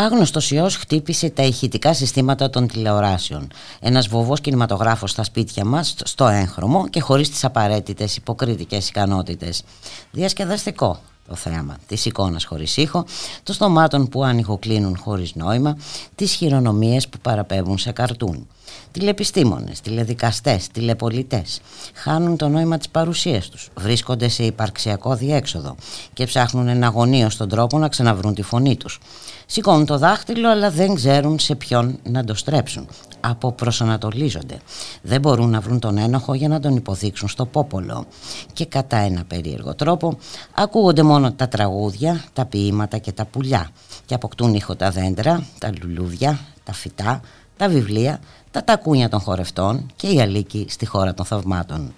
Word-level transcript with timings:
Άγνωστος 0.00 0.50
ιός 0.50 0.76
χτύπησε 0.76 1.30
τα 1.30 1.42
ηχητικά 1.42 1.94
συστήματα 1.94 2.50
των 2.50 2.66
τηλεοράσεων. 2.66 3.48
Ένας 3.80 4.08
βοβός 4.08 4.40
κινηματογράφος 4.40 5.10
στα 5.10 5.22
σπίτια 5.22 5.64
μας, 5.64 5.94
στο 6.04 6.26
έγχρωμο 6.26 6.88
και 6.88 7.00
χωρίς 7.00 7.30
τις 7.30 7.44
απαραίτητες 7.44 8.16
υποκριτικές 8.16 8.88
ικανότητες. 8.88 9.62
Διασκεδαστικό 10.10 11.00
το 11.28 11.34
θέαμα 11.34 11.76
τη 11.86 11.96
εικόνα 12.04 12.40
χωρίς 12.46 12.76
ήχο, 12.76 13.04
των 13.42 13.54
στομάτων 13.54 14.08
που 14.08 14.24
ανοιγοκλίνουν 14.24 14.98
χωρίς 14.98 15.34
νόημα, 15.34 15.76
τις 16.14 16.32
χειρονομίες 16.34 17.08
που 17.08 17.18
παραπέμπουν 17.22 17.78
σε 17.78 17.92
καρτούν. 17.92 18.46
Τηλεπιστήμονες, 18.92 19.80
τηλεδικαστές, 19.80 20.68
τηλεπολιτές 20.68 21.60
χάνουν 21.94 22.36
το 22.36 22.48
νόημα 22.48 22.78
της 22.78 22.88
παρουσίας 22.88 23.48
τους, 23.48 23.68
βρίσκονται 23.76 24.28
σε 24.28 24.44
υπαρξιακό 24.44 25.14
διέξοδο 25.14 25.74
και 26.12 26.24
ψάχνουν 26.24 26.68
εναγωνίως 26.68 27.36
τον 27.36 27.48
τρόπο 27.48 27.78
να 27.78 27.88
ξαναβρούν 27.88 28.34
τη 28.34 28.42
φωνή 28.42 28.76
τους. 28.76 28.98
Σηκώνουν 29.46 29.86
το 29.86 29.98
δάχτυλο 29.98 30.50
αλλά 30.50 30.70
δεν 30.70 30.94
ξέρουν 30.94 31.38
σε 31.38 31.54
ποιον 31.54 31.98
να 32.02 32.24
το 32.24 32.34
στρέψουν. 32.34 32.88
Αποπροσανατολίζονται. 33.20 34.60
Δεν 35.02 35.20
μπορούν 35.20 35.50
να 35.50 35.60
βρουν 35.60 35.78
τον 35.78 35.98
ένοχο 35.98 36.34
για 36.34 36.48
να 36.48 36.60
τον 36.60 36.76
υποδείξουν 36.76 37.28
στο 37.28 37.46
πόπολο. 37.46 38.06
Και 38.52 38.66
κατά 38.66 38.96
ένα 38.96 39.24
περίεργο 39.24 39.74
τρόπο 39.74 40.18
ακούγονται 40.54 41.02
μόνο 41.02 41.32
τα 41.32 41.48
τραγούδια, 41.48 42.24
τα 42.32 42.44
ποίηματα 42.44 42.98
και 42.98 43.12
τα 43.12 43.24
πουλιά. 43.24 43.70
Και 44.06 44.14
αποκτούν 44.14 44.54
ήχο 44.54 44.76
τα 44.76 44.90
δέντρα, 44.90 45.46
τα 45.58 45.70
λουλούδια, 45.82 46.38
τα 46.64 46.72
φυτά, 46.72 47.20
τα 47.58 47.68
βιβλία, 47.68 48.20
τα 48.50 48.64
τακούνια 48.64 49.08
των 49.08 49.20
χορευτών 49.20 49.90
και 49.96 50.06
η 50.06 50.20
αλήκη 50.20 50.66
στη 50.68 50.86
χώρα 50.86 51.14
των 51.14 51.24
θαυμάτων. 51.24 51.92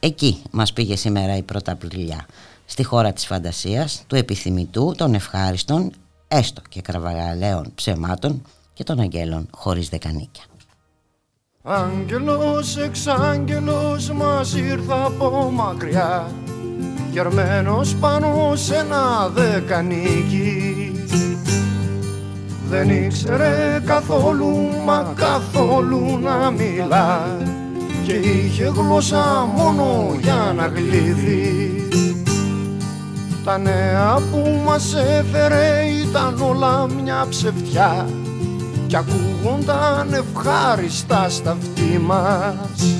Εκεί 0.00 0.42
μας 0.50 0.72
πήγε 0.72 0.96
σήμερα 0.96 1.36
η 1.36 1.42
πρώτα 1.42 1.78
Στη 2.64 2.84
χώρα 2.84 3.12
της 3.12 3.26
φαντασίας, 3.26 4.02
του 4.06 4.16
επιθυμητού, 4.16 4.94
των 4.96 5.14
ευχάριστων, 5.14 5.92
έστω 6.28 6.62
και 6.68 6.80
κραβαγαλαίων 6.80 7.72
ψεμάτων 7.74 8.42
και 8.72 8.84
των 8.84 9.00
αγγέλων 9.00 9.48
χωρίς 9.50 9.88
δεκανίκια. 9.88 10.44
Άγγελος, 11.62 12.76
εξάγγελος 12.76 14.10
μας 14.10 14.54
ήρθα 14.54 15.04
από 15.04 15.50
μακριά 15.50 16.32
Γερμένος 17.16 17.94
πάνω 17.94 18.52
σε 18.54 18.76
ένα 18.76 19.28
δεκανίκι 19.28 20.95
Δεν 22.68 22.90
ήξερε 22.90 23.82
καθόλου 23.84 24.56
μα 24.84 25.12
καθόλου 25.16 26.18
να 26.22 26.50
μιλά. 26.50 27.36
Και 28.04 28.12
είχε 28.12 28.72
γλώσσα 28.76 29.48
μόνο 29.56 30.16
για 30.20 30.52
να 30.56 30.66
γλύφει 30.66 31.86
τα 33.46 33.58
νέα 33.58 34.18
που 34.30 34.60
μας 34.64 34.94
έφερε 34.94 35.84
ήταν 36.08 36.42
όλα 36.42 36.86
μια 37.02 37.26
ψευτιά. 37.28 38.06
Κι 38.86 38.96
ακούγονταν 38.96 40.12
ευχάριστα 40.12 41.28
στα 41.28 41.50
αυτή 41.50 41.98
μας. 41.98 42.96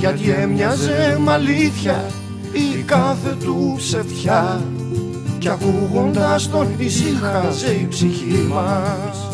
Γιατί 0.00 0.30
έμοιαζε 0.30 1.18
μ' 1.20 1.28
αλήθεια 1.28 2.04
η 2.52 2.82
κάθε 2.82 3.36
του 3.44 3.74
ψευτιά 3.76 4.60
κι 5.40 5.48
ακούγοντας 5.48 6.50
τον 6.50 6.74
ησύχαζε 6.76 7.72
η 7.72 7.86
ψυχή 7.88 8.46
μας. 8.48 9.28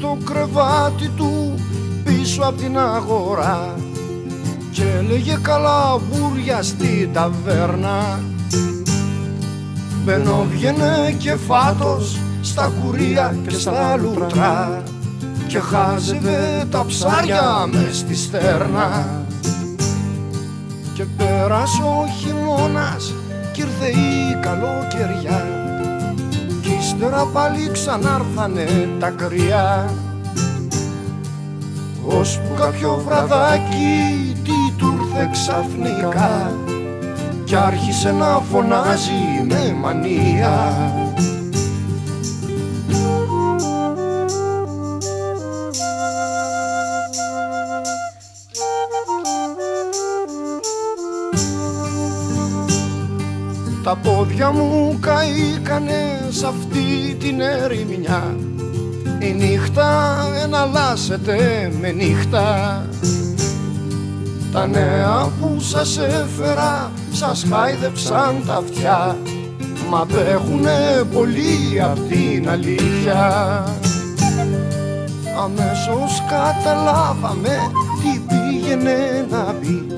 Το 0.00 0.18
κρεβάτι 0.24 1.08
του 1.16 1.54
πίσω 2.04 2.42
από 2.42 2.60
την 2.60 2.78
αγορά 2.78 3.74
και 4.72 4.82
έλεγε 4.98 5.38
καλά 5.42 5.98
μπούρια 5.98 6.62
στη 6.62 7.10
ταβέρνα. 7.12 8.20
Μπαίνω 10.04 10.46
βγαίνε 10.50 11.14
και 11.18 11.34
φάτος 11.34 12.18
στα 12.50 12.72
κουρία 12.82 13.36
και 13.46 13.54
στα 13.54 13.96
λουτρά 13.96 14.82
και 15.46 15.58
χάζευε 15.58 16.66
τα 16.70 16.84
ψάρια 16.86 17.66
μες 17.72 17.96
στη 17.96 18.16
στέρνα. 18.16 19.08
Και 20.94 21.04
πέρασε 21.16 21.82
ο 21.82 22.06
χειμώνας 22.18 23.14
κι 23.52 23.60
ήρθε 23.60 23.86
η 23.86 24.38
καλοκαιριά 24.40 25.44
ύστερα 26.78 27.24
πάλι 27.32 27.70
ξανάρθανε 27.72 28.88
τα 28.98 29.10
κρυά. 29.10 29.90
Που 32.04 32.54
κάποιο 32.58 33.02
βραδάκι 33.06 34.36
τι 34.44 34.72
του 34.76 34.98
ήρθε 35.00 35.28
ξαφνικά 35.32 36.52
κι 37.44 37.56
άρχισε 37.56 38.12
να 38.12 38.40
φωνάζει 38.50 39.44
με 39.48 39.76
μανία 39.80 40.74
Τα 53.90 53.96
πόδια 53.96 54.50
μου 54.50 54.98
καήκανε 55.00 56.28
σ' 56.30 56.42
αυτή 56.42 57.14
την 57.18 57.40
ερημιά. 57.40 58.36
Η 59.18 59.32
νύχτα 59.32 60.16
εναλλάσσεται 60.42 61.70
με 61.80 61.90
νύχτα. 61.90 62.86
Τα 64.52 64.66
νέα 64.66 65.32
που 65.40 65.60
σας 65.60 65.98
έφερα 65.98 66.90
σας 67.12 67.46
χάιδεψαν 67.50 68.42
τα 68.46 68.54
αυτιά. 68.54 69.16
Μα 69.88 70.00
απέχουνε 70.00 71.04
πολύ 71.12 71.80
απ' 71.82 72.08
την 72.08 72.50
αλήθεια. 72.50 73.24
Αμέσως 75.44 76.22
καταλάβαμε 76.28 77.58
τι 78.02 78.20
πήγαινε 78.28 79.26
να 79.30 79.54
πει. 79.60 79.90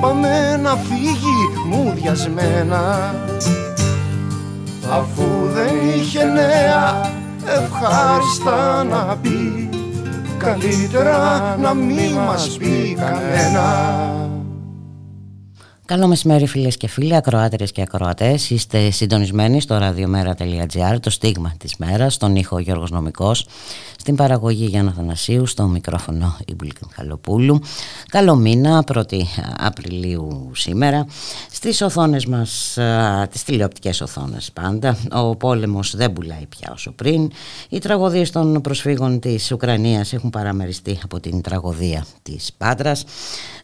Πάμε 0.00 0.56
να 0.62 0.76
φύγει 0.76 1.29
μουδιασμένα 1.70 3.14
αφού 4.90 5.24
δεν 5.52 5.74
είχε 5.96 6.24
νέα 6.24 7.10
ευχάριστα 7.44 8.84
να 8.84 9.16
πει 9.22 9.68
καλύτερα 10.38 11.56
να 11.60 11.74
μην 11.74 12.12
μας 12.12 12.56
πει 12.58 12.96
κανένα 12.98 14.39
Καλό 15.90 16.06
μεσημέρι 16.06 16.46
φίλες 16.46 16.76
και 16.76 16.88
φίλοι, 16.88 17.16
ακροάτερες 17.16 17.72
και 17.72 17.82
ακροατές. 17.82 18.50
Είστε 18.50 18.90
συντονισμένοι 18.90 19.60
στο 19.60 19.78
radiomera.gr, 19.82 20.96
το 21.00 21.10
στίγμα 21.10 21.54
της 21.58 21.74
μέρας, 21.76 22.14
στον 22.14 22.36
ήχο 22.36 22.58
Γιώργος 22.58 22.90
Νομικός, 22.90 23.46
στην 23.98 24.14
παραγωγή 24.14 24.64
Γιάννα 24.64 24.92
Θανασίου, 24.92 25.46
στο 25.46 25.66
μικρόφωνο 25.66 26.36
Ιμπουλικ 26.46 26.76
Χαλοπούλου. 26.94 27.60
Καλό 28.08 28.34
μήνα, 28.34 28.84
1η 28.92 29.20
Απριλίου 29.58 30.50
σήμερα. 30.54 31.06
Στις 31.50 31.80
οθόνες 31.80 32.26
μας, 32.26 32.78
τις 33.30 33.44
τηλεοπτικές 33.44 34.00
οθόνες 34.00 34.50
πάντα, 34.52 34.96
ο 35.12 35.36
πόλεμος 35.36 35.96
δεν 35.96 36.12
πουλάει 36.12 36.46
πια 36.46 36.70
όσο 36.72 36.90
πριν. 36.90 37.30
Οι 37.68 37.78
τραγωδίες 37.78 38.30
των 38.30 38.60
προσφύγων 38.60 39.20
της 39.20 39.52
Ουκρανίας 39.52 40.12
έχουν 40.12 40.30
παραμεριστεί 40.30 41.00
από 41.04 41.20
την 41.20 41.40
τραγωδία 41.40 42.06
της 42.22 42.50
Πάτρας. 42.58 43.04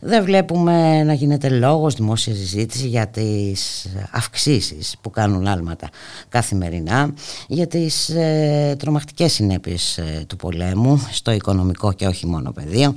Δεν 0.08 0.24
βλέπουμε 0.24 1.02
να 1.02 1.12
γίνεται 1.12 1.48
λόγος 1.48 1.94
δημόσια 1.94 2.34
συζήτηση 2.34 2.86
για 2.86 3.08
τις 3.08 3.88
αυξήσεις 4.12 4.96
που 5.02 5.10
κάνουν 5.10 5.46
άλματα 5.46 5.88
καθημερινά, 6.28 7.14
για 7.48 7.66
τις 7.66 8.08
ε, 8.08 8.76
τρομακτικές 8.78 9.32
συνέπειες 9.32 9.98
ε, 9.98 10.24
του 10.28 10.36
πολέμου 10.36 10.96
στο 11.10 11.30
οικονομικό 11.30 11.92
και 11.92 12.06
όχι 12.06 12.26
μόνο 12.26 12.52
πεδίο. 12.52 12.94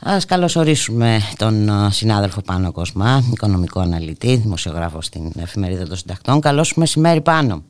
Ας 0.00 0.24
καλωσορίσουμε 0.24 1.18
τον 1.36 1.68
ε, 1.68 1.90
συνάδελφο 1.90 2.40
Πάνο 2.46 2.72
Κοσμά, 2.72 3.22
οικονομικό 3.32 3.80
αναλυτή, 3.80 4.36
δημοσιογράφο 4.36 5.02
στην 5.02 5.32
εφημερίδα 5.38 5.86
των 5.86 5.96
συντακτών. 5.96 6.40
Καλώς 6.40 6.74
μεσημέρι 6.74 7.20
Πάνο. 7.20 7.64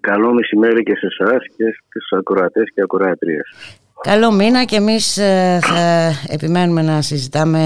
Καλό 0.00 0.32
μεσημέρι 0.32 0.82
και 0.82 0.96
σε 0.96 1.06
εσάς 1.06 1.42
και 1.56 1.64
στις 1.88 2.12
ακροατές 2.18 2.64
και 2.74 2.82
ακροατρίες. 2.82 3.78
Καλό 4.02 4.32
μήνα 4.32 4.64
και 4.64 4.76
εμείς 4.76 5.16
ε, 5.16 5.58
θα 5.62 6.12
επιμένουμε 6.26 6.82
να 6.82 7.02
συζητάμε 7.02 7.60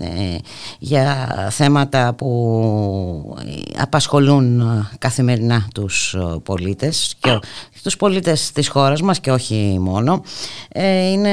ε, 0.00 0.36
για 0.78 1.28
θέματα 1.50 2.14
που 2.14 3.36
απασχολούν 3.78 4.62
καθημερινά 4.98 5.68
τους 5.74 6.16
πολίτες. 6.42 7.14
Και 7.20 7.38
τους 7.86 7.96
πολίτες 7.96 8.52
της 8.52 8.68
χώρας 8.68 9.02
μας 9.02 9.20
και 9.20 9.30
όχι 9.30 9.78
μόνο. 9.80 10.22
Ε, 10.68 11.10
είναι 11.10 11.30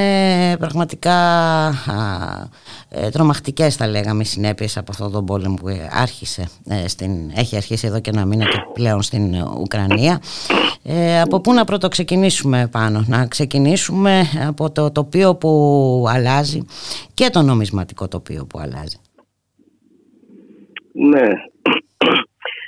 πραγματικά 0.58 1.14
τρομακτικές 3.12 3.76
θα 3.76 3.88
λέγαμε 3.88 4.22
οι 4.22 4.24
συνέπειες 4.24 4.76
από 4.76 4.90
αυτόν 4.90 5.12
τον 5.12 5.24
πόλεμο 5.24 5.54
που 5.54 5.68
άρχισε, 5.90 6.48
στην, 6.86 7.30
έχει 7.34 7.56
αρχίσει 7.56 7.86
εδώ 7.86 8.00
και 8.00 8.10
ένα 8.10 8.24
μήνα 8.24 8.44
και 8.44 8.58
πλέον 8.72 9.02
στην 9.02 9.34
Ουκρανία. 9.60 10.20
από 11.22 11.40
πού 11.40 11.52
να 11.52 11.64
πρώτο 11.64 11.88
ξεκινήσουμε 11.88 12.68
πάνω, 12.70 13.04
να 13.06 13.26
ξεκινήσουμε 13.26 14.22
από 14.46 14.70
το 14.70 14.90
τοπίο 14.90 15.34
που 15.34 16.04
αλλάζει 16.08 16.62
και 17.14 17.30
το 17.30 17.42
νομισματικό 17.42 18.08
τοπίο 18.08 18.46
που 18.46 18.58
αλλάζει. 18.58 18.96
Ναι. 20.92 21.28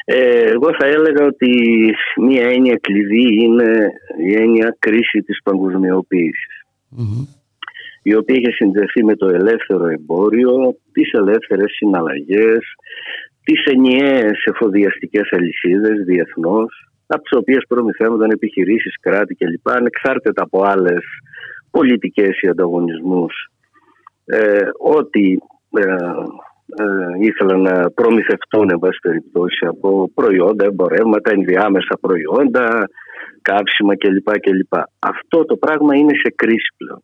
Ε, 0.08 0.50
εγώ 0.50 0.68
θα 0.78 0.86
έλεγα 0.86 1.26
ότι 1.26 1.50
μία 2.16 2.46
έννοια 2.48 2.76
κλειδί 2.76 3.44
είναι 3.44 3.92
η 4.18 4.32
έννοια 4.34 4.76
κρίση 4.78 5.20
της 5.20 5.38
παγκοσμιοποιησης 5.42 6.64
η 8.02 8.14
οποία 8.14 8.36
έχει 8.36 8.52
συνδεθεί 8.52 9.04
με 9.04 9.16
το 9.16 9.26
ελεύθερο 9.26 9.86
εμπόριο, 9.86 10.76
τις 10.92 11.12
ελεύθερες 11.12 11.72
συναλλαγές, 11.76 12.62
τις 13.44 13.64
ενιαίες 13.64 14.44
εφοδιαστικές 14.44 15.28
αλυσίδες 15.30 16.04
διεθνώς, 16.04 16.88
από 17.06 17.22
τις 17.22 17.38
οποίες 17.38 17.64
προμηθεύονταν 17.68 18.30
επιχειρήσεις, 18.30 19.00
κράτη 19.00 19.34
κλπ. 19.34 19.68
ανεξάρτητα 19.68 20.42
από 20.42 20.62
άλλες 20.62 21.04
πολιτικές 21.70 22.40
ή 22.40 22.48
ανταγωνισμούς 22.48 23.34
ε, 24.24 24.68
ότι 24.78 25.42
ε, 25.70 25.80
ε, 25.80 25.94
ήθελαν 27.20 27.60
να 27.60 27.90
προμηθευτούν 27.90 28.70
εν 28.70 28.78
πάση 28.78 28.98
περιπτώσει 29.02 29.66
από 29.66 30.10
προϊόντα, 30.14 30.64
εμπορεύματα, 30.64 31.32
ενδιάμεσα 31.32 31.98
προϊόντα, 32.00 32.88
κάψιμα 33.42 33.96
κλπ. 33.96 34.38
κλπ. 34.40 34.74
Αυτό 34.98 35.44
το 35.44 35.56
πράγμα 35.56 35.96
είναι 35.96 36.14
σε 36.14 36.32
κρίση 36.36 36.74
πλέον. 36.76 37.02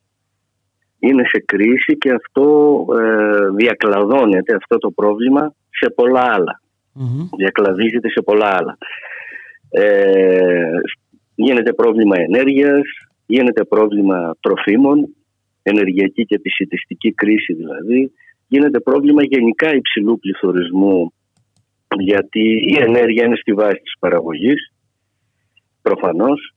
Είναι 0.98 1.22
σε 1.26 1.42
κρίση 1.46 1.98
και 1.98 2.10
αυτό 2.10 2.44
ε, 3.00 3.48
διακλαδώνεται 3.56 4.54
αυτό 4.54 4.78
το 4.78 4.90
πρόβλημα 4.90 5.54
σε 5.70 5.90
πολλά 5.90 6.22
Διακλαδίζεται 7.36 8.08
σε 8.08 8.22
πολλά 8.22 8.56
άλλα. 8.58 8.78
Ε, 9.70 10.80
γίνεται 11.34 11.72
πρόβλημα 11.72 12.16
ενέργειας, 12.18 12.82
γίνεται 13.26 13.64
πρόβλημα 13.64 14.36
τροφίμων, 14.40 15.14
ενεργειακή 15.62 16.24
και 16.24 16.34
επισητιστική 16.34 17.12
κρίση 17.12 17.54
δηλαδή, 17.54 18.12
γίνεται 18.52 18.80
πρόβλημα 18.80 19.22
γενικά 19.24 19.68
υψηλού 19.74 20.18
πληθωρισμού 20.18 21.12
γιατί 21.98 22.44
η 22.72 22.76
ενέργεια 22.86 23.24
είναι 23.24 23.36
στη 23.36 23.52
βάση 23.52 23.80
της 23.86 23.94
παραγωγής 23.98 24.60
προφανώς. 25.82 26.54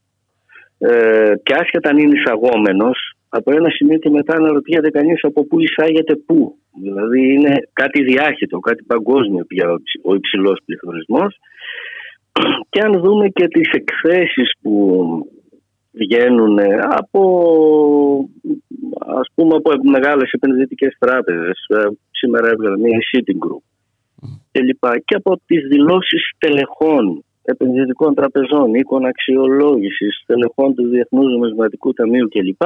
Ε, 0.78 1.34
και 1.44 1.54
άσχετα 1.54 1.90
αν 1.90 1.98
είναι 1.98 2.18
εισαγόμενος 2.20 2.98
από 3.30 3.52
ένα 3.52 3.70
σημείο 3.70 3.98
και 3.98 4.10
μετά 4.10 4.36
αναρωτιέται 4.36 4.90
κανείς 4.90 5.20
από 5.24 5.46
πού 5.46 5.60
εισάγεται 5.60 6.16
πού. 6.16 6.58
Δηλαδή 6.82 7.34
είναι 7.34 7.54
κάτι 7.74 8.04
διάχυτο, 8.04 8.60
κάτι 8.60 8.84
παγκόσμιο 8.84 9.46
πια 9.46 9.66
ο 10.04 10.16
υψηλός 10.16 10.60
πληθωρισμός. 10.66 11.38
Και 12.72 12.80
αν 12.86 12.92
δούμε 13.04 13.30
και 13.30 13.48
τις 13.48 13.70
εκθέσεις 13.72 14.52
που 14.62 14.74
βγαίνουν 15.96 16.60
από 17.02 17.22
ας 19.20 19.28
πούμε 19.36 19.56
από 19.56 19.72
μεγάλες 19.90 20.32
επενδυτικές 20.32 20.96
τράπεζες 21.00 21.66
ε, 21.68 21.84
σήμερα 22.12 22.48
έβγαλε 22.48 22.78
μια 22.78 23.00
City 23.12 23.36
Group 23.44 23.64
και 24.52 24.62
λοιπά 24.62 25.00
και 25.06 25.16
από 25.16 25.42
τις 25.46 25.68
δηλώσεις 25.68 26.32
τελεχών 26.38 27.24
επενδυτικών 27.46 28.14
τραπεζών, 28.16 28.74
οίκων 28.74 29.06
αξιολόγησης, 29.06 30.24
τελεχών 30.26 30.76
του 30.76 30.88
Διεθνούς 30.88 31.32
Νομισματικού 31.32 31.94
Ταμείου 31.94 32.28
κλπ. 32.28 32.64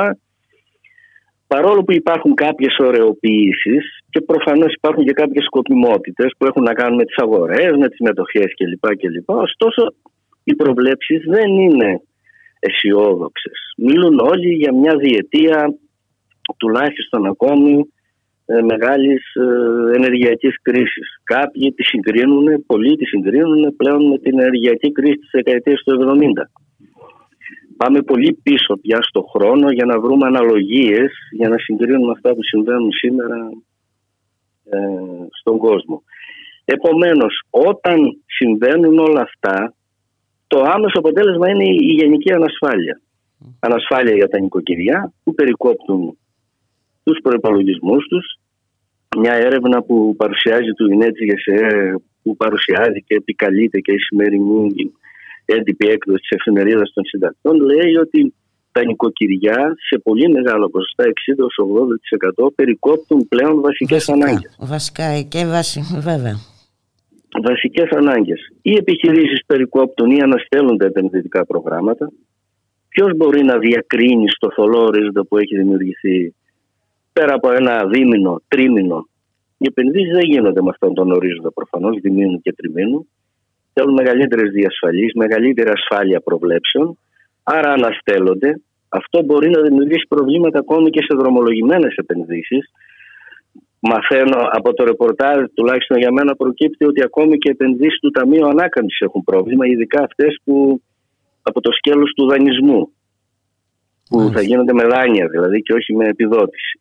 Παρόλο 1.48 1.84
που 1.84 1.94
υπάρχουν 1.94 2.34
κάποιες 2.34 2.78
ωρεοποιήσεις 2.80 3.84
και 4.10 4.22
προφανώς 4.22 4.74
υπάρχουν 4.74 5.06
και 5.06 5.12
κάποιες 5.12 5.44
σκοπιμότητες 5.44 6.32
που 6.38 6.46
έχουν 6.46 6.64
να 6.64 6.74
κάνουν 6.74 6.96
με 6.96 7.06
τις 7.06 7.18
αγορές, 7.18 7.72
με 7.78 7.88
τις 7.90 8.00
μετοχές 8.00 8.54
κλπ. 8.58 8.96
κλπ. 8.96 9.30
Ωστόσο 9.30 9.94
οι 10.44 10.56
προβλέψεις 10.56 11.24
δεν 11.28 11.50
είναι 11.52 12.02
αισιόδοξες. 12.60 13.60
Μιλούν 13.78 14.20
όλοι 14.20 14.54
για 14.54 14.74
μια 14.74 14.96
διετία 14.96 15.74
τουλάχιστον 16.58 17.26
ακόμη 17.26 17.94
ε, 18.46 18.62
μεγάλης 18.62 19.36
ε, 19.36 19.96
ενεργειακής 19.96 20.62
κρίσης. 20.62 21.08
Κάποιοι 21.24 21.74
τη 21.74 21.84
συγκρίνουν, 21.84 22.66
πολλοί 22.66 22.96
τη 22.96 23.06
συγκρίνουν 23.06 23.76
πλέον 23.76 24.08
με 24.08 24.18
την 24.18 24.40
ενεργειακή 24.40 24.92
κρίση 24.92 25.18
της 25.18 25.30
δεκαετίας 25.32 25.82
του 25.84 26.18
70. 26.20 26.44
Πάμε 27.78 28.02
πολύ 28.02 28.40
πίσω 28.44 28.74
πια 28.82 29.02
στο 29.02 29.22
χρόνο 29.22 29.72
για 29.72 29.86
να 29.86 30.00
βρούμε 30.00 30.28
αναλογίες 30.28 31.12
για 31.32 31.50
να 31.50 31.58
συγκρίνουμε 31.58 32.12
αυτά 32.12 32.34
που 32.34 32.44
συμβαίνουν 32.44 32.92
σήμερα 32.92 33.50
ε, 34.70 34.80
στον 35.40 35.58
κόσμο. 35.58 36.04
Επομένως, 36.66 37.42
όταν 37.50 37.98
συμβαίνουν 38.26 39.00
όλα 39.00 39.22
αυτά, 39.22 39.74
το 40.52 40.58
άμεσο 40.76 40.98
αποτέλεσμα 41.04 41.50
είναι 41.50 41.64
η 41.64 41.94
γενική 42.00 42.34
ανασφάλεια. 42.34 42.96
Ανασφάλεια 43.60 44.16
για 44.16 44.30
τα 44.30 44.40
νοικοκυριά 44.40 45.14
που 45.24 45.34
περικόπτουν 45.34 46.18
τους 47.04 47.18
προϋπολογισμούς 47.24 48.08
τους. 48.08 48.26
Μια 49.18 49.34
έρευνα 49.34 49.84
που 49.84 50.16
παρουσιάζει 50.18 50.72
του 50.78 50.92
Ινέτζη 50.92 51.26
που 52.24 52.36
παρουσιάζει 52.36 53.04
και 53.08 53.16
επικαλείται 53.16 53.80
και 53.80 53.92
η 53.92 53.98
σημερινή 53.98 54.92
έντυπη 55.46 55.88
έκδοση 55.88 56.20
της 56.20 56.38
εφημερίδας 56.38 56.92
των 56.94 57.04
συντακτών 57.06 57.56
λέει 57.60 57.96
ότι 57.96 58.34
τα 58.72 58.86
νοικοκυριά 58.86 59.76
σε 59.90 60.00
πολύ 60.04 60.30
μεγάλο 60.30 60.70
ποσοστά 60.70 61.04
60-80% 62.46 62.56
περικόπτουν 62.56 63.28
πλέον 63.28 63.62
βασικές 63.62 64.06
Βασικά, 64.06 64.14
ανάγκες. 64.14 64.56
Βασικά 64.60 65.22
και 65.22 65.46
βάση, 65.46 65.82
βέβαια 66.02 66.36
βασικές 67.44 67.90
ανάγκες. 67.90 68.40
Οι 68.62 68.74
επιχειρήσεις 68.74 69.46
περικόπτουν 69.46 70.12
ή 70.12 70.22
αναστέλουν 70.22 70.78
τα 70.78 70.86
επενδυτικά 70.86 71.46
προγράμματα. 71.46 72.12
Ποιος 72.90 73.12
μπορεί 73.16 73.44
να 73.44 73.58
διακρίνει 73.58 74.30
στο 74.30 74.52
θολό 74.52 74.80
ορίζοντα 74.80 75.26
που 75.26 75.38
έχει 75.38 75.58
δημιουργηθεί 75.58 76.34
πέρα 77.14 77.34
από 77.34 77.52
ένα 77.52 77.86
δίμηνο, 77.86 78.42
τρίμηνο; 78.48 79.08
Οι 79.58 79.66
επενδύσεις 79.68 80.12
δεν 80.12 80.24
γίνονται 80.24 80.62
με 80.62 80.70
αυτόν 80.70 80.94
τον 80.94 81.12
ορίζοντα 81.12 81.52
προφανώς, 81.52 82.00
διμήνου 82.02 82.42
και 82.42 82.54
τριμήνου. 82.54 83.08
Θέλουν 83.74 83.94
μεγαλύτερες 83.94 84.52
διασφαλίσεις, 84.52 85.14
μεγαλύτερη 85.14 85.70
ασφάλεια 85.70 86.20
προβλέψεων. 86.20 86.98
Άρα 87.44 87.72
αναστέλλονται. 87.72 88.62
Αυτό 88.90 89.24
μπορεί 89.24 89.50
να 89.50 89.62
δημιουργήσει 89.62 90.06
προβλήματα 90.08 90.60
ακόμη 90.60 90.90
και 90.90 91.02
σε 91.02 91.16
δρομολογημένες 91.18 91.96
επενδύσεις 91.96 92.72
μαθαίνω 93.80 94.48
από 94.52 94.74
το 94.74 94.84
ρεπορτάζ, 94.84 95.44
τουλάχιστον 95.54 95.98
για 95.98 96.12
μένα 96.12 96.36
προκύπτει 96.36 96.86
ότι 96.86 97.04
ακόμη 97.04 97.38
και 97.38 97.50
επενδύσεις 97.50 98.00
του 98.00 98.12
Ταμείου 98.12 98.48
Ανάκαμψης 98.48 99.00
έχουν 99.00 99.24
πρόβλημα, 99.24 99.68
ειδικά 99.68 100.04
αυτές 100.04 100.40
που 100.44 100.82
από 101.42 101.62
το 101.62 101.72
σκέλος 101.72 102.14
του 102.16 102.28
δανεισμού. 102.28 102.92
Που 104.10 104.32
θα 104.34 104.42
γίνονται 104.42 104.74
με 104.74 104.84
δάνεια 104.84 105.28
δηλαδή 105.28 105.62
και 105.62 105.74
όχι 105.74 105.96
με 105.96 106.06
επιδότηση. 106.08 106.80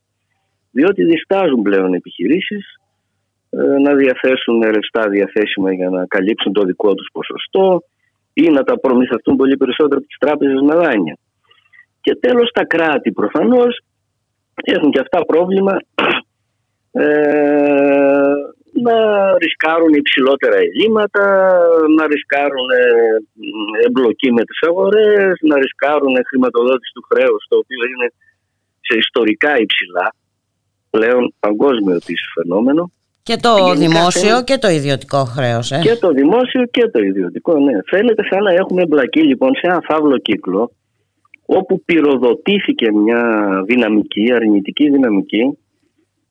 Διότι 0.71 1.05
διστάζουν 1.05 1.63
πλέον 1.63 1.95
επιχειρήσεις 1.95 2.65
ε, 3.51 3.79
να 3.85 3.95
διαθέσουν 3.95 4.61
ρευστά 4.61 5.09
διαθέσιμα 5.09 5.73
για 5.73 5.89
να 5.91 6.07
καλύψουν 6.07 6.53
το 6.53 6.63
δικό 6.63 6.95
τους 6.95 7.09
ποσοστό 7.13 7.83
ή 8.33 8.49
να 8.49 8.63
τα 8.63 8.79
προμηθευτούν 8.79 9.37
πολύ 9.37 9.57
περισσότερο 9.57 9.99
από 9.99 10.07
τις 10.07 10.19
τράπεζες 10.19 10.61
με 10.61 10.75
δάνεια. 10.75 11.19
Και 12.01 12.15
τέλος 12.15 12.51
τα 12.51 12.65
κράτη 12.65 13.13
προφανώς 13.13 13.81
έχουν 14.55 14.91
και 14.91 15.01
αυτά 15.01 15.25
πρόβλημα 15.25 15.77
ε, 15.95 16.03
να 18.87 18.97
ρισκάρουν 19.43 19.93
υψηλότερα 20.03 20.57
ελλείμματα, 20.57 21.25
να 21.97 22.07
ρισκάρουν 22.07 22.69
ε, 22.81 22.85
εμπλοκή 23.87 24.33
με 24.33 24.45
τις 24.45 24.59
αγορές, 24.69 25.33
να 25.51 25.57
ρισκάρουν 25.59 26.15
χρηματοδότηση 26.29 26.93
του 26.95 27.07
χρέους, 27.11 27.43
το 27.49 27.57
οποίο 27.63 27.83
είναι 27.93 28.09
σε 28.81 28.95
ιστορικά 29.05 29.53
υψηλά, 29.65 30.07
πλέον 30.91 31.35
παγκόσμιο 31.41 31.95
επίσης 31.95 32.29
φαινόμενο. 32.35 32.91
Και 33.23 33.37
το 33.37 33.75
δημόσιο 33.75 34.43
και 34.43 34.59
το 34.59 34.69
ιδιωτικό 34.69 35.25
χρέος. 35.25 35.71
Ε. 35.71 35.79
Και 35.83 35.97
το 35.97 36.11
δημόσιο 36.11 36.65
και 36.65 36.89
το 36.93 36.99
ιδιωτικό, 37.03 37.59
ναι. 37.59 37.73
Φαίνεται 37.87 38.23
σαν 38.31 38.43
να 38.43 38.53
έχουμε 38.53 38.83
εμπλακεί 38.83 39.23
λοιπόν 39.23 39.55
σε 39.55 39.67
ένα 39.67 39.81
φαύλο 39.89 40.19
κύκλο, 40.19 40.71
όπου 41.47 41.83
πυροδοτήθηκε 41.85 42.93
μια 42.93 43.23
δυναμική, 43.67 44.33
αρνητική 44.33 44.91
δυναμική, 44.91 45.59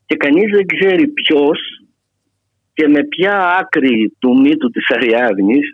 και 0.07 0.15
κανείς 0.15 0.51
δεν 0.51 0.65
ξέρει 0.65 1.07
ποιος 1.07 1.59
και 2.73 2.87
με 2.87 3.03
ποια 3.03 3.33
άκρη 3.59 4.15
του 4.19 4.39
μύτου 4.41 4.69
της 4.69 4.85
Αριάδνης 4.95 5.65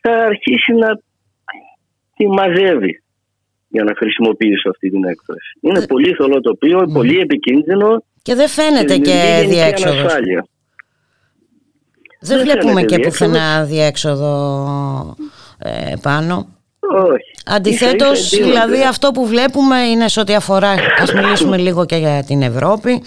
θα 0.00 0.12
αρχίσει 0.12 0.72
να 0.72 0.88
τη 2.16 2.26
μαζεύει. 2.26 3.02
για 3.68 3.84
να 3.84 3.94
χρησιμοποιήσω 3.96 4.70
αυτή 4.70 4.90
την 4.90 5.04
έκφραση. 5.04 5.58
Είναι 5.60 5.78
ε, 5.78 5.86
πολύ 5.86 6.12
θολό 6.14 6.40
τοπίο, 6.40 6.80
mm. 6.80 6.92
πολύ 6.92 7.18
επικίνδυνο 7.18 8.04
και 8.22 8.34
δεν 8.34 8.48
φαίνεται 8.48 8.96
και, 8.96 9.02
και 9.02 9.46
διέξοδο. 9.48 10.06
Δεν, 10.06 10.44
δεν 12.20 12.40
βλέπουμε 12.40 12.82
και 12.82 12.98
πουθενά 12.98 13.64
διέξοδο 13.64 15.16
ε, 15.58 15.94
πάνω. 16.02 16.55
Όχι. 16.94 17.30
Αντιθέτως, 17.46 18.28
δηλαδή 18.28 18.82
αυτό 18.82 19.10
που 19.10 19.26
βλέπουμε 19.26 19.78
είναι 19.78 20.08
σε 20.08 20.20
ό,τι 20.20 20.34
αφορά, 20.34 20.74
ας 21.00 21.12
μιλήσουμε 21.12 21.56
λίγο 21.56 21.84
και 21.86 21.96
για 21.96 22.24
την 22.26 22.42
Ευρώπη, 22.42 23.02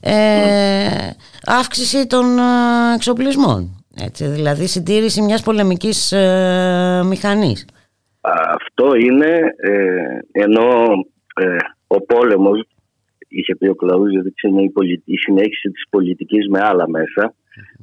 ε, 0.00 1.10
αύξηση 1.46 2.06
των 2.06 2.38
ε, 2.38 2.42
εξοπλισμών. 2.94 3.84
Έτσι, 4.00 4.26
δηλαδή 4.26 4.66
συντήρηση 4.66 5.22
μιας 5.22 5.42
πολεμικής 5.42 6.12
ε, 6.12 7.02
μηχανής. 7.04 7.66
Αυτό 8.54 8.94
είναι 8.94 9.40
ε, 9.56 10.42
ενώ 10.42 10.70
ε, 11.34 11.56
ο 11.86 12.00
πόλεμος 12.00 12.66
είχε 13.38 13.54
πει 13.56 13.66
ο 13.68 13.74
Κλαούζεβιτς 13.74 14.42
είναι 14.42 14.62
η, 14.62 14.72
η 15.04 15.16
συνέχιση 15.16 15.68
της 15.70 15.84
πολιτικής 15.90 16.48
με 16.48 16.60
άλλα 16.62 16.88
μέσα 16.88 17.34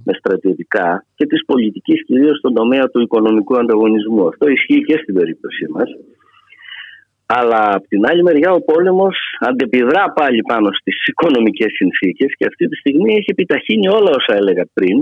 με 0.04 0.14
στρατιωτικά 0.20 1.06
και 1.16 1.26
της 1.26 1.46
πολιτικής 1.46 2.04
κυρίως 2.06 2.38
στον 2.38 2.54
τομέα 2.54 2.90
του 2.90 3.02
οικονομικού 3.02 3.58
ανταγωνισμού. 3.58 4.28
Αυτό 4.28 4.48
ισχύει 4.48 4.84
και 4.84 4.98
στην 5.02 5.14
περίπτωσή 5.14 5.66
μας. 5.70 5.90
Αλλά 7.26 7.62
από 7.76 7.88
την 7.88 8.06
άλλη 8.06 8.24
μεριά 8.24 8.52
ο 8.52 8.62
πόλεμος 8.62 9.18
αντεπιδρά 9.40 10.12
πάλι 10.12 10.42
πάνω 10.42 10.70
στις 10.80 11.06
οικονομικές 11.06 11.72
συνθήκες 11.80 12.36
και 12.38 12.46
αυτή 12.46 12.68
τη 12.68 12.76
στιγμή 12.76 13.12
έχει 13.14 13.32
επιταχύνει 13.36 13.88
όλα 13.88 14.12
όσα 14.20 14.34
έλεγα 14.36 14.66
πριν 14.74 14.98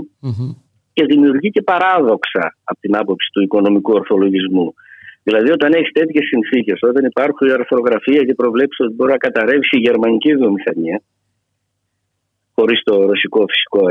και 0.92 1.04
δημιουργεί 1.04 1.50
και 1.50 1.62
παράδοξα 1.62 2.56
από 2.64 2.80
την 2.80 2.96
άποψη 2.96 3.28
του 3.32 3.42
οικονομικού 3.42 3.92
ορθολογισμού. 3.92 4.74
Δηλαδή, 5.22 5.50
όταν 5.50 5.72
έχεις 5.72 5.92
τέτοιες 5.92 6.24
συνθήκες, 6.26 6.78
όταν 6.82 7.04
υπάρχουν 7.04 7.48
η 7.48 7.52
αρθρογραφία 7.52 8.22
και 8.24 8.34
προβλέψεις 8.34 8.84
ότι 8.84 8.94
μπορεί 8.94 9.10
να 9.10 9.16
καταρρεύσει 9.16 9.76
η 9.76 9.80
γερμανική 9.80 10.34
βιομηχανία, 10.34 11.02
χωρίς 12.54 12.82
το 12.82 13.06
ρωσικό 13.06 13.44
φυσικό 13.50 13.88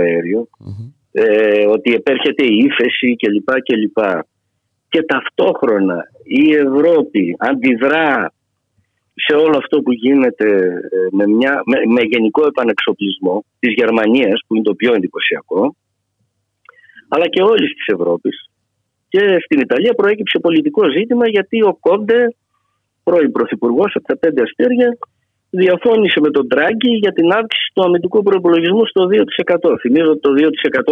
ε, 1.11 1.65
ότι 1.67 1.93
επέρχεται 1.93 2.43
η 2.45 2.57
ύφεση 2.67 3.15
κλπ. 3.15 3.49
κλπ. 3.67 3.99
Και 4.89 5.01
ταυτόχρονα 5.01 5.97
η 6.23 6.53
Ευρώπη 6.55 7.35
αντιδρά 7.37 8.33
σε 9.13 9.35
όλο 9.35 9.57
αυτό 9.57 9.81
που 9.81 9.91
γίνεται 9.91 10.49
ε, 10.95 11.07
με, 11.11 11.27
μια, 11.27 11.61
με, 11.65 11.77
με 11.93 12.01
γενικό 12.01 12.45
επανεξοπλισμό 12.45 13.45
της 13.59 13.73
Γερμανίας 13.73 14.39
που 14.47 14.55
είναι 14.55 14.63
το 14.63 14.73
πιο 14.75 14.93
εντυπωσιακό 14.93 15.75
αλλά 17.07 17.27
και 17.27 17.41
όλης 17.41 17.73
της 17.73 17.85
Ευρώπης 17.85 18.46
και 19.09 19.37
στην 19.45 19.59
Ιταλία 19.59 19.93
προέκυψε 19.93 20.39
πολιτικό 20.39 20.89
ζήτημα 20.91 21.29
γιατί 21.29 21.61
ο 21.61 21.77
Κόντε, 21.79 22.35
πρώην 23.03 23.31
πρωθυπουργός 23.31 23.95
από 23.95 24.07
τα 24.07 24.17
πέντε 24.17 24.41
αστέρια, 24.41 24.97
διαφώνησε 25.49 26.19
με 26.19 26.29
τον 26.29 26.47
Τράγκη 26.47 26.93
για 27.03 27.13
την 27.13 27.31
αύξηση 27.31 27.71
του 27.73 27.83
αμυντικού 27.83 28.23
προπολογισμού 28.23 28.85
στο 28.85 29.07
2%. 29.71 29.77
Θυμίζω 29.79 30.09
ότι 30.11 30.19
το 30.19 30.31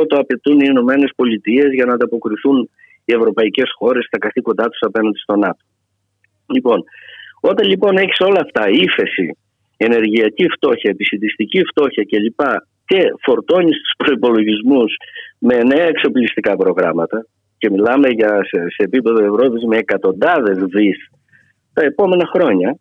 2% 0.01 0.07
το 0.07 0.17
απαιτούν 0.17 0.59
οι 0.59 0.67
Ηνωμένες 0.69 1.11
Πολιτείες 1.15 1.73
για 1.73 1.85
να 1.85 1.93
ανταποκριθούν 1.93 2.69
οι 3.05 3.13
ευρωπαϊκές 3.13 3.69
χώρες 3.77 4.05
στα 4.05 4.17
καθήκοντά 4.17 4.69
τους 4.69 4.79
απέναντι 4.81 5.17
στο 5.17 5.35
ΝΑΤΟ. 5.35 5.63
Λοιπόν, 6.45 6.83
όταν 7.41 7.67
λοιπόν 7.67 7.97
έχεις 7.97 8.19
όλα 8.19 8.41
αυτά, 8.45 8.69
ύφεση, 8.69 9.37
ενεργειακή 9.77 10.45
φτώχεια, 10.55 10.89
επισητιστική 10.89 11.61
φτώχεια 11.69 12.03
κλπ. 12.09 12.41
και 12.85 12.99
φορτώνεις 13.25 13.77
τους 13.81 13.93
προπολογισμού 13.97 14.83
με 15.39 15.63
νέα 15.63 15.85
εξοπλιστικά 15.85 16.55
προγράμματα, 16.55 17.25
και 17.65 17.71
μιλάμε 17.71 18.07
για, 18.07 18.29
σε, 18.29 18.57
σε 18.75 18.83
επίπεδο 18.83 19.25
Ευρώπης 19.25 19.63
με 19.65 19.77
εκατοντάδες 19.77 20.57
δις 20.57 20.97
τα 21.73 21.83
επόμενα 21.83 22.25
χρόνια, 22.33 22.77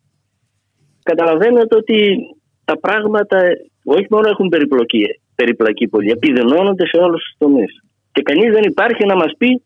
καταλαβαίνετε 1.02 1.76
ότι 1.76 2.16
τα 2.64 2.78
πράγματα 2.78 3.38
όχι 3.84 4.06
μόνο 4.10 4.28
έχουν 4.28 4.48
περιπλοκή, 4.48 5.04
περιπλακή 5.34 5.88
πολύ, 5.88 6.10
επιδενώνονται 6.10 6.86
σε 6.86 6.96
όλους 6.96 7.22
τους 7.24 7.34
τομείς. 7.38 7.82
Και 8.12 8.22
κανείς 8.22 8.52
δεν 8.52 8.62
υπάρχει 8.62 9.06
να 9.06 9.16
μας 9.16 9.32
πει 9.38 9.62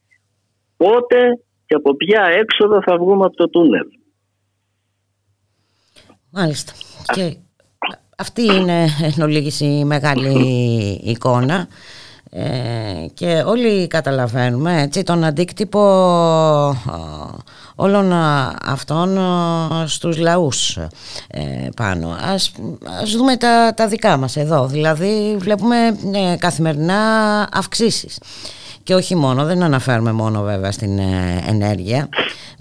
πότε 0.76 1.18
και 1.66 1.74
από 1.74 1.96
ποια 1.96 2.22
έξοδο 2.24 2.82
θα 2.82 2.98
βγούμε 2.98 3.24
από 3.24 3.36
το 3.36 3.48
τούνελ. 3.48 3.86
Μάλιστα. 6.30 6.72
Και 7.12 7.36
αυτή 8.16 8.42
είναι 8.42 8.86
εν 9.02 9.68
η 9.68 9.84
μεγάλη 9.84 10.34
εικόνα. 11.04 11.68
Ε, 12.30 13.06
και 13.14 13.42
όλοι 13.46 13.86
καταλαβαίνουμε 13.86 14.82
έτσι, 14.82 15.02
τον 15.02 15.24
αντίκτυπο 15.24 15.80
ε, 16.88 17.36
όλων 17.74 18.12
αυτών 18.64 19.16
ε, 19.16 19.20
στους 19.86 20.18
λαούς 20.18 20.78
πάνω. 21.76 22.16
Ας, 22.32 22.52
ας 23.02 23.10
δούμε 23.10 23.36
τα, 23.36 23.74
τα 23.76 23.88
δικά 23.88 24.16
μας 24.16 24.36
εδώ. 24.36 24.66
Δηλαδή 24.66 25.36
βλέπουμε 25.38 25.76
καθημερινά 26.38 26.98
αυξήσεις. 27.52 28.18
Και 28.88 28.94
όχι 28.94 29.16
μόνο, 29.16 29.44
δεν 29.44 29.62
αναφέρουμε 29.62 30.12
μόνο 30.12 30.42
βέβαια 30.42 30.72
στην 30.72 30.98
ενέργεια 31.48 32.08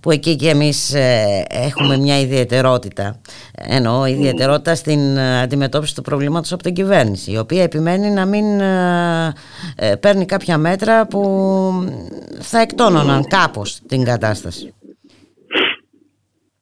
που 0.02 0.12
εκεί 0.12 0.36
και 0.36 0.50
εμείς 0.50 0.94
ε, 0.94 1.46
έχουμε 1.50 1.98
μια 1.98 2.20
ιδιαιτερότητα 2.20 3.22
εννοώ 3.70 4.06
ιδιαιτερότητα 4.06 4.76
στην 4.76 5.18
ε, 5.18 5.42
αντιμετώπιση 5.42 5.96
του 5.96 6.02
προβλήματος 6.02 6.52
από 6.52 6.64
την 6.64 6.74
κυβέρνηση 6.74 7.32
η 7.32 7.38
οποία 7.38 7.64
επιμένει 7.64 8.10
να 8.10 8.26
μην 8.26 8.60
ε, 8.60 9.96
παίρνει 10.00 10.26
κάποια 10.26 10.58
μέτρα 10.58 11.08
που 11.08 11.22
θα 12.40 12.60
εκτόνωναν 12.60 13.28
κάπως 13.28 13.80
την 13.88 14.04
κατάσταση. 14.04 14.74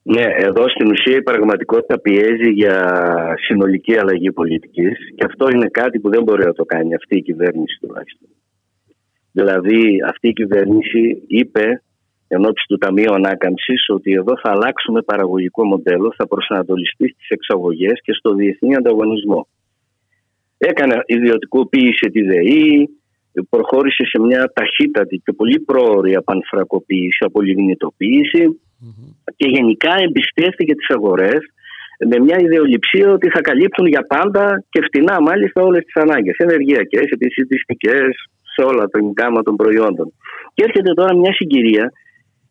Ναι, 0.02 0.26
εδώ 0.38 0.70
στην 0.70 0.92
ουσία 0.92 1.18
η 1.18 1.24
πραγματικότητα 1.24 2.00
πιέζει 2.00 2.50
για 2.50 2.78
συνολική 3.48 3.98
αλλαγή 3.98 4.32
πολιτικής 4.32 4.98
και 5.16 5.26
αυτό 5.26 5.50
είναι 5.50 5.68
κάτι 5.68 6.00
που 6.00 6.10
δεν 6.10 6.24
μπορεί 6.24 6.46
να 6.46 6.54
το 6.54 6.66
κάνει 6.66 6.96
αυτή 6.96 7.18
η 7.18 7.22
κυβέρνηση 7.22 7.78
τουλάχιστον. 7.80 8.28
Δηλαδή 9.38 9.82
αυτή 10.12 10.28
η 10.28 10.34
κυβέρνηση 10.34 11.24
είπε 11.28 11.82
εν 12.28 12.42
του 12.68 12.78
Ταμείου 12.78 13.14
Ανάκαμψης 13.14 13.86
ότι 13.90 14.12
εδώ 14.12 14.34
θα 14.44 14.52
αλλάξουμε 14.52 15.02
παραγωγικό 15.02 15.66
μοντέλο, 15.66 16.14
θα 16.18 16.28
προσανατολιστεί 16.28 17.08
στις 17.10 17.30
εξαγωγές 17.30 18.02
και 18.04 18.14
στο 18.14 18.34
διεθνή 18.34 18.76
ανταγωνισμό. 18.76 19.48
Έκανε 20.58 20.96
ιδιωτικοποίηση 21.06 22.08
τη 22.12 22.22
ΔΕΗ, 22.22 22.90
προχώρησε 23.50 24.04
σε 24.06 24.20
μια 24.22 24.52
ταχύτατη 24.54 25.22
και 25.26 25.34
πολύ 25.34 25.60
πρόωρη 25.60 26.16
απανθρακοποίηση, 26.16 27.26
και 29.36 29.48
γενικά 29.48 29.94
εμπιστεύτηκε 30.06 30.76
τις 30.76 30.90
αγορές 30.90 31.40
με 32.10 32.20
μια 32.20 32.38
ιδεολειψία 32.40 33.12
ότι 33.12 33.30
θα 33.30 33.42
καλύπτουν 33.42 33.86
για 33.88 34.06
πάντα 34.08 34.64
και 34.70 34.82
φτηνά 34.82 35.22
μάλιστα 35.22 35.62
όλες 35.64 35.84
τις 35.84 35.96
ανάγκες, 35.96 36.36
ενεργειακές, 36.38 37.06
επισητιστικές, 37.10 38.10
σε 38.56 38.62
όλα 38.70 38.86
τα 38.88 39.00
γκάμα 39.00 39.42
των 39.44 39.56
προϊόντων. 39.56 40.08
Και 40.54 40.64
έρχεται 40.64 40.94
τώρα 40.94 41.16
μια 41.16 41.34
συγκυρία 41.34 41.92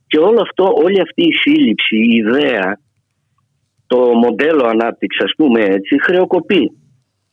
και 0.07 0.19
όλο 0.19 0.41
αυτό, 0.41 0.65
όλη 0.85 1.01
αυτή 1.01 1.23
η 1.23 1.33
σύλληψη, 1.33 1.97
η 1.97 2.15
ιδέα, 2.23 2.79
το 3.87 3.99
μοντέλο 4.25 4.65
ανάπτυξης, 4.67 5.25
ας 5.25 5.33
πούμε 5.37 5.61
έτσι, 5.61 6.03
χρεοκοπεί. 6.03 6.65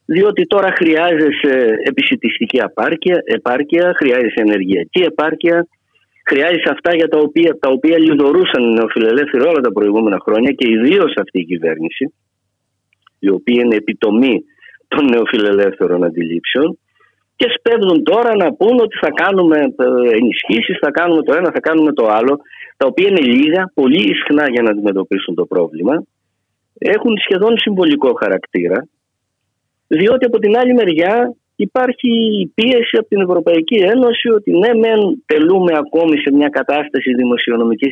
Διότι 0.06 0.44
τώρα 0.48 0.70
χρειάζεσαι 0.80 1.54
επισητιστική 1.84 2.58
επάρκεια, 2.58 3.18
επάρκεια 3.26 3.94
χρειάζεσαι 3.96 4.42
ενεργειακή 4.48 5.02
επάρκεια, 5.02 5.68
χρειάζεσαι 6.30 6.70
αυτά 6.76 6.96
για 6.96 7.08
τα 7.08 7.18
οποία, 7.18 7.58
τα 7.60 7.70
οποία 7.70 7.98
λιδωρούσαν 8.00 8.64
οι 8.64 8.74
νεοφιλελεύθεροι 8.74 9.44
όλα 9.44 9.62
τα 9.62 9.72
προηγούμενα 9.72 10.20
χρόνια 10.26 10.52
και 10.52 10.70
ιδίως 10.70 11.14
αυτή 11.24 11.40
η 11.40 11.46
κυβέρνηση, 11.46 12.14
η 13.20 13.30
οποία 13.30 13.62
είναι 13.64 13.76
επιτομή 13.76 14.36
των 14.88 15.06
νεοφιλελεύθερων 15.06 16.04
αντιλήψεων 16.04 16.80
και 17.42 17.56
σπέβδουν 17.58 18.04
τώρα 18.04 18.32
να 18.36 18.48
πούν 18.54 18.76
ότι 18.86 18.96
θα 19.04 19.12
κάνουμε 19.22 19.58
ε, 19.58 19.86
ενισχύσεις, 20.18 20.78
θα 20.84 20.92
κάνουμε 20.92 21.22
το 21.24 21.34
ένα, 21.40 21.50
θα 21.52 21.60
κάνουμε 21.60 21.92
το 21.94 22.06
άλλο 22.18 22.34
τα 22.78 22.86
οποία 22.88 23.08
είναι 23.08 23.26
λίγα, 23.36 23.72
πολύ 23.74 24.02
ισχνά 24.14 24.46
για 24.54 24.62
να 24.62 24.70
αντιμετωπίσουν 24.70 25.36
το 25.36 25.46
πρόβλημα, 25.46 26.04
έχουν 26.78 27.14
σχεδόν 27.26 27.54
συμβολικό 27.58 28.12
χαρακτήρα, 28.22 28.88
διότι 29.88 30.26
από 30.26 30.38
την 30.40 30.58
άλλη 30.58 30.74
μεριά 30.74 31.36
υπάρχει 31.56 32.12
πίεση 32.56 32.96
από 33.00 33.08
την 33.08 33.22
Ευρωπαϊκή 33.22 33.78
Ένωση 33.94 34.28
ότι 34.30 34.52
ναι 34.52 34.74
μεν 34.82 35.24
τελούμε 35.26 35.72
ακόμη 35.84 36.18
σε 36.18 36.32
μια 36.34 36.50
κατάσταση 36.50 37.14
δημοσιονομικής 37.14 37.92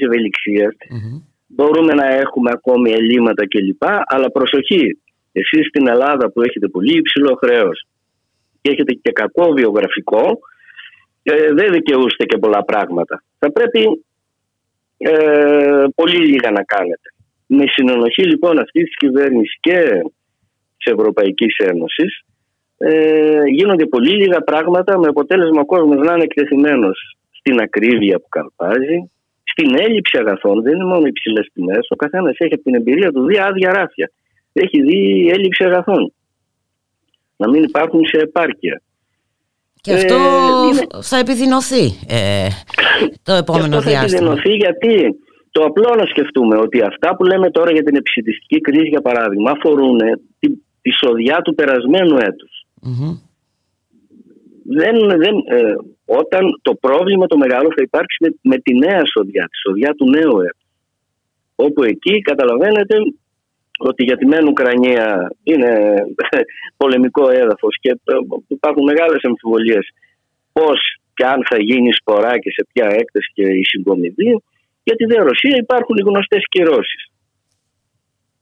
μπορούμε 1.48 1.94
να 1.94 2.08
έχουμε 2.24 2.50
ακόμη 2.54 2.92
ελλείμματα 2.92 3.48
κλπ. 3.48 3.84
Αλλά 4.06 4.32
προσοχή, 4.32 5.00
εσείς 5.32 5.68
στην 5.68 5.88
Ελλάδα 5.88 6.32
που 6.32 6.42
έχετε 6.42 6.68
πολύ 6.68 6.98
υψηλό 6.98 7.34
χρέος 7.44 7.88
και 8.62 8.72
έχετε 8.72 8.94
και 8.94 9.12
κακό 9.12 9.52
βιογραφικό, 9.52 10.40
ε, 11.24 11.54
δεν 11.54 11.72
δικαιούστε 11.72 12.26
και 12.26 12.38
πολλά 12.38 12.64
πράγματα. 12.64 13.24
Θα 13.40 13.52
πρέπει 13.52 14.06
ε, 14.98 15.86
πολύ 15.96 16.18
λίγα 16.18 16.52
να 16.52 16.64
κάνετε. 16.64 17.10
Με 17.46 17.64
συνενοχή 17.68 18.24
λοιπόν 18.24 18.60
αυτής 18.60 18.84
της 18.84 18.96
κυβέρνησης 18.96 19.58
και 19.60 19.80
της 20.78 20.94
Ευρωπαϊκής 20.94 21.58
Ένωσης 21.58 22.24
ε, 22.78 23.42
γίνονται 23.46 23.86
πολύ 23.86 24.12
λίγα 24.12 24.42
πράγματα 24.42 24.98
με 24.98 25.08
αποτέλεσμα 25.08 25.62
ο 25.62 25.66
κόσμος 25.66 25.98
να 25.98 26.14
είναι 26.14 26.24
εκτεθειμένος 26.24 27.18
στην 27.32 27.60
ακρίβεια 27.62 28.20
που 28.20 28.28
καλπάζει, 28.30 29.12
στην 29.44 29.80
έλλειψη 29.80 30.18
αγαθών, 30.18 30.62
δεν 30.62 30.74
είναι 30.74 30.86
μόνο 30.86 31.06
υψηλέ 31.06 31.42
τιμές. 31.54 31.88
Ο 31.90 31.96
καθένας 31.96 32.36
έχει 32.38 32.54
από 32.54 32.64
την 32.64 32.76
εμπειρία 32.76 33.12
του 33.12 33.26
δει 33.26 33.38
άδεια 33.38 33.72
ράφια. 33.74 34.12
Έχει 34.54 34.82
δει 34.82 35.30
έλλειψη 35.34 35.64
αγαθών. 35.64 36.14
Να 37.42 37.50
μην 37.50 37.64
υπάρχουν 37.64 38.06
σε 38.06 38.18
επάρκεια. 38.18 38.82
Και 39.82 39.94
αυτό 39.94 40.16
ε, 40.16 41.02
θα 41.02 41.18
επιδεινωθεί 41.18 41.86
ε, 42.08 42.48
το 43.24 43.34
επόμενο 43.34 43.78
αυτό 43.78 43.90
διάστημα. 43.90 44.08
Θα 44.08 44.16
επιδεινωθεί 44.16 44.54
γιατί 44.66 44.94
το 45.52 45.62
απλό 45.64 45.96
να 45.96 46.06
σκεφτούμε 46.06 46.58
ότι 46.58 46.82
αυτά 46.82 47.16
που 47.16 47.24
λέμε 47.24 47.50
τώρα 47.52 47.72
για 47.72 47.84
την 47.84 47.96
επισητιστική 47.96 48.62
κρίση, 48.62 48.88
για 48.88 49.02
παράδειγμα, 49.02 49.52
αφορούν 49.52 49.98
τη, 50.40 50.48
τη 50.82 50.92
σοδιά 51.02 51.38
του 51.42 51.56
περασμένου 51.56 52.18
Δεν, 54.64 54.96
δεν, 55.24 55.36
ε, 55.48 55.76
όταν 56.06 56.60
το 56.62 56.74
πρόβλημα 56.76 57.26
το 57.26 57.38
μεγάλο 57.38 57.68
θα 57.76 57.82
υπάρξει 57.82 58.18
με, 58.24 58.30
με 58.42 58.58
τη 58.58 58.78
νέα 58.78 59.02
σοδιά, 59.14 59.44
τη 59.52 59.58
σοδιά 59.68 59.94
του 59.94 60.10
νέου 60.10 60.40
έτους. 60.40 60.68
Όπου 61.56 61.84
εκεί 61.84 62.22
καταλαβαίνετε 62.22 62.96
ότι 63.88 64.04
για 64.04 64.18
τη 64.18 64.26
μεν 64.26 64.48
Ουκρανία 64.48 65.32
είναι 65.44 65.72
πολεμικό 66.82 67.30
έδαφος 67.30 67.74
και 67.82 67.90
ε, 67.90 68.14
υπάρχουν 68.48 68.84
μεγάλες 68.84 69.22
αμφιβολίες 69.24 69.86
πώς 70.54 70.80
και 71.14 71.26
αν 71.26 71.40
θα 71.50 71.58
γίνει 71.68 71.92
σπορά 71.94 72.34
και 72.40 72.52
σε 72.52 72.68
ποια 72.72 72.86
έκταση 73.02 73.30
και 73.34 73.46
η 73.62 73.64
συγκομιδή. 73.72 74.32
Για 74.84 74.96
τη 74.96 75.06
δε 75.06 75.18
Ρωσία 75.30 75.56
υπάρχουν 75.66 75.96
οι 75.98 76.08
γνωστές 76.10 76.44
κυρώσεις 76.54 77.02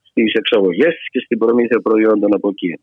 στις 0.09 0.33
εξαγωγές 0.33 0.93
της 0.97 1.07
και 1.11 1.19
στην 1.25 1.37
προμήθεια 1.37 1.79
προϊόντων 1.79 2.33
από 2.33 2.47
εκεί. 2.49 2.79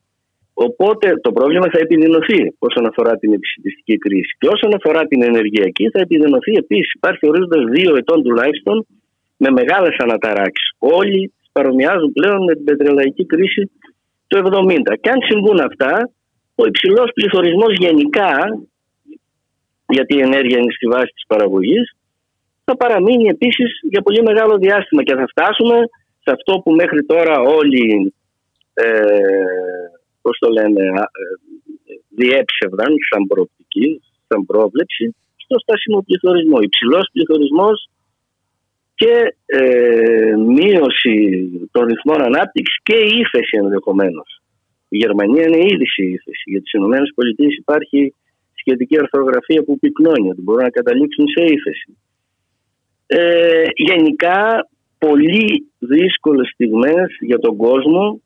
Οπότε 0.54 1.06
το 1.20 1.32
πρόβλημα 1.32 1.66
θα 1.72 1.78
επιδεινωθεί 1.78 2.40
όσον 2.58 2.86
αφορά 2.86 3.16
την 3.16 3.32
επιστημιστική 3.32 3.96
κρίση. 3.98 4.36
Και 4.38 4.48
όσον 4.54 4.74
αφορά 4.74 5.02
την 5.06 5.22
ενεργειακή 5.22 5.88
θα 5.92 6.00
επιδεινωθεί 6.00 6.52
επίσης. 6.52 6.92
Υπάρχει 6.92 7.26
ορίζοντας 7.28 7.64
δύο 7.76 7.96
ετών 7.96 8.22
τουλάχιστον 8.22 8.86
με 9.36 9.50
μεγάλες 9.50 9.96
αναταράξεις. 9.98 10.68
Όλοι 10.78 11.32
παρομοιάζουν 11.56 12.12
πλέον 12.12 12.40
με 12.48 12.52
την 12.54 12.64
πετρελαϊκή 12.64 13.24
κρίση 13.32 13.62
του 14.26 14.36
70. 14.38 14.94
Και 15.00 15.10
αν 15.14 15.20
συμβούν 15.28 15.58
αυτά, 15.68 16.10
ο 16.54 16.62
υψηλός 16.70 17.08
πληθωρισμός 17.14 17.72
γενικά, 17.84 18.32
γιατί 19.96 20.12
η 20.16 20.24
ενέργεια 20.28 20.58
είναι 20.58 20.76
στη 20.78 20.86
βάση 20.86 21.12
της 21.16 21.26
παραγωγής, 21.26 21.84
θα 22.64 22.76
παραμείνει 22.76 23.28
επίσης 23.36 23.70
για 23.92 24.02
πολύ 24.02 24.22
μεγάλο 24.22 24.54
διάστημα 24.64 25.02
και 25.02 25.14
θα 25.14 25.26
φτάσουμε 25.32 25.76
σε 26.24 26.30
αυτό 26.36 26.52
που 26.62 26.70
μέχρι 26.80 27.04
τώρα 27.04 27.34
όλοι 27.58 28.14
ε, 28.74 28.84
πώς 30.22 30.38
το 30.38 30.48
λένε, 30.56 30.84
ε, 31.20 31.24
διέψευδαν 32.18 32.92
σαν 33.08 33.22
προοπτική, 33.30 34.00
σαν 34.28 34.40
πρόβλεψη, 34.50 35.14
στο 35.36 35.56
στάσιμο 35.58 35.98
πληθωρισμό. 36.06 36.58
Υψηλός 36.60 37.08
πληθωρισμός 37.12 37.76
και 38.94 39.34
ε, 39.46 40.36
μείωση 40.36 41.16
των 41.70 41.84
ρυθμών 41.84 42.22
ανάπτυξης 42.22 42.78
και 42.82 42.96
ύφεση 42.96 43.56
ενδεχομένως. 43.62 44.40
Η 44.88 44.96
Γερμανία 44.96 45.46
είναι 45.46 45.64
ήδη 45.72 45.86
σε 45.88 46.02
ύφεση. 46.02 46.44
Για 46.44 46.60
τι 46.62 46.70
ΗΠΑ 46.78 47.44
υπάρχει 47.58 48.14
σχετική 48.54 48.98
αρθρογραφία 48.98 49.64
που 49.64 49.78
πυκνώνει 49.78 50.30
ότι 50.30 50.42
μπορούν 50.42 50.62
να 50.62 50.70
καταλήξουν 50.70 51.24
σε 51.28 51.44
ύφεση. 51.44 51.96
Ε, 53.06 53.64
γενικά, 53.76 54.68
πολύ 54.98 55.72
δύσκολες 55.78 56.48
στιγμές 56.54 57.16
για 57.20 57.38
τον 57.38 57.56
κόσμο 57.56 58.20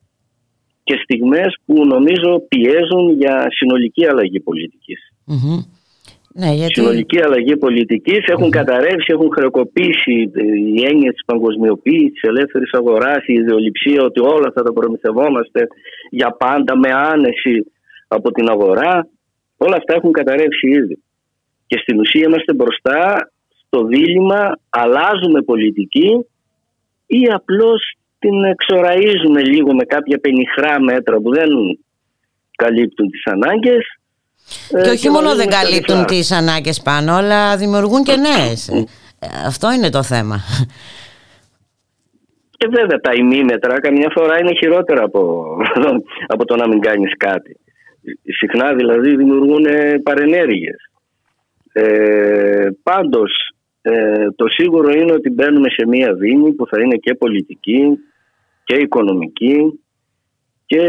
και 0.83 0.99
στιγμές 1.03 1.57
που 1.65 1.85
νομίζω 1.85 2.43
πιέζουν 2.47 3.11
για 3.17 3.47
συνολική 3.49 4.05
αλλαγή 4.05 4.43
Ναι, 6.33 6.51
γιατί... 6.51 6.73
Συνολική 6.73 7.21
αλλαγή 7.21 7.57
πολιτικής 7.57 8.25
έχουν 8.25 8.49
καταρρεύσει, 8.49 9.11
έχουν 9.13 9.31
χρεοκοπήσει 9.31 10.31
η 10.75 10.85
έννοια 10.85 11.11
της 11.11 11.25
παγκοσμιοποίησης, 11.25 12.11
της 12.11 12.21
ελεύθερης 12.21 12.73
αγοράς, 12.73 13.27
η 13.27 13.33
ιδεολειψία 13.33 14.03
ότι 14.03 14.19
όλα 14.19 14.51
θα 14.55 14.63
τα 14.63 14.73
προμηθευόμαστε 14.73 15.67
για 16.09 16.31
πάντα 16.31 16.77
με 16.77 16.89
άνεση 16.93 17.71
από 18.07 18.31
την 18.31 18.49
αγορά. 18.49 19.07
Όλα 19.57 19.75
αυτά 19.75 19.95
έχουν 19.95 20.11
καταρρεύσει 20.11 20.67
ήδη. 20.69 21.03
Και 21.67 21.77
στην 21.81 21.99
ουσία 21.99 22.25
είμαστε 22.27 22.53
μπροστά 22.53 23.31
στο 23.65 23.83
δίλημα 23.83 24.59
αλλάζουμε 24.69 25.41
πολιτική 25.41 26.25
ή 27.07 27.25
απλώς 27.33 27.93
την 28.19 28.43
εξοραίζουμε 28.43 29.41
λίγο 29.41 29.73
με 29.73 29.83
κάποια 29.83 30.19
πενιχρά 30.19 30.81
μέτρα 30.81 31.17
που 31.17 31.33
δεν 31.33 31.49
καλύπτουν 32.55 33.09
τις 33.09 33.25
ανάγκες 33.25 33.83
ε, 33.85 33.98
και 34.83 34.89
όχι 34.89 35.09
μόνο 35.09 35.35
δεν 35.35 35.49
καλύπτουν 35.49 36.05
τις 36.05 36.31
ανάγκες 36.31 36.81
πάνω 36.81 37.13
αλλά 37.15 37.57
δημιουργούν 37.57 38.03
και 38.03 38.15
νέες. 38.15 38.67
Ε, 38.67 39.27
αυτό 39.45 39.71
είναι 39.71 39.89
το 39.89 40.03
θέμα. 40.03 40.39
Και 42.57 42.67
βέβαια 42.71 42.99
τα 42.99 43.11
ημίμετρα 43.13 43.79
καμιά 43.79 44.09
φορά 44.13 44.39
είναι 44.39 44.55
χειρότερα 44.57 45.03
από, 45.03 45.45
από 46.33 46.45
το 46.45 46.55
να 46.55 46.67
μην 46.67 46.79
κάνεις 46.79 47.17
κάτι. 47.17 47.57
Συχνά 48.39 48.73
δηλαδή 48.73 49.15
δημιουργούν 49.15 49.65
παρενέργειες. 50.03 50.89
Ε, 51.71 52.67
πάντως 52.83 53.31
ε, 53.81 54.31
το 54.35 54.47
σίγουρο 54.47 54.89
είναι 54.89 55.11
ότι 55.11 55.29
μπαίνουμε 55.29 55.69
σε 55.69 55.87
μία 55.87 56.13
δίνη 56.13 56.53
που 56.53 56.67
θα 56.67 56.81
είναι 56.81 56.95
και 56.95 57.15
πολιτική 57.15 57.99
και 58.63 58.75
οικονομική 58.75 59.79
και 60.69 60.81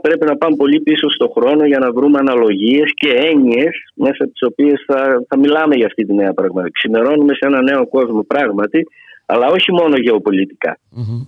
πρέπει 0.00 0.24
να 0.26 0.36
πάμε 0.36 0.56
πολύ 0.56 0.80
πίσω 0.80 1.10
στο 1.10 1.28
χρόνο 1.28 1.64
για 1.66 1.78
να 1.78 1.92
βρούμε 1.92 2.18
αναλογίες 2.18 2.90
και 2.94 3.08
έννοιες 3.08 3.74
μέσα 3.94 4.24
από 4.24 4.32
τις 4.32 4.42
οποίες 4.42 4.84
θα, 4.86 5.24
θα 5.28 5.38
μιλάμε 5.38 5.74
για 5.74 5.86
αυτή 5.86 6.04
τη 6.04 6.14
νέα 6.14 6.32
πραγματικότητα. 6.32 6.78
Ξημερώνουμε 6.78 7.34
σε 7.34 7.46
ένα 7.46 7.62
νέο 7.62 7.88
κόσμο 7.88 8.22
πράγματι, 8.22 8.86
αλλά 9.26 9.46
όχι 9.46 9.72
μόνο 9.72 9.96
γεωπολιτικά. 9.96 10.78
Mm-hmm. 10.96 11.26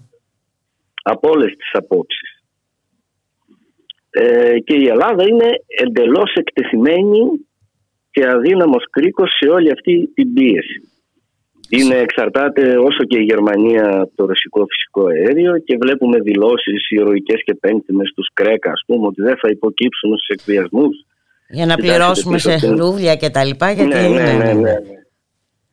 Από 1.02 1.30
όλες 1.30 1.52
τις 1.56 1.70
απόψεις. 1.72 2.42
Ε, 4.10 4.58
και 4.58 4.74
η 4.74 4.86
Ελλάδα 4.86 5.22
είναι 5.28 5.48
εντελώς 5.66 6.32
εκτεθειμένη 6.34 7.20
και 8.10 8.26
αδύναμος 8.28 8.84
κρίκος 8.90 9.30
σε 9.38 9.48
όλη 9.48 9.70
αυτή 9.70 10.10
την 10.14 10.32
πίεση. 10.32 10.93
Είναι 11.78 11.96
εξαρτάται 11.96 12.78
όσο 12.78 13.04
και 13.04 13.18
η 13.18 13.22
Γερμανία 13.22 14.00
από 14.00 14.12
το 14.14 14.24
ρωσικό 14.26 14.66
φυσικό 14.70 15.06
αέριο 15.06 15.58
και 15.58 15.76
βλέπουμε 15.80 16.18
δηλώσεις 16.20 16.90
ηρωικές 16.90 17.40
και 17.44 17.54
πέμπτιμες 17.54 18.12
τους 18.14 18.28
Κρέκα 18.32 18.70
ας 18.70 18.82
πούμε 18.86 19.06
ότι 19.06 19.22
δεν 19.22 19.36
θα 19.40 19.48
υποκύψουν 19.50 20.10
στους 20.16 20.28
εκβιασμούς. 20.28 20.96
Για 21.48 21.66
να 21.66 21.76
πληρώσουμε 21.76 22.38
σε 22.38 22.68
ρούβλια 22.80 23.14
και 23.16 23.30
τα 23.30 23.44
λοιπά. 23.44 23.70
Γιατί... 23.70 23.94
Ναι, 23.94 24.08
ναι, 24.08 24.32
ναι, 24.32 24.52
ναι. 24.52 24.74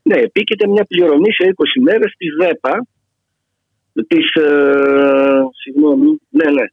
Ναι, 0.03 0.17
επίκειται 0.27 0.67
μια 0.67 0.85
πληρωμή 0.85 1.31
σε 1.33 1.43
20 1.55 1.81
μέρες 1.81 2.13
της 2.17 2.29
ΔΕΠΑ 2.41 2.75
της, 4.07 4.25
ε, 4.33 4.47
συγγνώμη, 5.61 6.09
ναι, 6.29 6.47
ναι, 6.57 6.65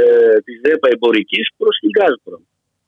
ε, 0.00 0.36
της 0.44 0.56
ΔΕΠΑ 0.64 0.88
εμπορικής 0.94 1.46
προς 1.56 1.74
την 1.80 1.90
Gazprom. 1.98 2.42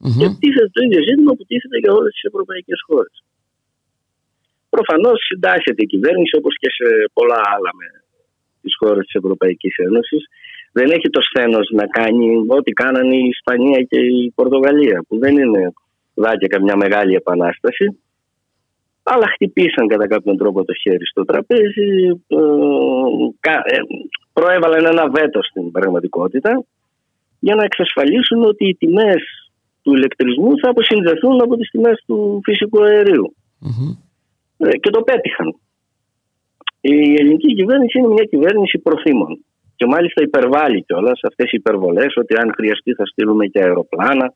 Mm-hmm. 0.04 0.18
Και 0.18 0.26
τίθεται 0.40 0.70
το 0.76 0.80
ίδιο 0.86 1.00
ζήτημα 1.08 1.32
που 1.36 1.44
τίθεται 1.50 1.78
για 1.82 1.92
όλες 1.98 2.12
τις 2.12 2.24
ευρωπαϊκές 2.30 2.80
χώρες. 2.88 3.16
Προφανώς 4.76 5.18
συντάσσεται 5.28 5.82
η 5.86 5.90
κυβέρνηση 5.92 6.36
όπως 6.40 6.54
και 6.62 6.70
σε 6.78 6.86
πολλά 7.16 7.40
άλλα 7.54 7.70
με 7.80 7.86
τις 8.62 8.74
χώρες 8.80 9.04
της 9.06 9.14
Ευρωπαϊκής 9.14 9.74
Ένωσης. 9.76 10.22
Δεν 10.72 10.88
έχει 10.96 11.08
το 11.10 11.20
σθένος 11.28 11.66
να 11.80 11.86
κάνει 11.86 12.26
ό,τι 12.56 12.70
κάνανε 12.72 13.16
η 13.16 13.28
Ισπανία 13.34 13.80
και 13.90 13.98
η 14.00 14.32
Πορτογαλία, 14.34 15.04
που 15.08 15.18
δεν 15.18 15.34
είναι 15.38 15.72
δάκια 16.14 16.48
καμιά 16.48 16.76
μεγάλη 16.76 17.14
επανάσταση. 17.14 17.86
Αλλά 19.02 19.26
χτυπήσαν 19.34 19.86
κατά 19.86 20.06
κάποιον 20.06 20.36
τρόπο 20.36 20.64
το 20.64 20.74
χέρι 20.82 21.06
στο 21.06 21.24
τραπέζι, 21.24 21.90
ε, 22.26 22.36
ε, 23.74 23.80
προέβαλαν 24.32 24.84
ένα 24.84 25.10
βέτο 25.10 25.42
στην 25.42 25.70
πραγματικότητα 25.70 26.64
για 27.38 27.54
να 27.54 27.64
εξασφαλίσουν 27.64 28.44
ότι 28.44 28.68
οι 28.68 28.74
τιμές 28.74 29.22
του 29.82 29.94
ηλεκτρισμού 29.94 30.58
θα 30.60 30.70
αποσυνδεθούν 30.70 31.42
από 31.42 31.56
τις 31.56 31.70
τιμές 31.70 32.02
του 32.06 32.40
φυσικού 32.44 32.82
ε, 32.84 33.02
και 34.56 34.90
το 34.90 35.00
πέτυχαν. 35.02 35.58
Η 36.80 37.14
ελληνική 37.14 37.54
κυβέρνηση 37.54 37.98
είναι 37.98 38.08
μια 38.08 38.24
κυβέρνηση 38.24 38.78
προθήμων 38.78 39.44
και 39.76 39.86
μάλιστα 39.86 40.22
υπερβάλλει 40.22 40.82
κιόλας 40.82 41.18
σε 41.18 41.26
αυτές 41.26 41.46
οι 41.52 41.56
υπερβολές 41.56 42.16
ότι 42.16 42.34
αν 42.36 42.52
χρειαστεί 42.56 42.92
θα 42.92 43.06
στείλουμε 43.06 43.46
και 43.46 43.60
αεροπλάνα 43.60 44.34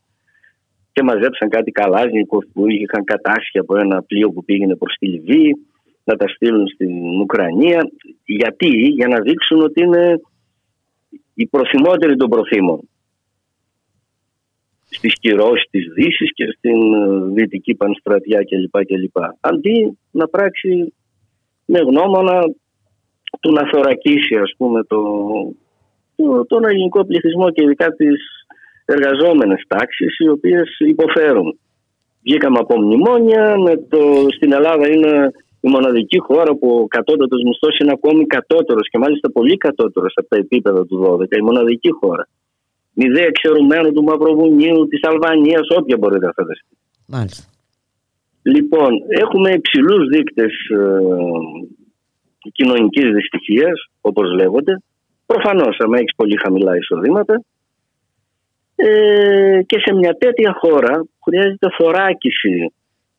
και 0.92 1.02
μαζέψαν 1.02 1.48
κάτι 1.48 1.70
καλάζνικο 1.70 2.38
που 2.52 2.68
είχαν 2.68 3.04
κατάσχει 3.04 3.59
από 3.59 3.78
ένα 3.78 4.02
πλοίο 4.02 4.31
που 4.31 4.44
πήγαινε 4.44 4.76
προς 4.76 4.94
τη 4.98 5.07
Λιβύη 5.07 5.66
να 6.04 6.16
τα 6.16 6.28
στείλουν 6.28 6.68
στην 6.68 7.20
Ουκρανία. 7.20 7.90
Γιατί, 8.24 8.68
για 8.68 9.09
να 9.09 9.20
δείξουν 9.20 9.61
ότι 9.62 9.83
είναι 9.83 10.20
οι 11.35 11.46
προθυμότεροι 11.46 12.16
των 12.16 12.28
προθήμων 12.28 12.88
στις 14.90 15.18
κυρώσεις 15.20 15.68
της 15.70 15.87
δύσης 15.94 16.31
και 16.35 16.44
στην 16.57 16.94
ε, 16.94 17.33
Δυτική 17.35 17.74
Πανστρατιά 17.74 18.40
κλπ. 18.48 18.85
κλπ. 18.85 19.16
Αντί 19.40 19.98
να 20.11 20.29
πράξει 20.29 20.94
με 21.64 21.79
γνώμονα 21.79 22.40
του 23.40 23.53
να 23.53 23.68
θωρακίσει 23.70 24.35
ας 24.37 24.53
πούμε 24.57 24.85
το, 24.85 25.01
το, 26.16 26.46
τον 26.46 26.64
ελληνικό 26.64 27.05
πληθυσμό 27.05 27.51
και 27.51 27.62
ειδικά 27.62 27.87
τις 27.92 28.20
εργαζόμενες 28.85 29.64
τάξεις 29.66 30.18
οι 30.18 30.29
οποίες 30.29 30.77
υποφέρουν. 30.79 31.59
Βγήκαμε 32.22 32.59
από 32.59 32.81
μνημόνια, 32.81 33.59
με 33.59 33.77
το, 33.77 33.98
στην 34.37 34.53
Ελλάδα 34.53 34.88
είναι 34.88 35.31
η 35.61 35.68
μοναδική 35.68 36.18
χώρα 36.18 36.55
που 36.55 36.68
ο 36.83 36.87
κατώτατος 36.87 37.42
μισθός 37.42 37.79
είναι 37.79 37.92
ακόμη 37.92 38.27
κατώτερος 38.27 38.88
και 38.88 38.98
μάλιστα 38.98 39.31
πολύ 39.31 39.57
κατώτερος 39.57 40.12
από 40.16 40.29
τα 40.29 40.37
επίπεδα 40.37 40.87
του 40.87 41.18
12. 41.31 41.37
Η 41.37 41.42
μοναδική 41.42 41.90
χώρα. 42.01 42.29
Μηδέ 42.98 43.22
εξαιρουμένου 43.22 43.92
του 43.92 44.02
Μαυροβουνίου, 44.02 44.88
της 44.88 45.00
Αλβανίας, 45.02 45.66
όποια 45.78 45.96
μπορείτε 45.96 46.26
να 46.26 46.32
φανταστείτε. 46.32 46.76
Μάλιστα. 47.06 47.44
Λοιπόν, 48.42 48.90
έχουμε 49.08 49.50
υψηλούς 49.50 50.08
δείκτες 50.08 50.52
ε, 50.68 52.48
κοινωνικής 52.52 53.12
δυστυχίας, 53.12 53.78
όπως 54.00 54.32
λέγονται. 54.32 54.82
Προφανώς, 55.26 55.76
αν 55.78 55.92
έχεις 55.92 56.14
πολύ 56.16 56.37
χαμηλά 56.37 56.76
εισοδήματα. 56.76 57.42
Ε, 58.76 59.61
και 59.66 59.78
σε 59.84 59.94
μια 59.94 60.12
τέτοια 60.12 60.52
χώρα 60.61 61.04
χρειάζεται 61.24 61.68
θωράκιση 61.78 62.72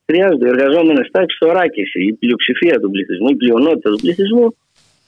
χρειάζονται 0.10 0.48
εργαζόμενες 0.54 1.08
τάξεις 1.12 1.38
θωράκιση. 1.42 2.00
Η 2.12 2.14
πλειοψηφία 2.14 2.80
του 2.80 2.90
πληθυσμού, 2.92 3.30
η 3.30 3.36
πλειονότητα 3.36 3.90
του 3.90 4.02
πληθυσμού 4.04 4.46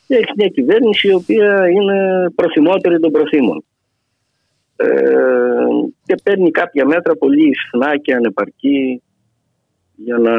έχει 0.08 0.32
μια 0.36 0.48
κυβέρνηση 0.48 1.08
η 1.08 1.14
οποία 1.14 1.70
είναι 1.76 1.98
προθυμότερη 2.36 3.00
των 3.00 3.12
προθήμων. 3.12 3.64
Ε, 4.82 4.92
και 6.06 6.16
παίρνει 6.24 6.52
κάποια 6.52 6.86
μέτρα 6.86 7.16
πολύ 7.16 7.50
ισχνά 7.50 7.98
και 7.98 8.14
ανεπαρκή 8.14 9.02
για 9.96 10.18
να, 10.18 10.34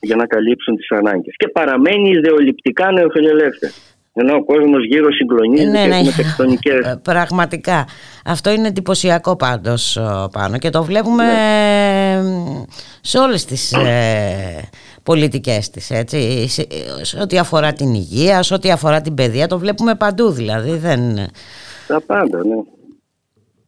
για 0.00 0.16
να 0.16 0.26
καλύψουν 0.26 0.76
τις 0.76 0.90
ανάγκες. 0.90 1.34
Και 1.36 1.48
παραμένει 1.48 2.10
ιδεολειπτικά 2.10 2.92
νεοφιλελεύθερη. 2.92 3.72
Ενώ 4.12 4.34
ο 4.34 4.44
κόσμος 4.44 4.84
γύρω 4.84 5.12
συγκλονίζεται 5.12 5.70
ναι, 5.70 5.86
ναι. 5.86 6.02
με 6.02 6.12
τεκτονικές... 6.16 6.86
Ε, 6.86 7.00
πραγματικά. 7.02 7.86
Αυτό 8.24 8.50
είναι 8.50 8.68
εντυπωσιακό 8.68 9.36
πάντως 9.36 9.98
πάνω 10.32 10.58
και 10.58 10.70
το 10.70 10.84
βλέπουμε 10.84 11.24
ναι. 11.24 12.22
σε 13.00 13.18
όλες 13.18 13.44
τις 13.44 13.72
ε, 13.72 14.68
πολιτικές 15.02 15.70
της. 15.70 15.90
Έτσι. 15.90 16.48
Σε, 17.02 17.18
ό,τι 17.22 17.38
αφορά 17.38 17.72
την 17.72 17.94
υγεία, 17.94 18.42
σε 18.42 18.54
ό,τι 18.54 18.70
αφορά 18.70 19.00
την 19.00 19.14
παιδεία, 19.14 19.46
το 19.46 19.58
βλέπουμε 19.58 19.94
παντού 19.94 20.30
δηλαδή. 20.30 20.76
Δεν... 20.76 21.00
Τα 21.90 22.00
πάντα, 22.06 22.46
ναι. 22.46 22.60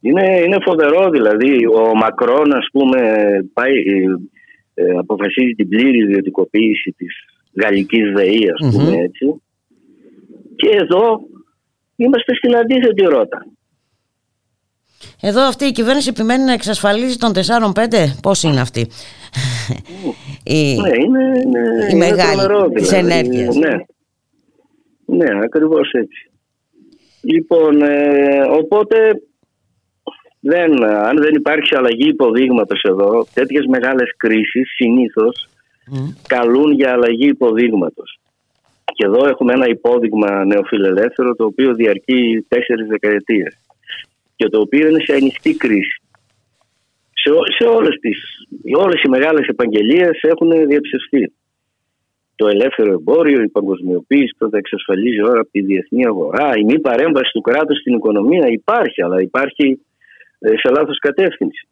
Είναι, 0.01 0.41
είναι 0.45 0.57
φοβερό 0.61 1.09
δηλαδή. 1.09 1.65
Ο 1.65 1.95
Μακρόν, 1.95 2.53
ας 2.53 2.67
πούμε, 2.71 2.99
πάει, 3.53 3.73
ε, 4.73 4.97
αποφασίζει 4.97 5.51
την 5.51 5.67
πλήρη 5.69 5.97
ιδιωτικοποίηση 5.97 6.93
της 6.97 7.15
γαλλικής 7.61 8.11
ΔΕΗ, 8.11 8.49
ας 8.49 8.71
πούμε 8.71 8.97
έτσι 8.97 9.41
και 10.55 10.69
εδώ 10.81 11.19
είμαστε 11.95 12.35
στην 12.35 12.55
αντίθετη 12.55 13.01
ρότα. 13.01 13.45
Εδώ 15.21 15.41
αυτή 15.41 15.65
η 15.65 15.71
κυβέρνηση 15.71 16.09
επιμένει 16.09 16.43
να 16.43 16.53
εξασφαλίζει 16.53 17.17
των 17.17 17.31
4-5. 17.33 18.17
Πώς 18.21 18.43
είναι 18.43 18.61
αυτή; 18.61 18.79
Η, 20.43 20.75
ναι, 20.75 20.89
είναι, 20.89 21.41
είναι, 21.45 21.87
η 21.91 21.95
μεγάλη 21.95 22.41
δηλαδή. 22.41 22.73
της 22.73 22.91
ενέργειας. 22.91 23.55
Ναι, 23.55 23.75
ναι 25.05 25.39
ακριβώς 25.43 25.91
έτσι. 25.91 26.31
Λοιπόν, 27.23 27.81
ε, 27.81 28.41
οπότε 28.49 29.21
δεν, 30.39 30.83
αν 30.83 31.17
δεν 31.17 31.35
υπάρχει 31.35 31.75
αλλαγή 31.75 32.07
υποδείγματος 32.07 32.81
εδώ, 32.81 33.25
τέτοιες 33.33 33.65
μεγάλες 33.65 34.15
κρίσεις 34.17 34.73
συνήθως 34.75 35.47
καλούν 36.27 36.71
για 36.71 36.91
αλλαγή 36.91 37.27
υποδείγματος. 37.27 38.19
Και 38.85 39.05
εδώ 39.05 39.27
έχουμε 39.27 39.53
ένα 39.53 39.67
υπόδειγμα 39.67 40.45
νεοφιλελεύθερο 40.45 41.35
το 41.35 41.45
οποίο 41.45 41.73
διαρκεί 41.73 42.45
τέσσερις 42.47 42.87
δεκαετίες 42.87 43.57
και 44.35 44.49
το 44.49 44.59
οποίο 44.59 44.87
είναι 44.87 45.03
σε 45.05 45.13
ανοιχτή 45.13 45.53
κρίση. 45.55 46.01
Σε, 47.13 47.29
σε 47.57 47.67
όλες, 47.69 47.99
τις, 47.99 48.17
όλες 48.75 49.01
οι 49.03 49.09
μεγάλες 49.09 49.47
επαγγελίες 49.47 50.19
έχουν 50.21 50.67
διαψευστεί. 50.67 51.33
Το 52.35 52.47
ελεύθερο 52.47 52.91
εμπόριο, 52.93 53.41
η 53.41 53.47
παγκοσμιοποίηση 53.47 54.35
που 54.37 54.49
θα 54.49 54.57
εξασφαλίζει 54.57 55.23
ώρα 55.23 55.39
από 55.39 55.51
τη 55.51 55.61
διεθνή 55.61 56.05
αγορά, 56.05 56.51
η 56.57 56.63
μη 56.63 56.79
παρέμβαση 56.79 57.31
του 57.33 57.41
κράτους 57.41 57.79
στην 57.79 57.93
οικονομία 57.93 58.47
υπάρχει, 58.47 59.01
αλλά 59.03 59.21
υπάρχει 59.21 59.79
ε, 60.39 60.49
σε 60.49 60.69
λάθος 60.75 60.99
κατεύθυνση. 60.99 61.67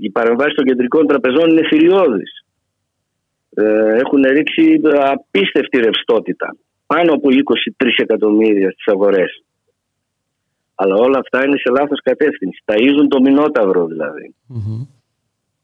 Οι 0.00 0.10
παρεμβάσεις 0.10 0.54
των 0.54 0.64
κεντρικών 0.64 1.06
τραπεζών 1.06 1.50
είναι 1.50 1.66
θηριώδεις. 1.68 2.44
Ε, 3.50 3.96
έχουν 4.02 4.22
ρίξει 4.22 4.80
απίστευτη 5.12 5.78
ρευστότητα. 5.78 6.56
Πάνω 6.86 7.12
από 7.12 7.28
23 7.30 7.86
εκατομμύρια 7.96 8.70
στις 8.70 8.86
αγορές. 8.86 9.44
Αλλά 10.74 10.94
όλα 10.94 11.18
αυτά 11.18 11.44
είναι 11.44 11.56
σε 11.56 11.70
λάθος 11.70 12.00
κατεύθυνση. 12.02 12.62
Ταΐζουν 12.64 13.06
το 13.08 13.20
μηνόταυρο 13.20 13.86
δηλαδη 13.86 14.34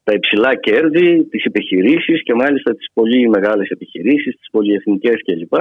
Τα 0.05 0.12
υψηλά 0.12 0.55
κέρδη, 0.55 1.25
τις 1.25 1.45
επιχειρήσεις 1.45 2.23
και 2.23 2.35
μάλιστα 2.35 2.75
τις 2.75 2.88
πολύ 2.93 3.29
μεγάλες 3.29 3.69
επιχειρήσεις, 3.69 4.37
τις 4.37 4.49
πολυεθνικές 4.51 5.17
κλπ. 5.25 5.55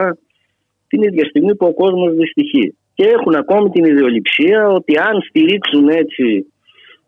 Την 0.88 1.02
ίδια 1.02 1.26
στιγμή 1.26 1.56
που 1.56 1.66
ο 1.66 1.74
κόσμος 1.74 2.14
δυστυχεί. 2.14 2.76
Και 2.94 3.06
έχουν 3.08 3.36
ακόμη 3.36 3.70
την 3.70 3.84
ιδεολειψία 3.84 4.68
ότι 4.68 4.98
αν 4.98 5.22
στηρίξουν 5.22 5.90
έτσι 5.90 6.46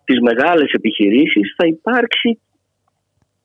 τις 0.03 0.19
μεγάλες 0.19 0.71
επιχειρήσεις 0.71 1.53
θα 1.57 1.65
υπάρξει 1.65 2.39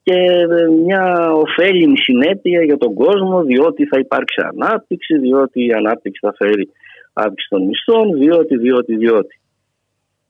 και 0.03 0.46
μια 0.85 1.33
ωφέλιμη 1.33 1.98
συνέπεια 1.98 2.62
για 2.64 2.77
τον 2.77 2.94
κόσμο 2.94 3.42
διότι 3.42 3.87
θα 3.87 3.98
υπάρξει 3.98 4.40
ανάπτυξη, 4.53 5.18
διότι 5.18 5.66
η 5.66 5.72
ανάπτυξη 5.72 6.20
θα 6.22 6.35
φέρει 6.37 6.68
αύξηση 7.12 7.48
των 7.51 7.62
μισθών, 7.64 8.18
διότι, 8.18 8.57
διότι, 8.57 8.96
διότι. 8.96 9.40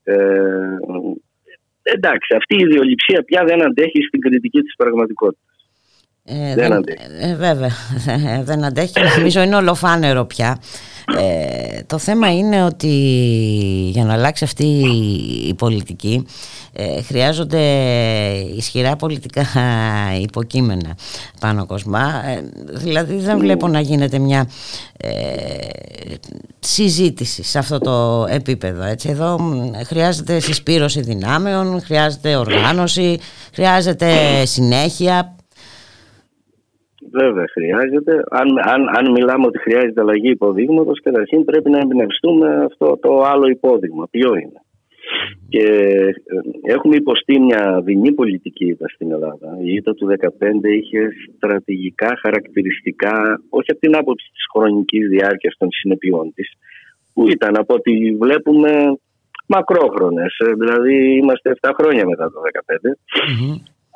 Ε, 0.02 0.16
εντάξει, 1.96 2.34
αυτή 2.34 2.54
η 2.56 2.64
ιδεολειψία 2.66 3.22
πια 3.28 3.44
δεν 3.44 3.62
αντέχει 3.66 4.00
στην 4.02 4.20
κριτική 4.20 4.60
της 4.60 4.74
πραγματικότητας. 4.76 5.47
Ε, 6.30 6.54
δεν, 6.54 6.72
αντέχει. 6.72 6.98
Ε, 7.20 7.34
βέβαια, 7.34 7.70
δεν 8.42 8.64
αντέχει. 8.64 8.92
Νομίζω 9.16 9.42
είναι 9.42 9.56
ολοφάνερο 9.56 10.24
πια. 10.24 10.58
Ε, 11.16 11.82
το 11.86 11.98
θέμα 11.98 12.34
είναι 12.34 12.64
ότι 12.64 12.88
για 13.92 14.04
να 14.04 14.12
αλλάξει 14.12 14.44
αυτή 14.44 14.66
η 15.48 15.54
πολιτική 15.54 16.26
ε, 16.72 17.02
χρειάζονται 17.02 17.60
ισχυρά 18.56 18.96
πολιτικά 18.96 19.46
υποκείμενα 20.20 20.96
πάνω 21.40 21.66
κοσμά. 21.66 22.22
Ε, 22.26 22.42
δηλαδή 22.72 23.14
δεν 23.14 23.36
ναι. 23.36 23.40
βλέπω 23.40 23.68
να 23.68 23.80
γίνεται 23.80 24.18
μια 24.18 24.48
ε, 24.96 25.10
συζήτηση 26.58 27.42
σε 27.42 27.58
αυτό 27.58 27.78
το 27.78 28.26
επίπεδο. 28.28 28.82
Έτσι. 28.82 29.08
Εδώ 29.08 29.38
χρειάζεται 29.86 30.40
συσπήρωση 30.40 31.00
δυνάμεων, 31.00 31.82
χρειάζεται 31.82 32.36
οργάνωση, 32.36 33.18
χρειάζεται 33.52 34.08
συνέχεια. 34.44 35.37
Βέβαια 37.12 37.44
χρειάζεται. 37.52 38.22
Αν, 38.30 38.48
αν, 38.72 38.88
αν 38.98 39.10
μιλάμε 39.10 39.46
ότι 39.46 39.58
χρειάζεται 39.58 40.00
αλλαγή 40.00 40.30
υποδείγματος, 40.30 41.00
καταρχήν 41.02 41.44
πρέπει 41.44 41.70
να 41.70 41.78
εμπνευστούμε 41.78 42.64
αυτό 42.64 42.98
το 43.02 43.22
άλλο 43.22 43.46
υπόδειγμα. 43.48 44.08
Ποιο 44.10 44.34
είναι; 44.34 44.60
Και 45.48 45.66
ε, 46.34 46.72
έχουμε 46.74 46.96
υποστεί 46.96 47.40
μια 47.40 47.80
δεινή 47.84 48.12
πολιτική 48.12 48.66
ήττα 48.66 48.88
στην 48.88 49.12
Ελλάδα. 49.12 49.48
Η 49.62 49.72
ήττα 49.72 49.94
του 49.94 50.06
2015 50.06 50.14
είχε 50.80 51.08
στρατηγικά 51.36 52.18
χαρακτηριστικά, 52.22 53.40
όχι 53.48 53.70
από 53.70 53.80
την 53.80 53.96
άποψη 53.96 54.28
της 54.32 54.44
χρονικής 54.52 55.08
διάρκειας 55.08 55.54
των 55.58 55.68
συνεπειών 55.70 56.32
της, 56.34 56.48
που 57.14 57.28
ήταν 57.28 57.56
από 57.56 57.74
ό,τι 57.74 58.14
βλέπουμε 58.14 58.70
μακρόχρονες, 59.46 60.36
ε, 60.38 60.52
δηλαδή 60.52 61.16
είμαστε 61.16 61.50
7 61.60 61.70
χρόνια 61.78 62.04
μετά 62.06 62.24
το 62.32 62.40
2015, 62.40 62.98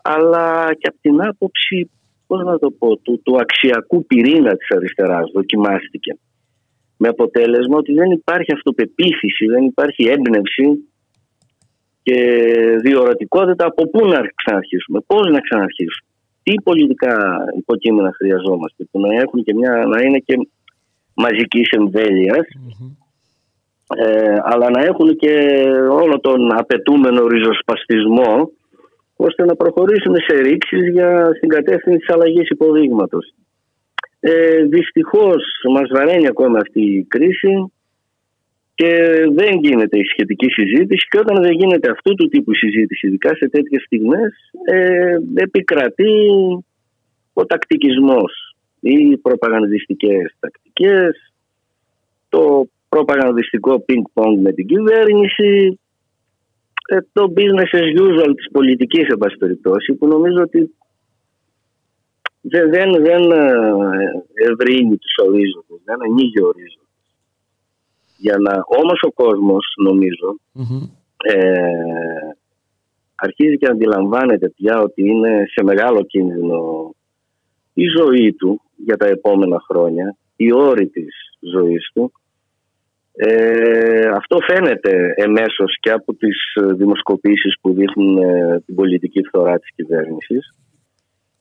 αλλά 0.03 0.75
και 0.79 0.89
από 0.89 0.99
την 1.01 1.23
άποψη, 1.23 1.91
πώς 2.27 2.45
να 2.45 2.59
το 2.59 2.71
πω, 2.71 2.97
του, 2.97 3.21
του 3.23 3.37
αξιακού 3.41 4.07
πυρήνα 4.07 4.57
της 4.57 4.71
αριστεράς 4.71 5.31
δοκιμάστηκε. 5.35 6.17
Με 6.97 7.09
αποτέλεσμα 7.09 7.77
ότι 7.77 7.93
δεν 7.93 8.11
υπάρχει 8.11 8.53
αυτοπεποίθηση, 8.53 9.47
δεν 9.47 9.65
υπάρχει 9.65 10.03
έμπνευση 10.05 10.67
και 12.03 12.19
διορατικότητα 12.83 13.67
από 13.67 13.89
πού 13.91 14.07
να 14.07 14.21
ξαναρχίσουμε, 14.35 15.01
πώς 15.07 15.31
να 15.31 15.41
ξαναρχίσουμε. 15.41 16.11
Τι 16.43 16.55
πολιτικά 16.55 17.37
υποκείμενα 17.59 18.13
χρειαζόμαστε 18.13 18.85
που 18.91 19.01
να 19.01 19.15
έχουν 19.15 19.45
και 19.45 19.55
μια, 19.55 19.85
να 19.87 20.03
είναι 20.03 20.19
και 20.19 20.35
μαζικής 21.15 21.69
ε, 23.97 24.37
αλλά 24.43 24.71
να 24.71 24.81
έχουν 24.81 25.17
και 25.17 25.33
όλο 25.91 26.21
τον 26.21 26.59
απαιτούμενο 26.59 27.27
ριζοσπαστισμό 27.27 28.51
ώστε 29.27 29.45
να 29.45 29.55
προχωρήσουμε 29.57 30.19
σε 30.27 30.35
ρήξεις 30.41 30.89
για 30.89 31.31
στην 31.37 31.49
κατεύθυνση 31.49 31.99
της 31.99 32.09
αλλαγής 32.15 32.49
υποδείγματος. 32.49 33.35
Ε, 34.21 34.63
δυστυχώς 34.65 35.43
μας 35.73 35.89
βαραίνει 35.95 36.27
ακόμα 36.27 36.59
αυτή 36.59 36.83
η 36.83 37.05
κρίση 37.05 37.73
και 38.75 38.93
δεν 39.33 39.59
γίνεται 39.63 39.99
η 39.99 40.05
σχετική 40.05 40.47
συζήτηση 40.51 41.07
και 41.11 41.19
όταν 41.19 41.43
δεν 41.43 41.53
γίνεται 41.53 41.91
αυτού 41.91 42.15
του 42.15 42.29
τύπου 42.29 42.55
συζήτηση 42.55 43.07
ειδικά 43.07 43.35
σε 43.35 43.49
τέτοιες 43.49 43.83
στιγμές 43.83 44.33
ε, 44.65 45.17
επικρατεί 45.35 46.15
ο 47.33 47.47
τακτικισμός 47.47 48.57
οι 48.81 49.17
προπαγανδιστικές 49.17 50.35
τακτικές 50.41 51.33
το 52.29 52.67
προπαγανδιστικό 52.89 53.81
πινκ-πονγκ 53.81 54.41
με 54.41 54.53
την 54.53 54.67
κυβέρνηση 54.67 55.51
ε, 55.59 55.82
το 57.13 57.33
business 57.37 57.71
as 57.81 58.01
usual 58.01 58.33
της 58.37 58.51
πολιτικής 58.53 59.07
εν 59.09 59.99
που 59.99 60.07
νομίζω 60.07 60.43
ότι 60.43 60.75
δεν, 62.41 62.71
δεν, 62.71 62.91
δεν 63.03 63.23
ευρύνει 64.35 64.97
τους 64.97 65.15
ορίζοντες, 65.27 65.81
δεν 65.85 66.03
ανοίγει 66.03 66.43
ορίζοντες. 66.43 66.81
Για 68.17 68.37
να, 68.39 68.63
όμως 68.67 69.01
ο 69.03 69.13
κόσμος 69.13 69.67
ε, 71.25 71.53
αρχίζει 73.15 73.57
και 73.57 73.67
αντιλαμβάνεται 73.67 74.49
πια 74.49 74.81
ότι 74.81 75.09
είναι 75.09 75.45
σε 75.47 75.65
μεγάλο 75.65 76.03
κίνδυνο 76.05 76.91
η 77.73 77.85
ζωή 77.99 78.33
του 78.33 78.61
για 78.77 78.97
τα 78.97 79.07
επόμενα 79.07 79.61
χρόνια, 79.69 80.17
η 80.37 80.53
όρη 80.53 80.89
της 80.89 81.15
ζωής 81.41 81.91
του. 81.95 82.13
Ε, 83.15 84.07
αυτό 84.07 84.39
φαίνεται 84.47 85.15
εμέσως 85.17 85.77
και 85.81 85.91
από 85.91 86.15
τις 86.15 86.37
δημοσκοπήσεις 86.77 87.55
που 87.61 87.73
δείχνουν 87.73 88.19
ε, 88.19 88.63
την 88.67 88.75
πολιτική 88.75 89.23
φθορά 89.23 89.59
της 89.59 89.71
κυβέρνησης. 89.75 90.55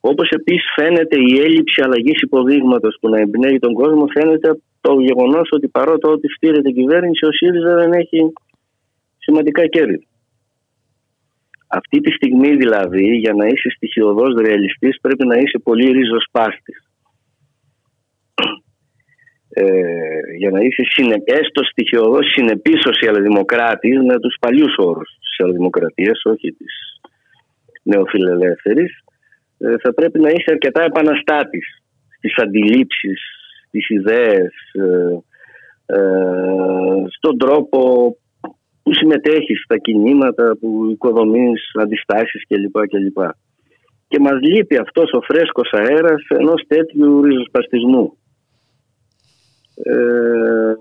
Όπως 0.00 0.28
επίσης 0.28 0.72
φαίνεται 0.74 1.16
η 1.18 1.40
έλλειψη 1.40 1.82
αλλαγής 1.82 2.22
υποδείγματος 2.22 2.96
που 3.00 3.08
να 3.08 3.20
εμπνέει 3.20 3.58
τον 3.58 3.72
κόσμο 3.72 4.06
φαίνεται 4.06 4.60
το 4.80 5.00
γεγονός 5.00 5.48
ότι 5.50 5.68
παρότι 5.68 6.08
ό,τι 6.08 6.28
στήρεται 6.28 6.68
η 6.68 6.72
κυβέρνηση 6.72 7.26
ο 7.26 7.32
ΣΥΡΙΖΑ 7.32 7.74
δεν 7.74 7.92
έχει 7.92 8.32
σημαντικά 9.18 9.66
κέρδη. 9.66 10.06
Αυτή 11.66 12.00
τη 12.00 12.12
στιγμή 12.12 12.56
δηλαδή 12.56 13.16
για 13.16 13.32
να 13.32 13.46
είσαι 13.46 13.68
στοιχειοδός 13.76 14.34
ρεαλιστής 14.34 15.00
πρέπει 15.00 15.26
να 15.26 15.36
είσαι 15.36 15.58
πολύ 15.58 15.90
ριζοσπάστης. 15.92 16.86
Ε, 19.54 19.64
για 20.38 20.50
να 20.50 20.60
είσαι 20.60 20.82
έστω 21.24 21.64
στοιχειοδός 21.64 22.30
συνεπής 22.30 22.80
σοσιαλδημοκράτης 22.80 23.98
με 24.00 24.18
τους 24.18 24.36
παλιούς 24.40 24.74
όρους 24.76 25.08
της 25.18 25.28
σοσιαλδημοκρατίας, 25.28 26.22
όχι 26.24 26.52
της 26.52 26.74
νεοφιλελεύθερης, 27.82 28.92
ε, 29.58 29.74
θα 29.82 29.94
πρέπει 29.94 30.18
να 30.20 30.28
είσαι 30.28 30.50
αρκετά 30.50 30.82
επαναστάτης 30.82 31.82
στις 32.16 32.34
αντιλήψεις, 32.36 33.20
στις 33.66 33.88
ιδέες, 33.88 34.54
ε, 34.72 35.18
ε, 35.86 36.00
στον 37.16 37.38
τρόπο 37.38 37.80
που 38.82 38.94
συμμετέχεις 38.94 39.62
στα 39.64 39.78
κινήματα, 39.78 40.56
που 40.60 40.88
οικοδομείς 40.90 41.70
αντιστάσεις 41.80 42.46
κλπ. 42.48 42.86
κλπ. 42.88 43.18
Και 44.08 44.18
μας 44.20 44.40
λείπει 44.40 44.76
αυτός 44.76 45.12
ο 45.12 45.20
φρέσκος 45.20 45.72
αέρας 45.72 46.22
ενός 46.28 46.62
τέτοιου 46.66 47.22
ριζοσπαστισμού. 47.22 48.16
Ε, 49.74 50.74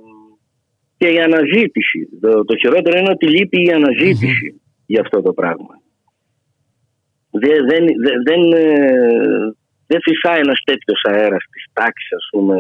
και 0.98 1.08
η 1.08 1.20
αναζήτηση. 1.20 2.10
Το, 2.22 2.44
το 2.44 2.58
χειρότερο 2.58 2.98
είναι 2.98 3.10
ότι 3.10 3.28
λείπει 3.28 3.64
η 3.66 3.72
αναζήτηση 3.72 4.62
για 4.86 5.02
αυτό 5.02 5.22
το 5.22 5.34
πράγμα. 5.34 5.74
Δεν, 7.32 7.66
δεν, 7.70 7.84
δεν, 8.28 8.42
ε, 8.54 9.54
δεν 9.88 10.00
φυσάει 10.02 10.40
ένας 10.40 10.62
τέτοιος 10.66 11.02
αέρας 11.10 11.44
της 11.52 11.66
τάξης, 11.74 12.14
ας 12.20 12.28
πούμε, 12.32 12.56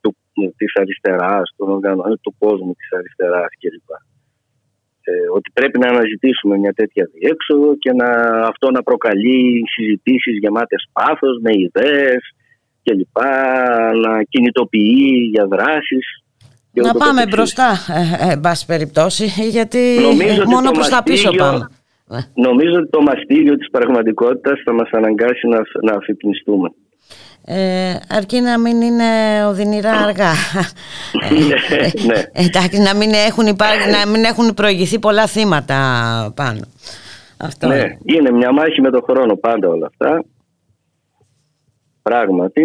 του, 0.00 0.16
της 0.56 0.72
αριστεράς, 0.80 1.54
του, 1.56 1.80
του 2.20 2.34
κόσμου 2.38 2.72
της 2.74 2.92
αριστεράς 2.98 3.50
κλπ. 3.60 3.90
Ε, 5.04 5.28
ότι 5.36 5.50
πρέπει 5.54 5.78
να 5.78 5.88
αναζητήσουμε 5.88 6.58
μια 6.58 6.72
τέτοια 6.72 7.04
διέξοδο 7.12 7.76
και 7.76 7.92
να, 7.92 8.10
αυτό 8.52 8.70
να 8.70 8.82
προκαλεί 8.82 9.62
συζητήσεις 9.74 10.38
γεμάτες 10.42 10.82
πάθος, 10.92 11.34
με 11.42 11.50
ιδέες 11.66 12.22
και 12.82 12.94
λοιπά, 12.94 13.26
να 13.94 14.22
κινητοποιεί 14.22 15.30
για 15.32 15.46
δράσεις. 15.46 16.22
Να 16.72 16.92
πάμε 16.92 17.26
μπροστά, 17.26 17.70
ε, 17.88 18.28
ε, 18.28 18.32
εν 18.32 18.40
πάση 18.40 18.66
περιπτώσει, 18.66 19.24
γιατί 19.56 19.78
μόνο 20.46 20.70
προς 20.70 20.88
τα 20.88 21.02
πίσω 21.02 21.30
πάμε. 21.30 21.68
Νομίζω 22.34 22.74
ότι 22.78 22.90
το 22.90 23.00
μαστίγιο 23.00 23.56
της 23.56 23.70
πραγματικότητας 23.70 24.60
θα 24.64 24.72
μας 24.72 24.90
αναγκάσει 24.90 25.48
να, 25.48 25.90
να 25.90 25.96
αφυπνιστούμε. 25.96 26.68
Ε, 27.44 27.94
αρκεί 28.08 28.40
να 28.40 28.58
μην 28.58 28.80
είναι 28.80 29.04
οδυνηρά 29.46 29.92
αργά 29.92 30.32
ναι, 31.30 32.14
ναι. 32.14 32.22
εντάξει 32.32 32.80
να 32.80 32.94
μην, 32.94 33.12
έχουν 33.12 33.46
υπάρξει, 33.46 33.90
να 33.90 34.10
μην 34.10 34.24
έχουν 34.24 34.54
προηγηθεί 34.54 34.98
πολλά 34.98 35.26
θύματα 35.26 35.76
πάνω 36.36 36.60
Αυτό 37.36 37.66
ναι, 37.66 37.82
είναι 38.04 38.30
μια 38.30 38.52
μάχη 38.52 38.80
με 38.80 38.90
τον 38.90 39.02
χρόνο 39.02 39.36
πάντα 39.36 39.68
όλα 39.68 39.86
αυτά 39.86 40.24
πράγματι 42.02 42.62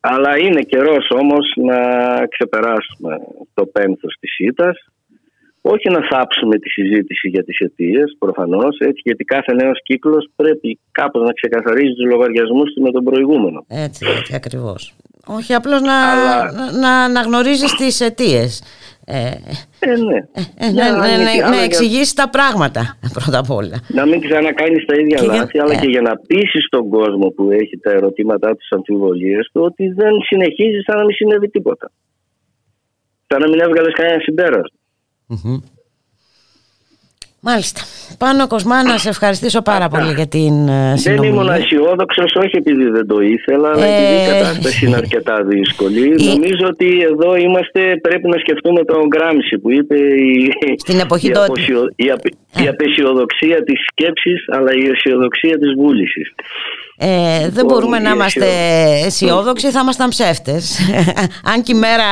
αλλά 0.00 0.38
είναι 0.38 0.62
καιρός 0.62 1.08
όμως 1.10 1.52
να 1.56 1.78
ξεπεράσουμε 2.26 3.16
το 3.54 3.66
πένθος 3.66 4.16
της 4.20 4.38
ήττας 4.38 4.76
όχι 5.72 5.88
να 5.90 6.00
θάψουμε 6.10 6.58
τη 6.58 6.68
συζήτηση 6.68 7.28
για 7.28 7.44
τις 7.44 7.58
αιτίες, 7.58 8.16
προφανώς, 8.18 8.78
έτσι, 8.78 9.00
γιατί 9.04 9.24
κάθε 9.24 9.52
νέος 9.54 9.82
κύκλος 9.82 10.28
πρέπει 10.36 10.78
κάπως 10.90 11.22
να 11.22 11.32
ξεκαθαρίζει 11.32 11.94
τους 11.94 12.10
λογαριασμούς 12.12 12.72
του 12.72 12.82
με 12.82 12.90
τον 12.90 13.04
προηγούμενο. 13.04 13.64
Έτσι, 13.68 14.06
έτσι 14.18 14.34
ακριβώς. 14.34 14.94
Όχι 15.26 15.54
απλώς 15.54 15.80
να, 15.80 15.98
να, 16.72 17.08
να 17.08 17.20
γνωρίζεις 17.20 17.74
τις 17.74 18.00
αιτίες. 18.00 18.62
Ε, 19.08 19.28
ε, 19.78 19.96
ναι. 19.96 20.16
Ε, 20.16 20.66
ε, 20.66 20.72
να, 20.72 21.50
να, 21.50 21.62
εξηγήσεις 21.62 22.14
τα 22.14 22.28
πράγματα 22.30 22.98
πρώτα 23.16 23.38
απ' 23.38 23.50
όλα. 23.50 23.76
Να 23.88 24.06
μην 24.06 24.20
ξανακάνεις 24.20 24.84
τα 24.84 24.94
ίδια 24.94 25.22
λάθη, 25.22 25.58
αλλά 25.58 25.72
ε. 25.72 25.76
και 25.80 25.88
για 25.88 26.00
να 26.00 26.16
πείσει 26.16 26.58
τον 26.70 26.88
κόσμο 26.88 27.28
που 27.28 27.50
έχει 27.50 27.78
τα 27.78 27.90
ερωτήματά 27.90 28.48
του, 28.48 28.56
τι 28.56 28.66
αμφιβολίε 28.70 29.38
του, 29.52 29.62
ότι 29.62 29.88
δεν 29.88 30.12
συνεχίζεις 30.22 30.84
σαν 30.84 30.96
να 30.96 31.04
μην 31.04 31.14
συνέβη 31.14 31.48
τίποτα. 31.50 31.90
Σαν 33.26 33.40
να 33.40 33.48
μην 33.48 33.60
έβγαλες 33.60 33.92
κανένα 33.94 34.20
συμπέρασμα. 34.20 34.78
Μάλιστα. 37.48 37.80
Πάνω 38.18 38.46
Κοσμά, 38.46 38.82
να 38.82 38.98
σε 38.98 39.08
ευχαριστήσω 39.08 39.62
πάρα 39.62 39.88
πολύ 39.88 40.12
για 40.18 40.26
την 40.26 40.68
ε, 40.68 40.96
συνομιλία. 40.96 41.16
Δεν 41.16 41.24
ήμουν 41.24 41.48
αισιόδοξος, 41.48 42.30
όχι 42.44 42.56
επειδή 42.56 42.84
δεν 42.96 43.06
το 43.06 43.20
ήθελα, 43.20 43.68
αλλά 43.74 43.84
επειδή 43.86 44.12
η 44.12 44.24
ε, 44.24 44.32
κατάσταση 44.32 44.86
είναι 44.86 44.96
αρκετά 44.96 45.36
δύσκολη. 45.42 46.00
Νομίζω 46.32 46.64
ότι 46.72 46.88
εδώ 47.12 47.36
είμαστε, 47.36 47.80
πρέπει 48.02 48.28
να 48.28 48.38
σκεφτούμε 48.38 48.84
τον 48.84 49.06
Γκράμψη 49.06 49.58
που 49.58 49.70
είπε 49.70 49.96
η, 50.30 50.52
Στην 50.76 50.98
εποχή 50.98 51.28
η, 51.28 51.32
αποσιο, 51.32 51.80
η, 51.96 52.04
η 52.64 52.68
απεσιοδοξία 52.68 53.58
της 53.64 53.78
σκέψης 53.90 54.44
αλλά 54.48 54.70
η 54.72 54.82
αισιοδοξία 54.90 55.58
της 55.58 55.70
βούλησης. 55.78 56.34
Ε, 56.98 57.08
δεν 57.38 57.46
λοιπόν, 57.46 57.64
μπορούμε 57.66 57.98
να 57.98 58.10
είμαστε 58.10 58.46
αισιόδοξοι, 59.04 59.70
θα 59.70 59.80
ήμασταν 59.80 60.08
ψεύτες. 60.08 60.78
Αν 61.52 61.62
και 61.62 61.72
η 61.74 61.78
μέρα 61.78 62.08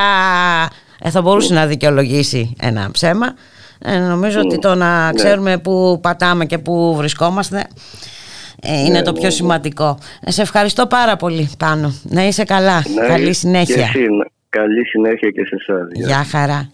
ε, 1.03 1.11
θα 1.11 1.23
μπορούσε 1.23 1.55
να 1.55 1.67
δικαιολογήσει 1.67 2.57
ένα 2.61 2.89
ψέμα. 2.93 3.35
Ε, 3.79 3.99
νομίζω 3.99 4.41
ότι 4.41 4.59
το 4.59 4.75
να 4.75 5.07
ναι. 5.07 5.13
ξέρουμε 5.13 5.59
πού 5.59 5.99
πατάμε 6.03 6.45
και 6.45 6.59
πού 6.59 6.95
βρισκόμαστε 6.97 7.67
ε, 8.63 8.81
είναι 8.81 9.03
το 9.03 9.11
ναι, 9.11 9.19
πιο 9.19 9.29
ναι, 9.29 9.35
σημαντικό. 9.35 9.99
Σε 10.27 10.43
ευχαριστώ 10.43 10.87
πάρα 10.87 11.17
πολύ 11.17 11.51
Πάνο. 11.59 11.95
Να 12.03 12.27
είσαι 12.27 12.45
καλά. 12.45 12.83
Καλή 13.09 13.33
συνέχεια. 13.33 13.91
Καλή 14.49 14.87
συνέχεια 14.87 15.31
και 15.31 15.45
σε 15.45 15.57
εσάς. 15.59 15.89
Γεια 15.93 16.25
χαρά. 16.25 16.69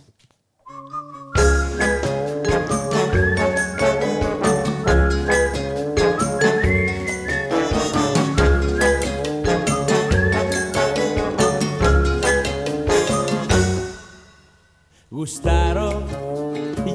Γουστάρω 15.08 16.02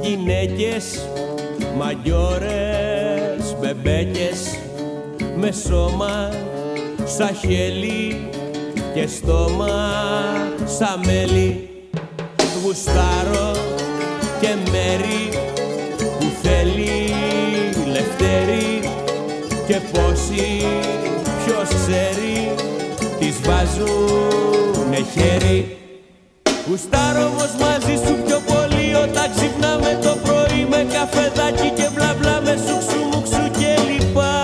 γυναίκες, 0.02 1.08
μαγιόρες, 1.78 3.56
μπεμπέκες 3.60 4.60
με 5.36 5.52
σώμα 5.52 6.30
σαν 7.06 7.36
χέλι 7.36 8.30
και 8.94 9.08
στόμα 9.08 9.94
σαν 10.66 11.00
μέλι. 11.06 11.70
Γουστάρω 12.64 13.52
και 14.42 14.56
μέρη 14.72 15.30
που 16.20 16.26
θέλει 16.42 17.14
λευτέρη 17.92 18.90
και 19.68 19.80
πόσοι 19.92 20.66
ποιος 21.46 21.68
ξέρει 21.68 22.56
τις 23.20 23.36
βάζουνε 23.44 25.06
χέρι. 25.14 25.78
Γουστάρω 26.68 27.26
όμως 27.26 27.52
μαζί 27.60 27.96
σου 28.06 28.16
πιο 28.26 28.40
πολύ. 28.46 28.56
όταν 28.56 28.65
ξυπνάμε 29.36 30.00
το 30.02 30.18
πρωί 30.24 30.66
με 30.70 30.86
καφεδάκι 30.94 31.70
και 31.76 31.90
μπλα 31.94 32.16
μπλα 32.20 32.42
με 32.42 32.56
σουξου 32.66 33.00
μουξου 33.12 33.52
και 33.60 33.72
λοιπά. 33.90 34.42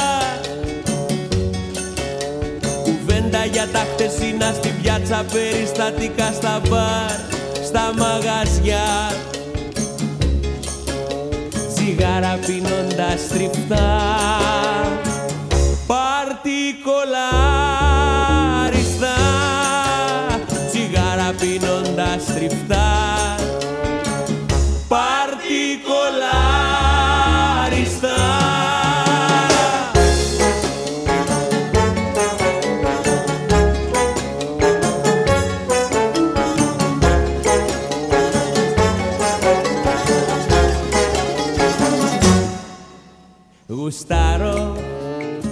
Κουβέντα 2.84 3.46
για 3.46 3.68
τα 3.74 3.80
χτεσίνα 3.94 4.54
στην 4.54 4.82
πιάτσα 4.82 5.26
περιστατικά 5.32 6.32
στα 6.32 6.62
μπαρ, 6.70 7.12
στα 7.64 7.94
μαγαζιά. 7.98 9.12
Τσιγάρα 11.74 12.40
πίνοντας 12.46 13.28
τριφτά. 13.28 13.90
Πάρτι 15.88 16.62
πίνοντας 21.42 22.26
τριφτά 22.34 22.81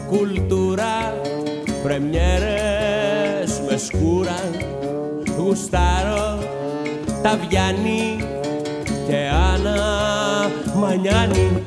κουλτούρα 0.10 1.22
πρεμιέρες 1.84 3.62
με 3.70 3.78
σκούρα. 3.78 4.40
Γουστάρω 5.38 6.40
τα 7.22 7.40
βιάνι 7.50 8.18
και 9.08 9.18
άνα 9.54 9.78
μανιάνι 10.76 11.64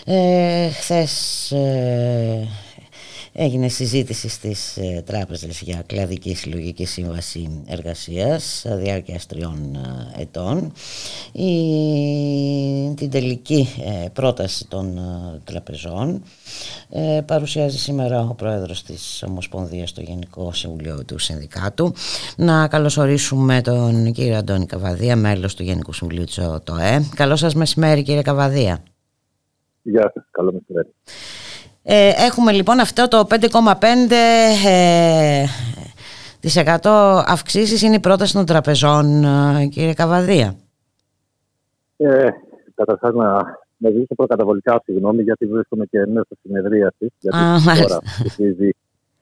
Ε, 0.05 0.69
χθες 0.69 1.51
ε, 1.51 2.49
Έγινε 3.41 3.69
συζήτηση 3.69 4.29
στις 4.29 4.77
ε, 4.77 5.03
τράπεζες 5.07 5.61
για 5.61 5.83
κλαδική 5.87 6.35
συλλογική 6.35 6.85
σύμβαση 6.85 7.63
εργασίας 7.67 8.67
διάρκεια 8.69 9.21
τριών 9.29 9.75
ε, 10.17 10.23
ετών. 10.23 10.73
Η, 11.33 12.95
την 12.95 13.11
τελική 13.11 13.69
ε, 14.05 14.09
πρόταση 14.09 14.69
των 14.69 14.99
τραπεζών 15.45 16.23
παρουσιάζει 17.27 17.79
σήμερα 17.79 18.21
ο 18.21 18.35
πρόεδρος 18.35 18.83
της 18.83 19.25
Ομοσπονδίας 19.29 19.89
στο 19.89 20.01
Γενικό 20.01 20.53
Συμβουλίο 20.53 21.05
του 21.05 21.19
Συνδικάτου. 21.19 21.93
Να 22.37 22.69
καλωσορίσουμε 22.69 23.61
τον 23.61 24.13
κύριο 24.13 24.37
Αντώνη 24.37 24.67
Καβαδία, 24.67 25.17
μέλος 25.17 25.55
του 25.55 25.63
Γενικού 25.63 25.93
Συμβουλίου 25.93 26.25
της 26.25 26.39
ΟΤΟΕ. 26.39 27.09
Καλό 27.15 27.37
σας 27.37 27.55
μεσημέρι 27.55 28.03
κύριε 28.03 28.23
Καβαδία. 28.23 28.83
Γεια 29.83 30.11
σας, 30.15 30.25
καλό 30.31 30.53
μεσημέρι. 30.53 30.89
Ε, 31.91 32.13
έχουμε 32.17 32.53
λοιπόν 32.53 32.81
αυτό 32.81 33.09
το 33.09 33.27
5,5% 33.31 34.11
ε, 34.65 35.45
αυξήσεις 37.27 37.83
είναι 37.83 37.95
η 37.95 38.01
πρόταση 38.01 38.33
των 38.33 38.47
τραπεζών, 38.47 39.25
ε, 39.25 39.67
κύριε 39.67 39.95
Καβαδία. 39.95 40.57
Ε, 41.97 42.29
καταρχάς 42.75 43.15
να, 43.15 43.33
να 43.77 43.91
ζητήσω 43.91 44.15
προκαταβολικά 44.15 44.81
συγγνώμη 44.85 45.23
γιατί 45.23 45.47
βρίσκομαι 45.47 45.87
και 45.87 45.99
μέσα 45.99 46.25
στη 46.25 46.37
συνεδρίαση 46.43 47.13
γιατί 47.21 47.39
Α, 47.39 47.77
τώρα 47.83 48.01
ψηφίζει 48.25 48.71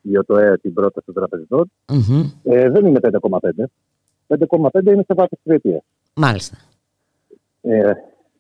η 0.02 0.18
ΟΤΟΕ 0.18 0.56
την 0.58 0.72
πρόταση 0.72 1.06
των 1.06 1.14
τραπεζων 1.14 1.70
Ε, 2.42 2.70
δεν 2.70 2.86
είναι 2.86 2.98
5,5. 3.02 3.64
5,5 4.26 4.86
είναι 4.86 5.04
σε 5.06 5.14
βάθος 5.14 5.38
τριετίας. 5.42 5.82
Μάλιστα. 6.14 6.56
Ε, 7.60 7.92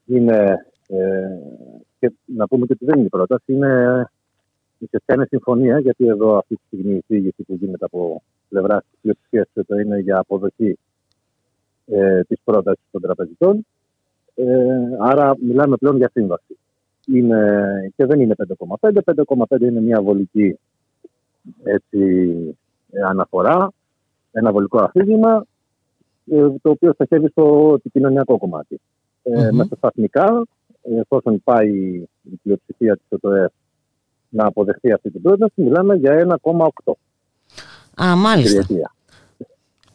είναι, 0.06 0.66
ε, 0.86 1.28
και 1.98 2.12
να 2.24 2.46
πούμε 2.46 2.66
και 2.66 2.72
ότι 2.72 2.84
δεν 2.84 2.96
είναι 2.96 3.06
η 3.06 3.08
πρόταση, 3.08 3.52
είναι 3.52 4.10
ουσιαστικά 4.78 5.14
είναι 5.14 5.26
συμφωνία, 5.28 5.78
γιατί 5.78 6.06
εδώ 6.06 6.36
αυτή 6.36 6.54
τη 6.54 6.62
στιγμή 6.66 6.92
η 6.92 6.96
εισήγηση 6.96 7.42
που 7.42 7.54
γίνεται 7.54 7.84
από 7.84 8.22
πλευράς 8.48 8.82
της 8.90 8.98
πλειοψηφία 9.00 9.64
το 9.66 9.78
είναι 9.78 9.98
για 9.98 10.18
αποδοχή 10.18 10.78
ε, 11.86 12.22
της 12.22 12.38
πρότασης 12.44 12.84
των 12.90 13.00
τραπεζιτών. 13.00 13.66
Ε, 14.34 14.66
άρα 15.00 15.34
μιλάμε 15.40 15.76
πλέον 15.76 15.96
για 15.96 16.10
σύμβαση. 16.12 16.58
Είναι, 17.06 17.92
και 17.96 18.06
δεν 18.06 18.20
είναι 18.20 18.34
5,5. 18.78 19.00
5,5 19.04 19.60
είναι 19.60 19.80
μια 19.80 20.02
βολική 20.02 20.58
έτσι, 21.62 22.58
αναφορά, 23.06 23.72
ένα 24.32 24.52
βολικό 24.52 24.78
αφήγημα, 24.78 25.46
ε, 26.30 26.48
το 26.62 26.70
οποίο 26.70 26.92
στοχεύει 26.92 27.28
στο 27.28 27.76
κοινωνιακό 27.92 28.38
κομμάτι. 28.38 28.80
Ε, 29.22 29.48
mm-hmm. 29.48 30.42
εφόσον 30.82 31.42
πάει 31.44 31.70
η 32.22 32.40
πλειοψηφία 32.42 32.96
της 32.96 33.06
ΟΤΟΕΦ 33.08 33.52
να 34.28 34.46
αποδεχτεί 34.46 34.92
αυτή 34.92 35.10
την 35.10 35.22
πρόταση, 35.22 35.62
μιλάμε 35.62 35.94
για 35.94 36.40
1,8. 36.44 36.92
Α, 38.02 38.16
μάλιστα. 38.16 38.66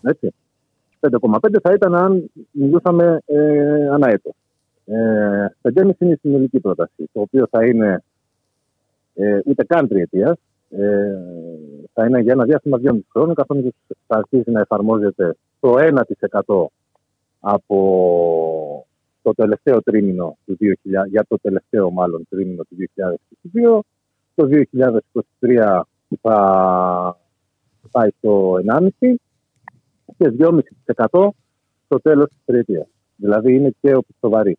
Έτσι. 0.02 0.34
5,5 1.00 1.60
θα 1.62 1.74
ήταν 1.74 1.96
αν 1.96 2.32
μιλούσαμε 2.52 3.22
ε, 3.26 3.88
ανά 3.88 4.10
έτος. 4.10 4.34
Ε, 4.86 5.46
5,5 5.62 5.92
είναι 6.00 6.12
η 6.12 6.18
συνολική 6.22 6.60
πρόταση, 6.60 7.10
το 7.14 7.22
οποίο 7.22 7.48
θα 7.50 7.66
είναι 7.66 8.04
ε, 9.14 9.40
ούτε 9.46 9.64
καν 9.64 9.88
τριετία. 9.88 10.38
Ε, 10.70 11.16
θα 11.94 12.06
είναι 12.06 12.20
για 12.20 12.34
ένα 12.34 12.44
διάστημα 12.44 12.80
2,5 12.84 13.00
χρόνων, 13.12 13.36
καθώς 13.36 13.58
θα 14.08 14.18
αρχίσει 14.18 14.52
να 14.52 14.60
εφαρμόζεται 14.60 15.36
το 15.60 15.76
1% 16.44 16.66
από 17.40 18.86
το 19.22 19.34
τελευταίο 19.34 19.82
τρίμηνο 19.82 20.38
του 20.46 20.58
2000, 20.60 20.76
για 21.10 21.26
το 21.28 21.38
τελευταίο 21.42 21.92
μάλλον 21.92 22.28
τρίμηνο 22.30 22.64
του 22.64 22.76
2022 23.54 23.80
το 24.42 24.50
2023 25.40 25.82
θα 26.22 27.18
πάει 27.92 28.10
στο 28.18 28.54
1,5% 29.00 29.14
και 30.18 30.34
2,5% 30.40 31.28
στο 31.86 32.00
τέλος 32.02 32.28
της 32.28 32.38
τριετίας. 32.46 32.88
Δηλαδή 33.16 33.54
είναι 33.56 33.76
και 33.82 33.96
ο 33.96 34.04
πιστοβαρής. 34.04 34.58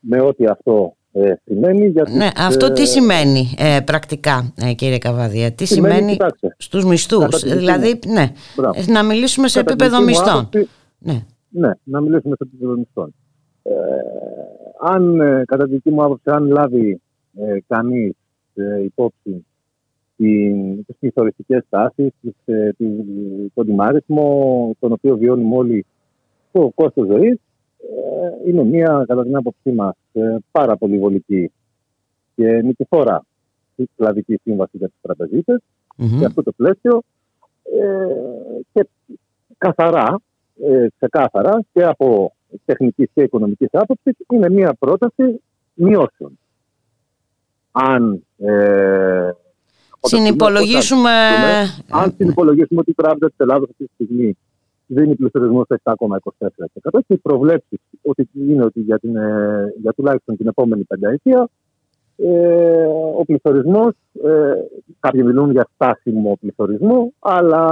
Με 0.00 0.20
ό,τι 0.20 0.46
αυτό 0.46 0.96
ε, 1.12 1.34
σημαίνει. 1.44 1.88
Γιατί, 1.88 2.12
ναι, 2.12 2.28
αυτό 2.36 2.72
τι 2.72 2.82
ε, 2.82 2.84
σημαίνει 2.84 3.54
ε, 3.58 3.78
πρακτικά, 3.84 4.52
ε, 4.56 4.72
κύριε 4.72 4.98
Καβαδία, 4.98 5.52
τι 5.52 5.64
σημαίνει, 5.64 5.94
σημαίνει 5.94 6.12
κοιτάξτε, 6.12 6.54
στους 6.58 6.84
μισθούς; 6.84 7.42
Δηλαδή, 7.42 7.98
ναι, 8.06 8.30
να 8.86 9.02
μιλήσουμε 9.02 9.48
σε 9.48 9.60
επίπεδο 9.60 10.02
μισθών. 10.02 10.48
ναι. 10.98 11.24
ναι, 11.48 11.70
να 11.82 12.00
μιλήσουμε 12.00 12.34
σε 12.38 12.48
επίπεδο 12.48 12.76
μισθών. 12.76 13.14
Ε, 13.62 13.72
αν, 14.80 15.18
κατά 15.46 15.64
τη 15.64 15.70
δική 15.70 15.90
μου 15.90 16.04
άποψη, 16.04 16.30
αν 16.30 16.46
λάβει 16.46 17.00
ε, 17.40 17.58
κανείς 17.66 18.14
ε, 18.54 18.82
υπόψη 18.82 19.44
τις 20.16 20.96
πληθωριστικές 20.98 21.62
τάσεις, 21.68 22.12
ε, 22.44 22.70
τον 23.54 23.66
τιμάρισμό, 23.66 24.70
τον 24.78 24.92
οποίο 24.92 25.16
βιώνουμε 25.16 25.56
όλοι 25.56 25.86
το 26.52 26.72
κόστος 26.74 27.06
ζωής, 27.06 27.38
ε, 27.78 28.50
είναι 28.50 28.64
μια, 28.64 29.04
κατά 29.06 29.22
την 29.22 29.36
άποψή 29.36 29.70
μας, 29.72 29.96
ε, 30.12 30.36
πάρα 30.50 30.76
πολύ 30.76 30.98
βολική 30.98 31.52
και 32.34 32.62
νικηφόρα 32.62 33.24
η 33.74 33.88
κλαδική 33.96 34.36
σύμβαση 34.42 34.76
για 34.76 34.88
τους 34.88 34.98
τραπεζίτες. 35.00 35.60
Mm-hmm. 35.98 36.24
αυτό 36.26 36.42
το 36.42 36.52
πλαίσιο 36.52 37.02
ε, 37.62 38.60
και 38.72 38.88
καθαρά, 39.58 40.20
ε, 40.62 40.86
ξεκάθαρα 40.96 41.64
και 41.72 41.84
από 41.84 42.32
τεχνικής 42.64 43.08
και 43.14 43.22
οικονομικής 43.22 43.68
άποψης 43.72 44.16
είναι 44.32 44.50
μια 44.50 44.74
πρόταση 44.78 45.40
μειώσεων 45.74 46.38
αν 47.86 48.24
ε, 48.38 49.30
συνυπολογίσουμε... 50.00 51.10
Αν 51.90 52.14
συνυπολογίσουμε 52.16 52.80
ότι 52.80 52.90
η 52.90 52.94
τράπεζα 52.94 53.26
της 53.28 53.38
Ελλάδα 53.38 53.64
αυτή 53.70 53.84
τη 53.84 53.90
στιγμή 53.94 54.38
δίνει 54.86 55.14
πληθωρισμός 55.14 55.64
στο 55.64 55.76
7,24% 56.88 57.00
και 57.06 57.14
οι 57.14 57.16
προβλέψεις 57.16 57.80
ότι 58.02 58.28
είναι 58.34 58.64
ότι 58.64 58.80
για, 58.80 58.98
την, 58.98 59.16
ε, 59.16 59.74
για 59.80 59.92
τουλάχιστον 59.92 60.36
την 60.36 60.46
επόμενη 60.46 60.84
πενταετία 60.84 61.48
ε, 62.16 62.84
ο 63.16 63.24
πληθωρισμός, 63.24 63.94
ε, 64.24 64.52
κάποιοι 65.00 65.22
μιλούν 65.24 65.50
για 65.50 65.68
στάσιμο 65.74 66.36
πληθωρισμό, 66.40 67.12
αλλά 67.18 67.64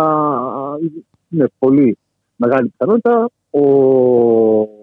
είναι 1.28 1.46
πολύ 1.58 1.98
μεγάλη 2.36 2.68
πιθανότητα 2.68 3.30
ο 3.50 3.60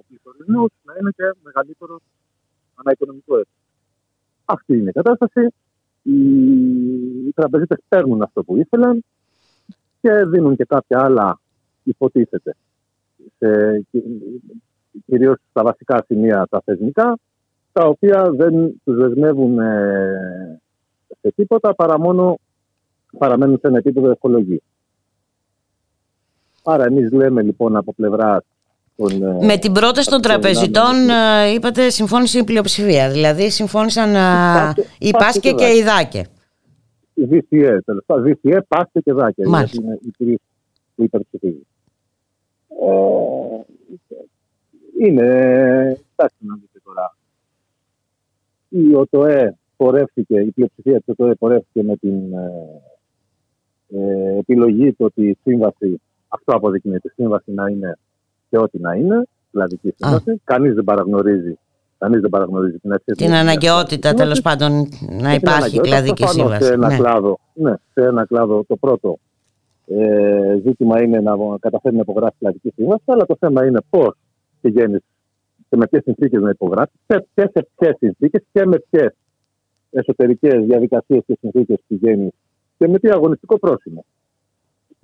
πληθωρισμός 0.08 0.70
να 0.84 0.94
είναι 1.00 1.12
και 1.16 1.24
μεγαλύτερο 1.44 2.00
αναοικονομικό 2.76 3.34
έργο. 3.34 3.63
Αυτή 4.46 4.78
είναι 4.78 4.90
η 4.90 4.94
κατάσταση. 4.94 5.48
Οι, 6.02 6.18
οι 7.28 7.32
τραπεζίτες 7.36 7.78
παίρνουν 7.88 8.22
αυτό 8.22 8.44
που 8.44 8.58
ήθελαν 8.58 9.04
και 10.02 10.26
δίνουν 10.26 10.56
και 10.56 10.66
κάποια 10.66 11.04
άλλα 11.04 11.40
υποτίθεται. 11.84 12.56
Σε, 13.38 13.86
κυρίως 15.06 15.38
στα 15.50 15.64
βασικά 15.64 16.04
σημεία 16.08 16.48
τα 16.50 16.62
θεσμικά, 16.66 17.18
τα 17.72 17.86
οποία 17.86 18.32
δεν 18.32 18.82
τους 18.84 18.96
δεσμεύουν 18.96 19.60
ε, 19.60 20.62
σε 21.22 21.32
τίποτα 21.36 21.76
παρά 21.76 22.00
μόνο 22.00 22.40
παραμένουν 23.18 23.58
σε 23.58 23.68
ένα 23.68 23.78
επίπεδο 23.78 24.10
ευχολογή. 24.10 24.62
Άρα 26.64 26.86
εμείς 26.86 27.12
λέμε 27.12 27.42
λοιπόν 27.42 27.76
από 27.76 27.94
πλευράς 27.94 28.44
των... 28.96 29.24
Ε, 29.24 29.46
Με 29.46 29.58
την 29.58 29.72
πρόταση 29.72 30.10
των 30.10 30.22
τραπεζιτών 30.22 31.10
ε, 31.10 31.54
είπατε 31.54 31.90
συμφώνησε 31.90 32.40
η 32.40 32.44
πλειοψηφία, 32.44 33.10
δηλαδή 33.10 33.50
συμφώνησαν 33.50 34.10
η 35.00 35.12
Πάσκε 35.12 35.52
και 35.52 35.66
η 35.66 35.84
Δάκε. 35.84 36.24
Η 37.14 37.28
VCE, 37.32 37.78
τέλος 37.86 38.04
πάντων, 38.06 38.38
VCE, 38.44 38.60
Πάσκε 38.68 39.00
και 39.00 39.14
Δάκε. 39.14 39.48
Μάλιστα. 39.48 39.82
Είναι 39.82 40.00
οι 40.02 40.12
τρεις 40.18 40.40
που 40.96 41.04
υπερψηφίζουν. 41.04 41.66
Ε, 42.82 43.64
είναι, 45.06 45.28
εντάξει 46.16 46.36
να 46.40 46.56
δείτε 46.56 46.80
τώρα, 46.84 47.16
η 48.70 48.94
ΟΤΟΕ 48.94 49.58
πορεύτηκε, 49.76 50.40
η 50.40 50.52
πλειοψηφία 50.52 50.98
της 50.98 51.08
ΟΤΟΕ 51.08 51.36
πορεύτηκε 51.36 51.84
με 51.84 51.96
την 51.96 52.34
ε, 52.34 52.82
ε, 53.88 54.38
επιλογή 54.38 54.94
του 54.94 55.06
ότι 55.06 55.28
η 55.28 55.38
σύμβαση, 55.44 56.02
αυτό 56.28 56.56
αποδεικνύεται, 56.56 57.08
η 57.08 57.22
σύμβαση 57.22 57.52
να 57.52 57.70
είναι 57.70 57.98
και 58.54 58.60
ό,τι 58.60 58.80
να 58.80 58.94
είναι, 58.94 59.28
δηλαδή 59.52 59.80
η 59.82 59.94
σύμβαση. 59.98 60.42
Κανείς 60.44 60.74
δεν 60.74 60.84
παραγνωρίζει 60.84 61.58
Κανείς 61.98 62.22
δεν 62.22 62.30
παραγνωρίζει 62.30 62.78
την 62.78 62.94
αξία 62.94 63.16
Την 63.16 63.34
αναγκαιότητα 63.34 64.14
τέλος 64.14 64.42
πάντων 64.42 64.90
να 65.22 65.34
υπάρχει 65.34 65.80
κλαδική 65.80 66.28
σύμβαση. 66.28 66.64
Σε 66.64 66.74
ένα, 66.74 66.88
ναι. 66.88 66.98
Κλάδο, 66.98 67.40
ναι, 67.54 67.74
σε 67.94 68.02
ένα 68.02 68.26
κλάδο 68.26 68.64
το 68.68 68.76
πρώτο 68.76 69.18
ε, 69.86 70.60
ζήτημα 70.66 71.04
είναι 71.04 71.20
να 71.20 71.36
καταφέρει 71.60 71.96
να 71.96 72.02
υπογράψει 72.02 72.38
κλαδική 72.40 72.72
σύμβαση, 72.76 73.04
αλλά 73.06 73.26
το 73.26 73.36
θέμα 73.40 73.66
είναι 73.66 73.80
πώς 73.90 74.16
πηγαίνει 74.62 74.98
και 75.70 75.78
με 75.78 75.88
ποιες 75.88 76.04
συνθήκες 76.04 76.42
να 76.42 76.50
υπογράψει 76.50 76.96
και 77.08 77.50
σε 77.54 77.68
ποιες 77.78 77.96
συνθήκες 77.98 78.44
και 78.52 78.66
με 78.66 78.78
ποιες 78.90 79.14
εσωτερικές 79.90 80.66
διαδικασίες 80.66 81.24
και 81.26 81.38
συνθήκες 81.40 81.78
πηγαίνει 81.88 82.30
και 82.78 82.88
με 82.88 83.00
τι 83.00 83.10
αγωνιστικό 83.10 83.60
πρόσημο 83.60 84.06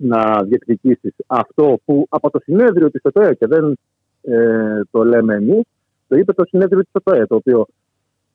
να 0.02 0.42
διεκδικήσεις 0.42 1.14
αυτό 1.26 1.78
που 1.84 2.06
από 2.08 2.30
το 2.30 2.40
συνέδριο 2.42 2.90
της 2.90 3.02
ΕΤΟΕ 3.02 3.34
και 3.34 3.46
δεν 3.46 3.78
ε, 4.22 4.80
το 4.90 5.04
λέμε 5.04 5.34
εμείς, 5.34 5.62
το 6.08 6.16
είπε 6.16 6.32
το 6.32 6.44
συνέδριο 6.46 6.80
της 6.80 6.92
ΕΤΟΕ, 6.92 7.26
το 7.26 7.34
οποίο 7.34 7.66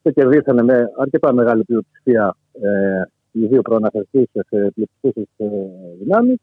το 0.01 0.11
κερδίσανε 0.11 0.63
με 0.63 0.91
αρκετά 0.97 1.33
μεγάλη 1.33 1.63
πλειοψηφία 1.63 2.35
ε, 2.61 3.01
οι 3.31 3.45
δύο 3.45 3.61
προαναφερθήσει 3.61 4.39
πλειοψηφίε 4.49 5.23
ε, 5.37 5.45
δυνάμεις. 5.99 6.37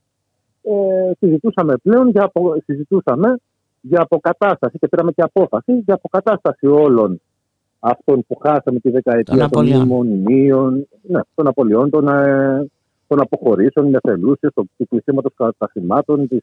Ε, 0.63 1.11
συζητούσαμε 1.19 1.77
πλέον 1.77 2.09
για, 2.09 2.33
συζητούσαμε 2.65 3.37
για 3.81 4.01
αποκατάσταση 4.01 4.79
και 4.79 4.89
πήραμε 4.89 5.13
και 5.13 5.23
απόφαση 5.23 5.73
για 5.73 5.95
αποκατάσταση 5.95 6.67
όλων 6.67 7.21
αυτών 7.79 8.25
που 8.27 8.37
χάσαμε 8.37 8.79
τη 8.79 8.91
δεκαετία 8.91 9.49
των 9.49 9.67
μνημονίων, 9.67 10.89
ναι, 11.03 11.21
των 11.35 11.47
απολειών, 11.47 11.91
των, 11.91 12.09
ε, 12.09 12.71
των 13.13 13.21
αποχωρήσεων, 13.21 13.95
εθελούσεω, 13.95 14.51
του 14.51 14.87
κλεισίματο 14.89 15.31
καταστημάτων, 15.37 16.29
της 16.29 16.43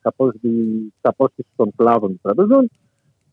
απόσχηση 1.01 1.47
των 1.55 1.71
κλάδων 1.75 2.09
των 2.09 2.19
τραπεζών. 2.21 2.69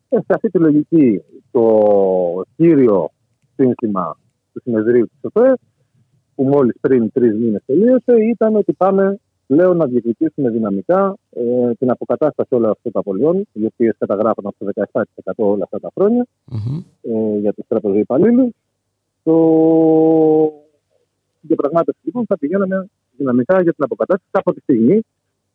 Ε, 0.09 0.16
σε 0.16 0.26
αυτή 0.28 0.51
τη 0.51 0.59
λογική, 0.59 1.22
το 1.51 2.43
κύριο 2.57 3.11
σύνθημα 3.57 4.16
του 4.53 4.61
συνεδρίου 4.61 5.05
της 5.05 5.18
ΟΤΕ, 5.22 5.53
που 6.34 6.45
μόλις 6.45 6.74
πριν 6.80 7.12
τρεις 7.12 7.34
μήνες 7.34 7.62
τελείωσε, 7.66 8.14
ήταν 8.32 8.57
ότι 8.57 8.72
πάμε 8.72 9.18
πλέον 9.47 9.76
να 9.76 9.87
διεκδικήσουμε 9.87 10.51
δυναμικά 10.51 11.16
ε, 11.30 11.74
την 11.74 11.91
αποκατάσταση 11.91 12.55
όλων 12.55 12.70
αυτών 12.70 12.93
των 12.93 13.01
απολειών, 13.01 13.47
οι 13.53 13.64
οποίες 13.64 13.95
καταγράφονταν 13.99 14.53
στο 14.55 14.66
17% 15.22 15.32
όλα 15.37 15.64
αυτά 15.64 15.80
τα 15.80 15.91
χρόνια 15.95 16.26
mm-hmm. 16.51 16.84
ε, 17.01 17.39
για 17.39 17.53
τους 17.53 17.64
τραπεζοϊπαλλήλους. 17.68 18.51
Το... 19.22 19.34
Η 21.41 21.47
διαπραγμάτευση 21.47 22.01
λοιπόν 22.05 22.24
θα 22.26 22.39
πηγαίναμε 22.39 22.89
δυναμικά 23.16 23.62
για 23.62 23.72
την 23.72 23.84
αποκατάσταση 23.84 24.30
από 24.30 24.52
τη 24.52 24.60
στιγμή 24.60 25.00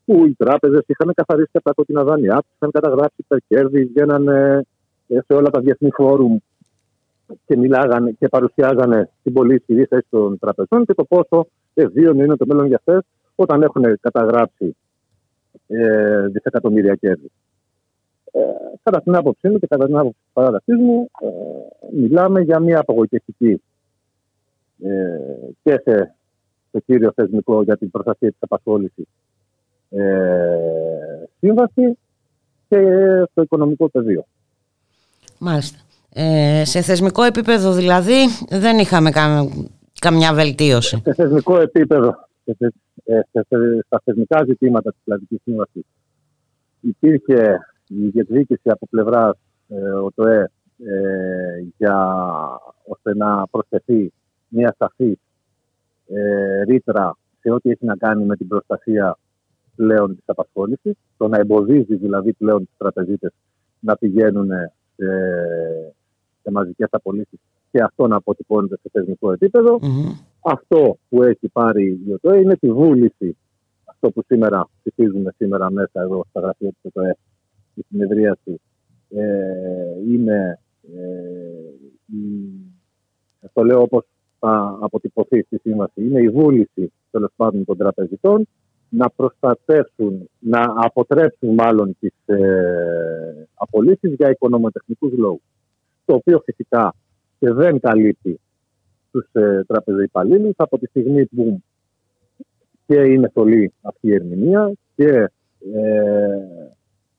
που 0.05 0.25
οι 0.25 0.33
τράπεζες 0.37 0.83
είχαν 0.85 1.13
καθαρίσει 1.13 1.51
τα 1.63 1.71
κόκκινα 1.75 2.03
δάνειά 2.03 2.35
τους, 2.35 2.51
είχαν 2.55 2.71
καταγράψει 2.71 3.25
τα 3.27 3.37
κέρδη, 3.47 3.85
βγαίνανε 3.85 4.65
σε 5.07 5.33
όλα 5.33 5.49
τα 5.49 5.59
διεθνή 5.59 5.89
φόρουμ 5.91 6.37
και 7.45 7.57
μιλάγανε 7.57 8.11
και 8.11 8.27
παρουσιάζανε 8.27 9.09
την 9.23 9.33
πολύ 9.33 9.55
ισχυρή 9.55 9.85
θέση 9.85 10.07
των 10.09 10.39
τραπεζών 10.39 10.85
και 10.85 10.93
το 10.93 11.03
πόσο 11.03 11.47
ευβίωνο 11.73 12.23
είναι 12.23 12.35
το 12.35 12.45
μέλλον 12.47 12.65
για 12.65 12.75
αυτές 12.75 13.05
όταν 13.35 13.61
έχουν 13.61 13.99
καταγράψει 14.01 14.75
ε, 15.67 16.27
δισεκατομμύρια 16.27 16.95
κέρδη. 16.95 17.31
Ε, 18.31 18.39
κατά 18.83 19.01
την 19.01 19.15
άποψή 19.15 19.49
μου 19.49 19.59
και 19.59 19.67
κατά 19.67 19.85
την 19.85 19.97
άποψη 19.97 20.17
τη 20.23 20.29
παράτασή 20.33 20.73
μου, 20.73 21.09
ε, 21.21 21.27
μιλάμε 21.95 22.41
για 22.41 22.59
μια 22.59 22.79
απογοητευτική 22.79 23.61
ε, 24.83 25.19
και 25.63 25.81
σε 25.85 26.15
το 26.71 26.79
κύριο 26.79 27.11
θεσμικό 27.15 27.63
για 27.63 27.77
την 27.77 27.91
προστασία 27.91 28.29
της 28.29 28.39
απασχόλησης 28.39 29.05
ε, 29.89 30.05
σύμβαση 31.39 31.97
και 32.67 32.77
στο 33.31 33.41
οικονομικό 33.41 33.89
πεδίο. 33.89 34.25
Μάλιστα. 35.39 35.77
Ε, 36.13 36.61
σε 36.65 36.81
θεσμικό 36.81 37.23
επίπεδο 37.23 37.71
δηλαδή 37.71 38.17
δεν 38.49 38.77
είχαμε 38.77 39.11
καμιά 39.99 40.33
βελτίωση. 40.33 41.01
Σε 41.03 41.13
θεσμικό 41.13 41.59
επίπεδο 41.59 42.27
ε, 43.03 43.19
στα 43.85 44.01
θεσμικά 44.03 44.43
ζητήματα 44.43 44.91
της 44.91 44.99
Κλαδικής 45.03 45.41
Σύμβασης 45.43 45.83
υπήρχε 46.79 47.59
η 47.87 48.07
διεκδίκηση 48.07 48.69
από 48.69 48.87
πλευράς 48.89 49.37
ε, 49.67 49.91
ΟΤΟΕ 49.91 50.51
ε, 50.85 51.65
για 51.77 51.97
ώστε 52.85 53.15
να 53.15 53.47
προσθεθεί 53.47 54.13
μια 54.47 54.75
σαφή 54.77 55.19
ε, 56.13 56.63
ρήτρα 56.63 57.17
σε 57.39 57.51
ό,τι 57.51 57.69
έχει 57.69 57.85
να 57.85 57.95
κάνει 57.95 58.25
με 58.25 58.35
την 58.35 58.47
προστασία 58.47 59.17
πλέον 59.75 60.15
της 60.15 60.23
απασχόλησης, 60.25 60.93
το 61.17 61.27
να 61.27 61.37
εμποδίζει 61.37 61.95
δηλαδή 61.95 62.33
πλέον 62.33 62.59
τους 62.59 62.77
τραπεζίτες 62.77 63.31
να 63.79 63.97
πηγαίνουν 63.97 64.49
σε, 64.95 65.05
σε 66.41 66.51
μαζικές 66.51 66.87
απολύσεις 66.91 67.39
και 67.71 67.81
αυτό 67.83 68.07
να 68.07 68.15
αποτυπώνεται 68.15 68.77
σε 68.81 68.89
θεσμικό 68.91 69.35
αυτό 70.41 70.97
που 71.09 71.23
έχει 71.23 71.47
πάρει 71.47 72.01
η 72.07 72.13
ΟΤΟΕ 72.13 72.39
είναι 72.39 72.55
τη 72.55 72.71
βούληση. 72.71 73.37
Αυτό 73.85 74.11
που 74.11 74.23
σήμερα 74.27 74.69
ψηφίζουμε 74.79 75.33
σήμερα 75.37 75.71
μέσα 75.71 76.01
εδώ 76.01 76.25
στα 76.29 76.39
γραφεία 76.39 76.69
της 76.69 76.79
ΟΤΟΕ, 76.81 77.17
η 77.73 77.81
συνεδρίαση, 77.89 78.61
ε, 79.09 79.23
είναι, 80.07 80.59
ε, 80.83 80.99
το 83.53 83.63
λέω 83.63 83.81
όπως 83.81 84.05
θα 84.41 84.77
αποτυπωθεί 84.81 85.41
στη 85.41 85.57
σύμβαση, 85.63 86.05
είναι 86.05 86.21
η 86.21 86.29
βούληση 86.29 86.91
τέλος 87.11 87.31
πάντων 87.35 87.65
των 87.65 87.77
τραπεζιτών 87.77 88.47
να 88.89 89.09
προστατεύσουν, 89.09 90.29
να 90.39 90.73
αποτρέψουν 90.75 91.53
μάλλον 91.53 91.97
τις 91.99 92.13
ε, 92.25 93.47
απολύσεις 93.53 94.13
για 94.13 94.29
οικονομοτεχνικούς 94.29 95.11
λόγους. 95.17 95.41
Το 96.05 96.15
οποίο 96.15 96.41
φυσικά 96.45 96.95
και 97.39 97.51
δεν 97.51 97.79
καλύπτει 97.79 98.39
στους 99.07 99.29
ε, 99.31 99.63
τραπεζοϊπαλλήλους 99.67 100.53
από 100.57 100.77
τη 100.77 100.85
στιγμή 100.85 101.25
που 101.25 101.61
και 102.85 102.99
είναι 102.99 103.29
θολή 103.33 103.73
αυτή 103.81 104.07
η 104.07 104.13
ερμηνεία 104.13 104.71
και 104.95 105.09
ε, 105.73 106.11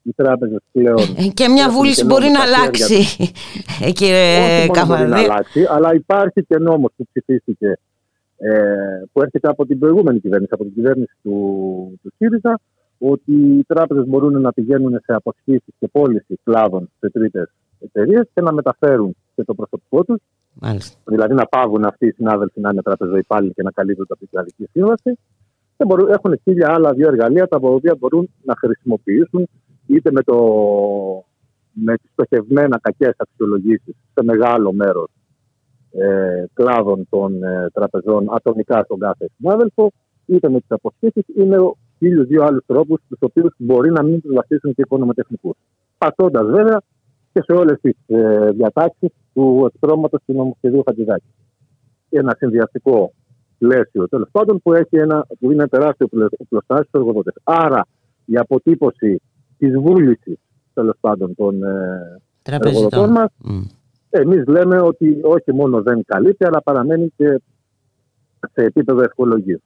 οι 0.03 0.13
τράπεζε 0.17 0.57
πλέον. 0.73 0.99
Ε, 1.17 1.29
και 1.35 1.49
μια 1.49 1.71
βούληση 1.71 2.05
μπορεί 2.05 2.29
να 2.29 2.43
αλλάξει, 2.43 3.01
ε, 3.87 3.91
κύριε 3.91 4.67
Μπορεί 4.87 5.09
να 5.09 5.19
αλλάξει, 5.19 5.67
αλλά 5.69 5.95
υπάρχει 5.95 6.45
και 6.49 6.59
νόμος 6.59 6.93
που 6.97 7.07
ψηφίστηκε 7.13 7.79
ε, 8.37 8.53
που 9.13 9.23
έρχεται 9.23 9.49
από 9.49 9.67
την 9.67 9.79
προηγούμενη 9.79 10.21
κυβέρνηση, 10.21 10.51
από 10.55 10.65
την 10.65 10.75
κυβέρνηση 10.75 11.15
του, 11.23 11.37
του 12.03 12.13
ΣΥΡΙΖΑ, 12.17 12.61
ότι 12.99 13.33
οι 13.33 13.65
τράπεζες 13.67 14.07
μπορούν 14.07 14.41
να 14.41 14.53
πηγαίνουν 14.53 15.01
σε 15.05 15.13
αποσχήσει 15.13 15.75
και 15.79 15.89
πώληση 15.89 16.39
κλάδων 16.45 16.91
σε 16.99 17.11
τρίτες 17.11 17.53
εταιρείες 17.81 18.29
και 18.35 18.41
να 18.41 18.53
μεταφέρουν 18.53 19.17
και 19.35 19.45
το 19.45 19.55
προσωπικό 19.55 20.05
τους 20.05 20.21
Μάλιστα. 20.55 20.99
Δηλαδή 21.05 21.35
να 21.35 21.47
πάγουν 21.47 21.85
αυτοί 21.85 22.07
οι 22.07 22.11
συνάδελφοι 22.11 22.61
να 22.61 22.71
είναι 22.71 22.83
τραπεζοϊπάλληλοι 22.83 23.53
και 23.53 23.63
να 23.63 23.71
καλύπτουν 23.71 24.07
από 24.09 24.19
την 24.19 24.29
κλαδική 24.31 24.69
σύμβαση. 24.73 25.19
Και 25.77 25.85
μπορούν, 25.85 26.09
έχουν 26.11 26.41
χίλια 26.43 26.73
άλλα 26.73 26.93
δύο 26.93 27.09
εργαλεία 27.09 27.49
τα 27.49 27.59
οποία 27.61 27.97
μπορούν 27.99 28.31
να 28.43 28.55
χρησιμοποιήσουν 28.57 29.49
είτε 29.87 30.11
με, 30.13 30.23
το, 30.23 30.37
με 31.73 31.97
τις 31.97 32.11
στοχευμένα 32.13 32.79
κακές 32.83 33.15
αξιολογήσεις 33.17 33.95
σε 34.15 34.25
μεγάλο 34.25 34.73
μέρος 34.73 35.11
ε, 35.93 36.45
κλάδων 36.53 37.07
των 37.11 37.43
ε, 37.43 37.71
τραπεζών 37.73 38.27
ατομικά 38.35 38.83
στον 38.85 38.99
κάθε 38.99 39.31
συνάδελφο, 39.37 39.93
είτε 40.27 40.49
με 40.49 40.59
τις 40.59 40.71
αποσχέσεις 40.71 41.25
ή 41.35 41.43
με 41.43 41.57
χίλιους 41.99 42.27
δύο 42.27 42.45
άλλους 42.45 42.65
τρόπους 42.67 43.01
τους 43.09 43.19
οποίους 43.21 43.55
μπορεί 43.57 43.91
να 43.91 44.03
μην 44.03 44.21
τους 44.21 44.35
βασίσουν 44.35 44.75
και 44.75 44.83
οικονομοτεχνικούς. 44.83 45.57
Πατώντας 45.99 46.47
βέβαια 46.47 46.83
και 47.33 47.43
σε 47.43 47.53
όλες 47.53 47.81
τις 47.81 47.97
ε, 48.07 48.51
διατάξεις 48.51 49.11
του 49.33 49.71
εκτρώματο 49.75 50.19
του 50.27 50.33
νομοσχεδίου 50.35 50.83
Χατζηδάκη. 50.87 51.27
Ένα 52.11 52.35
συνδυαστικό 52.39 53.13
πλαίσιο 53.59 54.09
τέλος 54.09 54.29
πάντων 54.33 54.61
που, 54.63 54.73
έχει 54.73 54.97
ένα, 54.97 55.27
που 55.39 55.51
είναι 55.53 55.69
τεράστιο 55.69 56.07
πλωστάσιο 56.49 56.85
στου 56.85 56.99
εργοδότες. 56.99 57.35
Άρα 57.45 57.87
η 58.25 58.37
αποτύπωση 58.37 59.23
της 59.63 59.79
βούλησης 59.79 60.39
τέλος 60.75 60.97
πάντων 61.01 61.35
των 61.35 61.63
ε, 61.63 62.21
Τραπεζιτών. 62.43 63.11
μας. 63.11 63.31
Εμείς 64.11 64.47
λέμε 64.47 64.81
ότι 64.81 65.21
όχι 65.23 65.53
μόνο 65.53 65.83
δεν 65.83 66.05
καλύπτει 66.05 66.45
αλλά 66.45 66.63
παραμένει 66.63 67.13
και 67.17 67.41
σε 68.53 68.65
επίπεδο 68.65 69.03
ευχολογίου. 69.03 69.63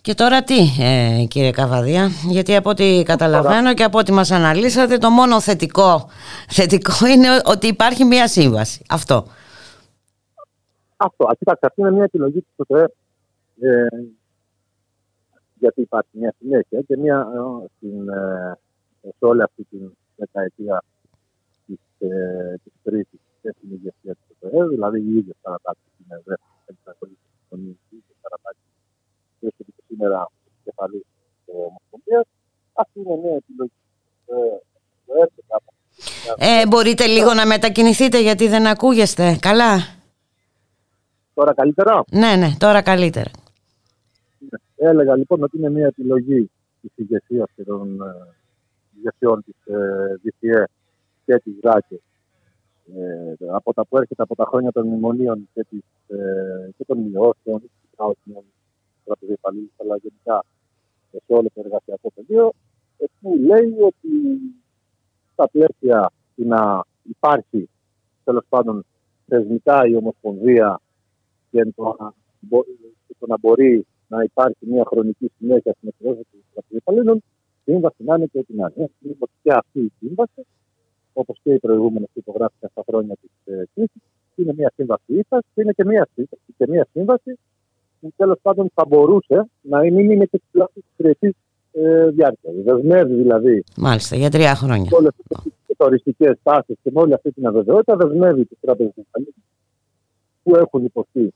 Και 0.00 0.14
τώρα 0.14 0.42
τι 0.42 0.58
ε, 0.80 1.24
κύριε 1.28 1.50
Καβαδία, 1.50 2.08
γιατί 2.28 2.56
από 2.56 2.70
ό,τι 2.70 3.02
καταλαβαίνω 3.02 3.74
και 3.74 3.84
από 3.84 3.98
ό,τι 3.98 4.12
μας 4.12 4.30
αναλύσατε 4.30 4.98
το 4.98 5.10
μόνο 5.10 5.40
θετικό, 5.40 6.08
θετικό 6.48 7.06
είναι 7.06 7.28
ότι 7.44 7.66
υπάρχει 7.66 8.04
μια 8.04 8.28
σύμβαση. 8.28 8.84
Αυτό. 8.88 9.26
Αυτό. 10.96 11.28
Κοιτάξτε, 11.38 11.66
αυτή 11.66 11.80
είναι 11.80 11.90
μια 11.90 12.04
επιλογή 12.04 12.40
του 12.40 12.64
ΤΟΤΕ 12.66 12.92
ε, 13.60 13.86
γιατί 15.58 15.80
υπάρχει 15.80 16.10
μια 16.12 16.34
συνέχεια 16.38 16.80
και 16.80 16.96
μια 16.96 17.18
ε, 17.34 17.66
στην, 17.76 18.08
ε, 18.08 18.58
σε 19.00 19.24
όλη 19.30 19.42
αυτή 19.42 19.62
τη 19.70 19.78
δεκαετία 20.16 20.84
της, 21.66 21.80
ε, 21.98 22.54
της 22.64 22.72
κρίσης 22.82 23.20
και 23.42 23.54
στην 23.56 23.68
ηγεσία 23.72 24.14
του 24.14 24.36
ΤΟΤΕ, 24.40 24.66
δηλαδή 24.66 24.98
οι 25.00 25.16
ίδιες 25.16 25.36
παρατάξεις 25.42 25.92
είναι 26.00 26.22
δεύτερη, 26.24 27.12
οι 27.50 27.78
ίδιες 27.88 28.16
παρατάξεις 28.20 28.64
και 29.40 29.52
σήμερα 29.86 30.30
κεφαλής 30.64 31.04
της 31.44 31.54
Ομοσπονδίας. 31.68 32.26
Αυτή 32.72 33.00
είναι 33.00 33.16
μια 33.22 33.34
επιλογή 33.42 33.78
που 35.04 35.12
έρχεται 35.22 35.54
από 35.58 35.72
ε, 36.38 36.66
μπορείτε 36.66 37.06
λίγο 37.06 37.34
να 37.34 37.46
μετακινηθείτε 37.46 38.20
γιατί 38.20 38.48
δεν 38.48 38.66
ακούγεστε 38.66 39.36
καλά. 39.40 39.86
Τώρα 41.34 41.54
καλύτερα; 41.54 42.04
Ναι, 42.10 42.36
ναι, 42.36 42.48
τώρα 42.58 42.82
καλύτερα. 42.82 43.30
Έλεγα 44.76 45.16
λοιπόν 45.16 45.42
ότι 45.42 45.56
είναι 45.56 45.70
μια 45.70 45.86
επιλογή 45.86 46.50
της 46.80 46.90
ηγεσίας 46.94 47.48
και 47.56 47.64
των 47.64 47.98
ηγεσιών 48.96 49.44
της 49.44 49.56
ΔΥΣΙΕ 50.22 50.64
και 51.24 51.38
της 51.38 51.54
ΓΡΑΚΕ 51.62 52.00
ε, 52.96 53.34
από 53.52 53.74
τα 53.74 53.86
που 53.86 53.96
έρχεται 53.96 54.22
από 54.22 54.34
τα 54.34 54.44
χρόνια 54.44 54.72
των 54.72 54.86
μνημονίων 54.86 55.48
και, 55.54 55.64
της, 55.64 55.84
ε, 56.06 56.70
και 56.76 56.84
των 56.84 56.98
μειώσεων, 56.98 57.62
όχι 57.96 58.18
στρατηγικού 59.02 59.38
υπαλλήλου, 59.38 59.70
αλλά 59.76 59.96
γενικά 59.96 60.44
σε 61.10 61.22
όλο 61.26 61.48
το 61.54 61.60
εργασιακό 61.64 62.10
πεδίο, 62.14 62.52
ε, 62.98 63.04
που 63.20 63.36
λέει 63.36 63.76
ότι 63.80 64.08
στα 65.32 65.48
πλαίσια 65.48 66.12
να 66.34 66.84
υπάρχει 67.02 67.68
τέλος 68.24 68.44
πάντων 68.48 68.84
θεσμικά 69.26 69.86
η 69.86 69.94
Ομοσπονδία 69.94 70.80
και 71.50 71.64
το, 71.64 71.96
το 73.18 73.26
να 73.26 73.38
μπορεί 73.38 73.86
να 74.08 74.22
υπάρχει 74.22 74.62
μια 74.72 74.84
χρονική 74.86 75.30
συνέχεια 75.38 75.72
στην 75.76 75.88
εκπαίδευση 75.88 76.26
των 76.30 76.40
στρατηγικών 76.50 76.78
υπαλλήλων, 76.78 77.22
σύμβαση 77.64 78.02
να 78.08 78.14
είναι 78.14 78.26
και 78.26 78.38
ό,τι 78.38 78.54
να 78.54 78.72
είναι. 78.74 78.88
Και 79.42 79.52
αυτή 79.52 79.80
η 79.80 79.92
σύμβαση, 79.98 80.46
όπως 81.12 81.38
και 81.42 81.52
οι 81.52 81.58
προηγούμενες 81.58 82.08
που 82.12 82.18
υπογράφηκαν 82.18 82.70
στα 82.72 82.82
χρόνια 82.88 83.14
της 83.20 83.54
ε, 83.54 83.64
κρίσης, 83.74 84.02
είναι 84.34 84.52
μια 84.56 84.72
σύμβαση 84.76 85.02
ήττα 85.06 85.38
και 85.54 85.60
είναι 85.62 85.72
και 85.72 85.84
μια, 85.84 86.08
και 86.56 86.66
μια 86.68 86.86
σύμβαση 86.92 87.38
που 88.00 88.12
τέλος 88.16 88.38
πάντων 88.42 88.70
θα 88.74 88.84
μπορούσε 88.88 89.48
να 89.60 89.80
μην 89.80 90.10
είναι 90.10 90.24
και 90.24 90.40
της 90.74 90.84
τριετή 90.96 91.34
ε, 91.72 92.08
διάρκεια. 92.08 92.50
Δεσμεύει 92.64 93.14
δηλαδή. 93.14 93.64
Μάλιστα, 93.76 94.16
για 94.16 94.30
τρία 94.30 94.54
χρόνια. 94.54 94.90
Όλες 94.92 95.12
τις 95.66 95.76
οριστικές 95.78 96.38
τάσεις 96.42 96.76
και 96.82 96.90
με 96.92 97.00
όλη 97.00 97.14
αυτή 97.14 97.32
την 97.32 97.46
αβεβαιότητα 97.46 97.96
δεσμεύει 97.96 98.44
τι 98.44 98.56
τράπεζες 98.60 98.94
που 100.42 100.56
έχουν 100.56 100.84
υποστεί. 100.84 101.34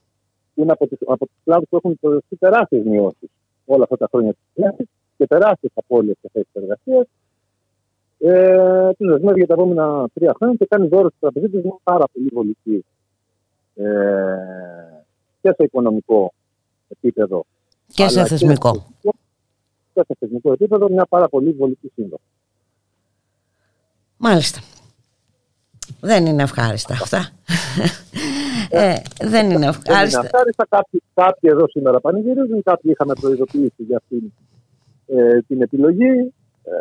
Είναι 0.55 0.73
από, 0.73 0.89
από 1.07 1.27
τους 1.27 1.37
κλάδους 1.45 1.69
που 1.69 1.77
έχουν 1.77 1.91
υποστεί 1.91 2.37
τεράστιες 2.37 2.85
μειώσεις 2.85 3.29
όλα 3.65 3.83
αυτά 3.83 3.97
τα 3.97 4.09
χρόνια 4.11 4.33
της 4.33 4.43
κρίση 4.55 4.89
και 5.17 5.27
τεράστιες 5.27 5.73
απώλειες 5.75 6.17
σε 6.21 6.29
θέσεις 6.33 6.51
εργασίας. 6.53 7.07
Ε, 8.19 8.91
του 8.99 9.07
δεσμεύει 9.07 9.39
για 9.39 9.47
τα 9.47 9.55
επόμενα 9.55 10.09
τρία 10.15 10.35
χρόνια 10.37 10.57
και 10.57 10.67
κάνει 10.67 10.89
δώρο 10.89 11.09
στου 11.09 11.19
τραπεζίτε 11.21 11.61
με 11.65 11.75
πάρα 11.83 12.05
πολύ 12.13 12.29
βολική 12.33 12.85
ε, 13.75 13.85
και 15.41 15.49
σε 15.49 15.65
οικονομικό 15.65 16.33
επίπεδο. 16.89 17.45
Και 17.87 18.09
σε 18.09 18.27
θεσμικό. 18.27 18.87
Και 19.93 20.03
σε 20.07 20.17
θεσμικό 20.19 20.53
επίπεδο 20.53 20.89
μια 20.89 21.07
πάρα 21.07 21.29
πολύ 21.29 21.53
βολική 21.53 21.91
σύμβαση. 21.95 22.23
Μάλιστα. 24.17 24.61
Δεν 26.01 26.27
είναι 26.27 26.43
ευχάριστα 26.43 26.95
αυτά. 26.95 27.31
Ε, 28.75 28.95
δεν 29.21 29.51
είναι 29.51 29.67
ευχάριστα. 29.67 30.21
Δεν 30.21 30.21
είναι 30.21 30.31
ευχάριστα. 30.33 30.67
Κάποιοι, 30.69 31.03
κάποιοι 31.15 31.51
εδώ 31.53 31.69
σήμερα 31.69 32.01
πανηγυρίζουν, 32.01 32.63
κάποιοι 32.63 32.91
είχαμε 32.95 33.13
προειδοποιήσει 33.21 33.83
για 33.83 33.97
αυτή 33.97 34.33
ε, 35.07 35.41
την 35.41 35.63
επιλογή. 35.63 36.33
Ε, 36.63 36.73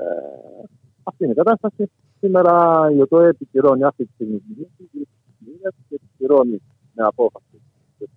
αυτή 1.03 1.23
είναι 1.23 1.31
η 1.31 1.35
κατάσταση. 1.35 1.91
Σήμερα 2.19 2.87
η 2.91 3.01
ΟΤΟΕ 3.01 3.27
επικυρώνει 3.27 3.83
αυτή 3.83 4.05
τη 4.05 4.11
στιγμή 4.13 4.41
και 5.89 5.95
επικυρώνει 5.95 6.61
με 6.93 7.03
απόφαση 7.03 7.61
της 7.97 8.09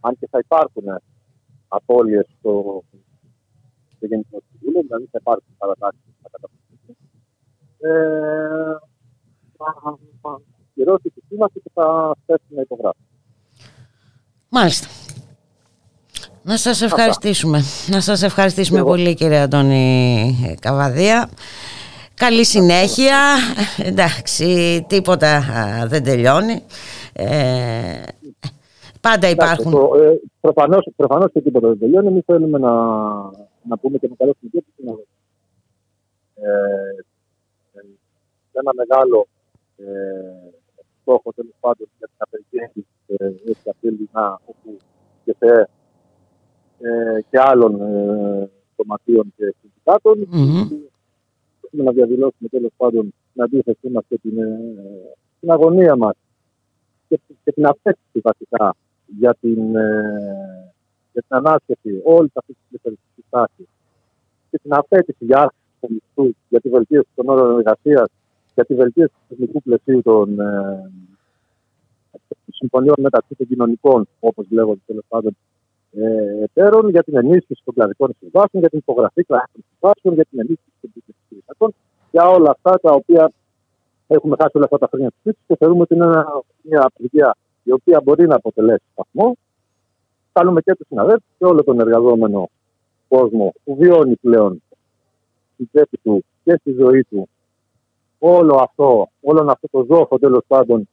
αν 0.00 0.16
και 0.18 0.28
θα 0.30 0.38
υπάρχουν 0.38 0.84
απώλειες 1.68 2.26
στο, 2.38 2.82
στο 3.96 4.06
Γενικό 4.06 4.42
Συμβούλιο, 4.48 4.82
δηλαδή 4.82 5.08
θα 5.10 5.18
υπάρχουν 5.20 5.54
παρατάξεις 5.58 6.02
που 6.04 6.20
θα 6.22 6.28
καταπληκτήσουν, 6.32 6.96
ε, 10.80 10.84
θα 10.84 10.92
πληρώσει 10.96 11.12
τη 11.14 11.20
σύμβαση 11.28 11.60
και 11.62 11.70
θα 11.74 12.16
θέσει 12.26 12.42
να 12.48 12.60
υπογράψει. 12.60 13.02
Μάλιστα. 14.48 14.86
Να 16.42 16.56
σας 16.56 16.82
ευχαριστήσουμε. 16.82 17.62
Να 17.86 18.00
σας 18.00 18.22
ευχαριστήσουμε 18.22 18.82
πολύ 18.82 19.14
κύριε 19.14 19.40
Αντώνη 19.40 20.56
Καβαδία. 20.60 21.30
Καλή 22.14 22.44
συνέχεια. 22.44 23.18
Εντάξει, 23.78 24.84
τίποτα 24.88 25.42
δεν 25.86 26.04
τελειώνει. 26.04 26.62
Ε, 27.12 28.02
Πάντα 29.00 29.28
υπάρχουν. 29.28 29.72
Ε, 29.72 30.20
προφανώς, 30.40 30.88
προφανώς 30.96 31.32
και 31.32 31.40
τίποτα 31.40 31.68
δεν 31.68 31.78
τελειώνει. 31.78 32.06
Εμείς 32.06 32.24
θέλουμε 32.26 32.58
να, 32.58 32.72
να 33.62 33.78
πούμε 33.80 33.98
και 33.98 34.08
να 34.08 34.14
καλέσουμε 34.14 34.50
και 34.52 34.62
τους 34.62 35.04
ε, 36.34 36.48
ε, 37.72 37.84
ένα 38.52 38.72
μεγάλο 38.74 39.26
ε, 39.76 40.59
στόχο 41.10 41.32
τέλος 41.32 41.54
πάντων 41.60 41.86
για 41.98 42.06
την 42.06 42.16
απεργία 42.18 42.72
ε, 43.06 43.26
έχει 43.50 43.68
απειλή 43.68 44.08
να 44.12 44.38
όπου 44.44 44.76
και 45.24 45.34
σε 45.38 45.68
ε, 46.80 47.20
και 47.30 47.38
άλλων 47.40 47.80
ε, 47.80 48.50
σωματείων 48.76 49.32
και 49.36 49.54
συνδικάτων. 49.60 50.16
Mm-hmm. 50.32 51.84
να 51.84 51.92
διαδηλώσουμε 51.92 52.48
τέλος 52.48 52.72
πάντων 52.76 53.14
την 53.32 53.42
αντίθεσή 53.42 53.88
μας 53.88 54.04
και 54.08 54.18
την, 54.18 54.38
ε, 54.38 54.58
την 55.40 55.50
αγωνία 55.50 55.96
μας 55.96 56.14
και, 57.08 57.20
και 57.44 57.52
την 57.52 57.66
απέκτηση 57.66 58.20
βασικά 58.22 58.76
για 59.18 59.36
την, 59.40 59.76
ε, 59.76 60.72
για 61.12 61.22
την 61.22 61.36
ανάσκευση 61.36 62.00
όλης 62.04 62.30
αυτής 62.34 62.56
της 62.56 62.66
διαφορετική 62.68 63.24
τάση 63.30 63.68
και 64.50 64.58
την 64.58 64.74
απέτηση 64.74 65.24
για 65.24 65.38
αύξηση 65.38 65.70
του 65.80 65.88
μισθού, 65.92 66.36
για 66.48 66.60
τη 66.60 66.68
βελτίωση 66.68 67.08
των 67.14 67.28
όρων 67.28 67.58
εργασίας, 67.58 68.08
για 68.60 68.64
τη 68.64 68.74
βελτίωση 68.74 69.12
του 69.28 69.34
εθνικού 69.34 69.62
πλαισίου 69.62 70.02
των 70.02 70.40
ε, 70.40 70.90
συμφωνιών 72.52 72.96
μεταξύ 72.98 73.34
των 73.34 73.46
κοινωνικών, 73.46 74.08
όπως 74.20 74.46
λέγονται 74.50 74.80
τέλος 74.86 75.04
πάντων, 75.08 75.36
ε, 75.92 76.42
εταίρων, 76.42 76.88
για 76.88 77.02
την 77.02 77.16
ενίσχυση 77.16 77.62
των 77.64 77.74
κλαδικών 77.74 78.10
συμβάσεων, 78.18 78.62
για 78.62 78.68
την 78.68 78.78
υπογραφή 78.78 79.24
κλαδικών 79.24 79.62
συμβάσεων, 79.70 80.14
για 80.14 80.24
την 80.30 80.38
ενίσχυση 80.40 80.76
των 80.80 80.90
πληθυσμών 80.92 81.74
για 82.10 82.28
όλα 82.28 82.50
αυτά 82.50 82.78
τα 82.80 82.92
οποία 82.92 83.32
έχουμε 84.06 84.36
χάσει 84.40 84.56
όλα 84.56 84.64
αυτά 84.64 84.78
τα 84.78 84.88
χρόνια 84.90 85.10
τη 85.22 85.30
και 85.46 85.56
θεωρούμε 85.56 85.80
ότι 85.80 85.94
είναι 85.94 86.24
μια 86.62 86.82
απεργία 86.84 87.36
η 87.62 87.72
οποία 87.72 88.00
μπορεί 88.04 88.26
να 88.26 88.34
αποτελέσει 88.34 88.84
σταθμό. 88.92 89.36
Κάνουμε 90.32 90.60
και 90.60 90.74
τους 90.74 90.86
συναδέλφους 90.86 91.30
και 91.38 91.44
όλο 91.44 91.64
τον 91.64 91.80
εργαζόμενο 91.80 92.50
κόσμο 93.08 93.52
που 93.64 93.76
βιώνει 93.76 94.16
πλέον 94.16 94.62
στην 95.52 95.68
τσέπη 95.72 95.98
του 96.02 96.24
και 96.44 96.56
στη 96.60 96.72
ζωή 96.72 97.04
του 97.04 97.28
όλο 98.20 98.56
αυτό, 98.62 99.08
όλο 99.20 99.50
αυτό 99.50 99.68
το 99.70 99.86
ζώο 99.88 100.18
τέλος 100.18 100.42
πάντων 100.46 100.88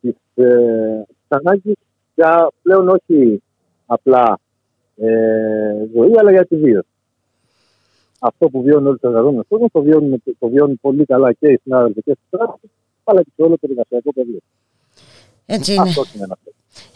της 0.00 0.14
ε, 0.34 1.02
ανάγκης 1.28 1.76
για 2.14 2.50
πλέον 2.62 2.88
όχι 2.88 3.42
απλά 3.86 4.38
ε, 4.96 5.86
ζωή, 5.94 6.18
αλλά 6.18 6.30
για 6.30 6.46
τη 6.46 6.56
βίωση. 6.56 6.88
Αυτό 8.18 8.48
που 8.48 8.62
βιώνει 8.62 8.86
όλοι 8.86 8.98
τους 8.98 9.08
εργαζόμενους 9.10 9.46
κόσμο 9.48 9.68
το 9.72 9.82
βιώνει, 9.82 10.22
το 10.38 10.48
βιώνει 10.48 10.74
πολύ 10.74 11.04
καλά 11.04 11.32
και 11.32 11.48
οι 11.48 11.60
συνάδελφοι 11.62 12.02
και 12.02 12.10
οι 12.10 12.38
αλλά 13.04 13.22
και 13.22 13.30
σε 13.36 13.42
όλο 13.42 13.54
το 13.54 13.68
εργασιακό 13.70 14.12
πεδίο. 14.12 14.38
Έτσι 15.46 15.74
είναι. 15.74 15.92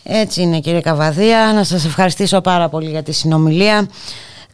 Έτσι 0.05 0.43
είναι 0.43 0.61
κύριε 0.61 0.81
Καβαδία. 0.81 1.53
Να 1.55 1.65
σας 1.65 1.85
ευχαριστήσω 1.85 2.41
πάρα 2.41 2.69
πολύ 2.69 2.91
για 2.91 3.03
τη 3.03 3.13
συνομιλία. 3.13 3.89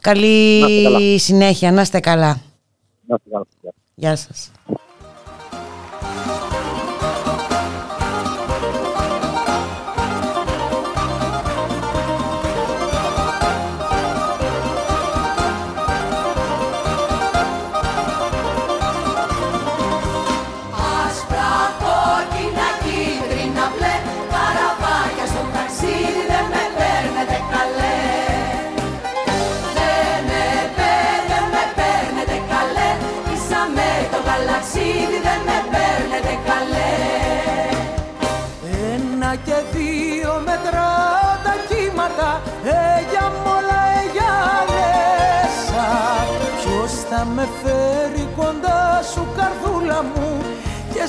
Καλή 0.01 1.17
συνέχεια. 1.19 1.71
Να 1.71 1.81
είστε 1.81 1.99
καλά. 1.99 2.41
Να 3.05 3.15
είστε 3.15 3.29
καλά. 3.29 3.45
Γεια 3.95 4.15
σας. 4.15 4.51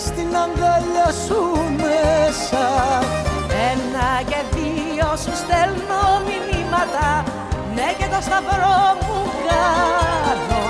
Στην 0.07 0.31
αγκαλιά 0.45 1.09
σου 1.27 1.41
μέσα. 1.83 2.67
Ένα 3.71 4.09
και 4.31 4.41
δύο 4.55 5.09
σου 5.23 5.35
στέλνω 5.43 6.05
μηνύματα. 6.27 7.09
Ναι 7.75 7.89
και 7.99 8.07
το 8.15 8.21
σταυρό 8.27 8.81
μου 9.03 9.19
κάνω. 9.47 10.63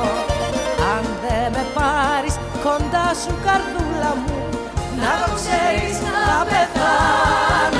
Αν 0.95 1.05
δεν 1.23 1.47
με 1.55 1.65
πάρεις 1.75 2.35
κοντά 2.65 3.07
σου 3.23 3.33
καρδούλα 3.45 4.13
μου 4.23 4.39
να 5.01 5.13
το 5.23 5.31
ξέρεις 5.39 5.97
να 6.07 6.45
πεθάνω 6.51 7.80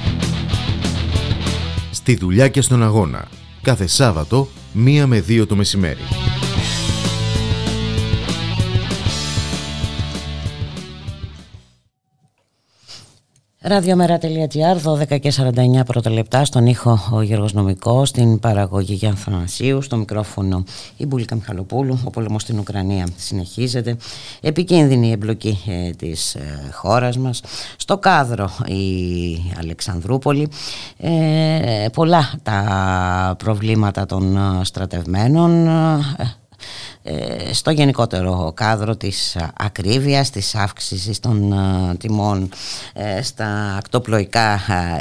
Στη 2.01 2.15
δουλειά 2.15 2.47
και 2.47 2.61
στον 2.61 2.83
αγώνα. 2.83 3.27
Κάθε 3.61 3.87
Σάββατο, 3.87 4.47
1 4.85 5.03
με 5.05 5.23
2 5.27 5.45
το 5.47 5.55
μεσημέρι. 5.55 6.30
Ραδιομέρα.gr, 13.71 15.03
12 15.13 15.19
και 15.19 15.33
49 15.37 15.85
πρώτα 15.85 16.09
λεπτά, 16.09 16.45
στον 16.45 16.65
ήχο 16.65 16.99
ο 17.11 17.21
Γιώργος 17.21 17.53
Νομικός, 17.53 18.09
στην 18.09 18.39
παραγωγή 18.39 18.93
Γιάννη 18.93 19.17
Θανασίου, 19.17 19.81
στο 19.81 19.97
μικρόφωνο 19.97 20.63
η 20.97 21.05
Μπουλίκα 21.05 21.35
Μιχαλοπούλου. 21.35 21.99
Ο 22.03 22.09
πόλεμος 22.09 22.41
στην 22.41 22.59
Ουκρανία 22.59 23.07
συνεχίζεται. 23.15 23.97
Επικίνδυνη 24.41 25.07
η 25.07 25.11
εμπλοκή 25.11 25.57
ε, 25.67 25.89
της 25.89 26.35
ε, 26.35 26.69
χώρας 26.71 27.17
μας. 27.17 27.41
Στο 27.77 27.97
κάδρο 27.97 28.49
η 28.65 29.53
Αλεξανδρούπολη. 29.59 30.49
Ε, 30.97 31.85
πολλά 31.93 32.33
τα 32.43 33.35
προβλήματα 33.37 34.05
των 34.05 34.37
ε, 34.37 34.63
στρατευμένων. 34.63 35.67
Ε, 37.03 37.49
ε, 37.49 37.53
στο 37.53 37.71
γενικότερο 37.71 38.53
κάδρο 38.55 38.97
της 38.97 39.37
ακρίβειας, 39.57 40.29
της 40.29 40.55
αύξησης 40.55 41.19
των 41.19 41.51
ε, 41.51 41.95
τιμών 41.97 42.49
ε, 42.95 43.21
στα 43.21 43.75
ακτοπλοϊκά 43.77 44.59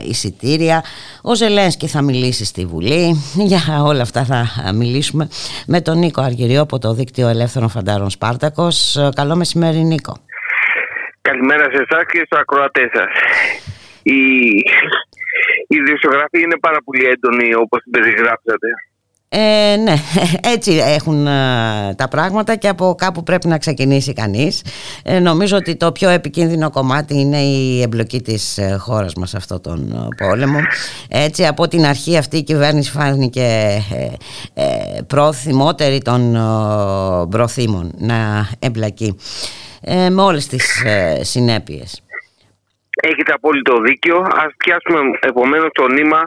εισιτήρια. 0.08 0.84
Ο 1.22 1.34
Ζελένσκι 1.34 1.86
θα 1.86 2.02
μιλήσει 2.02 2.44
στη 2.44 2.66
Βουλή. 2.66 3.16
Για 3.50 3.82
όλα 3.82 4.02
αυτά 4.02 4.24
θα 4.24 4.72
μιλήσουμε 4.72 5.28
με 5.66 5.80
τον 5.80 5.98
Νίκο 5.98 6.20
Αργυριό 6.20 6.62
από 6.62 6.78
το 6.78 6.94
Δίκτυο 6.94 7.28
Ελεύθερων 7.28 7.68
Φαντάρων 7.68 8.10
Σπάρτακος. 8.10 8.96
Καλό 9.14 9.36
μεσημέρι 9.36 9.78
Νίκο. 9.78 10.16
Καλημέρα 11.20 11.64
σε 11.64 11.86
εσάς 11.88 12.04
και 12.10 12.22
στους 12.26 12.38
ακροατές 12.40 12.90
σας. 12.92 13.10
Η, 14.02 14.20
η 15.68 15.76
ιδιοσιογραφία 15.76 16.40
είναι 16.40 16.58
πάρα 16.60 16.78
πολύ 16.84 17.04
έντονη 17.04 17.54
όπως 17.54 17.82
την 17.82 17.92
περιγράψατε. 17.92 18.68
Ε, 19.32 19.76
ναι, 19.76 19.94
έτσι 20.54 20.72
έχουν 20.72 21.26
ε, 21.26 21.94
τα 21.96 22.08
πράγματα 22.10 22.56
και 22.56 22.68
από 22.68 22.94
κάπου 22.98 23.22
πρέπει 23.22 23.48
να 23.48 23.58
ξεκινήσει 23.58 24.12
κανείς. 24.12 24.64
Ε, 25.04 25.18
νομίζω 25.18 25.56
ότι 25.56 25.76
το 25.76 25.92
πιο 25.92 26.08
επικίνδυνο 26.08 26.70
κομμάτι 26.70 27.20
είναι 27.20 27.36
η 27.36 27.82
εμπλοκή 27.82 28.20
της 28.20 28.58
ε, 28.58 28.76
χώρας 28.80 29.14
μας 29.14 29.30
σε 29.30 29.36
αυτό 29.36 29.60
τον 29.60 29.92
ε, 29.92 30.24
πόλεμο. 30.26 30.58
Έτσι 31.08 31.46
από 31.46 31.68
την 31.68 31.84
αρχή 31.84 32.16
αυτή 32.16 32.36
η 32.36 32.42
κυβέρνηση 32.42 32.90
φάνηκε 32.90 33.78
ε, 34.54 35.02
προθυμότερη 35.06 36.02
των 36.02 36.32
προθύμων 37.30 37.92
να 37.98 38.48
εμπλακεί 38.58 39.16
με 40.10 40.22
όλες 40.22 40.46
τις 40.46 40.84
συνέπειες. 41.20 42.02
Έχετε 43.02 43.32
απόλυτο 43.32 43.80
δίκιο. 43.80 44.16
Ας 44.16 44.52
πιάσουμε 44.56 45.00
επομένως 45.20 45.68
το 45.72 45.88
νήμα 45.88 46.20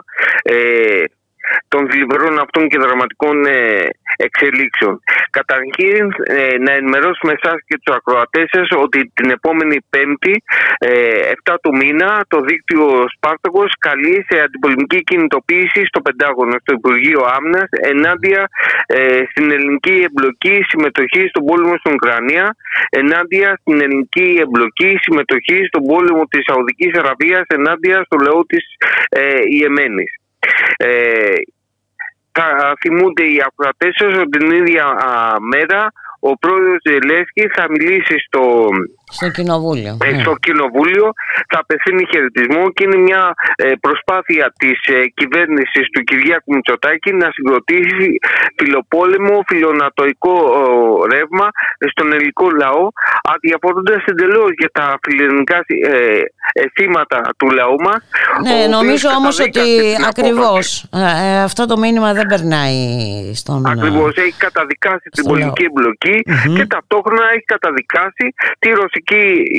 των 1.68 1.90
θλιβερών 1.90 2.38
αυτών 2.38 2.68
και 2.68 2.78
δραματικών 2.78 3.46
ε, 3.46 3.88
εξελίξεων. 4.16 5.00
Καταρχήν, 5.30 6.02
ε, 6.24 6.58
να 6.58 6.72
ενημερώσουμε 6.72 7.32
εσάς 7.38 7.58
και 7.66 7.78
τους 7.82 7.94
ακροατές 7.96 8.48
σας 8.52 8.68
ότι 8.84 9.10
την 9.14 9.30
επόμενη 9.30 9.76
Πέμπτη, 9.90 10.42
ε, 10.78 11.32
7 11.44 11.58
του 11.62 11.76
μήνα, 11.76 12.24
το 12.28 12.40
δίκτυο 12.40 13.04
Σπάρτακος 13.14 13.72
καλεί 13.78 14.24
σε 14.28 14.36
αντιπολεμική 14.44 15.00
κινητοποίηση 15.04 15.80
στο 15.90 16.00
Πεντάγωνο, 16.00 16.56
στο 16.62 16.72
Υπουργείο 16.74 17.20
Άμυνας, 17.36 17.68
ενάντια 17.70 18.48
ε, 18.86 19.22
στην 19.30 19.50
ελληνική 19.50 19.96
εμπλοκή 20.08 20.56
συμμετοχή 20.68 21.26
στον 21.28 21.44
πόλεμο 21.44 21.74
στην 21.76 21.92
Ουκρανία, 21.92 22.56
ενάντια 22.90 23.58
στην 23.60 23.80
ελληνική 23.80 24.38
εμπλοκή 24.44 24.90
συμμετοχή 25.00 25.58
στον 25.66 25.82
πόλεμο 25.82 26.22
της 26.24 26.42
Σαουδικής 26.48 26.92
Αραβίας, 26.98 27.44
ενάντια 27.46 28.02
στο 28.04 28.16
λαό 28.26 28.44
της 28.44 28.64
ε, 29.08 29.20
Ιεμένης. 29.58 30.23
Ε, 30.76 31.34
θα 32.32 32.76
θυμούνται 32.80 33.24
οι 33.24 33.42
ακροατές 33.46 33.94
σας 33.98 34.16
ότι 34.16 34.38
την 34.38 34.50
ίδια 34.50 34.84
α, 34.84 35.36
μέρα 35.40 35.92
ο 36.20 36.32
πρόεδρος 36.36 36.78
Ζελέσκη 36.88 37.48
θα 37.54 37.64
μιλήσει 37.70 38.18
στο 38.26 38.68
στο 39.18 39.28
κοινοβούλιο. 39.36 39.92
Ε, 40.04 40.10
ναι. 40.10 40.22
στο 40.22 40.34
κοινοβούλιο 40.46 41.06
θα 41.50 41.58
απευθύνει 41.62 42.02
χαιρετισμό 42.10 42.62
και 42.74 42.82
είναι 42.86 43.00
μια 43.08 43.22
ε, 43.56 43.72
προσπάθεια 43.80 44.44
της 44.62 44.78
ε, 44.96 44.98
κυβέρνησης 45.18 45.84
του 45.92 46.00
Κυριάκου 46.08 46.50
Μητσοτάκη 46.54 47.10
να 47.22 47.28
συγκροτήσει 47.36 48.06
φιλοπόλεμο, 48.58 49.34
φιλονατοϊκό 49.46 50.36
ρεύμα 51.12 51.48
στον 51.92 52.12
ελληνικό 52.12 52.46
λαό 52.62 52.84
αδιαφορώντας 53.34 54.04
εντελώς 54.04 54.50
για 54.60 54.70
τα 54.72 54.98
φιλελληνικά 55.02 55.58
αισθήματα 56.52 57.20
του 57.38 57.46
λαού 57.50 57.76
μας. 57.86 58.00
Ναι, 58.46 58.66
νομίζω 58.76 59.08
όμως 59.18 59.40
ότι 59.40 59.60
ακριβώς 60.10 60.88
αυτό 61.48 61.66
το 61.66 61.76
μήνυμα 61.78 62.12
δεν 62.12 62.26
περνάει 62.26 62.76
στον... 63.34 63.66
Ακριβώς, 63.66 64.12
έχει 64.16 64.36
καταδικάσει 64.46 65.08
την 65.16 65.24
πολιτική 65.24 66.16
και 66.56 66.66
ταυτόχρονα 66.74 67.24
έχει 67.34 67.46
καταδικάσει 67.54 68.24
τη 68.58 68.68
ρωσική 68.70 69.03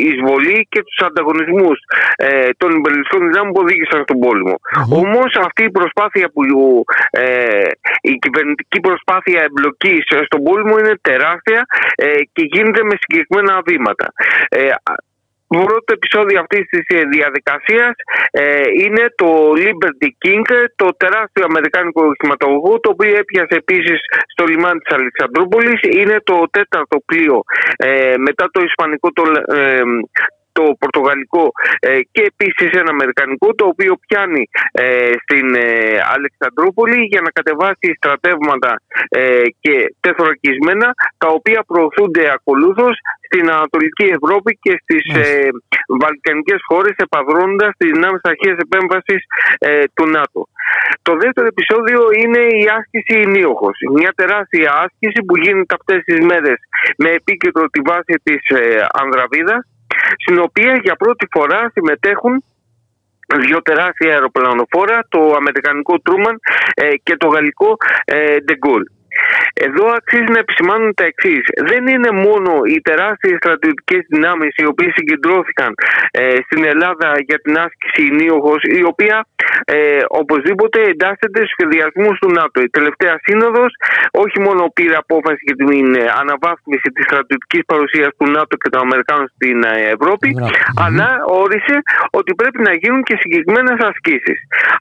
εισβολή 0.09 0.67
και 0.69 0.81
τους 0.83 1.07
ανταγωνισμούς 1.07 1.79
ε, 2.15 2.49
των 2.57 2.69
υπερλιστών 2.77 3.19
δυνάμεων 3.27 3.53
που 3.53 3.61
οδήγησαν 3.61 4.01
στον 4.03 4.19
πολεμο 4.19 4.55
Όμως 4.89 5.35
αυτή 5.47 5.63
η 5.63 5.71
προσπάθεια 5.71 6.29
που 6.33 6.41
ε, 7.09 7.67
η 8.01 8.13
κυβερνητική 8.23 8.79
προσπάθεια 8.79 9.41
εμπλοκής 9.41 10.03
στον 10.25 10.43
πόλεμο 10.43 10.77
είναι 10.77 10.95
τεράστια 11.01 11.65
ε, 11.95 12.05
και 12.33 12.43
γίνεται 12.51 12.83
με 12.83 12.95
συγκεκριμένα 12.99 13.61
βήματα. 13.65 14.07
Ε, 14.49 14.69
το 14.69 15.04
πρώτο 15.47 15.89
επεισόδιο 15.97 16.39
αυτής 16.39 16.63
της 16.71 16.85
ε, 16.97 17.01
διαδικασίας 17.15 17.93
ε, 18.31 18.61
είναι 18.83 19.03
το 19.15 19.29
Liberty 19.63 20.09
King, 20.23 20.45
το 20.75 20.87
τεράστιο 20.97 21.43
αμερικάνικο 21.49 22.01
χρηματογωγό 22.19 22.79
το 22.79 22.89
οποίο 22.89 23.15
έπιασε 23.17 23.55
επίσης 23.63 23.99
στο 24.33 24.45
λιμάνι 24.45 24.79
της 24.79 24.95
Αλεξανδρούπολης. 24.97 25.79
Είναι 25.81 26.17
το 26.23 26.37
τέταρτο 26.51 26.97
πλοίο 27.05 27.43
ε, 27.75 28.13
μετά 28.17 28.49
το 28.51 28.61
ισπανικό 28.61 29.11
το, 29.11 29.23
το 30.57 30.63
πορτογαλικό 30.81 31.45
ε, 31.79 31.99
και 32.13 32.21
επίσης 32.31 32.69
ένα 32.81 32.91
αμερικανικό 32.95 33.47
το 33.59 33.65
οποίο 33.71 33.93
πιάνει 34.07 34.43
ε, 34.71 35.11
στην 35.23 35.47
ε, 35.55 35.67
Αλεξανδρούπολη 36.15 36.99
για 37.11 37.21
να 37.25 37.29
κατεβάσει 37.37 37.87
στρατεύματα 37.99 38.71
και 39.63 39.75
τεθωρακισμένα 39.99 40.87
τα 41.17 41.27
οποία 41.37 41.63
προωθούνται 41.69 42.25
ακολούθως 42.37 42.95
στην 43.27 43.45
Ανατολική 43.57 44.05
Ευρώπη 44.17 44.51
και 44.63 44.73
στις 44.81 45.05
ε, 45.15 45.49
βαλκανικές 46.01 46.61
χώρες 46.69 46.95
επαδρώνοντας 47.05 47.71
τις 47.77 47.91
δυνάμεις 47.91 48.21
αρχές 48.23 48.55
επέμβασης 48.65 49.21
του 49.95 50.05
ΝΑΤΟ. 50.15 50.41
Το 51.01 51.13
δεύτερο 51.23 51.47
επεισόδιο 51.53 51.99
είναι 52.21 52.41
η 52.61 52.63
άσκηση 52.77 53.13
Ινίοχος. 53.25 53.77
Μια 53.97 54.11
τεράστια 54.15 54.71
άσκηση 54.83 55.19
που 55.25 55.37
γίνεται 55.37 55.75
αυτές 55.79 55.99
τις 56.07 56.19
μέρες 56.29 56.59
με 56.97 57.09
επίκεντρο 57.09 57.65
τη 57.73 57.79
βάση 57.89 58.15
της 58.23 58.41
ε, 58.59 58.85
Ανδραβίδας 59.01 59.61
στην 60.17 60.39
οποία 60.39 60.79
για 60.83 60.95
πρώτη 60.95 61.27
φορά 61.31 61.71
συμμετέχουν 61.73 62.43
δύο 63.47 63.61
τεράστια 63.61 64.11
αεροπλανοφόρα, 64.13 65.05
το 65.09 65.33
αμερικανικό 65.35 65.99
Τρούμαν 65.99 66.39
ε, 66.73 66.89
και 67.03 67.17
το 67.17 67.27
γαλλικό 67.27 67.77
ε, 68.05 68.37
εδώ 69.53 69.85
αξίζει 69.97 70.31
να 70.35 70.39
επισημάνουν 70.39 70.93
τα 70.93 71.03
εξής. 71.03 71.43
Δεν 71.71 71.87
είναι 71.87 72.11
μόνο 72.11 72.51
οι 72.71 72.81
τεράστιες 72.81 73.35
στρατιωτικές 73.37 74.01
δυνάμεις 74.13 74.53
οι 74.55 74.65
οποίες 74.65 74.91
συγκεντρώθηκαν 74.95 75.71
ε, 76.11 76.37
στην 76.47 76.63
Ελλάδα 76.65 77.09
για 77.27 77.39
την 77.43 77.53
άσκηση 77.65 78.03
Νίοχο, 78.17 78.55
η 78.79 78.83
οποία 78.83 79.25
ε, 79.65 79.99
οπωσδήποτε 80.07 80.77
εντάσσεται 80.91 81.39
στους 81.39 81.53
σχεδιασμούς 81.55 82.15
του 82.19 82.29
ΝΑΤΟ. 82.31 82.61
Η 82.61 82.69
τελευταία 82.69 83.15
σύνοδος 83.23 83.71
όχι 84.11 84.39
μόνο 84.45 84.61
πήρε 84.77 84.95
απόφαση 84.95 85.41
για 85.47 85.55
την 85.55 85.95
ε, 85.95 86.05
αναβάθμιση 86.21 86.89
της 86.95 87.03
στρατιωτικής 87.09 87.63
παρουσίας 87.71 88.09
του 88.17 88.27
ΝΑΤΟ 88.35 88.53
και 88.61 88.69
των 88.69 88.81
Αμερικάνων 88.81 89.27
στην 89.35 89.63
ε, 89.63 89.73
Ευρώπη, 89.95 90.29
αλλά 90.85 91.07
όρισε 91.43 91.75
ότι 92.19 92.31
πρέπει 92.35 92.59
να 92.67 92.73
γίνουν 92.81 93.01
και 93.03 93.15
συγκεκριμένες 93.21 93.79
ασκήσεις. 93.89 94.39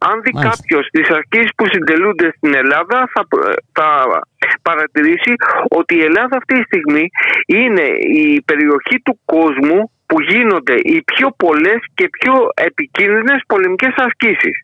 Αν 0.08 0.14
δει 0.22 0.32
κάποιος 0.48 0.84
τις 0.94 1.08
ασκήσεις 1.18 1.52
που 1.56 1.64
συντελούνται 1.72 2.28
στην 2.36 2.54
Ελλάδα, 2.54 2.98
θα, 3.14 3.22
θα 3.72 3.88
παρατηρήσει 4.62 5.32
ότι 5.68 5.94
η 5.96 6.02
Ελλάδα 6.08 6.36
αυτή 6.36 6.54
τη 6.54 6.64
στιγμή 6.70 7.04
είναι 7.46 7.86
η 8.24 8.42
περιοχή 8.42 8.96
του 9.04 9.20
κόσμου 9.24 9.90
που 10.06 10.20
γίνονται 10.20 10.74
οι 10.74 11.02
πιο 11.02 11.28
πολλές 11.36 11.80
και 11.94 12.08
πιο 12.18 12.34
επικίνδυνες 12.54 13.40
πολεμικές 13.46 13.94
ασκήσεις. 13.96 14.56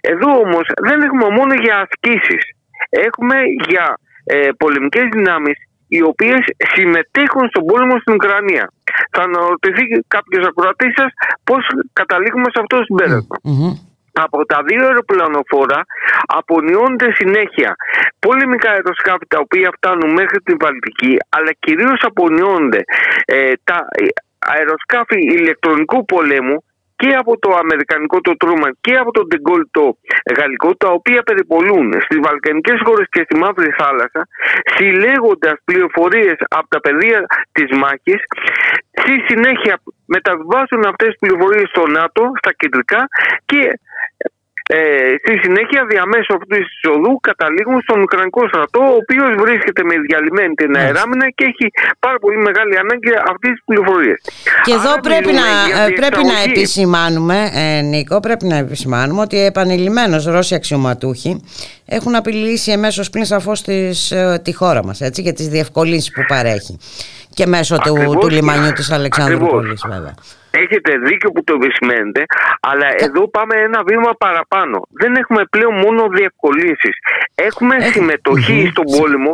Εδώ 0.00 0.30
όμως 0.44 0.66
δεν 0.88 1.02
έχουμε 1.02 1.28
μόνο 1.38 1.54
για 1.54 1.86
ασκήσεις. 1.86 2.44
Έχουμε 2.88 3.36
για 3.68 3.98
ε, 4.24 4.48
πολεμικές 4.56 5.06
δυνάμεις 5.12 5.56
οι 5.88 6.02
οποίες 6.02 6.40
συμμετέχουν 6.74 7.48
στον 7.48 7.64
πόλεμο 7.64 7.98
στην 7.98 8.14
Ουκρανία. 8.14 8.72
Θα 9.10 9.22
αναρωτηθεί 9.22 9.84
κάποιος 10.08 10.46
ακροατής 10.46 10.92
σας 10.96 11.10
πώς 11.44 11.62
καταλήγουμε 11.92 12.44
σε 12.52 12.60
αυτό 12.60 12.76
το 12.76 12.84
συμπέρασμα 12.84 13.36
από 14.24 14.46
τα 14.46 14.58
δύο 14.66 14.86
αεροπλανοφόρα 14.86 15.80
απονιώνται 16.26 17.12
συνέχεια 17.12 17.76
πολεμικά 18.18 18.70
αεροσκάφη 18.70 19.26
τα 19.28 19.38
οποία 19.38 19.70
φτάνουν 19.76 20.10
μέχρι 20.12 20.38
την 20.44 20.56
Βαλτική 20.60 21.16
αλλά 21.28 21.52
κυρίως 21.58 22.00
απονιώνται 22.02 22.80
ε, 23.24 23.52
τα 23.64 23.78
αεροσκάφη 24.38 25.18
ηλεκτρονικού 25.18 26.04
πολέμου 26.04 26.64
και 26.96 27.10
από 27.20 27.38
το 27.38 27.50
αμερικανικό 27.62 28.20
το 28.20 28.36
Τρούμαν 28.36 28.78
και 28.80 28.94
από 28.94 29.10
το 29.10 29.22
Ντεγκόλ 29.26 29.62
το 29.70 29.84
γαλλικό 30.38 30.76
τα 30.76 30.88
οποία 30.88 31.22
περιπολούν 31.22 31.92
στις 32.04 32.18
Βαλκανικές 32.26 32.80
χώρες 32.84 33.06
και 33.10 33.22
στη 33.24 33.36
Μαύρη 33.38 33.70
Θάλασσα 33.78 34.22
συλλέγοντας 34.74 35.56
πληροφορίες 35.64 36.36
από 36.48 36.68
τα 36.68 36.80
πεδία 36.80 37.26
της 37.52 37.68
μάχης 37.78 38.20
στη 39.00 39.14
συνέχεια 39.28 39.80
μεταβιβάζουν 40.06 40.82
αυτές 40.86 41.08
τις 41.08 41.18
πληροφορίες 41.18 41.68
στο 41.68 41.86
ΝΑΤΟ, 41.86 42.22
στα 42.40 42.52
κεντρικά 42.52 43.00
και 43.44 43.80
ε, 44.68 44.78
στη 45.22 45.34
συνέχεια, 45.42 45.80
διαμέσου 45.92 46.32
αυτού 46.36 46.46
της 46.46 46.90
οδού 46.94 47.12
καταλήγουν 47.28 47.80
στον 47.86 47.98
Ουκρανικό 48.04 48.42
στρατό, 48.48 48.82
ο 48.94 48.96
οποίος 49.02 49.30
βρίσκεται 49.44 49.82
με 49.88 49.94
διαλυμένη 50.06 50.54
την 50.54 50.76
αεράμινα 50.76 51.26
και 51.36 51.44
έχει 51.50 51.66
πάρα 51.98 52.18
πολύ 52.18 52.36
μεγάλη 52.36 52.78
ανάγκη 52.78 53.10
αυτής 53.32 53.50
της 53.50 53.62
πληροφορίας. 53.64 54.20
Και 54.64 54.72
εδώ 54.72 54.92
πρέπει 55.00 55.32
να, 55.40 55.46
ε, 55.84 55.90
πρέπει 56.00 56.22
να 56.32 56.36
επισημάνουμε, 56.48 57.38
ε, 57.54 57.80
Νίκο, 57.80 58.20
πρέπει 58.20 58.44
να 58.46 58.56
επισημάνουμε 58.56 59.20
ότι 59.20 59.44
επανειλημμένω 59.44 60.16
Ρώσοι 60.26 60.54
αξιωματούχοι 60.54 61.44
έχουν 61.86 62.14
απειλήσει 62.14 62.70
εμέσως 62.72 63.10
πλην 63.10 63.24
σαφώς 63.24 63.62
ε, 63.66 64.40
τη 64.44 64.54
χώρα 64.54 64.84
μας 64.84 65.00
για 65.14 65.32
τις 65.32 65.48
διευκολύνσεις 65.48 66.10
που 66.12 66.24
παρέχει. 66.28 66.78
Και 67.34 67.46
μέσω 67.46 67.78
του, 67.78 68.18
του 68.20 68.28
λιμανιού 68.28 68.72
της 68.72 68.90
Αλεξάνδρουπολης, 68.90 69.84
βέβαια. 69.88 70.14
Έχετε 70.50 70.98
δίκιο 70.98 71.30
που 71.30 71.44
το 71.44 71.52
επισημαίνετε, 71.60 72.24
αλλά 72.60 72.86
εδώ 72.96 73.28
πάμε 73.28 73.54
ένα 73.56 73.82
βήμα 73.86 74.10
παραπάνω. 74.18 74.86
Δεν 74.90 75.14
έχουμε 75.14 75.42
πλέον 75.50 75.74
μόνο 75.74 76.08
διευκολύνσεις. 76.08 76.96
Έχουμε 77.34 77.80
συμμετοχή 77.80 78.68
στον 78.70 78.84
πόλεμο, 78.98 79.32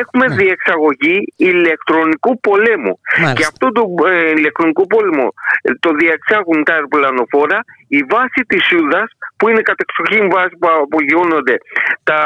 έχουμε 0.00 0.26
ναι. 0.26 0.34
διεξαγωγή 0.34 1.32
ηλεκτρονικού 1.36 2.40
πολέμου. 2.40 3.00
Και 3.34 3.44
αυτό 3.50 3.72
το 3.72 3.82
ε, 4.06 4.30
ηλεκτρονικό 4.30 4.86
πόλεμο 4.86 5.26
ε, 5.62 5.70
το 5.80 5.90
διεξάγουν 5.92 6.64
τα 6.64 6.72
αεροπλανοφόρα. 6.72 7.64
Η 7.88 8.00
βάση 8.08 8.40
της 8.46 8.64
Σούδα, 8.64 9.08
που 9.36 9.48
είναι 9.48 9.62
κατεξοχήν 9.62 10.30
βάση 10.30 10.56
που 10.60 10.68
απογειώνονται 10.84 11.56
τα 12.02 12.20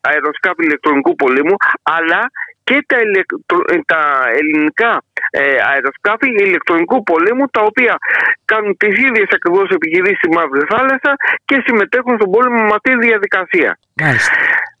αεροσκάφη 0.00 0.62
ηλεκτρονικού 0.64 1.14
πολέμου, 1.14 1.56
αλλά 1.82 2.20
και 2.64 2.84
τα, 2.86 2.96
τα 3.86 4.02
ελληνικά 4.38 5.02
ε, 5.30 5.56
αεροσκάφη 5.70 6.28
ηλεκτρονικού 6.46 7.02
πολέμου 7.02 7.46
τα 7.48 7.60
οποία 7.60 7.94
κάνουν 8.44 8.76
τις 8.76 8.94
ίδιες 9.06 9.28
ακριβώς 9.36 9.68
επιχειρήσεις 9.70 10.16
στη 10.16 10.28
Μαύρη 10.36 10.64
Θάλασσα 10.68 11.12
και 11.44 11.62
συμμετέχουν 11.66 12.14
στον 12.18 12.30
πόλεμο 12.30 12.58
με 12.62 12.74
αυτή 12.78 12.90
τη 12.98 13.06
διαδικασία. 13.06 13.78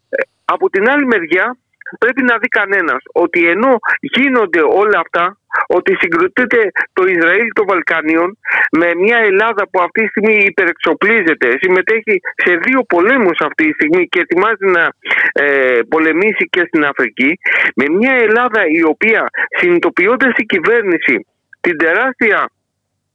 Ε, 0.08 0.22
από 0.44 0.70
την 0.70 0.88
άλλη 0.90 1.06
μεριά 1.06 1.56
πρέπει 1.98 2.22
να 2.22 2.38
δει 2.38 2.48
κανένας 2.48 3.02
ότι 3.12 3.48
ενώ 3.48 3.78
γίνονται 4.00 4.60
όλα 4.60 4.98
αυτά, 5.04 5.36
ότι 5.66 5.96
συγκροτείται 6.00 6.70
το 6.92 7.02
Ισραήλ 7.04 7.48
των 7.52 7.66
Βαλκανίων 7.66 8.38
με 8.72 8.94
μια 8.94 9.18
Ελλάδα 9.18 9.68
που 9.70 9.80
αυτή 9.82 10.02
τη 10.02 10.08
στιγμή 10.08 10.34
υπερεξοπλίζεται, 10.44 11.48
συμμετέχει 11.60 12.20
σε 12.44 12.52
δύο 12.56 12.80
πολέμους 12.82 13.38
αυτή 13.40 13.64
τη 13.66 13.72
στιγμή 13.72 14.08
και 14.08 14.20
ετοιμάζει 14.20 14.66
να 14.76 14.84
ε, 15.32 15.80
πολεμήσει 15.88 16.48
και 16.50 16.64
στην 16.66 16.84
Αφρική, 16.84 17.38
με 17.74 17.88
μια 17.88 18.12
Ελλάδα 18.12 18.66
η 18.66 18.82
οποία 18.82 19.26
συνειδητοποιώντας 19.58 20.32
η 20.36 20.44
κυβέρνηση 20.44 21.26
την 21.60 21.76
τεράστια 21.76 22.50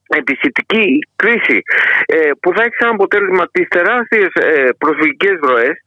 επισητική 0.07 1.07
κρίση 1.15 1.61
ε, 2.05 2.31
που 2.41 2.53
θα 2.55 2.63
έχει 2.63 2.75
σαν 2.79 2.89
αποτέλεσμα 2.89 3.47
τις 3.51 3.67
τεράστιες 3.67 4.31
ε, 4.33 4.69
προσφυγικές 4.77 5.37
ροές 5.41 5.77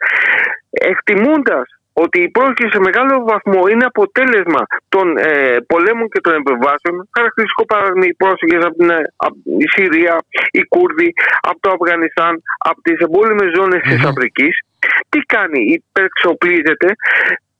εκτιμώντας 0.70 1.79
ότι 2.04 2.18
η 2.26 2.30
πρόσκληση 2.36 2.72
σε 2.76 2.80
μεγάλο 2.88 3.14
βαθμό 3.30 3.60
είναι 3.70 3.86
αποτέλεσμα 3.92 4.62
των 4.94 5.06
ε, 5.16 5.56
πολέμων 5.72 6.08
και 6.12 6.20
των 6.24 6.32
επεμβάσεων. 6.40 6.94
Χαρακτηριστικό 7.16 7.64
παράδειγμα 7.72 8.06
οι 8.06 8.14
πρόσφυγες 8.22 8.62
από 8.68 8.76
την 8.80 8.90
ε, 8.90 9.00
η 9.64 9.66
Συρία, 9.74 10.14
οι 10.58 10.62
Κούρδοι, 10.74 11.08
από 11.50 11.58
το 11.64 11.70
Αφγανιστάν, 11.76 12.32
από 12.70 12.80
τις 12.86 12.98
εμπόλεμες 13.06 13.48
ζώνες 13.56 13.80
mm-hmm. 13.82 14.00
τη 14.00 14.08
Αφρικής. 14.10 14.54
Τι 15.08 15.18
κάνει, 15.34 15.60
υπερξοπλίζεται, 15.78 16.88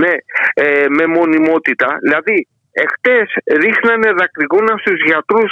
με, 0.00 0.12
ε, 0.54 0.84
με 0.88 1.06
μονιμότητα. 1.06 1.88
Δηλαδή, 2.02 2.48
εχθές 2.84 3.26
ρίχνανε 3.62 4.08
δακρυγόνα 4.20 4.74
στους 4.82 4.98
γιατρούς 5.08 5.50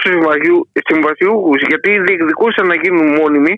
συμβασιούχους 0.89 1.61
γιατί 1.70 1.91
διεκδικούσαν 2.07 2.66
να 2.66 2.77
γίνουν 2.83 3.07
μόνιμοι 3.20 3.55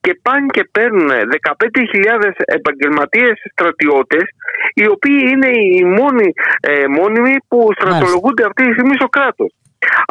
και 0.00 0.12
πάνε 0.22 0.46
και 0.56 0.64
παίρνουν 0.72 1.08
15.000 1.10 2.30
επαγγελματίες 2.58 3.36
στρατιώτες 3.52 4.26
οι 4.74 4.86
οποίοι 4.94 5.20
είναι 5.32 5.50
οι 5.76 5.84
μόνοι 5.84 6.28
ε, 6.60 6.86
μόνιμοι 6.98 7.34
που 7.48 7.68
στρατολογούνται 7.76 8.44
αυτή 8.48 8.62
τη 8.66 8.72
στιγμή 8.72 8.94
στο 8.94 9.08
κράτος. 9.16 9.50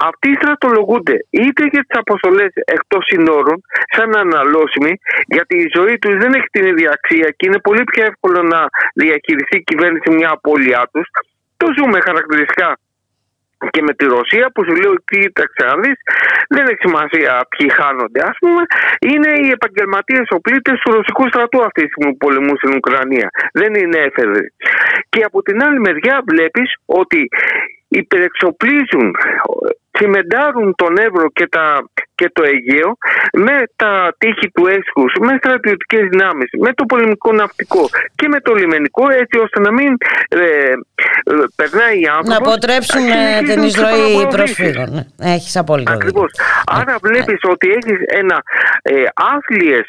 Αυτοί 0.09 0.29
στρατολογούνται 0.35 1.15
είτε 1.29 1.63
για 1.71 1.83
τις 1.87 1.97
αποστολές 2.03 2.51
εκτός 2.75 3.03
συνόρων, 3.09 3.59
σαν 3.95 4.17
αναλώσιμοι, 4.17 4.93
γιατί 5.35 5.55
η 5.65 5.67
ζωή 5.75 5.97
τους 6.01 6.15
δεν 6.21 6.33
έχει 6.33 6.49
την 6.51 6.65
ίδια 6.65 6.89
αξία 6.97 7.27
και 7.37 7.45
είναι 7.47 7.59
πολύ 7.59 7.83
πιο 7.83 8.05
εύκολο 8.05 8.41
να 8.53 8.59
διαχειριστεί 8.93 9.57
η 9.57 9.63
κυβέρνηση 9.63 10.09
μια 10.09 10.29
απώλειά 10.29 10.89
τους. 10.91 11.07
Το 11.57 11.67
ζούμε 11.77 11.99
χαρακτηριστικά 12.07 12.77
και 13.73 13.81
με 13.87 13.93
τη 13.93 14.05
Ρωσία 14.05 14.45
που 14.53 14.61
σου 14.67 14.75
λέω 14.81 14.93
κοίταξε 15.11 15.61
να 15.69 15.75
δεις 15.81 15.97
δεν 16.49 16.63
έχει 16.69 16.81
σημασία 16.87 17.31
ποιοι 17.51 17.67
χάνονται 17.79 18.19
ας 18.29 18.37
πούμε 18.41 18.61
είναι 19.11 19.31
οι 19.41 19.49
επαγγελματίες 19.57 20.27
οπλίτες 20.37 20.79
του 20.79 20.91
ρωσικού 20.91 21.23
στρατού 21.27 21.59
αυτή 21.67 21.81
τη 21.83 21.89
στιγμή 21.91 22.11
που 22.11 22.21
πολεμούν 22.25 22.57
στην 22.57 22.71
Ουκρανία. 22.79 23.29
Δεν 23.53 23.71
είναι 23.73 23.97
έφεδροι 24.07 24.53
και 25.09 25.21
από 25.23 25.41
την 25.41 25.63
άλλη 25.63 25.79
μεριά 25.79 26.21
βλέπεις 26.27 26.69
ότι 26.85 27.29
υπερεξοπλίζουν 27.87 29.15
τσιμεντάρουν 29.97 30.75
τον 30.75 30.97
Εύρο 30.97 31.29
και, 31.33 31.47
τα, 31.47 31.65
και 32.15 32.29
το 32.33 32.43
Αιγαίο 32.43 32.97
με 33.33 33.55
τα 33.75 34.15
τείχη 34.17 34.47
του 34.53 34.67
έσχους, 34.67 35.11
με 35.19 35.33
στρατιωτικές 35.37 36.07
δυνάμεις, 36.11 36.49
με 36.59 36.73
το 36.73 36.83
πολεμικό 36.85 37.31
ναυτικό 37.31 37.83
και 38.15 38.27
με 38.27 38.39
το 38.39 38.53
λιμενικό 38.53 39.09
έτσι 39.09 39.37
ώστε 39.39 39.59
να 39.59 39.71
μην 39.71 39.97
ε, 40.29 40.37
ε, 40.37 40.73
περνάει 41.55 42.01
η 42.01 42.05
άνθρωπος. 42.05 42.29
Να 42.29 42.37
αποτρέψουν 42.37 43.05
ε, 43.07 43.41
την 43.49 43.63
εισρωή 43.63 44.27
προσφύγων. 44.29 44.89
Ναι, 44.93 45.33
έχεις 45.35 45.55
απόλυτο 45.57 45.91
Ακριβώς. 45.91 46.31
Άρα 46.65 46.95
ναι. 47.01 47.09
βλέπεις 47.09 47.39
ότι 47.53 47.67
έχεις 47.69 47.99
ένα 48.21 48.37
ε, 48.81 49.03
άθλιες 49.35 49.85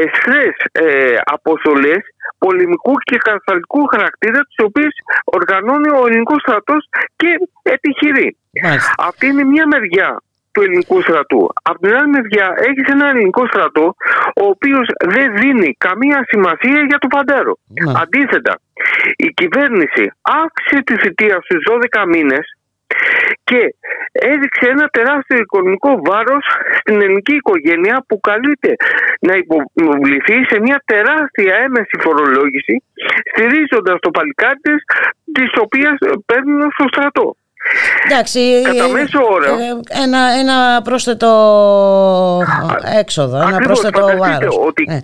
εσχρές 0.00 0.54
ε, 0.72 1.16
αποστολές 1.24 2.02
πολεμικού 2.38 2.94
και 3.08 3.16
κατασταλτικού 3.16 3.86
χαρακτήρα 3.86 4.40
τις 4.48 4.58
οποίες 4.66 4.92
οργανώνει 5.24 5.88
ο 5.88 6.06
ελληνικός 6.06 6.40
στρατός 6.40 6.88
και 7.16 7.30
επιχειρεί. 7.62 8.36
Αυτή 8.98 9.26
είναι 9.26 9.44
μια 9.44 9.66
μεριά 9.66 10.10
του 10.52 10.62
ελληνικού 10.62 11.00
στρατού. 11.02 11.48
Από 11.62 11.78
την 11.78 11.94
άλλη 11.94 12.08
μεριά 12.08 12.54
έχεις 12.68 12.86
ένα 12.94 13.08
ελληνικό 13.08 13.46
στρατό 13.46 13.94
ο 14.42 14.44
οποίος 14.54 14.86
δεν 15.14 15.36
δίνει 15.36 15.74
καμία 15.78 16.24
σημασία 16.28 16.80
για 16.88 16.98
το 16.98 17.06
παντέρο. 17.06 17.54
Αντίθετα, 18.02 18.54
η 19.16 19.28
κυβέρνηση 19.40 20.04
αύξησε 20.42 20.82
τη 20.86 20.94
θητεία 20.96 21.38
στους 21.42 21.62
12 21.70 22.04
μήνες 22.06 22.44
και 23.44 23.60
έδειξε 24.12 24.66
ένα 24.74 24.86
τεράστιο 24.96 25.36
οικονομικό 25.36 26.00
βάρος 26.08 26.44
στην 26.78 27.00
ελληνική 27.02 27.34
οικογένεια 27.34 28.04
που 28.08 28.20
καλείται 28.20 28.70
να 29.20 29.34
υποβληθεί 29.42 30.36
σε 30.50 30.60
μια 30.60 30.82
τεράστια 30.84 31.54
έμεση 31.66 31.96
φορολόγηση 32.00 32.74
στηρίζοντας 33.30 33.96
το 34.00 34.10
παλικάρι 34.10 34.60
της 34.66 34.80
της 35.32 35.50
οποίας 35.60 35.94
παίρνουν 36.26 36.70
στο 36.70 36.84
στρατό. 36.92 37.36
Εντάξει, 38.04 38.62
Κατά 38.64 38.88
μέσο 38.88 39.20
όρο. 39.30 39.44
Ε, 39.44 40.02
ένα, 40.02 40.18
ένα 40.40 40.82
πρόσθετο 40.84 41.28
έξοδο, 43.00 43.36
ένα 43.48 43.58
πρόσθετο 43.58 44.00
βάρος. 44.18 44.56
ότι 44.66 44.84
ε. 44.88 45.00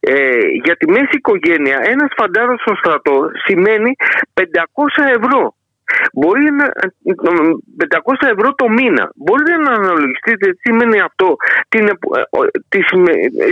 Ε, 0.00 0.38
για 0.64 0.76
τη 0.76 0.90
μέση 0.90 1.10
οικογένεια 1.10 1.78
ένας 1.84 2.08
φαντάρος 2.16 2.60
στο 2.60 2.74
στρατό 2.74 3.30
σημαίνει 3.44 3.96
500 4.34 4.42
ευρώ 5.16 5.54
Μπορεί 6.12 6.50
να. 6.50 6.66
500 8.24 8.28
ευρώ 8.36 8.54
το 8.54 8.68
μήνα. 8.68 9.10
Μπορείτε 9.14 9.56
να 9.56 9.72
αναλογιστείτε 9.72 10.50
τι 10.50 10.58
σημαίνει 10.58 11.00
αυτό 11.00 11.36
την, 11.68 11.88
τη, 12.68 12.80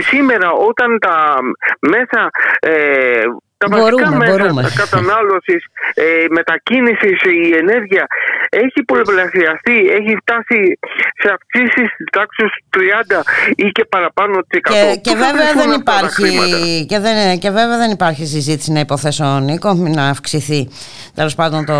σήμερα 0.01 0.51
όταν 0.51 0.99
τα 0.99 1.35
μέσα 1.79 2.29
ε, 2.59 3.23
τα 3.57 3.67
βασικά 3.69 4.11
μέσα 4.53 4.71
κατανάλωσης, 4.75 5.65
ε, 5.93 6.03
μετακίνησης, 6.29 7.21
η 7.21 7.55
ενέργεια 7.61 8.07
έχει 8.49 8.83
πολλαπλασιαστεί, 8.85 9.77
έχει 9.99 10.17
φτάσει 10.21 10.79
σε 11.21 11.27
αυξήσεις 11.35 11.87
τη 11.97 12.03
τάξη 12.11 12.43
30 12.69 13.23
ή 13.55 13.69
και 13.69 13.85
παραπάνω 13.85 14.41
τη 14.47 14.59
Και, 14.59 14.99
και, 15.01 15.15
βέβαια 15.15 15.53
δεν 15.53 15.71
υπάρχει, 15.79 16.85
και, 16.85 16.99
δεν, 16.99 17.39
και 17.39 17.49
βέβαια 17.49 17.77
δεν 17.77 17.91
υπάρχει 17.91 18.25
συζήτηση 18.25 18.71
να 18.71 18.79
υποθέσω 18.79 19.39
Νίκο 19.39 19.73
να 19.73 20.09
αυξηθεί 20.09 20.69
τέλος 21.15 21.35
πάντων 21.35 21.65
το 21.65 21.79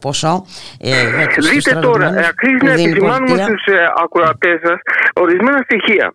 ποσό. 0.00 0.46
Ε, 0.80 0.90
Δείτε 1.52 1.74
τώρα, 1.80 2.06
αξίζει 2.06 2.64
να 2.64 2.72
επισημάνουμε 2.72 3.42
στους 3.42 3.64
ε, 3.64 3.84
ακροατές 4.04 4.60
σας 4.64 4.78
ορισμένα 5.14 5.60
στοιχεία. 5.64 6.12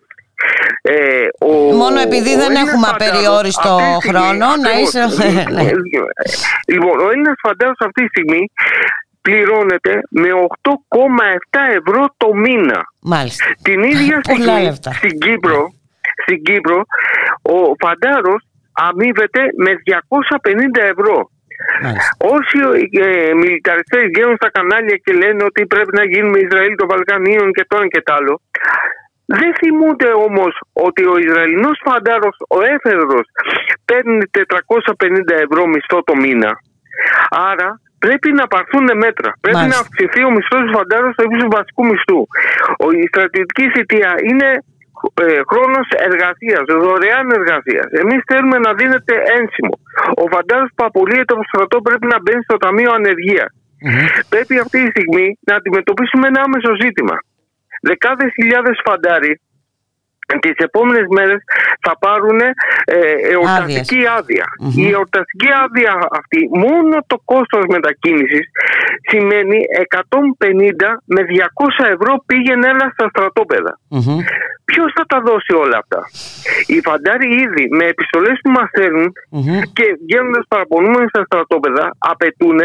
Ε, 0.82 1.28
ο, 1.38 1.50
Μόνο 1.82 2.00
επειδή 2.00 2.36
δεν 2.36 2.54
έχουμε 2.54 2.86
απεριόριστο 2.92 3.78
χρόνο 4.08 4.46
να 4.64 4.72
είσαι... 4.80 5.00
Ναι. 5.50 5.70
λοιπόν, 6.72 6.96
ο 7.04 7.08
Έλληνας 7.10 7.34
φαντάζος 7.42 7.80
αυτή 7.86 8.02
τη 8.02 8.08
στιγμή 8.08 8.50
πληρώνεται 9.22 10.00
με 10.10 10.28
8,7 10.68 11.58
ευρώ 11.78 12.02
το 12.16 12.34
μήνα. 12.34 12.80
Μάλιστα. 13.00 13.44
Την 13.62 13.82
ίδια 13.82 14.20
στιγμή 14.22 14.74
στην 14.74 15.18
Κύπρο, 15.18 15.60
στην 16.22 16.42
Κύπρο 16.42 16.78
ο 17.42 17.56
φαντάρος 17.82 18.42
αμείβεται 18.72 19.40
με 19.64 19.70
250 19.84 20.82
ευρώ. 20.94 21.30
Μάλιστα. 21.82 22.12
Όσοι 22.36 22.58
ε, 23.06 23.34
μιλιταριστές 23.34 24.02
βγαίνουν 24.14 24.36
στα 24.36 24.50
κανάλια 24.50 24.96
και 25.04 25.12
λένε 25.12 25.42
ότι 25.44 25.66
πρέπει 25.66 25.92
να 26.00 26.04
γίνουμε 26.04 26.38
Ισραήλ 26.38 26.74
των 26.76 26.88
Βαλκανίων 26.92 27.52
και 27.52 27.64
το 27.68 27.76
ένα 27.76 27.86
και 27.86 28.02
το 28.06 28.12
άλλο 28.18 28.40
δεν 29.40 29.50
θυμούνται 29.60 30.10
όμως 30.26 30.52
ότι 30.86 31.02
ο 31.12 31.16
Ισραηλινός 31.26 31.76
φαντάρος, 31.86 32.36
ο 32.56 32.58
έφεδρος, 32.74 33.26
παίρνει 33.88 34.24
450 34.30 35.34
ευρώ 35.46 35.62
μισθό 35.72 35.98
το 36.08 36.14
μήνα. 36.22 36.52
Άρα 37.50 37.68
πρέπει 38.04 38.30
να 38.40 38.44
πάρθουν 38.52 38.86
μέτρα. 39.04 39.30
Πρέπει 39.44 39.66
να 39.72 39.78
αυξηθεί 39.82 40.20
ο 40.28 40.30
μισθός 40.36 40.60
του 40.64 40.72
φαντάρου 40.76 41.12
στο 41.12 41.22
ύψος 41.26 41.42
του 41.44 41.54
βασικού 41.58 41.82
μισθού. 41.90 42.20
Η 43.02 43.06
στρατιωτική 43.12 43.64
θητεία 43.74 44.10
είναι 44.28 44.48
ε, 45.24 45.40
χρόνος 45.50 45.86
εργασίας, 46.08 46.62
δωρεάν 46.84 47.26
εργασίας. 47.40 47.88
Εμείς 48.02 48.20
θέλουμε 48.30 48.58
να 48.66 48.70
δίνεται 48.80 49.14
ένσημο. 49.38 49.74
Ο 50.22 50.24
φαντάρος 50.34 50.70
που 50.74 50.84
απολύεται 50.88 51.32
από 51.34 51.42
το 51.42 51.50
στρατό 51.52 51.76
πρέπει 51.88 52.06
να 52.12 52.18
μπαίνει 52.22 52.42
στο 52.48 52.56
Ταμείο 52.64 52.90
Πρέπει 54.32 54.54
αυτή 54.64 54.78
τη 54.84 54.90
στιγμή 54.94 55.26
να 55.48 55.54
αντιμετωπίσουμε 55.58 56.24
ένα 56.30 56.40
άμεσο 56.46 56.72
ζήτημα 56.82 57.16
δεκάδες 57.82 58.30
χιλιάδες 58.36 58.80
φαντάροι 58.84 59.40
τις 60.38 60.56
επόμενες 60.56 61.06
μέρες 61.10 61.40
θα 61.80 61.98
πάρουν 61.98 62.40
ε, 62.40 62.52
εορταστική 63.32 64.00
Η 64.76 64.90
εορταστική 64.96 65.48
άδεια 65.64 65.92
αυτή, 66.20 66.40
μόνο 66.64 66.94
το 67.06 67.16
κόστος 67.24 67.64
μετακίνησης 67.68 68.44
σημαίνει 69.10 69.58
150 70.38 70.88
με 71.14 71.20
200 71.80 71.84
ευρώ 71.94 72.12
πήγαινε 72.26 72.66
ένα 72.74 72.86
στα 72.94 73.06
στρατόπεδα. 73.08 73.72
Mm-hmm. 73.94 74.18
Ποιος 74.64 74.92
θα 74.96 75.04
τα 75.06 75.18
δώσει 75.28 75.52
όλα 75.64 75.78
αυτά; 75.82 76.00
Οι 76.66 76.80
φαντάροι 76.80 77.28
ήδη 77.44 77.64
με 77.78 77.84
επιστολές 77.84 78.36
που 78.42 78.50
μας 78.50 78.68
στελνουν 78.68 79.12
και 79.76 79.86
βγαίνοντας 80.04 80.44
παραπονούμενοι 80.48 81.08
στα 81.08 81.22
στρατόπεδα 81.24 81.84
απαιτούν 81.98 82.58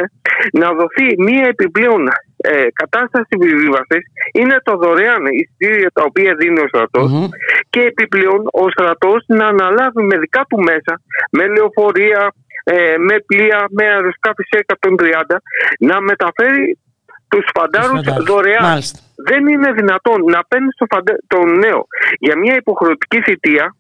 να 0.51 0.68
δοθεί 0.80 1.07
μία 1.28 1.45
επιπλέον 1.53 2.03
ε, 2.38 2.68
κατάσταση 2.74 3.28
επιβίβαση 3.30 4.00
είναι 4.32 4.58
το 4.64 4.78
δωρεάν 4.78 5.26
εισιτήρια 5.26 5.90
τα 5.94 6.04
οποία 6.04 6.36
δίνει 6.40 6.60
ο 6.60 6.68
στρατο 6.68 7.30
και 7.70 7.82
επιπλέον 7.82 8.42
ο 8.52 8.70
στρατός 8.70 9.24
να 9.28 9.48
αναλάβει 9.48 10.02
με 10.04 10.18
δικά 10.18 10.46
του 10.50 10.60
μέσα, 10.60 11.02
με 11.32 11.48
λεωφορεία, 11.48 12.34
ε, 12.64 12.98
με 12.98 13.16
πλοία, 13.26 13.68
με 13.70 13.86
αεροσκάφη 13.86 14.44
σε 14.50 14.66
130 14.68 15.38
να 15.80 16.02
μεταφέρει 16.02 16.80
τους 17.28 17.45
φαντάρους 17.55 18.01
δωρεάν. 18.28 18.82
Δεν 19.30 19.47
είναι 19.47 19.71
δυνατόν 19.71 20.23
να 20.23 20.43
παίρνεις 20.47 20.75
το 20.75 20.86
τον 21.28 21.57
νέο 21.57 21.88
για 22.19 22.38
μια 22.38 22.55
υποχρεωτική 22.55 23.21
θητεία 23.21 23.75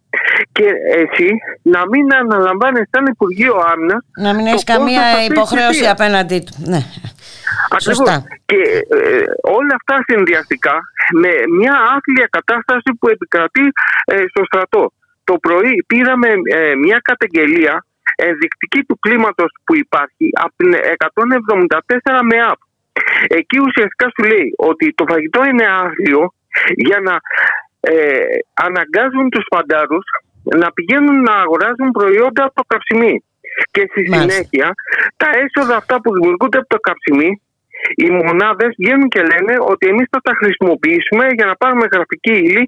και 0.51 0.67
εσύ 1.01 1.29
να 1.61 1.81
μην 1.91 2.13
αναλαμβάνεις 2.13 2.89
σαν 2.91 3.05
Υπουργείο 3.05 3.55
Άμυνα. 3.71 4.03
Να 4.17 4.33
μην 4.33 4.45
έχεις 4.45 4.63
καμία 4.63 5.03
υποχρέωση 5.29 5.87
απέναντί 5.87 6.39
του. 6.39 6.53
Ναι. 6.57 6.81
Ακριβώς. 7.69 8.23
Και 8.45 8.59
ε, 8.99 9.23
όλα 9.57 9.73
αυτά 9.79 9.95
συνδυαστικά 10.07 10.75
με 11.13 11.31
μια 11.59 11.75
άθλια 11.95 12.27
κατάσταση 12.29 12.89
που 12.99 13.07
επικρατεί 13.09 13.65
ε, 14.05 14.23
στο 14.29 14.43
στρατό. 14.45 14.91
Το 15.23 15.37
πρωί 15.37 15.83
πήραμε 15.87 16.27
ε, 16.27 16.75
μια 16.75 16.99
καταγγελία 17.03 17.85
ενδεικτική 18.15 18.81
του 18.87 18.99
κλίματος 18.99 19.51
που 19.65 19.75
υπάρχει 19.75 20.25
από 20.43 20.53
την 20.55 20.71
174 22.13 22.19
με 22.29 22.37
ΑΠ. 22.51 22.59
Εκεί 23.27 23.57
ουσιαστικά 23.67 24.05
σου 24.13 24.23
λέει 24.31 24.53
ότι 24.57 24.93
το 24.93 25.03
φαγητό 25.09 25.45
είναι 25.45 25.65
άθλιο 25.83 26.33
για 26.75 26.99
να 26.99 27.15
ε, 27.79 28.23
αναγκάζουν 28.53 29.29
τους 29.29 29.45
φαντάρους 29.53 30.05
να 30.43 30.71
πηγαίνουν 30.71 31.21
να 31.21 31.35
αγοράζουν 31.35 31.91
προϊόντα 31.91 32.43
από 32.43 32.61
καυσιμή. 32.67 33.23
Και 33.71 33.87
στη 33.91 34.01
συνέχεια 34.13 34.73
τα 35.17 35.29
έσοδα 35.43 35.75
αυτά 35.75 36.01
που 36.01 36.13
δημιουργούνται 36.13 36.57
από 36.57 36.67
το 36.67 36.79
καψιμί 36.79 37.41
οι 38.01 38.09
μονάδες 38.09 38.71
βγαίνουν 38.79 39.07
και 39.13 39.21
λένε 39.31 39.53
ότι 39.71 39.87
εμείς 39.87 40.07
θα 40.13 40.19
τα 40.27 40.33
χρησιμοποιήσουμε 40.39 41.25
για 41.37 41.45
να 41.45 41.55
πάρουμε 41.55 41.85
γραφική 41.93 42.35
ύλη 42.47 42.63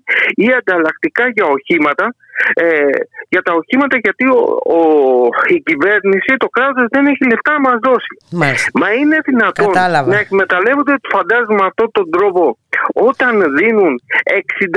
ή 0.46 0.48
ανταλλακτικά 0.60 1.24
για 1.36 1.46
οχήματα 1.56 2.06
ε, 2.54 2.66
για 3.30 3.42
τα 3.42 3.54
οχήματα 3.60 3.96
γιατί 4.06 4.26
ο, 4.40 4.42
ο, 4.78 4.80
η 5.56 5.58
κυβέρνηση, 5.70 6.32
το 6.38 6.50
κράτος 6.56 6.86
δεν 6.96 7.06
έχει 7.12 7.24
λεφτά 7.32 7.52
να 7.52 7.60
μας 7.68 7.78
δώσει. 7.88 8.14
Μα 8.82 8.88
είναι 9.00 9.18
δυνατόν 9.30 9.72
να 10.14 10.18
εκμεταλλεύονται 10.26 10.96
φαντάζομαι 11.14 11.64
αυτόν 11.70 11.90
τον 11.92 12.10
τρόπο 12.16 12.58
όταν 13.10 13.34
δίνουν 13.58 13.94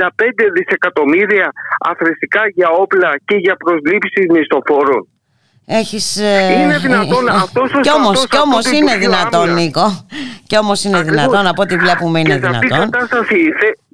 65 0.01 0.09
δισεκατομμύρια 0.55 1.47
αθρηστικά 1.89 2.41
για 2.47 2.69
όπλα 2.69 3.11
και 3.25 3.35
για 3.35 3.55
προσλήψεις 3.55 4.25
μισθοφόρων. 4.33 5.07
Έχεις, 5.65 6.17
ε, 6.17 6.59
είναι 6.61 6.77
δυνατόν 6.77 7.27
ε, 7.27 7.31
αυτός 7.31 7.71
Κι 7.81 7.91
όμως, 7.91 8.27
κι 8.27 8.37
όμως 8.39 8.71
είναι 8.71 8.97
δυνατόν 8.97 9.53
Νίκο. 9.53 10.07
Κι 10.47 10.57
όμως 10.57 10.83
είναι 10.83 10.97
Ακριβώς. 10.97 11.21
δυνατόν 11.21 11.47
Από 11.47 11.61
ό,τι 11.61 11.75
βλέπουμε 11.77 12.19
είναι 12.19 12.29
και 12.33 12.39
δυνατόν. 12.39 12.69
σε 12.69 12.77
κατάσταση 12.77 13.37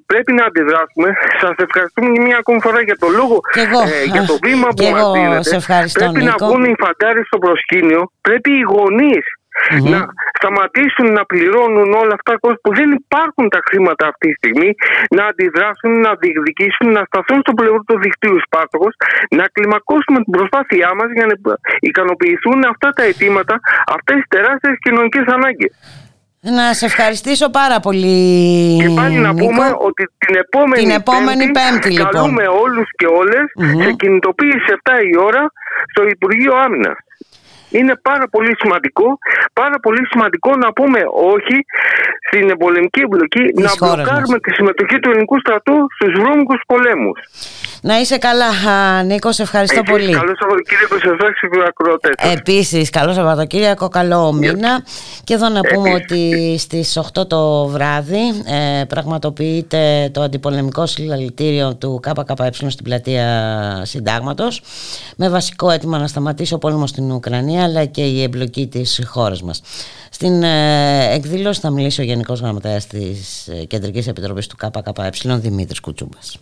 πρέπει 0.05 0.31
να 0.33 0.45
αντιδράσουμε. 0.45 1.09
Σας 1.41 1.55
ευχαριστούμε 1.65 2.09
μια 2.25 2.37
ακόμη 2.37 2.59
φορά 2.61 2.81
για 2.81 2.97
το 3.03 3.07
λόγο 3.19 3.39
εγώ, 3.65 3.79
ε, 3.81 4.03
Για 4.13 4.23
το 4.25 4.37
βήμα 4.43 4.67
που 4.75 4.83
μας 4.95 5.11
δίνετε. 5.11 5.43
σε 5.43 5.55
ευχαριστώ, 5.55 5.99
Πρέπει 5.99 6.23
Νίκο. 6.23 6.35
να 6.39 6.47
βγουν 6.47 6.63
οι 6.63 6.75
φαντάροι 6.83 7.21
στο 7.29 7.37
προσκήνιο. 7.37 8.01
Πρέπει 8.21 8.49
οι 8.59 8.61
γονείς 8.73 9.25
Mm-hmm. 9.59 9.89
να 9.93 9.99
σταματήσουν 10.39 11.07
να 11.17 11.23
πληρώνουν 11.31 11.89
όλα 12.01 12.13
αυτά 12.19 12.31
που 12.61 12.69
δεν 12.79 12.89
υπάρχουν 13.01 13.45
τα 13.55 13.59
χρήματα 13.67 14.03
αυτή 14.11 14.27
τη 14.29 14.35
στιγμή, 14.41 14.69
να 15.17 15.23
αντιδράσουν, 15.31 15.91
να 16.05 16.11
διεκδικήσουν, 16.21 16.87
να 16.97 17.03
σταθούν 17.09 17.39
στο 17.45 17.53
πλευρό 17.59 17.79
του 17.87 17.99
δικτύου 18.05 18.37
Σπάρτοκος, 18.45 18.93
να 19.39 19.45
κλιμακώσουμε 19.53 20.17
την 20.25 20.31
προσπάθειά 20.37 20.89
μας 20.99 21.09
για 21.17 21.25
να 21.29 21.35
ικανοποιηθούν 21.89 22.59
αυτά 22.73 22.89
τα 22.97 23.03
αιτήματα, 23.03 23.55
αυτές 23.95 24.15
τις 24.19 24.27
τεράστιες 24.35 24.75
κοινωνικές 24.85 25.25
ανάγκες. 25.35 25.71
Να 26.41 26.73
σε 26.73 26.85
ευχαριστήσω 26.85 27.49
πάρα 27.49 27.79
πολύ. 27.79 28.17
Και 28.81 28.89
πάλι 28.99 29.17
να 29.17 29.31
Νίκο. 29.33 29.45
πούμε 29.45 29.65
ότι 29.87 30.03
την 30.17 30.35
επόμενη, 30.35 30.81
Την 30.83 30.91
επόμενη 31.01 31.45
πέμπτη, 31.57 31.89
λοιπόν. 31.91 32.11
καλούμε 32.11 32.45
όλους 32.63 32.87
και 32.99 33.07
όλες 33.19 33.45
Μμμ. 33.55 33.81
σε 33.83 33.91
κινητοποίηση 33.91 34.67
7 34.83 34.91
η 35.11 35.17
ώρα 35.27 35.43
στο 35.91 36.01
Υπουργείο 36.07 36.53
Άμυνας. 36.65 36.97
Είναι 37.69 37.95
πάρα 38.01 38.27
πολύ 38.27 38.55
σημαντικό, 38.59 39.17
πάρα 39.53 39.79
πολύ 39.79 40.07
σημαντικό 40.11 40.55
να 40.55 40.73
πούμε 40.73 40.99
όχι 41.35 41.57
στην 42.27 42.57
πολεμική 42.57 43.01
εμπλοκή, 43.01 43.43
να 43.53 43.69
χώρας 43.69 43.95
μπλοκάρουμε 43.95 44.39
τη 44.39 44.51
συμμετοχή 44.53 44.99
του 44.99 45.09
ελληνικού 45.09 45.39
στρατού 45.39 45.75
στους 45.95 46.13
βρώμικους 46.21 46.61
πολέμους. 46.67 47.19
Να 47.81 47.99
είσαι 47.99 48.17
καλά, 48.17 48.47
α, 48.47 49.03
Νίκος, 49.03 49.35
σε 49.35 49.41
ευχαριστώ 49.41 49.79
Επίσης, 49.79 49.99
πολύ. 49.99 50.13
Καλό 50.17 50.35
Σαββατοκύριακο 50.39 50.97
σε 50.97 51.07
εσάς 51.07 51.39
και 51.39 51.47
στους 51.51 51.63
ακροατές 51.67 52.13
σας. 52.19 52.33
Επίσης, 52.33 52.89
καλό 52.89 53.13
Σαββατοκύριακο, 53.13 53.87
καλό 53.87 54.33
μήνα. 54.33 54.83
Και 55.23 55.33
εδώ 55.33 55.49
να 55.49 55.61
πούμε 55.61 55.93
ότι 55.93 56.55
στις 56.57 56.97
8 56.97 57.27
το 57.27 57.67
βράδυ 57.67 58.21
ε, 58.45 58.83
πραγματοποιείται 58.83 60.09
το 60.13 60.21
αντιπολεμικό 60.21 60.85
συλλαλητήριο 60.85 61.75
του 61.75 61.99
ΚΚΕ 62.01 62.69
στην 62.69 62.83
πλατεία 62.83 63.81
Συντάγματος 63.85 64.61
με 65.15 65.29
βασικό 65.29 65.69
αίτημα 65.69 65.97
να 65.97 66.07
σταματήσει 66.07 66.53
ο 66.53 66.57
πόλεμος 66.57 66.89
στην 66.89 67.11
Ουκρανία 67.11 67.63
αλλά 67.63 67.85
και 67.85 68.01
η 68.01 68.21
εμπλοκή 68.21 68.67
της 68.67 69.01
χώρας 69.07 69.41
μας. 69.41 69.61
Στην 70.09 70.43
ε, 70.43 71.13
εκδήλωση 71.13 71.59
θα 71.59 71.69
μιλήσει 71.69 72.01
ο 72.01 72.03
Γενικός 72.03 72.39
Γραμματέας 72.39 72.87
της 72.87 73.47
ε, 73.47 73.65
Κεντρικής 73.65 74.07
Επιτροπής 74.07 74.47
του 74.47 74.55
ΚΚΕ 74.55 75.35
Δημήτρης 75.35 75.79
Κουτσούμπας. 75.79 76.39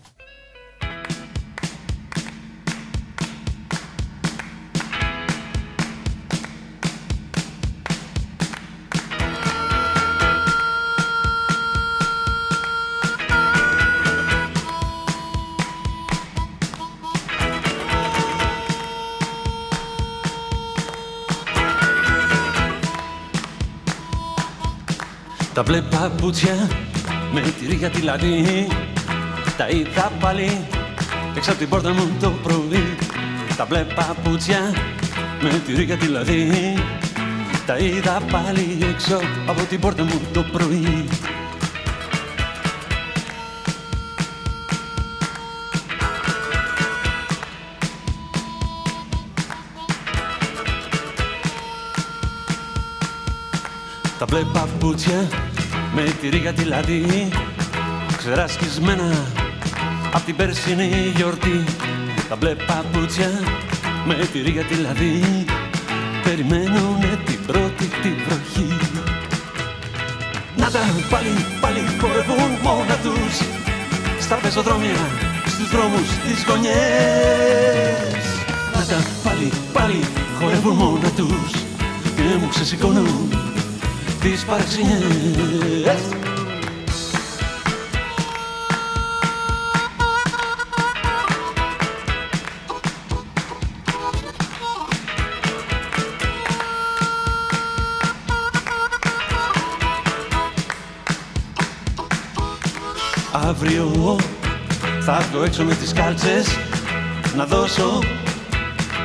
Τα 25.58 25.64
μπλε 25.64 25.82
παπούτσια 25.82 26.70
με 27.34 27.41
τη 27.41 27.66
ρίγα 27.68 27.89
τη 27.89 28.01
λατή. 28.01 28.68
Τα 29.58 29.68
είδα 29.68 30.12
πάλι 30.20 30.66
έξω 31.36 31.51
από 31.51 31.60
την 31.60 31.70
πόρτα 31.70 31.93
μου 31.93 32.18
το 32.20 32.30
πρωί. 32.43 32.95
Τα 33.58 33.66
μπλε 33.66 33.86
παπούτσια 33.95 34.74
με 35.41 35.62
τη 35.66 35.74
ρίγα 35.74 35.95
τη 35.95 36.08
λατή. 36.08 36.51
Τα 37.66 37.78
είδα 37.78 38.22
πάλι 38.32 38.78
έξω 38.93 39.20
από 39.47 39.62
την 39.62 39.80
πόρτα 39.80 40.03
μου 40.03 40.22
το 40.34 40.43
πρωί 40.51 41.08
Τα 54.20 54.26
μπλε 54.26 54.39
παπούτσια 54.39 55.28
με 55.95 56.03
τη 56.22 56.30
ρίγα 56.30 56.53
τη 56.53 56.63
λατή 56.63 57.30
Ξεράσκισμένα 58.18 59.26
απ' 60.13 60.26
την 60.26 60.36
περσινή 60.36 61.13
γιορτή. 61.15 61.63
Τα 62.30 62.36
μπλε 62.36 62.55
παπούτσια 62.55 63.30
με 64.05 64.15
τη 64.32 64.41
ρίγα 64.41 64.63
τη 64.63 64.76
λατή 64.76 65.45
Περιμένουνε 66.24 67.20
την 67.26 67.45
πρώτη 67.45 67.86
τη 68.01 68.09
βροχή. 68.28 68.78
Να 70.55 70.72
τα 70.72 70.80
πάλι, 71.09 71.30
πάλι 71.61 71.80
χορεύουν 71.99 72.51
μόνα 72.63 72.95
τους 73.03 73.38
Στα 74.20 74.36
πεζοδρόμια, 74.36 75.07
στους 75.45 75.70
δρόμους, 75.70 76.07
τις 76.26 76.43
γωνιές. 76.47 78.26
Να 78.74 78.86
τα 78.86 79.03
πάλι, 79.24 79.51
πάλι 79.74 79.99
χορεύουν 80.39 80.76
μόνα 80.76 81.09
τους 81.09 81.51
Και 82.15 82.38
μου 82.39 82.47
ξεσηκώνουν 82.49 83.47
τις 84.22 84.45
παραξενιές 84.45 85.99
Αύριο 103.32 104.15
θα 105.01 105.20
βγω 105.32 105.43
έξω 105.43 105.63
με 105.63 105.76
τις 105.76 105.93
κάλτσες 105.93 106.47
Να 107.36 107.45
δώσω 107.45 107.99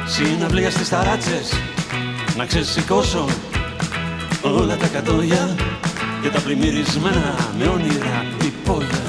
συναυλία 0.06 0.70
στις 0.70 0.88
ταράτσες 0.88 1.52
Να 2.36 2.46
ξεσηκώσω 2.46 3.28
όλα 4.50 4.76
τα 4.76 4.86
κατόγια 4.86 5.56
και 6.22 6.28
τα 6.28 6.40
πλημμυρισμένα 6.40 7.34
με 7.58 7.66
όνειρα 7.68 8.24
υπόγεια. 8.44 9.01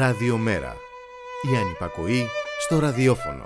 Ραδιομέρα. 0.00 0.76
Η 1.52 1.56
ανυπακοή 1.56 2.26
στο 2.64 2.78
ραδιόφωνο. 2.78 3.44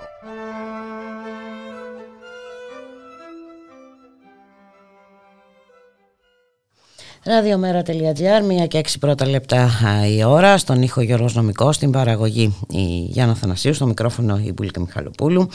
Ραδιομέρα.gr, 7.23 8.45
μία 8.47 8.67
και 8.67 8.77
έξι 8.77 8.99
πρώτα 8.99 9.27
λεπτά 9.27 9.69
η 10.17 10.23
ώρα, 10.23 10.57
στον 10.57 10.81
ήχο 10.81 11.01
Γιώργος 11.01 11.35
Νομικός, 11.35 11.75
στην 11.75 11.91
παραγωγή 11.91 12.55
η 12.69 12.83
Γιάννα 13.09 13.35
Θανασίου, 13.35 13.73
στο 13.73 13.85
μικρόφωνο 13.85 14.37
η 14.37 14.51
Μπουλίκα 14.51 14.79
Μιχαλοπούλου 14.79 15.49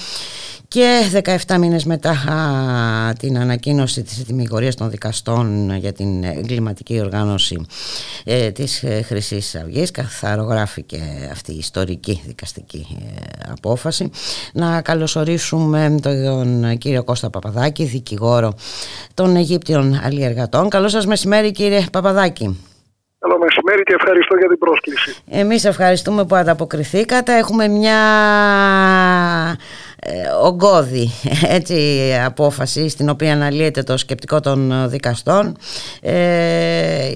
και 0.71 1.23
17 1.47 1.57
μήνες 1.59 1.85
μετά 1.85 2.17
την 3.19 3.39
ανακοίνωση 3.39 4.03
της 4.03 4.19
ετοιμιγορίας 4.19 4.75
των 4.75 4.91
δικαστών 4.91 5.77
για 5.77 5.93
την 5.93 6.25
εγκληματική 6.25 7.01
οργάνωση 7.01 7.67
ε, 8.25 8.51
της 8.51 8.83
ε, 8.83 9.03
Χρυσής 9.03 9.55
Αυγής 9.55 9.91
καθαρογράφηκε 9.91 11.29
αυτή 11.33 11.53
η 11.53 11.59
ιστορική 11.59 12.23
δικαστική 12.27 12.87
ε, 13.01 13.51
απόφαση. 13.51 14.11
Να 14.53 14.81
καλωσορίσουμε 14.81 15.95
τον 16.03 16.79
κύριο 16.79 17.05
Κώστα 17.05 17.31
Παπαδάκη 17.31 17.85
δικηγόρο 17.85 18.55
των 19.15 19.37
Αιγύπτιων 19.37 20.01
Αλλιεργατών. 20.05 20.69
Καλό 20.69 20.89
σας 20.89 21.07
μεσημέρι 21.07 21.51
κύριε 21.53 21.85
Παπαδάκη 21.93 22.70
Καλό 23.21 23.39
μεσημέρι 23.39 23.83
και 23.83 23.95
ευχαριστώ 23.95 24.37
για 24.37 24.49
την 24.49 24.59
πρόσκληση. 24.59 25.17
Εμείς 25.31 25.65
ευχαριστούμε 25.65 26.25
που 26.25 26.35
ανταποκριθήκατε. 26.35 27.37
Έχουμε 27.37 27.69
μια 27.69 27.99
ε, 29.99 30.13
ογκώδη 30.43 31.11
έτσι, 31.59 31.99
απόφαση 32.25 32.89
στην 32.89 33.09
οποία 33.09 33.33
αναλύεται 33.33 33.83
το 33.83 33.97
σκεπτικό 33.97 34.41
των 34.41 34.89
δικαστών 34.91 35.57
ε, 36.01 37.11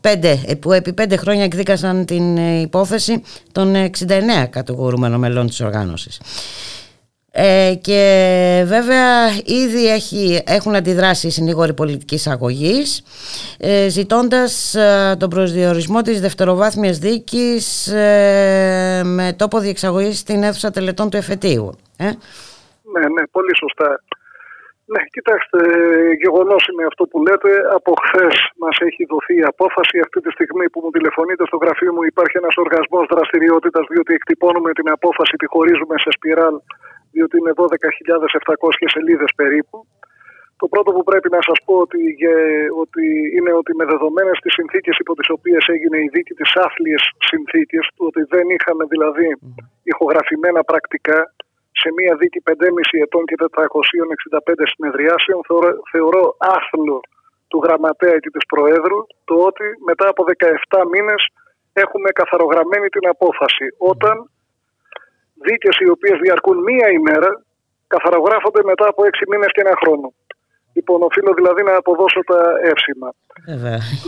πέντε, 0.00 0.56
που 0.60 0.72
επί 0.72 0.92
πέντε 0.92 1.16
χρόνια 1.16 1.44
εκδίκασαν 1.44 2.04
την 2.04 2.36
υπόθεση 2.60 3.22
των 3.52 3.74
69 3.74 4.46
κατηγορούμενων 4.50 5.20
μελών 5.20 5.46
της 5.46 5.60
οργάνωσης. 5.60 6.20
Ε, 7.32 7.74
και 7.80 8.00
βέβαια 8.66 9.28
ήδη 9.44 9.92
έχει, 9.92 10.42
έχουν 10.46 10.74
αντιδράσει 10.74 11.26
οι 11.26 11.30
συνήγοροι 11.30 11.74
πολιτικής 11.74 12.26
αγωγής 12.26 13.04
ε, 13.58 13.88
ζητώντας 13.88 14.74
ε, 14.74 15.16
τον 15.18 15.30
προσδιορισμό 15.30 16.00
της 16.02 16.20
δευτεροβάθμιας 16.20 16.98
δίκης 16.98 17.86
ε, 17.86 19.02
με 19.04 19.34
τόπο 19.38 19.58
διεξαγωγής 19.58 20.18
στην 20.18 20.42
αίθουσα 20.42 20.70
τελετών 20.70 21.10
του 21.10 21.16
εφετείου. 21.16 21.66
Ε; 21.98 22.04
Ναι, 22.94 23.04
ναι, 23.14 23.22
πολύ 23.36 23.56
σωστά. 23.56 23.90
Ναι, 24.92 25.02
κοιτάξτε, 25.16 25.58
γεγονός 26.22 26.62
είναι 26.70 26.84
αυτό 26.90 27.04
που 27.10 27.18
λέτε. 27.26 27.50
Από 27.78 27.92
χθες 28.04 28.34
μας 28.62 28.76
έχει 28.88 29.02
δοθεί 29.12 29.34
η 29.42 29.46
απόφαση. 29.54 29.96
Αυτή 30.06 30.18
τη 30.24 30.30
στιγμή 30.36 30.66
που 30.70 30.80
μου 30.82 30.90
τηλεφωνείτε 30.96 31.42
στο 31.50 31.56
γραφείο 31.62 31.92
μου 31.96 32.04
υπάρχει 32.12 32.36
ένας 32.42 32.56
οργασμός 32.64 33.04
δραστηριότητας, 33.14 33.84
διότι 33.92 34.12
εκτυπώνουμε 34.18 34.70
την 34.78 34.88
απόφαση, 34.96 35.34
τη 35.40 35.46
χωρίζουμε 35.52 35.94
σε 36.04 36.10
σπιράλ 36.16 36.54
διότι 37.12 37.34
είναι 37.38 37.52
12.700 37.56 38.94
σελίδες 38.94 39.30
περίπου. 39.40 39.86
Το 40.60 40.66
πρώτο 40.72 40.90
που 40.92 41.04
πρέπει 41.10 41.28
να 41.36 41.42
σας 41.48 41.58
πω 41.64 41.74
ότι, 41.84 42.00
ότι 42.82 43.04
είναι 43.36 43.52
ότι 43.60 43.72
με 43.80 43.84
δεδομένες 43.92 44.38
τις 44.42 44.52
συνθήκες 44.58 44.96
υπό 45.02 45.12
τις 45.18 45.28
οποίες 45.36 45.62
έγινε 45.74 45.98
η 46.06 46.08
δίκη 46.14 46.34
της 46.40 46.50
άθλιες 46.64 47.02
συνθήκες, 47.30 47.84
του 47.94 48.04
ότι 48.10 48.22
δεν 48.34 48.46
είχαμε 48.54 48.84
δηλαδή 48.92 49.28
ηχογραφημένα 49.92 50.60
πρακτικά 50.70 51.18
σε 51.80 51.88
μία 51.96 52.12
δίκη 52.20 52.38
5,5 52.46 52.52
ετών 53.06 53.24
και 53.28 53.36
465 53.38 54.64
συνεδριάσεων, 54.72 55.40
θεωρώ, 55.48 55.70
θεωρώ 55.92 56.22
άθλο 56.56 57.00
του 57.50 57.58
γραμματέα 57.64 58.16
και 58.22 58.30
της 58.34 58.44
Προέδρου 58.52 59.00
το 59.28 59.34
ότι 59.48 59.66
μετά 59.88 60.06
από 60.12 60.22
17 60.78 60.82
μήνες 60.92 61.22
έχουμε 61.72 62.08
καθαρογραμμένη 62.20 62.88
την 62.88 63.08
απόφαση. 63.14 63.66
Όταν 63.92 64.30
δίκες 65.48 65.76
οι 65.82 65.88
οποίες 65.94 66.16
διαρκούν 66.24 66.58
μία 66.68 66.88
ημέρα 66.98 67.30
καθαρογράφονται 67.94 68.62
μετά 68.70 68.86
από 68.92 69.00
έξι 69.08 69.24
μήνες 69.30 69.50
και 69.54 69.62
ένα 69.64 69.74
χρόνο. 69.82 70.08
Λοιπόν, 70.76 70.98
οφείλω 71.08 71.32
δηλαδή 71.40 71.62
να 71.68 71.74
αποδώσω 71.82 72.20
τα 72.30 72.40
εύσημα. 72.72 73.08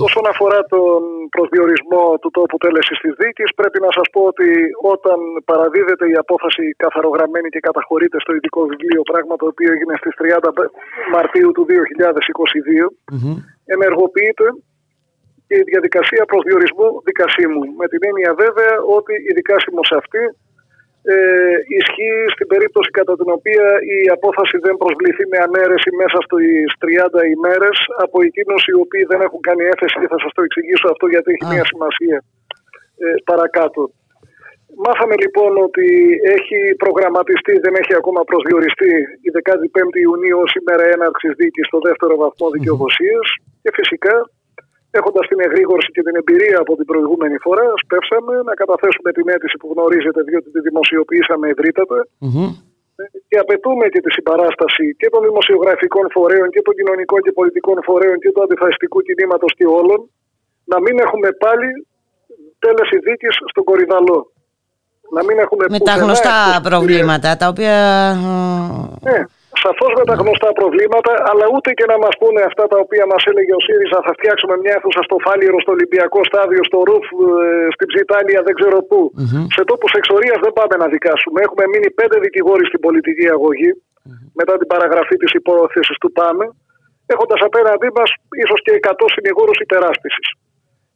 Όσον 0.07 0.25
αφορά 0.33 0.61
τον 0.75 1.01
προσδιορισμό 1.35 2.05
του 2.21 2.31
τόπου 2.37 2.57
τέλεσης 2.65 2.99
της 3.05 3.15
δίκης, 3.21 3.51
πρέπει 3.61 3.79
να 3.87 3.91
σας 3.97 4.07
πω 4.15 4.21
ότι 4.33 4.49
όταν 4.95 5.19
παραδίδεται 5.51 6.07
η 6.13 6.17
απόφαση 6.25 6.65
καθαρογραμμένη 6.85 7.49
και 7.55 7.61
καταχωρείται 7.69 8.19
στο 8.21 8.33
ειδικό 8.37 8.61
βιβλίο, 8.71 9.03
πράγμα 9.11 9.35
το 9.41 9.47
οποίο 9.53 9.69
έγινε 9.75 9.95
στις 10.01 10.15
30 10.21 10.67
Μαρτίου 11.15 11.51
του 11.57 11.65
2022, 11.69 12.87
ενεργοποιείται 13.75 14.47
και 15.47 15.57
η 15.63 15.65
διαδικασία 15.73 16.25
προσδιορισμού 16.33 16.89
δικασίμου. 17.09 17.63
Με 17.81 17.87
την 17.93 18.01
έννοια 18.09 18.33
βέβαια 18.45 18.75
ότι 18.99 19.15
η 19.29 19.33
δικάσιμος 19.39 19.89
αυτή 20.01 20.23
ε, 21.11 21.57
ισχύει 21.79 22.21
στην 22.35 22.47
περίπτωση 22.53 22.91
κατά 22.99 23.15
την 23.21 23.31
οποία 23.37 23.67
η 23.97 23.99
απόφαση 24.17 24.57
δεν 24.67 24.75
προσβληθεί 24.83 25.25
με 25.33 25.39
ανέρεση 25.49 25.91
μέσα 26.01 26.19
στις 26.27 26.67
30 26.85 27.23
ημέρες 27.37 27.77
από 28.05 28.17
εκείνους 28.29 28.63
οι 28.69 28.75
οποίοι 28.83 29.05
δεν 29.11 29.21
έχουν 29.27 29.41
κάνει 29.49 29.65
έφεση 29.73 29.97
και 30.01 30.11
θα 30.13 30.19
σας 30.23 30.33
το 30.37 30.43
εξηγήσω 30.47 30.87
αυτό 30.93 31.05
γιατί 31.15 31.29
έχει 31.35 31.47
μια 31.55 31.65
σημασία. 31.73 32.19
Ε, 33.05 33.07
παρακάτω. 33.31 33.83
Μάθαμε 34.85 35.15
λοιπόν 35.25 35.53
ότι 35.67 35.89
έχει 36.37 36.59
προγραμματιστεί, 36.85 37.55
δεν 37.65 37.75
έχει 37.81 37.95
ακόμα 38.01 38.21
προσδιοριστεί 38.31 38.93
η 39.27 39.29
15η 39.39 39.99
Ιουνίου 40.07 40.39
ως 40.45 40.53
ημέρα 40.61 40.85
έναρξης 40.95 41.33
δίκης 41.41 41.67
στο 41.71 41.79
δεύτερο 41.89 42.15
βαθμό 42.23 42.47
δικαιοδοσίας 42.57 43.27
και 43.63 43.71
φυσικά 43.79 44.15
Έχοντας 44.99 45.25
την 45.31 45.41
εγρήγορση 45.47 45.89
και 45.95 46.03
την 46.07 46.15
εμπειρία 46.21 46.59
από 46.65 46.73
την 46.79 46.87
προηγούμενη 46.91 47.37
φορά, 47.45 47.67
σπεύσαμε 47.83 48.35
να 48.49 48.55
καταθέσουμε 48.61 49.11
την 49.17 49.27
αίτηση 49.33 49.57
που 49.61 49.69
γνωρίζετε, 49.73 50.21
διότι 50.29 50.49
τη 50.55 50.61
δημοσιοποιήσαμε 50.69 51.47
Και 53.29 53.39
απαιτούμε 53.45 53.85
και 53.93 54.01
τη 54.05 54.11
συμπαράσταση 54.17 54.87
και 55.01 55.09
των 55.13 55.21
δημοσιογραφικών 55.29 56.07
φορέων 56.17 56.49
και 56.55 56.63
των 56.67 56.75
κοινωνικών 56.79 57.21
και 57.25 57.33
πολιτικών 57.39 57.77
φορέων 57.89 58.17
και 58.23 58.31
του 58.33 58.43
αντιφασιστικού 58.45 58.99
κινήματος 59.07 59.53
και 59.59 59.67
όλων, 59.81 60.01
να 60.73 60.79
μην 60.85 60.95
έχουμε 61.05 61.29
πάλι 61.45 61.69
τέλεση 62.65 62.97
δίκης 63.07 63.35
στον 63.53 63.65
Κορυδαλό. 63.69 64.21
Να 65.17 65.21
μην 65.27 65.37
έχουμε 65.45 65.65
Με 65.75 65.79
τα 65.91 65.95
γνωστά 66.03 66.37
προβλήματα, 66.69 67.29
τα 67.41 67.47
οποία. 67.53 67.77
Ναι, 69.09 69.19
Σαφώς 69.65 69.93
με 69.99 70.05
τα 70.11 70.15
γνωστά 70.21 70.51
προβλήματα, 70.61 71.13
αλλά 71.31 71.47
ούτε 71.55 71.71
και 71.79 71.87
να 71.93 71.97
μας 72.05 72.15
πούνε 72.21 72.41
αυτά 72.51 72.65
τα 72.73 72.79
οποία 72.85 73.05
μας 73.13 73.23
έλεγε 73.31 73.53
ο 73.59 73.61
ΣΥΡΙΖΑ. 73.67 73.99
Θα 74.07 74.13
φτιάξουμε 74.19 74.55
μια 74.63 74.75
αίθουσα 74.77 75.01
στο 75.09 75.17
Φάλιρο, 75.25 75.59
στο 75.65 75.73
Ολυμπιακό 75.77 76.21
Στάδιο, 76.31 76.63
στο 76.69 76.79
Ρουφ, 76.89 77.07
ε, 77.11 77.69
στην 77.75 77.87
Ψιτάλια, 77.93 78.41
δεν 78.47 78.55
ξέρω 78.59 78.79
πού. 78.91 79.01
Mm-hmm. 79.11 79.45
Σε 79.57 79.63
τόπους 79.71 79.93
εξορίας 80.01 80.39
δεν 80.45 80.53
πάμε 80.59 80.75
να 80.83 80.87
δικάσουμε. 80.95 81.39
Έχουμε 81.47 81.65
μείνει 81.73 81.89
πέντε 82.01 82.17
δικηγόροι 82.27 82.65
στην 82.71 82.81
πολιτική 82.87 83.27
αγωγή 83.37 83.71
mm-hmm. 83.77 84.25
μετά 84.41 84.55
την 84.61 84.69
παραγραφή 84.73 85.17
της 85.23 85.31
υπόθεσης 85.41 85.97
του 86.03 86.11
ΠΑΜΕ, 86.19 86.47
έχοντας 87.15 87.41
απέναντί 87.49 87.89
μας 87.99 88.11
ίσως 88.45 88.61
και 88.65 88.73
100 88.91 89.07
συνηγόρους 89.15 89.59
υπεράσπισης. 89.67 90.29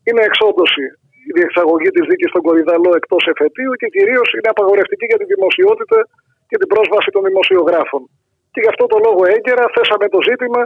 Είναι 0.08 0.22
εξόντωση 0.28 0.84
η 1.28 1.32
διεξαγωγή 1.38 1.90
της 1.96 2.04
δίκης 2.10 2.28
στον 2.32 2.42
Κορυδαλό 2.46 2.90
εκτός 3.00 3.22
εφετείου 3.32 3.72
και 3.80 3.88
κυρίως 3.96 4.28
είναι 4.36 4.50
απαγορευτική 4.54 5.04
για 5.10 5.20
τη 5.20 5.26
δημοσιότητα 5.34 5.98
και 6.48 6.56
την 6.60 6.68
πρόσβαση 6.72 7.10
των 7.14 7.22
δημοσιογράφων. 7.28 8.02
Και 8.56 8.64
γι' 8.64 8.72
αυτό 8.74 8.84
το 8.92 8.98
λόγο 9.06 9.22
έγκαιρα 9.34 9.64
θέσαμε 9.76 10.06
το 10.14 10.20
ζήτημα, 10.28 10.62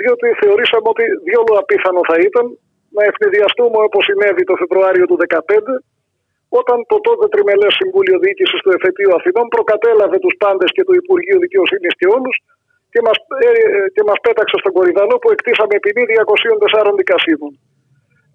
διότι 0.00 0.26
θεωρήσαμε 0.42 0.88
ότι 0.94 1.04
διόλου 1.28 1.54
απίθανο 1.62 2.00
θα 2.10 2.16
ήταν 2.28 2.44
να 2.96 3.02
ευνηδιαστούμε 3.10 3.78
όπως 3.88 4.02
συνέβη 4.08 4.42
το 4.50 4.54
Φεβρουάριο 4.60 5.04
του 5.08 5.16
2015, 5.20 5.74
όταν 6.60 6.76
το 6.90 6.96
τότε 7.06 7.24
τριμελές 7.32 7.72
Συμβούλιο 7.80 8.16
Διοίκησης 8.22 8.60
του 8.64 8.72
Εφετείου 8.76 9.12
Αθηνών 9.18 9.46
προκατέλαβε 9.54 10.18
τους 10.24 10.34
πάντες 10.42 10.70
και 10.76 10.84
το 10.88 10.92
Υπουργείο 11.02 11.36
Δικαιοσύνης 11.44 11.94
και 12.00 12.08
όλους 12.16 12.36
και 12.92 13.00
μας 13.06 13.16
ε, 13.46 13.50
ε, 14.00 14.02
μας 14.08 14.18
πέταξε 14.26 14.56
στον 14.62 14.72
Κορυδανό 14.76 15.16
που 15.20 15.30
εκτίσαμε 15.34 15.74
ποινή 15.84 16.02
204 16.88 17.00
δικασίμων. 17.00 17.52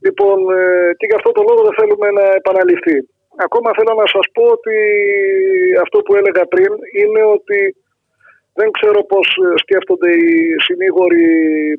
Λοιπόν, 0.06 0.38
ε, 0.58 0.62
και 0.98 1.06
γι' 1.10 1.18
αυτό 1.20 1.30
το 1.38 1.42
λόγο 1.48 1.62
δεν 1.68 1.78
θέλουμε 1.80 2.08
να 2.20 2.26
επαναληφθεί. 2.42 2.98
Ακόμα 3.46 3.70
θέλω 3.78 3.94
να 4.04 4.08
σας 4.14 4.26
πω 4.36 4.44
ότι 4.58 4.76
αυτό 5.86 5.98
που 6.06 6.14
έλεγα 6.20 6.44
πριν 6.54 6.72
είναι 7.02 7.22
ότι 7.36 7.60
δεν 8.60 8.72
ξέρω 8.78 9.00
πώς 9.12 9.28
ε, 9.46 9.58
σκέφτονται 9.64 10.12
οι 10.12 10.34
συνήγοροι 10.68 11.26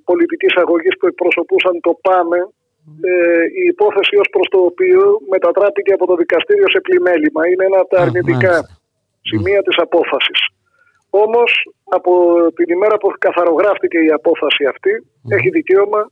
πολιτικής 0.04 0.54
αγωγής 0.62 0.94
που 0.98 1.06
εκπροσωπούσαν 1.06 1.80
το 1.80 1.92
ΠΑΜΕ. 2.06 2.42
Ε, 3.10 3.44
η 3.62 3.64
υπόθεση 3.74 4.14
ως 4.22 4.28
προς 4.34 4.46
το 4.54 4.58
οποίο 4.70 5.02
μετατράπηκε 5.34 5.92
από 5.92 6.06
το 6.06 6.14
δικαστήριο 6.22 6.68
σε 6.70 6.80
πλημέλημα. 6.80 7.42
Είναι 7.48 7.64
ένα 7.64 7.78
από 7.82 7.90
τα 7.94 8.00
αρνητικά 8.02 8.54
σημεία 9.30 9.62
της 9.62 9.76
απόφασης. 9.86 10.40
Όμως 11.10 11.50
από 11.84 12.12
την 12.58 12.68
ημέρα 12.76 12.96
που 12.98 13.08
καθαρογράφτηκε 13.18 13.98
η 13.98 14.10
απόφαση 14.10 14.64
αυτή 14.72 14.92
έχει 15.36 15.48
δικαίωμα 15.50 16.02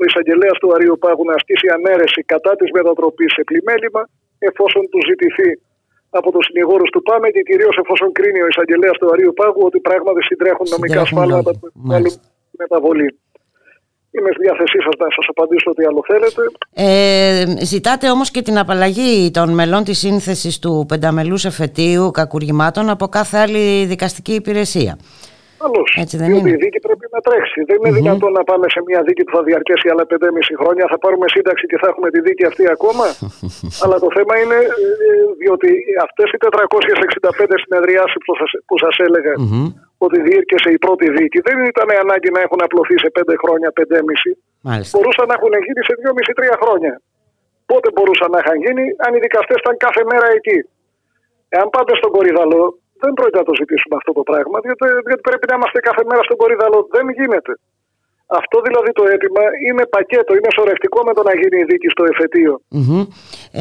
ο 0.00 0.04
εισαγγελέας 0.04 0.56
του 0.58 0.72
Αρίου 0.74 0.96
Πάγου 0.98 1.24
να 1.24 1.34
ασκήσει 1.34 1.68
ανέρεση 1.78 2.20
κατά 2.32 2.52
της 2.56 2.70
μετατροπής 2.76 3.32
σε 3.32 3.42
πλημέλημα 3.44 4.02
εφόσον 4.38 4.82
του 4.90 5.00
ζητηθεί 5.08 5.50
από 6.20 6.30
τους 6.32 6.44
συνηγόρους 6.48 6.90
του 6.90 7.02
ΠΑΜΕ 7.02 7.28
και 7.34 7.42
κυρίως 7.48 7.74
εφόσον 7.82 8.08
κρίνει 8.12 8.40
ο 8.44 8.46
εισαγγελέας 8.50 8.96
του 9.00 9.08
Αρίου 9.12 9.32
Πάγου 9.38 9.62
ότι 9.68 9.78
πράγματι 9.88 10.20
συντρέχουν 10.28 10.66
νομικά 10.74 11.00
ασφάλματα 11.00 11.50
που 11.58 11.66
θέλουν 11.88 12.12
μεταβολή. 12.58 13.08
Είμαι 14.16 14.30
στη 14.32 14.40
διάθεσή 14.42 14.78
σας 14.84 14.94
να 14.98 15.06
σας 15.16 15.26
απαντήσω 15.28 15.70
ό,τι 15.70 15.84
άλλο 15.84 16.02
θέλετε. 16.10 16.42
Ε, 16.74 17.64
ζητάτε 17.64 18.10
όμως 18.10 18.30
και 18.30 18.42
την 18.42 18.58
απαλλαγή 18.58 19.30
των 19.30 19.54
μελών 19.54 19.84
της 19.84 19.98
σύνθεσης 19.98 20.58
του 20.58 20.84
πενταμελούς 20.88 21.44
εφετείου 21.44 22.10
κακουργημάτων 22.10 22.88
από 22.88 23.08
κάθε 23.08 23.38
άλλη 23.38 23.84
δικαστική 23.84 24.34
υπηρεσία. 24.34 24.98
Ασφαλώ. 25.64 25.82
Διότι 26.30 26.50
η 26.56 26.60
δίκη 26.64 26.78
πρέπει 26.86 27.06
να 27.14 27.20
τρέξει. 27.26 27.58
Δεν 27.68 27.76
ειναι 27.78 27.92
δυνατόν 27.98 28.32
να 28.38 28.42
πάμε 28.50 28.66
σε 28.74 28.80
μια 28.88 29.00
δίκη 29.06 29.22
που 29.26 29.32
θα 29.36 29.42
διαρκέσει 29.48 29.86
άλλα 29.92 30.04
5,5 30.10 30.60
χρόνια. 30.60 30.84
Θα 30.92 30.98
πάρουμε 31.04 31.26
σύνταξη 31.36 31.64
και 31.70 31.78
θα 31.82 31.86
έχουμε 31.90 32.08
τη 32.14 32.20
δίκη 32.26 32.44
αυτή 32.50 32.64
ακόμα. 32.76 33.06
Αλλά 33.82 33.96
το 34.04 34.08
θέμα 34.16 34.34
είναι 34.42 34.58
ε, 35.04 35.08
διότι 35.42 35.68
αυτές 36.06 36.28
οι 36.32 36.38
465 36.40 37.64
συνεδριάσεις 37.64 38.18
που 38.68 38.76
σας 38.84 38.94
έλεγα 39.06 39.32
ότι 40.06 40.18
διήρκεσε 40.28 40.68
η 40.76 40.78
πρώτη 40.84 41.06
δίκη 41.18 41.38
δεν 41.48 41.56
ήταν 41.72 41.88
ανάγκη 42.04 42.30
να 42.36 42.40
έχουν 42.46 42.60
απλωθεί 42.66 42.96
σε 43.04 43.08
5 43.18 43.22
χρόνια, 43.42 43.68
5,5. 43.80 44.92
Μπορούσαν 44.92 45.26
να 45.30 45.34
έχουν 45.38 45.52
γίνει 45.66 45.82
σε 45.88 45.94
2,5-3 46.52 46.62
χρόνια. 46.62 46.94
Πότε 47.70 47.88
μπορούσαν 47.94 48.30
να 48.34 48.38
είχαν 48.42 48.56
γίνει 48.64 48.84
αν 49.04 49.10
οι 49.14 49.20
δικαστές 49.26 49.58
ήταν 49.62 49.76
κάθε 49.86 50.02
μέρα 50.10 50.28
εκεί. 50.38 50.58
Εάν 51.56 51.66
πάτε 51.74 51.92
στον 52.00 52.10
Κορυδαλό, 52.16 52.64
δεν 53.02 53.12
πρόκειται 53.16 53.40
να 53.42 53.48
το 53.50 53.54
ζητήσουμε 53.60 53.94
αυτό 54.00 54.12
το 54.18 54.22
πράγμα, 54.30 54.56
διότι, 54.64 54.84
διότι 55.06 55.22
πρέπει 55.28 55.44
να 55.50 55.54
είμαστε 55.56 55.78
κάθε 55.88 56.02
μέρα 56.08 56.22
στον 56.26 56.36
Κορυδαλό. 56.42 56.80
Δεν 56.96 57.04
γίνεται. 57.18 57.52
Αυτό 58.40 58.56
δηλαδή 58.66 58.90
το 58.98 59.04
αίτημα 59.10 59.44
είναι 59.68 59.84
πακέτο, 59.96 60.30
είναι 60.38 60.50
σωρευτικό 60.58 60.98
με 61.08 61.12
το 61.16 61.22
να 61.28 61.32
γίνει 61.40 61.58
η 61.64 61.66
δίκη 61.70 61.88
στο 61.94 62.04
εφετείο. 62.12 62.54
Mm-hmm. 62.76 63.02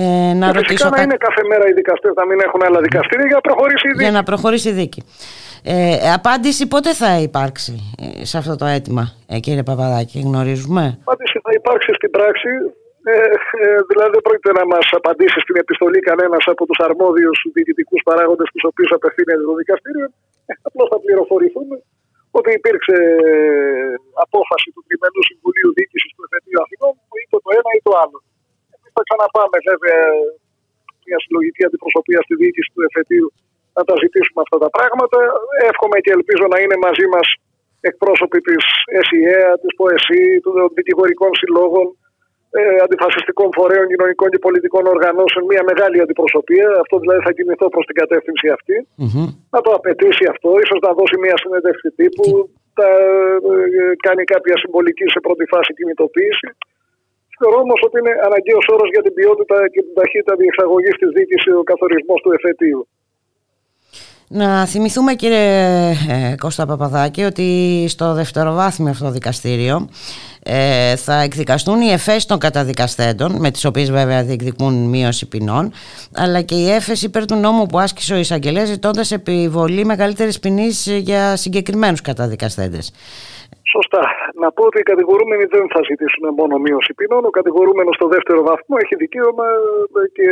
Ε, 0.01 0.34
να 0.39 0.45
και 0.51 0.60
φυσικά 0.68 0.89
να 0.95 1.01
είναι 1.05 1.18
κάθε 1.27 1.43
μέρα 1.49 1.65
οι 1.69 1.73
δικαστές 1.80 2.14
να 2.19 2.26
μην 2.30 2.39
έχουν 2.45 2.61
άλλα 2.68 2.80
δικαστήρια 2.88 3.26
για 3.31 3.39
να 3.39 3.45
προχωρήσει 3.49 3.88
η 3.88 3.91
δίκη. 3.91 4.03
Για 4.03 4.11
να 4.19 4.23
προχωρήσει 4.23 4.69
η 4.69 4.72
δίκη. 4.72 5.01
Ε, 5.65 6.11
απάντηση 6.14 6.68
πότε 6.68 6.93
θα 6.93 7.11
υπάρξει 7.30 7.73
ε, 8.22 8.26
σε 8.26 8.38
αυτό 8.38 8.55
το 8.55 8.65
αίτημα, 8.65 9.05
ε, 9.27 9.39
κύριε 9.39 9.64
Παπαδάκη, 9.64 10.19
γνωρίζουμε; 10.19 10.84
Απάντηση 11.05 11.39
θα 11.43 11.51
υπάρξει 11.53 11.91
στην 11.93 12.10
πράξη 12.10 12.49
ε, 13.11 13.15
ε, 13.61 13.77
δηλαδή 13.89 14.11
δεν 14.15 14.23
πρόκειται 14.27 14.53
να 14.59 14.65
μας 14.73 14.85
απαντήσει 14.99 15.39
στην 15.45 15.57
επιστολή 15.63 15.99
κανένας 16.09 16.43
από 16.53 16.63
τους 16.67 16.80
αρμόδιους 16.88 17.38
διοικητικούς 17.55 18.01
παράγοντες 18.07 18.47
τους 18.53 18.63
οποίους 18.69 18.91
απευθύνεται 18.97 19.43
το 19.49 19.55
δικαστήριο. 19.61 20.07
Ε, 20.49 20.53
Απλώς 20.67 20.88
θα 20.91 20.99
πληροφορηθούμε 21.03 21.77
ότι 22.38 22.49
υπήρξε 22.59 22.97
απόφαση 24.25 24.67
του 24.73 24.81
Τριμενού 24.88 25.21
Συμβουλίου 25.30 25.69
Διοίκησης 25.77 26.11
του 26.15 26.23
Εφετείου 26.27 26.59
Αθηνών 26.63 26.93
που 27.07 27.15
είπε 27.21 27.38
το 27.45 27.49
ένα 27.59 27.69
ή 27.80 27.81
το 27.88 27.91
άλλο. 28.03 28.17
Εμείς 28.75 28.91
θα 28.97 29.03
ξαναπάμε 29.07 29.57
βέβαια 29.69 30.01
μια 31.07 31.19
συλλογική 31.23 31.61
αντιπροσωπεία 31.67 32.19
στη 32.25 32.34
διοίκηση 32.41 32.69
του 32.73 32.81
Εφετείου 32.88 33.27
να 33.77 33.81
τα 33.88 33.95
ζητήσουμε 34.03 34.39
αυτά 34.45 34.57
τα 34.63 34.69
πράγματα. 34.75 35.19
Εύχομαι 35.69 35.97
και 36.03 36.11
ελπίζω 36.17 36.45
να 36.53 36.57
είναι 36.63 36.77
μαζί 36.85 37.05
μας 37.13 37.27
εκπρόσωποι 37.89 38.39
της 38.47 38.63
ΕΣΥΕΑ, 38.99 39.51
της 39.61 39.71
ΠΟΕΣΥ, 39.77 40.23
των 40.43 40.53
δικηγορικών 40.77 41.31
συλλόγων, 41.39 41.88
ε, 42.59 42.63
αντιφασιστικών 42.85 43.49
φορέων, 43.57 43.85
κοινωνικών 43.91 44.27
και 44.34 44.39
πολιτικών 44.47 44.84
οργανώσεων 44.95 45.43
μια 45.51 45.63
μεγάλη 45.69 45.97
αντιπροσωπεία. 46.05 46.67
Αυτό 46.84 46.95
δηλαδή 47.03 47.21
θα 47.27 47.34
κινηθώ 47.38 47.67
προς 47.73 47.85
την 47.89 47.95
κατεύθυνση 48.01 48.47
αυτή. 48.57 48.75
Mm-hmm. 49.01 49.27
Να 49.55 49.59
το 49.65 49.71
απαιτήσει 49.80 50.23
αυτό, 50.34 50.49
ίσως 50.63 50.80
να 50.85 50.91
δώσει 50.99 51.15
μια 51.25 51.35
συνέντευξη 51.43 51.88
τύπου, 51.99 52.25
θα 52.77 52.89
ε, 53.51 53.55
κάνει 54.05 54.23
κάποια 54.34 54.55
συμβολική 54.63 55.05
σε 55.13 55.19
πρώτη 55.25 55.45
φάση 55.51 55.69
κινητοποίηση. 55.80 56.49
Θεωρώ 57.39 57.57
όμως 57.65 57.80
ότι 57.88 57.95
είναι 58.01 58.13
αναγκαίος 58.27 58.65
όρος 58.73 58.89
για 58.93 59.03
την 59.05 59.13
ποιότητα 59.17 59.57
και 59.73 59.81
την 59.85 59.93
ταχύτητα 59.99 60.34
διεξαγωγής 60.41 60.95
της 61.01 61.09
δίκη 61.15 61.38
ο 61.59 61.63
καθορισμός 61.71 62.19
του 62.23 62.31
εφετείου. 62.38 62.81
Να 64.35 64.65
θυμηθούμε 64.65 65.14
κύριε 65.14 65.89
ε, 65.89 66.35
Κώστα 66.39 66.65
Παπαδάκη 66.65 67.23
ότι 67.23 67.85
στο 67.89 68.14
δευτεροβάθμιο 68.14 68.91
αυτό 68.91 69.11
δικαστήριο 69.11 69.89
ε, 70.43 70.95
θα 70.95 71.22
εκδικαστούν 71.22 71.81
οι 71.81 71.89
εφέσεις 71.89 72.26
των 72.26 72.38
καταδικαστέντων 72.38 73.35
με 73.39 73.51
τις 73.51 73.65
οποίες 73.65 73.91
βέβαια 73.91 74.23
διεκδικούν 74.23 74.73
μείωση 74.73 75.26
ποινών 75.26 75.72
αλλά 76.14 76.41
και 76.41 76.55
η 76.55 76.69
έφεση 76.69 77.05
υπέρ 77.05 77.26
του 77.26 77.35
νόμου 77.35 77.65
που 77.65 77.80
άσκησε 77.80 78.14
ο 78.14 78.18
εισαγγελέας 78.18 78.68
ζητώντας 78.68 79.11
επιβολή 79.11 79.85
μεγαλύτερης 79.85 80.39
ποινής 80.39 80.88
για 80.88 81.35
συγκεκριμένους 81.35 82.01
καταδικαστέντες. 82.01 82.91
Σωστά. 83.75 84.03
Να 84.43 84.47
πω 84.55 84.63
ότι 84.69 84.79
οι 84.81 84.87
κατηγορούμενοι 84.91 85.45
δεν 85.53 85.65
θα 85.73 85.81
ζητήσουν 85.89 86.23
μόνο 86.39 86.55
μείωση 86.65 86.91
ποινών. 86.97 87.23
Ο 87.29 87.33
κατηγορούμενος 87.39 87.95
στο 87.99 88.07
δεύτερο 88.15 88.39
βαθμό 88.49 88.75
έχει 88.83 88.95
δικαίωμα 89.03 89.47
και 90.17 90.27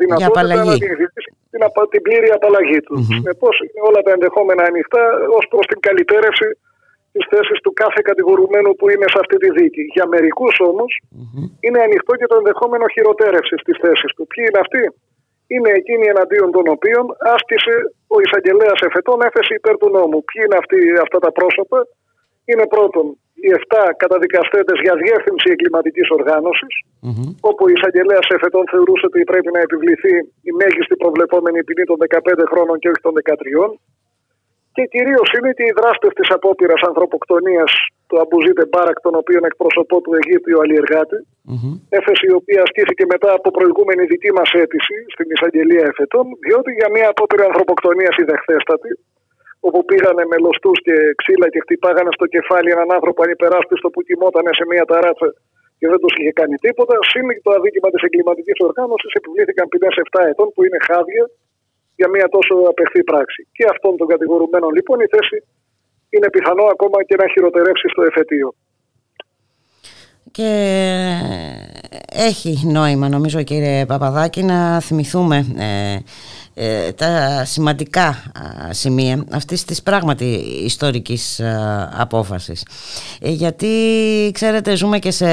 δυνατότητα 0.00 0.42
να 0.50 0.62
διεκδικήσει 0.62 1.30
την, 1.52 1.60
την 1.92 2.02
πλήρη 2.06 2.28
απαλλαγή 2.38 2.80
του. 2.86 2.94
Mm-hmm. 2.96 3.14
Συνεπώ, 3.14 3.48
είναι 3.64 3.82
όλα 3.88 4.00
τα 4.06 4.10
ενδεχόμενα 4.16 4.62
ανοιχτά 4.70 5.02
ως 5.38 5.44
προς 5.52 5.64
την 5.70 5.78
καλυτέρευση 5.86 6.48
της 7.12 7.24
θέσης 7.30 7.58
του 7.64 7.72
κάθε 7.82 8.00
κατηγορουμένου 8.10 8.70
που 8.78 8.86
είναι 8.92 9.06
σε 9.12 9.18
αυτή 9.22 9.36
τη 9.42 9.48
δίκη. 9.58 9.82
Για 9.94 10.06
μερικούς 10.14 10.54
όμως 10.70 10.90
είναι 11.64 11.80
ανοιχτό 11.86 12.12
και 12.20 12.26
το 12.30 12.36
ενδεχόμενο 12.40 12.84
χειροτέρευσης 12.94 13.60
της 13.66 13.76
θέσης 13.82 14.10
του. 14.16 14.24
Ποιοι 14.30 14.42
είναι 14.48 14.60
αυτοί, 14.64 14.82
είναι 15.54 15.70
εκείνοι 15.80 16.06
εναντίον 16.14 16.48
των 16.56 16.66
οποίων 16.76 17.04
άσκησε 17.34 17.74
ο 18.14 18.16
εισαγγελέας 18.24 18.78
εφετών 18.88 19.18
έφεση 19.28 19.52
υπέρ 19.60 19.74
του 19.80 19.90
νόμου. 19.96 20.18
Ποιοι 20.28 20.40
είναι 20.44 20.58
αυτοί, 20.62 20.78
αυτά 21.04 21.18
τα 21.24 21.30
πρόσωπα, 21.38 21.78
είναι 22.50 22.66
πρώτον 22.74 23.06
οι 23.44 23.50
7 23.52 23.92
καταδικαστέντες 24.02 24.78
για 24.84 24.94
διεύθυνση 25.02 25.46
εγκληματικής 25.54 26.08
όπου 27.50 27.62
η 27.70 27.72
εισαγγελέα 27.76 28.22
εφετών 28.36 28.64
θεωρούσε 28.72 29.04
ότι 29.10 29.18
πρέπει 29.32 29.50
να 29.56 29.60
επιβληθεί 29.66 30.14
η 30.48 30.52
μέγιστη 30.60 30.94
προβλεπόμενη 31.02 31.60
ποινή 31.66 31.84
των 31.90 31.98
15 32.06 32.52
χρόνων 32.52 32.76
και 32.80 32.88
όχι 32.90 33.02
των 33.06 33.14
13. 33.16 33.78
Και 34.76 34.84
κυρίως 34.94 35.28
είναι 35.36 35.50
και 35.56 35.64
οι 35.68 35.72
δράστε 35.78 36.08
της 36.18 36.28
απόπειρας 36.36 36.82
ανθρωποκτονίας 36.90 37.70
του 38.08 38.16
Αμπουζίτε 38.22 38.64
Μπάρακ, 38.70 38.98
τον 39.06 39.14
οποίο 39.22 39.40
εκπροσωπώ 39.50 39.96
του 40.04 40.12
Αιγύπτιου 40.16 40.58
αλλιεργάτη. 40.62 41.18
Mm-hmm. 41.50 41.74
Έφεση 41.98 42.24
η 42.32 42.34
οποία 42.40 42.60
ασκήθηκε 42.66 43.04
μετά 43.14 43.30
από 43.38 43.48
προηγούμενη 43.58 44.02
δική 44.12 44.30
μας 44.38 44.48
αίτηση 44.58 44.96
στην 45.14 45.26
εισαγγελία 45.34 45.84
εφετών, 45.92 46.24
διότι 46.44 46.70
για 46.78 46.88
μια 46.94 47.06
απόπειρα 47.12 47.44
ανθρωποκτονίας 47.50 48.14
η 48.22 48.24
δεχθέστατη, 48.30 48.90
όπου 49.66 49.80
πήγανε 49.88 50.24
με 50.30 50.36
λοστού 50.44 50.72
και 50.86 50.96
ξύλα 51.20 51.46
και 51.52 51.60
χτυπάγανε 51.64 52.12
στο 52.16 52.26
κεφάλι 52.34 52.68
έναν 52.76 52.88
άνθρωπο 52.96 53.18
ανυπεράσπιστο 53.26 53.88
που 53.94 54.00
κοιμόταν 54.06 54.46
σε 54.58 54.64
μια 54.70 54.84
ταράτσα 54.90 55.28
και 55.78 55.86
δεν 55.90 55.98
τους 56.02 56.12
είχε 56.18 56.32
κάνει 56.40 56.56
τίποτα. 56.66 56.94
Συν 57.10 57.26
το 57.44 57.50
αδίκημα 57.58 57.88
της 57.92 58.02
εγκληματικής 58.06 58.58
οργάνωσης 58.68 59.12
επιβλήθηκαν 59.18 59.64
ποινές 59.72 59.94
7 60.06 60.20
ετών 60.32 60.48
που 60.54 60.60
είναι 60.66 60.78
χάδια 60.88 61.24
για 61.98 62.08
μια 62.14 62.26
τόσο 62.34 62.54
απεχθή 62.72 63.02
πράξη. 63.10 63.40
Και 63.56 63.64
αυτών 63.74 63.92
των 63.98 64.06
κατηγορουμένων 64.12 64.70
λοιπόν 64.78 64.98
η 65.06 65.08
θέση 65.14 65.38
είναι 66.14 66.28
πιθανό 66.34 66.64
ακόμα 66.74 66.98
και 67.08 67.16
να 67.20 67.26
χειροτερεύσει 67.32 67.86
στο 67.94 68.02
εφετείο. 68.10 68.48
Και 70.36 70.50
έχει 72.30 72.52
νόημα 72.66 73.08
νομίζω 73.08 73.42
κύριε 73.42 73.86
Παπαδάκη 73.86 74.42
να 74.42 74.80
θυμηθούμε 74.80 75.36
ε, 75.58 75.92
ε, 75.92 76.00
τα 76.94 77.44
σημαντικά 77.44 78.22
σημεία 78.70 79.24
αυτής 79.30 79.64
της 79.64 79.82
πράγματι 79.82 80.24
ιστορικής 80.64 81.40
απόφασης. 81.90 82.66
Ε, 83.20 83.30
γιατί 83.30 83.68
ξέρετε 84.32 84.76
ζούμε 84.76 84.98
και 84.98 85.10
σε 85.10 85.28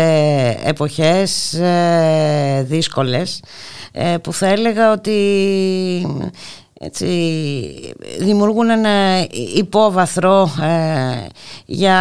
εποχές 0.64 1.54
ε, 1.54 2.66
δύσκολες 2.68 3.40
που 4.22 4.34
θα 4.34 4.48
έλεγα 4.48 4.92
ότι 4.92 5.12
έτσι, 6.86 7.06
δημιουργούν 8.20 8.70
ένα 8.70 9.26
υπόβαθρο 9.56 10.52
ε, 10.62 11.28
για 11.66 11.98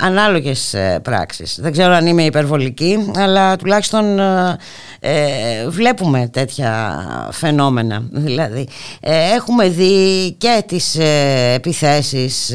ανάλογες 0.00 0.74
ε, 0.74 1.00
πράξεις. 1.02 1.58
Δεν 1.60 1.72
ξέρω 1.72 1.92
αν 1.92 2.06
είμαι 2.06 2.22
υπερβολική, 2.22 3.10
αλλά 3.16 3.56
τουλάχιστον 3.56 4.18
ε, 5.00 5.68
βλέπουμε 5.68 6.28
τέτοια 6.32 6.98
φαινόμενα. 7.30 8.02
Δηλαδή, 8.10 8.68
έχουμε 9.34 9.68
δει 9.68 10.32
και 10.38 10.62
τις 10.66 10.98
επιθέσεις 11.54 12.54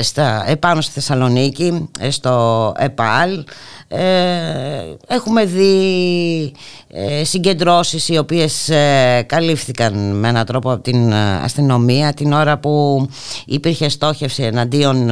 στα, 0.00 0.44
επάνω 0.46 0.80
στη 0.80 0.92
Θεσσαλονίκη, 0.92 1.88
στο 2.08 2.74
ΕΠΑΛ, 2.78 3.44
ε, 3.90 4.96
έχουμε 5.08 5.44
δει 5.44 6.52
ε, 6.92 7.24
συγκεντρώσεις 7.24 8.08
οι 8.08 8.18
οποίες 8.18 8.68
ε, 8.68 9.24
καλύφθηκαν 9.28 10.18
με 10.18 10.28
έναν 10.28 10.46
τρόπο 10.46 10.72
από 10.72 10.82
την 10.82 11.12
αστυνομία. 11.44 12.12
Την 12.12 12.32
ώρα 12.32 12.58
που 12.58 13.06
υπήρχε 13.46 13.88
στόχευση 13.88 14.42
εναντίον 14.42 15.10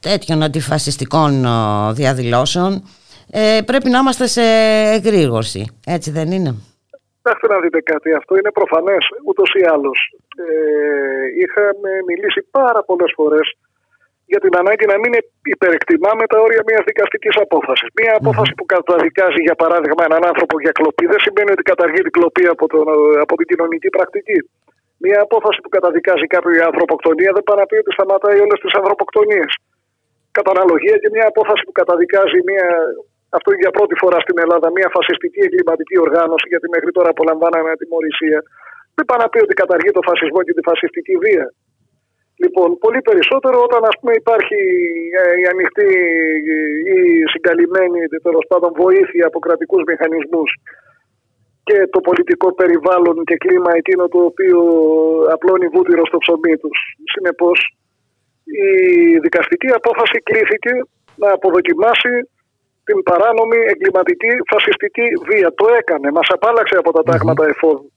τέτοιων 0.00 0.42
αντιφασιστικών 0.42 1.46
διαδηλώσεων 1.92 2.82
πρέπει 3.64 3.90
να 3.90 3.98
είμαστε 3.98 4.26
σε 4.26 4.42
εγρήγορση. 4.92 5.66
Έτσι 5.86 6.10
δεν 6.10 6.32
είναι; 6.32 6.54
Κοιτάξτε 7.16 7.46
να 7.46 7.60
δείτε 7.60 7.80
κάτι, 7.80 8.12
αυτό 8.12 8.36
είναι 8.36 8.50
προφανές 8.50 9.04
ούτως 9.26 9.50
ή 9.54 9.64
άλλως. 9.72 9.98
είχαμε 11.42 11.90
μιλήσει 12.06 12.46
πάρα 12.50 12.84
πολλές 12.84 13.12
φορές 13.16 13.56
για 14.32 14.40
την 14.44 14.52
ανάγκη 14.60 14.86
να 14.92 14.96
μην 15.02 15.12
υπερεκτιμάμε 15.54 16.24
τα 16.32 16.38
όρια 16.46 16.62
μιας 16.68 16.82
δικαστικής 16.90 17.36
απόφασης. 17.46 17.88
Μια 18.00 18.12
απόφαση 18.20 18.52
που 18.58 18.66
καταδικάζει, 18.74 19.40
για 19.48 19.56
παράδειγμα, 19.62 20.02
έναν 20.08 20.22
άνθρωπο 20.30 20.54
για 20.64 20.72
κλοπή 20.78 21.04
δεν 21.12 21.20
σημαίνει 21.24 21.50
ότι 21.56 21.64
καταργεί 21.72 22.00
την 22.06 22.14
κλοπή 22.16 22.44
από, 22.54 22.64
τον, 22.72 22.86
από 23.24 23.32
την 23.38 23.46
κοινωνική 23.50 23.88
πρακτική. 23.96 24.38
Μια 25.04 25.18
απόφαση 25.26 25.58
που 25.62 25.70
καταδικάζει 25.76 26.26
κάποιο 26.34 26.52
για 26.58 26.66
ανθρωποκτονία 26.70 27.30
δεν 27.36 27.44
πάει 27.46 27.58
να 27.62 27.66
πει 27.68 27.76
ότι 27.82 27.92
σταματάει 27.96 28.38
όλες 28.44 28.58
τις 28.62 28.72
ανθρωποκτονίες. 28.80 29.50
Κατά 30.36 30.50
αναλογία 30.56 30.96
και 31.02 31.10
μια 31.14 31.26
απόφαση 31.32 31.62
που 31.66 31.74
καταδικάζει 31.80 32.38
μια, 32.50 32.66
αυτό 33.36 33.50
για 33.62 33.70
πρώτη 33.76 33.94
φορά 34.02 34.18
στην 34.24 34.36
Ελλάδα, 34.44 34.66
μια 34.78 34.88
φασιστική 34.96 35.40
εγκληματική 35.46 35.96
οργάνωση, 36.06 36.46
γιατί 36.52 36.66
μέχρι 36.74 36.90
τώρα 36.96 37.08
απολαμβάναμε 37.14 37.68
ατιμορρησία, 37.74 38.38
δεν 38.96 39.04
πάει 39.08 39.20
να 39.24 39.28
πει 39.32 39.38
ότι 39.46 39.54
καταργεί 39.62 39.90
το 39.98 40.02
φασισμό 40.08 40.40
και 40.46 40.54
τη 40.56 40.62
φασιστική 40.68 41.14
βία. 41.24 41.46
Λοιπόν, 42.42 42.68
πολύ 42.84 43.00
περισσότερο 43.08 43.56
όταν 43.66 43.80
ας 43.90 43.96
πούμε 43.98 44.12
υπάρχει 44.22 44.60
ε, 45.20 45.40
η 45.42 45.44
ανοιχτή 45.52 45.90
ή 46.96 46.98
συγκαλυμμένη 47.32 48.00
τέλος 48.26 48.44
πάντων 48.50 48.70
βοήθεια 48.82 49.26
από 49.26 49.38
κρατικούς 49.38 49.82
μηχανισμούς 49.86 50.50
και 51.68 51.78
το 51.94 52.00
πολιτικό 52.08 52.48
περιβάλλον 52.60 53.16
και 53.28 53.36
κλίμα 53.36 53.70
εκείνο 53.80 54.04
το 54.08 54.20
οποίο 54.30 54.60
απλώνει 55.34 55.66
βούτυρο 55.74 56.02
στο 56.06 56.18
ψωμί 56.18 56.54
τους. 56.62 56.78
Συνεπώς, 57.12 57.58
η 58.44 58.70
δικαστική 59.24 59.68
απόφαση 59.80 60.16
κλήθηκε 60.28 60.72
να 61.22 61.28
αποδοκιμάσει 61.36 62.12
την 62.88 62.98
παράνομη 63.08 63.58
εγκληματική 63.72 64.32
φασιστική 64.50 65.06
βία. 65.28 65.48
Το 65.60 65.66
έκανε, 65.80 66.06
μας 66.16 66.28
απάλαξε 66.36 66.76
από 66.82 66.90
τα 66.96 67.02
τάγματα 67.08 67.44
εφόδου. 67.52 67.88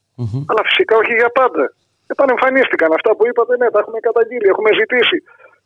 Αλλά 0.50 0.62
φυσικά 0.68 0.94
όχι 1.02 1.14
για 1.22 1.32
πάντα. 1.40 1.66
Επανεμφανίστηκαν 2.14 2.90
αυτά 2.98 3.12
που 3.16 3.24
είπατε, 3.30 3.54
ναι, 3.62 3.68
τα 3.74 3.80
έχουμε 3.84 4.00
καταγγείλει, 4.08 4.48
έχουμε 4.54 4.72
ζητήσει. 4.82 5.18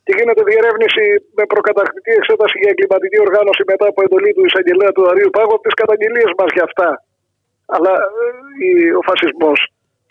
Και 0.04 0.12
γίνεται 0.18 0.42
διερεύνηση 0.50 1.04
με 1.38 1.44
προκαταρκτική 1.52 2.12
εξέταση 2.20 2.56
για 2.62 2.70
εγκληματική 2.72 3.18
οργάνωση 3.26 3.62
μετά 3.72 3.86
από 3.92 4.00
εντολή 4.04 4.30
του 4.36 4.44
εισαγγελέα 4.48 4.92
του 4.96 5.04
Αρίου 5.10 5.30
Πάγου 5.36 5.54
από 5.56 5.64
τις 5.66 5.76
καταγγελίες 5.82 6.30
μας 6.38 6.50
για 6.56 6.64
αυτά. 6.68 6.88
Αλλά 7.74 7.92
ε, 8.64 8.94
ο 9.00 9.02
φασισμός 9.08 9.58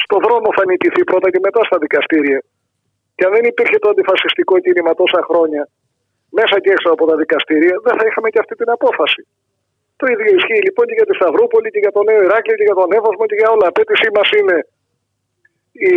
στο 0.06 0.18
δρόμο 0.26 0.48
θα 0.58 0.64
νικηθεί 0.70 1.02
πρώτα 1.12 1.28
και 1.34 1.42
μετά 1.48 1.62
στα 1.70 1.78
δικαστήρια. 1.84 2.40
Και 3.16 3.24
αν 3.28 3.32
δεν 3.36 3.44
υπήρχε 3.52 3.78
το 3.84 3.88
αντιφασιστικό 3.94 4.54
κίνημα 4.66 4.92
τόσα 5.02 5.22
χρόνια, 5.30 5.64
μέσα 6.38 6.56
και 6.64 6.70
έξω 6.76 6.90
από 6.96 7.04
τα 7.10 7.16
δικαστήρια, 7.22 7.76
δεν 7.86 7.94
θα 7.98 8.04
είχαμε 8.08 8.28
και 8.34 8.40
αυτή 8.44 8.54
την 8.62 8.70
απόφαση. 8.78 9.22
Το 10.00 10.06
ίδιο 10.14 10.30
ισχύει 10.38 10.62
λοιπόν 10.68 10.84
και 10.88 10.96
για 11.00 11.08
τη 11.10 11.14
Σταυρούπολη 11.20 11.68
και 11.74 11.82
για 11.86 11.94
το 11.96 12.02
Νέο 12.10 12.20
Ηράκλειο 12.28 12.56
και 12.60 12.68
για 12.70 12.78
τον 12.82 12.90
Εύωσμο 12.98 13.24
και 13.30 13.38
για 13.40 13.50
όλα. 13.54 13.66
Απέτησή 13.72 14.10
μας 14.18 14.30
είναι 14.40 14.58
οι 15.84 15.96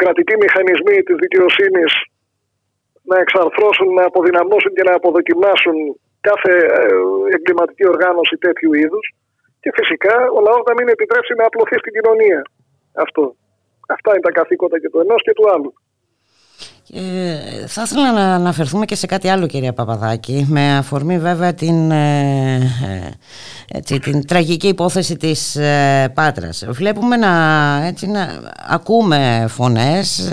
κρατικοί 0.00 0.34
μηχανισμοί 0.44 0.96
της 1.06 1.16
δικαιοσύνης 1.24 1.92
να 3.10 3.16
εξαρθρώσουν, 3.24 3.88
να 3.98 4.04
αποδυναμώσουν 4.10 4.72
και 4.76 4.86
να 4.88 4.94
αποδοκιμάσουν 4.98 5.76
κάθε 6.28 6.54
ε, 6.80 6.86
εγκληματική 7.34 7.84
οργάνωση 7.92 8.36
τέτοιου 8.44 8.72
είδους 8.80 9.06
και 9.62 9.70
φυσικά 9.78 10.14
ο 10.36 10.38
λαός 10.46 10.62
να 10.68 10.74
μην 10.78 10.88
επιτρέψει 10.94 11.32
να 11.40 11.44
απλωθεί 11.46 11.76
στην 11.78 11.92
κοινωνία. 11.96 12.40
Αυτό. 13.04 13.24
Αυτά 13.96 14.10
είναι 14.12 14.26
τα 14.28 14.32
καθήκοντα 14.38 14.76
και 14.80 14.90
του 14.90 15.00
ενός 15.04 15.20
και 15.26 15.32
του 15.36 15.46
άλλου. 15.54 15.72
Ε, 16.94 17.66
θα 17.66 17.82
ήθελα 17.82 18.12
να 18.12 18.34
αναφερθούμε 18.34 18.84
και 18.84 18.94
σε 18.94 19.06
κάτι 19.06 19.28
άλλο 19.28 19.46
κυρία 19.46 19.72
Παπαδάκη 19.72 20.46
με 20.48 20.76
αφορμή 20.76 21.18
βέβαια 21.18 21.54
την, 21.54 21.90
ε, 21.90 22.54
ε, 22.56 23.10
έτσι, 23.78 23.98
την 23.98 24.26
τραγική 24.26 24.68
υπόθεση 24.68 25.16
της 25.16 25.56
ε, 25.56 26.12
Πάτρας. 26.14 26.64
Βλέπουμε 26.68 27.16
να, 27.16 27.32
έτσι, 27.86 28.06
να 28.06 28.28
ακούμε 28.68 29.46
φωνές 29.48 30.30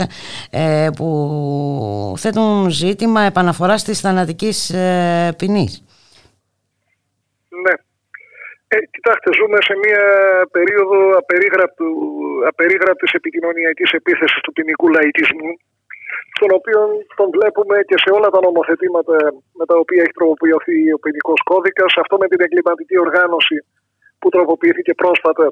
ε, 0.49 0.90
που 0.95 2.14
θέτουν 2.18 2.69
ζήτημα 2.69 3.22
επαναφοράς 3.22 3.84
της 3.84 3.99
θανατικής 3.99 4.69
ε, 4.69 5.34
ποινής. 5.38 5.84
Ναι. 7.64 7.73
Κοιτάξτε 8.91 9.30
ζούμε 9.40 9.57
σε 9.61 9.73
μια 9.84 10.03
περίοδο 10.52 11.18
απερίγραπτου, 11.18 11.86
απερίγραπτης 12.48 13.11
επικοινωνιακής 13.11 13.91
επίθεσης 13.91 14.40
του 14.41 14.52
ποινικού 14.53 14.90
λαϊκισμού 14.90 15.49
στον 16.36 16.52
οποίο 16.57 16.80
τον 17.20 17.28
βλέπουμε 17.36 17.76
και 17.90 17.98
σε 18.03 18.10
όλα 18.18 18.30
τα 18.36 18.40
νομοθετήματα 18.48 19.18
με 19.60 19.66
τα 19.70 19.76
οποία 19.84 20.02
έχει 20.03 20.16
τροποποιηθεί 20.20 20.78
ο 20.95 20.98
ποινικός 21.03 21.40
κώδικας. 21.52 21.91
Αυτό 22.03 22.16
με 22.22 22.28
την 22.32 22.40
εγκληματική 22.45 22.98
οργάνωση 23.06 23.57
που 24.20 24.30
τροποποιήθηκε 24.36 24.94
πρόσφατα 25.02 25.45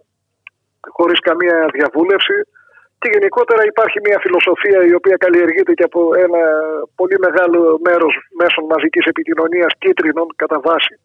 χωρίς 0.98 1.20
καμία 1.28 1.58
διαβούλευση. 1.76 2.38
Και 3.02 3.10
γενικότερα 3.16 3.62
υπάρχει 3.72 3.98
μια 4.08 4.20
φιλοσοφία 4.24 4.80
η 4.92 4.94
οποία 5.00 5.18
καλλιεργείται 5.24 5.74
και 5.74 5.88
από 5.90 6.02
ένα 6.26 6.42
πολύ 7.00 7.18
μεγάλο 7.26 7.60
μέρος 7.88 8.14
μέσων 8.42 8.64
μαζικής 8.74 9.06
επικοινωνίας 9.14 9.72
κίτρινων 9.84 10.28
κατά 10.36 10.60
βάση. 10.68 10.96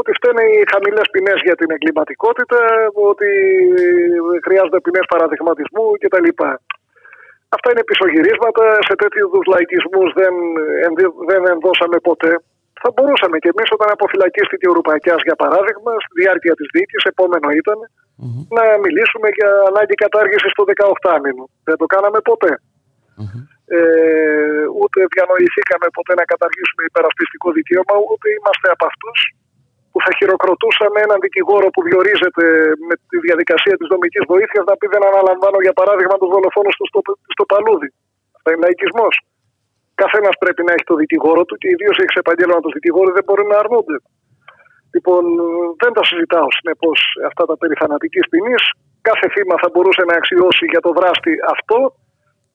Ότι 0.00 0.10
φταίνε 0.18 0.42
οι 0.52 0.64
χαμηλές 0.72 1.06
ποινές 1.12 1.38
για 1.46 1.56
την 1.60 1.70
εγκληματικότητα, 1.70 2.60
ότι 3.10 3.30
χρειάζονται 4.44 4.80
ποινές 4.80 5.06
παραδειγματισμού 5.12 5.84
κτλ. 6.00 6.28
Αυτά 7.54 7.68
είναι 7.72 7.84
πισωγυρίσματα, 7.88 8.64
σε 8.88 8.94
τέτοιους 9.00 9.26
είδου 9.26 9.40
λαϊκισμούς 9.52 10.08
δεν, 10.20 10.34
δεν 11.30 11.42
ενδώσαμε 11.54 11.98
ποτέ. 12.08 12.32
Θα 12.82 12.88
μπορούσαμε 12.94 13.36
και 13.42 13.50
εμείς, 13.54 13.68
όταν 13.76 13.88
αποφυλακίστηκε 13.96 14.66
ο 14.68 14.72
Ρουπακιάς, 14.76 15.20
για 15.28 15.36
παράδειγμα, 15.42 15.90
στη 16.04 16.14
διάρκεια 16.22 16.54
της 16.58 16.68
δίκη, 16.74 16.96
επόμενο 17.12 17.48
ήταν, 17.60 17.78
mm-hmm. 17.86 18.42
να 18.56 18.64
μιλήσουμε 18.84 19.28
για 19.38 19.50
ανάγκη 19.70 19.96
κατάργησης 20.04 20.52
του 20.56 20.64
18μηνου. 20.72 21.44
Δεν 21.68 21.76
το 21.80 21.86
κάναμε 21.94 22.18
ποτέ. 22.30 22.52
Mm-hmm. 23.18 23.42
Ε, 23.76 24.64
ούτε 24.80 24.98
διανοηθήκαμε 25.14 25.86
ποτέ 25.96 26.12
να 26.20 26.24
καταργήσουμε 26.32 26.82
υπερασπιστικό 26.90 27.48
δικαίωμα, 27.58 27.94
ούτε 28.10 28.26
είμαστε 28.36 28.66
από 28.74 28.84
αυτούς 28.90 29.18
που 29.96 30.04
θα 30.06 30.12
χειροκροτούσαμε 30.18 30.98
έναν 31.06 31.18
δικηγόρο 31.26 31.68
που 31.74 31.80
διορίζεται 31.88 32.44
με 32.88 32.94
τη 33.10 33.16
διαδικασία 33.26 33.74
της 33.80 33.88
δομικής 33.92 34.24
βοήθειας 34.32 34.64
να 34.70 34.74
πει 34.78 34.86
δεν 34.94 35.02
αναλαμβάνω 35.10 35.58
για 35.66 35.74
παράδειγμα 35.80 36.16
του 36.20 36.28
δολοφόνου 36.34 36.72
στο, 36.76 36.84
στο, 36.90 37.00
στο 37.34 37.44
παλούδι. 37.52 37.90
Αυτό 38.36 38.48
είναι 38.50 38.62
λαϊκισμός. 38.66 39.14
Καθένας 40.02 40.34
πρέπει 40.42 40.62
να 40.66 40.72
έχει 40.76 40.86
το 40.90 40.96
δικηγόρο 41.02 41.42
του 41.48 41.54
και 41.60 41.68
ιδίω 41.74 41.92
έχει 42.04 42.16
επαγγέλματα 42.24 42.62
του 42.64 42.72
δικηγόρου 42.76 43.10
δεν 43.18 43.24
μπορεί 43.26 43.44
να 43.52 43.56
αρνούνται. 43.62 43.96
Λοιπόν, 44.94 45.22
δεν 45.82 45.92
τα 45.96 46.02
συζητάω 46.08 46.48
συνεπώς 46.58 46.98
αυτά 47.30 47.42
τα 47.50 47.54
περί 47.60 47.74
θανατικής 47.80 48.24
ποινής. 48.32 48.64
Κάθε 49.08 49.26
θύμα 49.34 49.54
θα 49.62 49.68
μπορούσε 49.72 50.02
να 50.10 50.14
αξιώσει 50.20 50.64
για 50.72 50.82
το 50.86 50.90
δράστη 50.98 51.32
αυτό, 51.54 51.78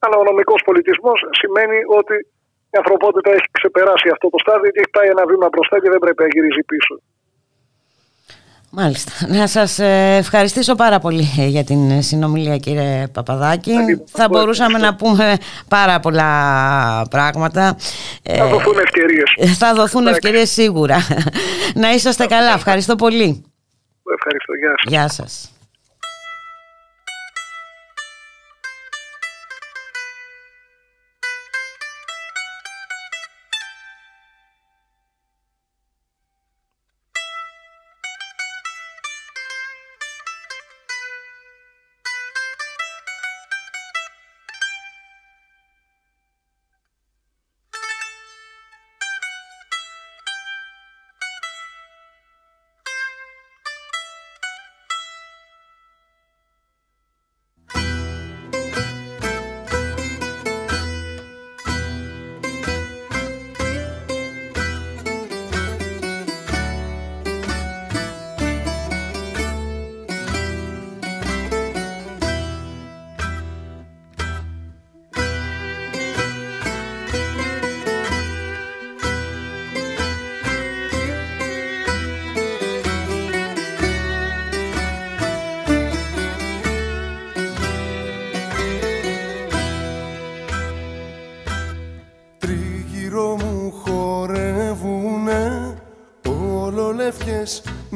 αλλά 0.04 0.16
ο 0.22 0.24
νομικός 0.30 0.60
πολιτισμός 0.68 1.18
σημαίνει 1.40 1.78
ότι 2.00 2.16
η 2.74 2.76
ανθρωπότητα 2.80 3.28
έχει 3.36 3.48
ξεπεράσει 3.58 4.08
αυτό 4.14 4.26
το 4.34 4.38
στάδιο 4.44 4.70
και 4.72 4.80
έχει 4.82 4.92
πάει 4.96 5.08
ένα 5.14 5.24
βήμα 5.30 5.46
μπροστά 5.52 5.76
και 5.82 5.90
δεν 5.92 6.00
πρέπει 6.04 6.22
να 6.24 6.30
γυρίζει 6.34 6.64
πίσω. 6.72 6.94
Μάλιστα. 8.74 9.12
Να 9.28 9.46
σας 9.46 9.78
ε, 9.78 10.16
ευχαριστήσω 10.18 10.74
πάρα 10.74 10.98
πολύ 10.98 11.28
ε, 11.38 11.46
για 11.46 11.64
την 11.64 11.90
ε, 11.90 12.00
συνομιλία 12.00 12.56
κύριε 12.56 13.06
Παπαδάκη. 13.12 13.72
Θα 14.10 14.28
μπορούσαμε 14.28 14.78
να 14.78 14.94
πούμε 14.94 15.36
πάρα 15.68 16.00
πολλά 16.00 16.28
πράγματα. 17.10 17.76
Θα 18.22 18.46
δοθούν 18.46 18.78
ευκαιρίες. 18.78 19.56
Θα 19.58 19.74
δοθούν 19.74 20.06
ευκαιρίες 20.06 20.50
σίγουρα. 20.50 20.96
Να 21.74 21.92
είσαστε 21.92 22.26
καλά. 22.26 22.52
Ευχαριστώ 22.52 22.94
πολύ. 22.94 23.44
Ευχαριστώ. 24.14 24.52
Γεια 24.54 24.74
σας. 24.76 24.92
Γεια 24.92 25.08
σας. 25.08 25.51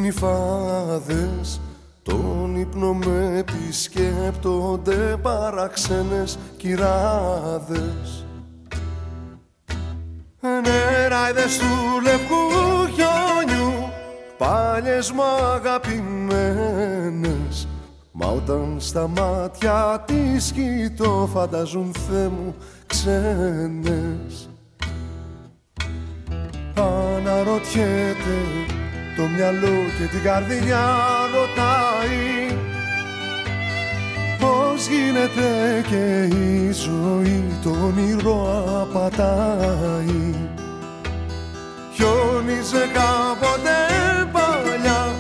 Νυφάδες 0.06 1.60
τον 2.02 2.56
ύπνο 2.56 2.92
με 2.92 3.38
επισκέπτονται 3.38 5.16
παραξένες 5.22 6.38
κυράδες. 6.56 8.24
Νεράιδες 10.40 11.58
του 11.58 12.00
λευκού 12.02 12.36
χιόνιου 12.94 13.72
πάλιες 14.38 15.10
μου 15.10 15.22
αγαπημένες. 15.54 17.68
Μα 18.12 18.26
όταν 18.26 18.76
στα 18.78 19.08
μάτια 19.08 20.04
της 20.06 20.52
κοιτώ 20.52 21.28
φανταζούν 21.32 21.92
Θεέ 22.08 22.28
μου 22.28 22.54
ξένες. 22.86 24.48
Αναρωτιέται 26.74 28.75
το 29.16 29.22
μυαλό 29.22 29.76
και 29.98 30.04
την 30.04 30.22
καρδιά 30.22 30.86
ρωτάει. 31.34 32.58
Πώς 34.38 34.86
γίνεται 34.86 35.82
και 35.88 36.36
η 36.36 36.72
ζωή 36.72 37.44
το 37.62 37.70
όνειρο 37.70 38.64
απατάει. 38.80 40.34
Χιόνιζε 41.94 42.86
κάποτε 42.92 43.76
παλιά 44.32 45.14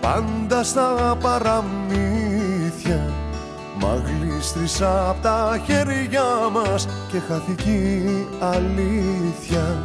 πάντα 0.00 0.62
στα 0.62 1.16
παραμύθια. 1.22 3.12
Μα 3.78 4.02
γλίστρισα 4.04 5.08
απ' 5.08 5.22
τα 5.22 5.60
χέρια 5.66 6.24
μας 6.52 6.88
και 7.12 7.18
χάθηκε 7.18 7.70
η 7.70 8.26
αλήθεια 8.40 9.78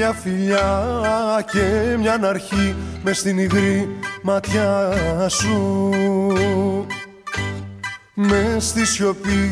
Χίλια 0.00 0.14
φιλιά 0.14 1.46
και 1.52 1.96
μια 1.98 2.20
αρχή 2.22 2.76
μες 3.02 3.18
στην 3.18 3.38
υγρή 3.38 3.88
ματιά 4.22 4.92
σου. 5.28 5.90
Μες 8.14 8.64
στη 8.64 8.86
σιωπή 8.86 9.50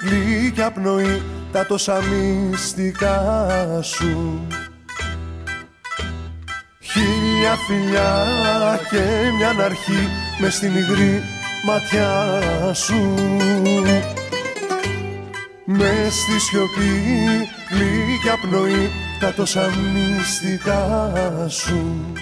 γλυκιά 0.00 0.70
πνοή 0.70 1.22
τα 1.52 1.66
τόσα 1.66 2.00
μυστικά 2.02 3.18
σου. 3.82 4.46
Χίλια 6.80 7.56
φιλιά 7.66 8.80
και 8.90 9.02
μια 9.36 9.64
αρχή 9.64 10.08
μες 10.40 10.54
στην 10.54 10.74
υγρή 10.74 11.22
ματιά 11.66 12.74
σου. 12.74 13.14
Μες 15.64 16.14
στη 16.14 16.40
σιωπή 16.40 17.00
γλυκιά 17.72 18.38
πνοή 18.40 18.90
τα 19.20 19.34
τόσα 19.34 19.70
μυστικά 19.92 21.08
σου 21.48 22.12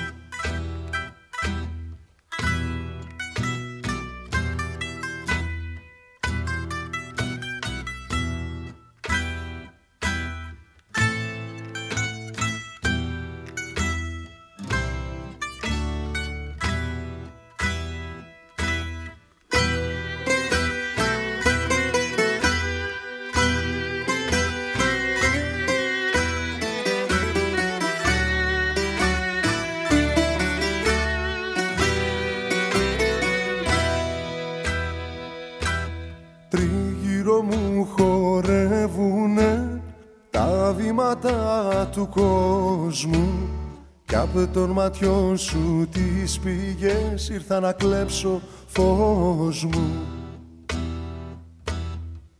κι 44.32 44.38
απ' 44.38 44.52
των 44.52 44.70
ματιών 44.70 45.38
σου 45.38 45.88
τις 45.92 46.38
πηγές 46.38 47.28
ήρθα 47.28 47.60
να 47.60 47.72
κλέψω 47.72 48.40
φως 48.66 49.64
μου. 49.64 49.90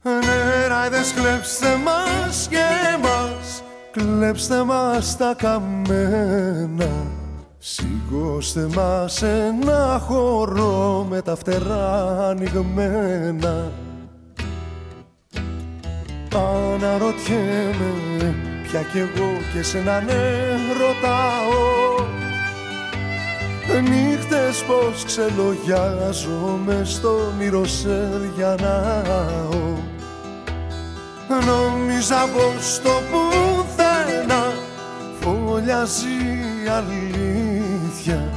Νεράιδες 0.02 1.12
κλέψτε 1.12 1.76
μας 1.84 2.46
και 2.50 2.66
μας 3.02 3.62
κλέψτε 3.90 4.64
μας 4.64 5.16
τα 5.16 5.34
καμένα. 5.38 6.88
Σηκώστε 7.58 8.68
μας 8.74 9.22
ένα 9.22 10.02
χώρο 10.06 11.06
με 11.10 11.22
τα 11.22 11.36
φτερά 11.36 12.28
ανοιγμένα. 12.28 13.70
Αναρωτιέμαι 16.34 18.34
πια 18.62 18.82
κι 18.92 18.98
εγώ 18.98 19.30
και 19.54 19.62
σε 19.62 19.78
να 19.78 20.00
ναι 20.00 20.59
ρωτάω. 20.78 21.68
Νύχτες 23.82 24.64
πως 24.66 25.04
ξελογιάζομαι 25.04 26.82
στο 26.84 27.08
όνειρο 27.08 27.64
σεριανάω 27.66 29.30
Νόμιζα 31.28 32.28
πως 32.34 32.80
το 32.82 32.90
πουθενά 33.10 34.52
φωλιάζει 35.20 36.06
η 36.64 36.68
αλήθεια. 36.68 38.28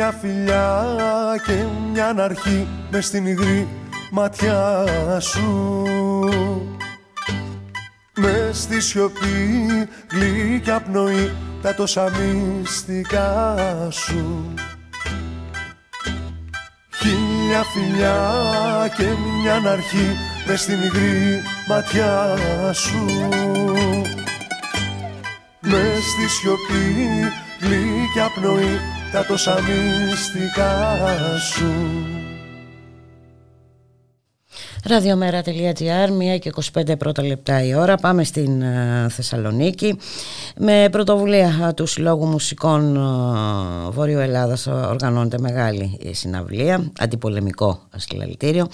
Χίλια 0.00 0.18
φιλιά 0.20 0.84
και 1.46 1.64
μια 1.92 2.14
αρχή 2.24 2.66
μες 2.90 3.06
στην 3.06 3.26
υγρή 3.26 3.68
ματιά 4.10 4.86
σου. 5.20 5.84
Μες 8.16 8.58
στη 8.58 8.80
σιωπή 8.80 9.88
γλυκιά 10.10 10.80
πνοή 10.80 11.32
τα 11.62 11.74
τόσα 11.74 12.10
μυστικά 12.10 13.56
σου. 13.90 14.54
Χίλια 16.96 17.62
φιλιά 17.72 18.18
και 18.96 19.04
μια 19.42 19.70
αρχή 19.70 20.16
μες 20.46 20.60
στην 20.60 20.82
υγρή 20.82 21.42
ματιά 21.68 22.36
σου. 22.72 23.04
Μες 25.60 26.02
στη 26.12 26.28
σιωπή 26.28 27.06
γλυκιά 27.60 28.30
πνοή 28.34 28.80
τα 29.12 29.24
τόσα 29.26 29.58
μυστικά 29.60 30.96
σου 31.38 31.72
Ραδιομέρα.gr, 34.84 36.34
1 36.34 36.38
και 36.40 36.52
25 36.74 36.98
πρώτα 36.98 37.24
λεπτά 37.24 37.64
η 37.64 37.74
ώρα. 37.74 37.96
Πάμε 37.96 38.24
στην 38.24 38.62
ε, 38.62 39.06
Θεσσαλονίκη. 39.10 39.98
Με 40.56 40.88
πρωτοβουλία 40.90 41.66
ε, 41.68 41.72
του 41.72 41.86
Συλλόγου 41.86 42.26
Μουσικών 42.26 42.96
ε, 42.96 43.90
Βόρειο 43.90 44.20
Ελλάδας 44.20 44.66
οργανώνεται 44.66 45.38
μεγάλη 45.38 45.98
συναυλία, 46.10 46.92
αντιπολεμικό 46.98 47.80
συλλαλητήριο. 47.96 48.68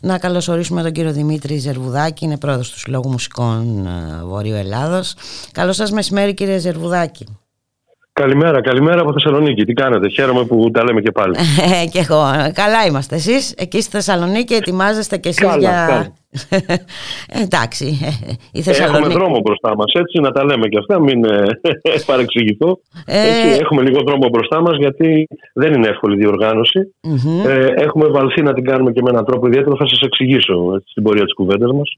Να 0.00 0.18
καλωσορίσουμε 0.18 0.82
τον 0.82 0.92
κύριο 0.92 1.12
Δημήτρη 1.12 1.58
Ζερβουδάκη, 1.58 2.24
είναι 2.24 2.38
πρόεδρος 2.38 2.70
του 2.70 2.78
Συλλόγου 2.78 3.10
Μουσικών 3.10 3.88
Βόρειο 4.24 4.56
Ελλάδος. 4.56 5.14
Καλώς 5.52 5.76
σας 5.76 5.90
μεσημέρι 5.90 6.34
κύριε 6.34 6.58
Ζερβουδάκη. 6.58 7.39
Καλημέρα, 8.20 8.60
καλημέρα 8.60 9.00
από 9.00 9.12
Θεσσαλονίκη. 9.12 9.64
Τι 9.64 9.72
κάνετε, 9.72 10.08
χαίρομαι 10.08 10.44
που 10.44 10.70
τα 10.70 10.84
λέμε 10.84 11.00
και 11.00 11.10
πάλι. 11.10 11.34
Ε, 11.82 11.86
και 11.86 11.98
εγώ. 11.98 12.22
Καλά 12.52 12.86
είμαστε 12.88 13.14
εσείς. 13.14 13.54
Εκεί 13.58 13.80
στη 13.80 13.90
Θεσσαλονίκη 13.90 14.54
ετοιμάζεστε 14.54 15.16
και 15.16 15.28
εσείς 15.28 15.40
Καλά, 15.40 15.56
για... 15.56 15.86
καλά. 15.88 16.14
Εντάξει, 17.44 17.86
ε, 18.02 18.32
η 18.52 18.62
Θεσσαλονίκη... 18.62 19.02
Έχουμε 19.02 19.18
δρόμο 19.18 19.40
μπροστά 19.44 19.76
μας, 19.76 19.92
έτσι, 19.92 20.20
να 20.20 20.30
τα 20.30 20.44
λέμε 20.44 20.66
και 20.68 20.78
αυτά, 20.78 21.00
μην 21.00 21.24
ε, 21.24 21.46
παρεξηγηθώ. 22.10 22.80
Ε. 23.06 23.28
Έτσι, 23.28 23.60
έχουμε 23.60 23.82
λίγο 23.82 24.00
δρόμο 24.06 24.28
μπροστά 24.28 24.60
μας, 24.60 24.76
γιατί 24.76 25.28
δεν 25.54 25.72
είναι 25.74 25.88
εύκολη 25.88 26.14
η 26.14 26.18
διοργάνωση. 26.18 26.94
Μμμ. 27.02 27.46
Ε, 27.46 27.72
έχουμε 27.76 28.06
βαλθεί 28.08 28.42
να 28.42 28.52
την 28.52 28.64
κάνουμε 28.64 28.92
και 28.92 29.02
με 29.02 29.10
έναν 29.10 29.24
τρόπο 29.24 29.46
ιδιαίτερο, 29.46 29.76
θα 29.76 29.88
σας 29.88 30.00
εξηγήσω 30.00 30.72
έτσι, 30.74 30.90
στην 30.90 31.02
πορεία 31.02 31.24
της 31.24 31.34
κουβέντας 31.34 31.72
μας. 31.72 31.90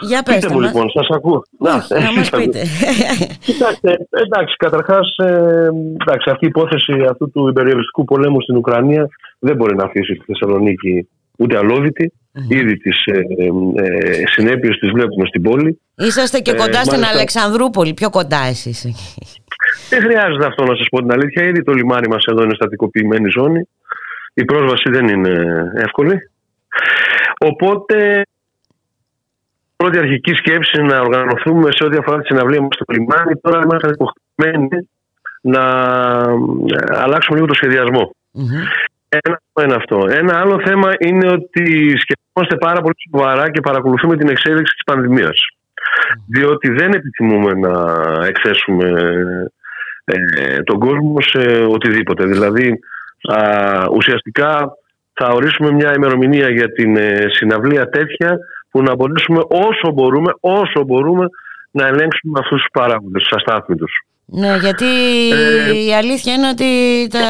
Για 0.00 0.22
Πείτε 0.22 0.32
πέστε 0.32 0.52
μου 0.52 0.60
μας. 0.60 0.66
λοιπόν, 0.72 0.90
σας 0.90 1.06
ακούω. 1.16 1.42
Όχι, 1.58 1.94
να 2.04 2.12
μας 2.12 2.30
πείτε. 2.30 2.62
Κοιτάξτε, 3.40 3.90
εντάξει, 4.10 4.56
καταρχάς, 4.56 5.14
εντάξει, 6.00 6.30
αυτή 6.30 6.44
η 6.44 6.48
υπόθεση 6.48 6.92
αυτού 7.10 7.30
του 7.30 7.48
υπεριαλιστικού 7.48 8.04
πολέμου 8.04 8.40
στην 8.42 8.56
Ουκρανία 8.56 9.08
δεν 9.38 9.56
μπορεί 9.56 9.76
να 9.76 9.84
αφήσει 9.84 10.12
τη 10.14 10.24
Θεσσαλονίκη 10.24 11.08
ούτε 11.38 11.56
αλόβητη. 11.56 12.12
Ήδη 12.48 12.76
τις 12.76 13.04
ε, 13.04 13.18
ε, 13.82 14.26
συνέπειες 14.26 14.78
τις 14.78 14.90
βλέπουμε 14.90 15.26
στην 15.26 15.42
πόλη. 15.42 15.80
Είσαστε 15.94 16.38
και 16.40 16.50
Ε, 16.50 16.54
κοντά 16.54 16.72
στην 16.80 16.90
μάλιστα- 16.92 17.14
Αλεξανδρούπολη, 17.14 17.94
πιο 17.94 18.10
κοντά 18.10 18.42
εσείς. 18.48 18.86
Δεν 19.90 20.00
χρειάζεται 20.00 20.46
αυτό 20.46 20.64
να 20.64 20.76
σας 20.76 20.86
πω 20.90 20.98
την 20.98 21.12
αλήθεια. 21.12 21.42
Ήδη 21.42 21.62
το 21.62 21.72
λιμάνι 21.72 22.08
μας 22.08 22.24
εδώ 22.24 22.42
είναι 22.42 22.54
στατικοποιημένη 22.54 23.28
ζώνη. 23.30 23.68
Η 24.34 24.44
πρόσβαση 24.44 24.90
δεν 24.90 25.08
είναι 25.08 25.34
εύκολη. 25.76 26.30
Οπότε, 27.38 28.22
πρώτη 29.76 29.98
αρχική 29.98 30.34
σκέψη 30.34 30.80
είναι 30.80 30.94
να 30.94 31.00
οργανωθούμε 31.00 31.68
σε 31.72 31.84
ό,τι 31.84 31.96
αφορά 31.96 32.18
τη 32.18 32.26
συναυλία 32.26 32.60
μας 32.60 32.74
στο 32.74 32.84
λιμάνι. 32.92 33.34
Τώρα 33.40 33.60
είμαστε 33.64 33.88
υποχρεωμένοι 33.88 34.88
να 35.40 35.64
ε, 36.76 37.02
αλλάξουμε 37.04 37.36
λίγο 37.36 37.46
το 37.46 37.54
σχεδιασμό. 37.54 38.10
Ένα 39.08 39.40
είναι 39.64 39.74
αυτό. 39.74 40.06
Ένα 40.10 40.40
άλλο 40.40 40.60
θέμα 40.64 40.92
είναι 40.98 41.28
ότι 41.32 41.64
σκεφτόμαστε 41.98 42.56
πάρα 42.66 42.80
πολύ 42.80 42.94
σοβαρά 43.10 43.50
και 43.50 43.60
παρακολουθούμε 43.60 44.16
την 44.16 44.28
εξέλιξη 44.28 44.74
της 44.74 44.84
πανδημίας. 44.84 45.38
Διότι 46.26 46.70
δεν 46.70 46.92
επιθυμούμε 46.92 47.52
να 47.52 47.74
εκθέσουμε 48.26 48.88
ε, 50.04 50.62
τον 50.62 50.78
κόσμο 50.78 51.20
σε 51.20 51.66
οτιδήποτε. 51.68 52.24
Δηλαδή, 52.24 52.78
α, 53.32 53.40
ουσιαστικά 53.92 54.70
θα 55.12 55.28
ορίσουμε 55.28 55.70
μια 55.72 55.94
ημερομηνία 55.96 56.48
για 56.48 56.72
την 56.72 56.96
ε, 56.96 57.26
συναυλία 57.28 57.88
τέτοια 57.88 58.38
που 58.76 58.82
να 58.82 58.94
μπορέσουμε 58.94 59.40
όσο 59.48 59.92
μπορούμε, 59.94 60.32
όσο 60.40 60.84
μπορούμε 60.86 61.26
να 61.70 61.86
ελέγξουμε 61.86 62.38
αυτούς 62.42 62.60
τους 62.60 62.70
παράγοντες, 62.72 63.22
τους 63.22 63.32
αστάθμιτους. 63.32 63.92
Ναι, 64.24 64.56
γιατί 64.60 64.86
ε, 65.30 65.84
η 65.86 65.94
αλήθεια 65.94 66.34
είναι 66.34 66.48
ότι 66.48 66.70
τα 67.10 67.26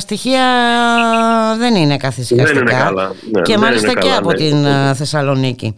στοιχεία 0.00 0.44
δεν 1.58 1.74
είναι 1.74 1.96
καθησυχαστικά. 1.96 2.58
Δεν 2.58 2.68
είναι 2.68 2.82
καλά. 2.84 3.12
Ναι, 3.32 3.42
και 3.42 3.58
μάλιστα 3.58 3.92
και 3.92 4.08
καλά, 4.08 4.18
από 4.18 4.30
ναι. 4.30 4.36
την 4.36 4.64
ε, 4.64 4.94
Θεσσαλονίκη. 4.94 5.76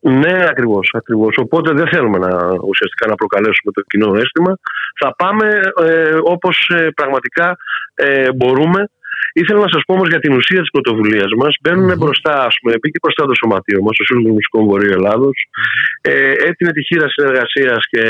Ναι, 0.00 0.44
ακριβώς. 0.50 0.90
Ακριβώς. 0.94 1.36
Οπότε 1.36 1.72
δεν 1.72 1.88
θέλουμε 1.88 2.18
να, 2.18 2.28
ουσιαστικά 2.70 3.06
να 3.08 3.14
προκαλέσουμε 3.14 3.72
το 3.72 3.82
κοινό 3.82 4.14
αίσθημα. 4.14 4.58
Θα 5.00 5.14
πάμε 5.16 5.60
ε, 5.82 6.16
όπως 6.22 6.70
πραγματικά 6.94 7.56
ε, 7.94 8.32
μπορούμε. 8.32 8.88
Ήθελα 9.32 9.60
να 9.60 9.68
σας 9.74 9.82
πω 9.86 9.92
όμως 9.94 10.08
για 10.08 10.18
την 10.24 10.32
ουσία 10.32 10.60
της 10.60 10.70
πρωτοβουλίας 10.70 11.30
μας. 11.40 11.52
Μπαίνουν 11.60 11.96
μπροστά, 11.98 12.34
ας 12.44 12.54
πούμε, 12.60 12.72
μπήκε 12.80 12.98
μπροστά 13.02 13.22
το 13.26 13.34
σωματείο 13.40 13.80
μας, 13.82 13.96
το 13.96 14.04
Σύλλογο 14.04 14.28
Μουσικών 14.36 14.64
Βορείου 14.68 14.92
Ελλάδος. 14.92 15.36
Ε, 16.00 16.32
έτεινε 16.48 16.72
τη 16.72 16.82
χείρα 16.84 17.08
συνεργασίας 17.08 17.82
και 17.90 18.02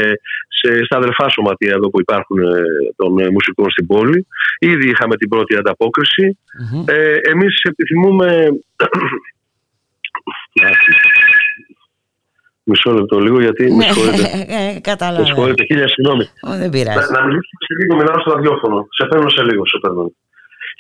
σε, 0.59 0.85
στα 0.85 0.97
αδερφά 0.97 1.29
σωματεία 1.29 1.73
εδώ 1.79 1.91
που 1.91 2.01
υπάρχουν 2.01 2.39
ε, 2.39 2.63
των 2.97 3.19
ε, 3.19 3.31
μουσικών 3.31 3.71
στην 3.71 3.87
πόλη. 3.87 4.27
Ήδη 4.59 4.89
είχαμε 4.89 5.17
την 5.17 5.29
πρώτη 5.29 5.57
ανταπόκριση. 5.57 6.39
Ε, 6.87 7.15
Εμείς 7.33 7.61
επιθυμούμε. 7.63 8.29
Μισό 12.65 12.91
λεπτό 12.93 13.19
λίγο 13.21 13.41
γιατί 13.41 13.73
με 13.73 13.83
συγχωρείτε. 13.85 14.29
Ε, 14.57 14.73
Με 14.73 14.81
Κατάλαβα. 14.81 15.27
συγχωρείτε, 15.27 15.65
χίλια 15.65 15.89
συγγνώμη. 15.89 16.25
Ω, 16.49 16.51
Δεν 16.63 16.71
πειράζει. 16.71 16.99
Να, 16.99 17.19
να 17.19 17.21
μιλήσουμε 17.27 17.61
σε 17.67 17.73
λίγο, 17.81 17.93
μιλάω 18.01 18.19
στο 18.21 18.31
ραδιόφωνο. 18.35 18.87
Σε 18.99 19.07
παίρνω 19.09 19.29
σε 19.29 19.43
λίγο, 19.43 19.67
σε 19.67 19.79
παίρνω. 19.83 20.13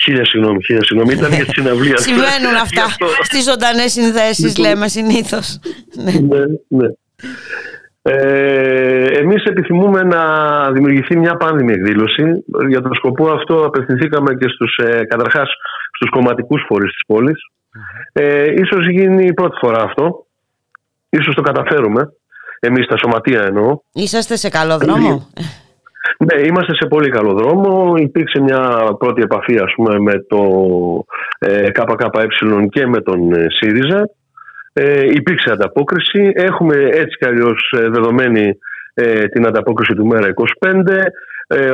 Χίλια 0.02 0.24
συγγνώμη, 0.24 0.64
χίλια 0.64 0.84
συγγνώμη. 0.84 1.12
Ήταν 1.12 1.32
για 1.32 1.44
τη 1.44 1.50
συναυλία. 1.52 1.96
Συμβαίνουν 1.96 2.54
αυτά 2.62 2.80
Γι' 2.80 2.80
αυτό. 2.80 3.06
στις 3.22 3.44
ζωντανές 3.44 3.92
συνδέσεις 3.92 4.58
λέμε 4.58 4.88
συνήθως. 4.88 5.58
Ναι. 5.94 6.12
ναι, 6.12 6.44
ναι. 6.68 6.88
Ε, 8.04 9.04
εμείς 9.04 9.44
επιθυμούμε 9.44 10.02
να 10.02 10.22
δημιουργηθεί 10.72 11.16
μια 11.18 11.36
πάνδημη 11.36 11.72
εκδήλωση. 11.72 12.44
Για 12.68 12.80
τον 12.80 12.94
σκοπό 12.94 13.30
αυτό 13.30 13.64
απευθυνθήκαμε 13.64 14.34
και 14.34 14.48
στους, 14.48 14.76
ε, 14.76 15.04
καταρχάς 15.04 15.48
στους 15.96 16.10
κομματικούς 16.10 16.64
φορείς 16.68 16.92
της 16.92 17.02
πόλης. 17.06 17.46
Ε, 18.12 18.52
ίσως 18.52 18.88
γίνει 18.88 19.24
η 19.24 19.32
πρώτη 19.32 19.56
φορά 19.60 19.82
αυτό. 19.82 20.26
Ίσως 21.08 21.34
το 21.34 21.42
καταφέρουμε. 21.42 22.12
Εμείς 22.60 22.86
τα 22.86 22.96
σωματεία 22.96 23.42
εννοώ. 23.42 23.78
Είσαστε 23.92 24.36
σε 24.36 24.48
καλό 24.48 24.78
δρόμο. 24.78 25.28
Ναι, 26.18 26.40
είμαστε 26.46 26.74
σε 26.74 26.86
πολύ 26.88 27.08
καλό 27.08 27.32
δρόμο. 27.32 27.94
Υπήρξε 27.96 28.40
μια 28.40 28.60
πρώτη 28.98 29.22
επαφή 29.22 29.58
ας 29.58 29.72
πούμε, 29.76 29.98
με 29.98 30.12
το 30.28 30.42
ε, 31.38 31.70
ΚΚΕ 31.70 32.66
και 32.70 32.86
με 32.86 33.00
τον 33.00 33.32
ε, 33.32 33.46
ΣΥΡΙΖΑ. 33.48 34.10
Ε, 34.72 35.04
υπήρξε 35.04 35.52
ανταπόκριση. 35.52 36.32
Έχουμε 36.34 36.74
έτσι 36.74 37.16
κι 37.18 37.26
αλλιώς 37.26 37.72
ε, 37.76 37.88
δεδομένη 37.88 38.58
ε, 38.94 39.26
την 39.26 39.46
ανταπόκριση 39.46 39.94
του 39.94 40.06
ΜΕΡΑ 40.06 40.28
25. 40.60 41.04
Ε, 41.46 41.72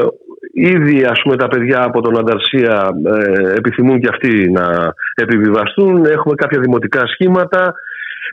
ήδη 0.52 1.04
ας 1.04 1.20
πούμε 1.22 1.36
τα 1.36 1.48
παιδιά 1.48 1.82
από 1.82 2.00
τον 2.00 2.18
Ανταρσία 2.18 2.90
ε, 3.04 3.54
επιθυμούν 3.56 4.00
και 4.00 4.08
αυτοί 4.12 4.50
να 4.50 4.92
επιβιβαστούν. 5.14 6.04
Έχουμε 6.04 6.34
κάποια 6.34 6.60
δημοτικά 6.60 7.06
σχήματα. 7.06 7.74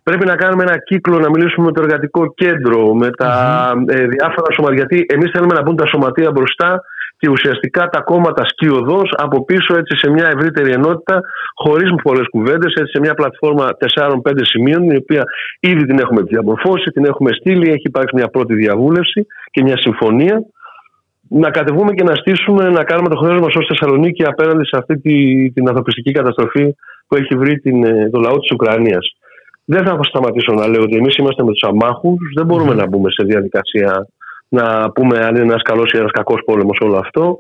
Πρέπει 0.07 0.25
να 0.25 0.35
κάνουμε 0.35 0.63
ένα 0.63 0.77
κύκλο, 0.77 1.19
να 1.19 1.29
μιλήσουμε 1.29 1.65
με 1.65 1.71
το 1.71 1.81
εργατικό 1.81 2.33
κέντρο, 2.33 2.93
με 2.93 3.09
τα 3.11 3.31
ε, 3.87 4.05
διάφορα 4.07 4.49
σωματεία. 4.53 4.77
Γιατί 4.81 5.05
εμείς 5.15 5.31
θέλουμε 5.33 5.53
να 5.53 5.61
μπουν 5.61 5.75
τα 5.75 5.85
σωματεία 5.85 6.31
μπροστά 6.31 6.81
και 7.17 7.29
ουσιαστικά 7.29 7.87
τα 7.87 8.01
κόμματα 8.01 8.43
σκιωδώς 8.45 9.13
από 9.17 9.45
πίσω 9.45 9.77
έτσι 9.77 9.97
σε 9.97 10.09
μια 10.09 10.27
ευρύτερη 10.35 10.71
ενότητα, 10.71 11.21
χωρίς 11.55 11.89
πολλές 12.03 12.27
κουβέντες, 12.29 12.73
έτσι 12.73 12.91
σε 12.91 12.99
μια 12.99 13.13
πλατφόρμα 13.13 13.65
4-5 13.95 14.43
σημείων, 14.43 14.89
η 14.89 14.95
οποία 14.95 15.23
ήδη 15.59 15.85
την 15.85 15.99
έχουμε 15.99 16.21
διαμορφώσει, 16.21 16.89
την 16.91 17.05
έχουμε 17.05 17.29
στείλει, 17.33 17.67
έχει 17.67 17.87
υπάρξει 17.91 18.15
μια 18.15 18.27
πρώτη 18.27 18.53
διαβούλευση 18.53 19.25
και 19.51 19.61
μια 19.63 19.77
συμφωνία. 19.77 20.43
Να 21.29 21.49
κατεβούμε 21.49 21.91
και 21.93 22.03
να 22.03 22.15
στήσουμε, 22.15 22.69
να 22.69 22.83
κάνουμε 22.83 23.09
το 23.09 23.17
χρέος 23.17 23.39
μας 23.39 23.55
ως 23.55 23.65
Θεσσαλονίκη 23.67 24.23
απέναντι 24.25 24.65
σε 24.65 24.77
αυτή 24.77 24.99
τη, 24.99 25.15
την 25.51 25.67
ανθρωπιστική 25.67 26.11
καταστροφή 26.11 26.75
που 27.07 27.15
έχει 27.15 27.35
βρει 27.35 27.59
την, 27.59 27.83
ε, 27.83 28.09
το 28.09 28.19
λαό 28.19 28.39
της 28.39 28.51
Ουκρανίας. 28.51 29.15
Δεν 29.65 29.85
θα 29.85 29.99
σταματήσω 30.01 30.53
να 30.53 30.67
λέω 30.67 30.81
ότι 30.81 30.95
εμείς 30.95 31.15
είμαστε 31.15 31.43
με 31.43 31.51
τους 31.51 31.63
αμάχους. 31.69 32.19
Δεν 32.35 32.45
μπορούμε 32.45 32.73
να 32.73 32.87
μπούμε 32.87 33.09
σε 33.11 33.23
διαδικασία 33.25 34.07
να 34.49 34.91
πούμε 34.91 35.17
αν 35.17 35.35
είναι 35.35 35.43
ένας 35.43 35.61
καλός 35.61 35.91
ή 35.91 35.97
ένας 35.97 36.11
κακός 36.11 36.41
πόλεμος 36.45 36.77
όλο 36.81 36.97
αυτό. 36.97 37.39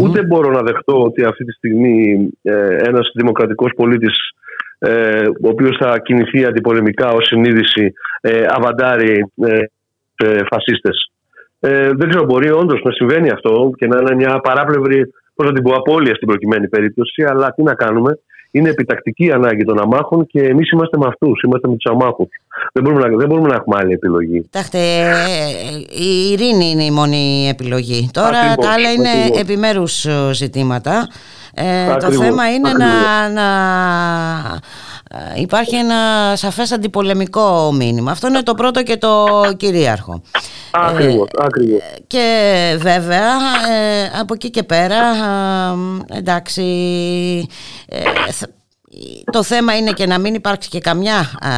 Ούτε 0.00 0.22
μπορώ 0.22 0.50
να 0.50 0.62
δεχτώ 0.62 1.02
ότι 1.02 1.24
αυτή 1.24 1.44
τη 1.44 1.52
στιγμή 1.52 2.28
ε, 2.42 2.76
ένας 2.76 3.10
δημοκρατικός 3.14 3.72
πολίτης 3.76 4.16
ε, 4.78 5.22
ο 5.42 5.48
οποίος 5.48 5.76
θα 5.80 5.98
κινηθεί 5.98 6.44
αντιπολεμικά 6.44 7.08
ως 7.10 7.26
συνείδηση 7.26 7.92
ε, 8.20 8.46
αβαντάρει 8.48 9.32
ε, 9.46 9.58
ε, 10.16 10.38
φασίστες. 10.50 11.10
Ε, 11.60 11.90
δεν 11.92 12.08
ξέρω, 12.08 12.24
μπορεί 12.24 12.50
όντως 12.50 12.80
να 12.84 12.92
συμβαίνει 12.92 13.30
αυτό 13.30 13.70
και 13.76 13.86
να 13.86 13.98
είναι 13.98 14.14
μια 14.14 14.38
παράπλευρη, 14.38 15.12
πώς 15.34 15.46
να 15.46 15.52
την 15.52 15.62
πω, 15.62 15.72
απώλεια 15.74 16.14
στην 16.14 16.28
προκειμένη 16.28 16.68
περίπτωση. 16.68 17.24
Αλλά 17.24 17.52
τι 17.54 17.62
να 17.62 17.74
κάνουμε, 17.74 18.18
είναι 18.56 18.68
επιτακτική 18.68 19.30
ανάγκη 19.32 19.64
των 19.64 19.80
αμάχων 19.80 20.26
και 20.26 20.40
εμείς 20.40 20.70
είμαστε 20.70 20.98
με 20.98 21.04
αυτούς, 21.08 21.42
είμαστε 21.42 21.68
με 21.68 21.76
τους 21.76 21.92
αμάχους. 21.92 22.28
Δεν, 22.72 22.82
μπορούμε 22.82 23.08
να- 23.08 23.16
δεν 23.16 23.28
μπορούμε 23.28 23.48
να 23.48 23.54
έχουμε 23.54 23.76
άλλη 23.80 23.92
επιλογή. 23.92 24.40
Κοιτάξτε, 24.42 24.78
ε, 24.78 26.02
η 26.04 26.30
ειρήνη 26.32 26.70
είναι 26.70 26.84
η 26.84 26.90
μόνη 26.90 27.48
επιλογή. 27.48 28.08
Τώρα 28.12 28.28
Ακριβώς, 28.28 28.64
τα 28.66 28.72
άλλα 28.72 28.92
είναι 28.92 29.08
ακριβώς. 29.18 29.40
επιμέρους 29.40 30.04
ε, 30.04 30.30
ζητήματα. 30.32 31.08
Ε, 31.58 31.86
το 31.86 31.92
Ακριβώς, 31.92 32.24
θέμα 32.26 32.52
είναι 32.52 32.72
να, 32.72 32.84
ακριβώς. 32.86 33.32
να 33.34 34.60
ε, 35.10 35.40
υπάρχει 35.40 35.76
ένα 35.76 35.96
σαφές 36.36 36.72
αντιπολεμικό 36.72 37.72
μήνυμα. 37.72 38.10
Αυτό 38.10 38.26
είναι 38.28 38.42
το 38.42 38.54
πρώτο 38.54 38.82
και 38.82 38.96
το 38.96 39.26
κυρίαρχο. 39.56 40.22
Ακριβώς, 40.70 41.28
ακριβώς. 41.40 41.80
Και 42.06 42.26
βέβαια 42.78 43.30
ε, 43.70 44.18
από 44.20 44.34
εκεί 44.34 44.50
και 44.50 44.62
πέρα 44.62 44.98
α, 45.00 45.74
εντάξει 46.16 46.62
ε, 47.88 48.00
θα- 48.32 48.48
το 49.32 49.42
θέμα 49.42 49.76
είναι 49.76 49.90
και 49.92 50.06
να 50.06 50.18
μην 50.18 50.34
υπάρξει 50.34 50.68
και 50.68 50.78
καμιά 50.80 51.18
α, 51.18 51.50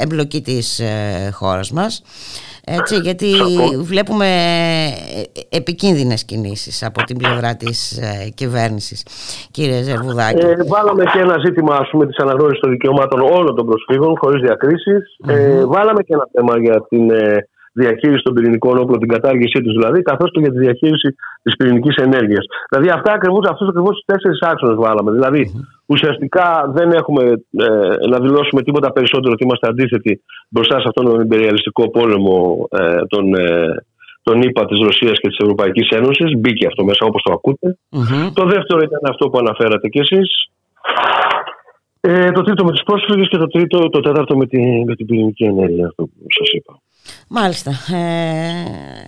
εμπλοκή 0.00 0.40
της 0.40 0.78
ε, 0.78 1.30
χώρας 1.32 1.70
μας 1.70 2.02
έτσι, 2.76 2.96
γιατί 2.96 3.26
βλέπουμε 3.80 4.26
ε, 5.50 5.56
επικίνδυνες 5.56 6.24
κινήσεις 6.24 6.82
από 6.82 7.04
την 7.04 7.16
πλευρά 7.16 7.56
της 7.56 7.98
ε, 7.98 8.30
κυβέρνησης 8.34 9.02
κύριε 9.50 9.82
Ζερβουδάκη. 9.82 10.46
Ε, 10.46 10.56
βάλαμε 10.66 11.04
και 11.04 11.18
ένα 11.18 11.36
ζήτημα 11.44 11.76
ας 11.76 11.88
πούμε, 11.90 12.06
της 12.06 12.16
αναγνώρισης 12.16 12.60
των 12.60 12.70
δικαιωμάτων 12.70 13.20
όλων 13.20 13.54
των 13.56 13.66
προσφύγων 13.66 14.16
χωρίς 14.18 14.42
διακρίσεις. 14.42 15.16
Ε, 15.26 15.64
βάλαμε 15.66 16.02
και 16.02 16.14
ένα 16.14 16.28
θέμα 16.32 16.58
για 16.58 16.86
την 16.88 17.10
ε, 17.10 17.48
διαχείριση 17.82 18.22
των 18.22 18.34
πυρηνικών 18.34 18.78
όπλων, 18.78 18.98
την 18.98 19.08
κατάργησή 19.08 19.58
τους 19.64 19.74
δηλαδή, 19.78 20.02
καθώς 20.02 20.30
και 20.32 20.40
για 20.40 20.52
τη 20.54 20.58
διαχείριση 20.58 21.08
της 21.42 21.56
πυρηνικής 21.56 21.96
ενέργειας. 21.96 22.44
Δηλαδή 22.70 22.88
αυτά 22.98 23.12
ακριβώς, 23.12 23.44
αυτούς 23.52 23.68
ακριβώς 23.68 23.94
τους 23.96 24.04
τέσσερις 24.10 24.40
άξονες 24.50 24.76
βάλαμε. 24.84 25.10
Δηλαδή 25.12 25.42
ουσιαστικά 25.86 26.70
δεν 26.76 26.88
έχουμε 26.92 27.22
ε, 27.66 28.06
να 28.12 28.18
δηλώσουμε 28.24 28.62
τίποτα 28.62 28.92
περισσότερο 28.92 29.32
ότι 29.32 29.44
είμαστε 29.44 29.66
αντίθετοι 29.68 30.22
μπροστά 30.48 30.76
σε 30.80 30.86
αυτόν 30.88 31.04
τον 31.04 31.20
υπεριαλιστικό 31.20 31.90
πόλεμο 31.90 32.68
ε, 32.70 33.00
των, 33.12 33.34
ε, 33.34 33.84
των 34.22 34.42
ΗΠΑ, 34.42 34.64
της 34.66 34.78
Ρωσίας 34.86 35.16
και 35.20 35.28
της 35.28 35.38
Ευρωπαϊκής 35.38 35.88
Ένωσης. 35.88 36.36
Μπήκε 36.38 36.66
αυτό 36.66 36.84
μέσα 36.84 37.04
όπως 37.06 37.22
το 37.22 37.32
ακούτε. 37.32 37.78
Το 38.34 38.44
δεύτερο 38.44 38.80
ήταν 38.88 39.02
αυτό 39.12 39.28
που 39.28 39.38
αναφέρατε 39.38 39.88
κι 39.88 39.98
εσείς. 39.98 40.28
Ε, 42.00 42.30
το 42.30 42.42
τρίτο 42.42 42.64
με 42.64 42.70
τις 42.70 42.82
πρόσφυγες 42.82 43.28
και 43.28 43.36
το, 43.36 43.46
τρίτο, 43.46 43.88
το 43.88 44.00
τέταρτο 44.00 44.36
με, 44.36 44.46
τη, 44.46 44.84
με 44.84 44.94
την 44.94 45.06
πυρηνική 45.06 45.44
ενέργεια, 45.44 45.86
αυτό 45.86 46.02
που 46.02 46.26
σας 46.38 46.50
είπα. 46.52 46.80
Μάλιστα 47.28 47.70
ε, 47.70 48.98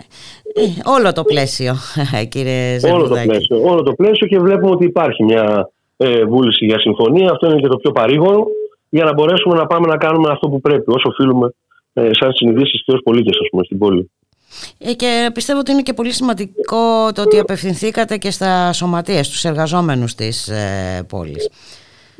ε, 0.54 0.62
όλο 0.84 1.12
το 1.12 1.22
πλαίσιο 1.22 1.74
κύριε 2.32 2.72
Όλο 2.72 2.80
το, 2.80 2.86
Ζερβουδάκη 2.86 3.28
πλαίσιο, 3.28 3.62
όλο 3.62 3.82
το 3.82 3.92
πλαίσιο 3.92 4.26
και 4.26 4.38
βλέπουμε 4.38 4.70
ότι 4.70 4.84
υπάρχει 4.84 5.24
μια 5.24 5.70
ε, 5.96 6.24
βούληση 6.24 6.64
για 6.64 6.78
συμφωνία. 6.78 7.30
Αυτό 7.30 7.46
είναι 7.46 7.60
και 7.60 7.68
το 7.68 7.76
πιο 7.76 7.92
παρήγορο 7.92 8.46
για 8.88 9.04
να 9.04 9.12
μπορέσουμε 9.12 9.56
να 9.56 9.66
πάμε 9.66 9.86
να 9.86 9.96
κάνουμε 9.96 10.30
αυτό 10.32 10.48
που 10.48 10.60
πρέπει, 10.60 10.84
όσο 10.86 11.08
οφείλουμε 11.08 11.54
ε, 11.92 12.10
σαν 12.12 12.32
συνειδήσεις 12.32 12.82
και 12.84 12.92
ως 12.92 13.00
πολίτες 13.04 13.38
ας 13.42 13.48
πούμε, 13.50 13.64
στην 13.64 13.78
πόλη. 13.78 14.10
Ε, 14.78 14.92
Και 14.94 15.30
πιστεύω 15.34 15.58
ότι 15.58 15.72
είναι 15.72 15.82
και 15.82 15.92
πολύ 15.92 16.12
σημαντικό 16.12 17.12
το 17.14 17.22
ότι 17.22 17.38
απευθυνθήκατε 17.38 18.16
και 18.16 18.30
στα 18.30 18.72
σωματεία, 18.72 19.24
στους 19.24 19.44
εργαζόμενους 19.44 20.14
της 20.14 20.48
ε, 20.48 21.04
πόλης. 21.08 21.50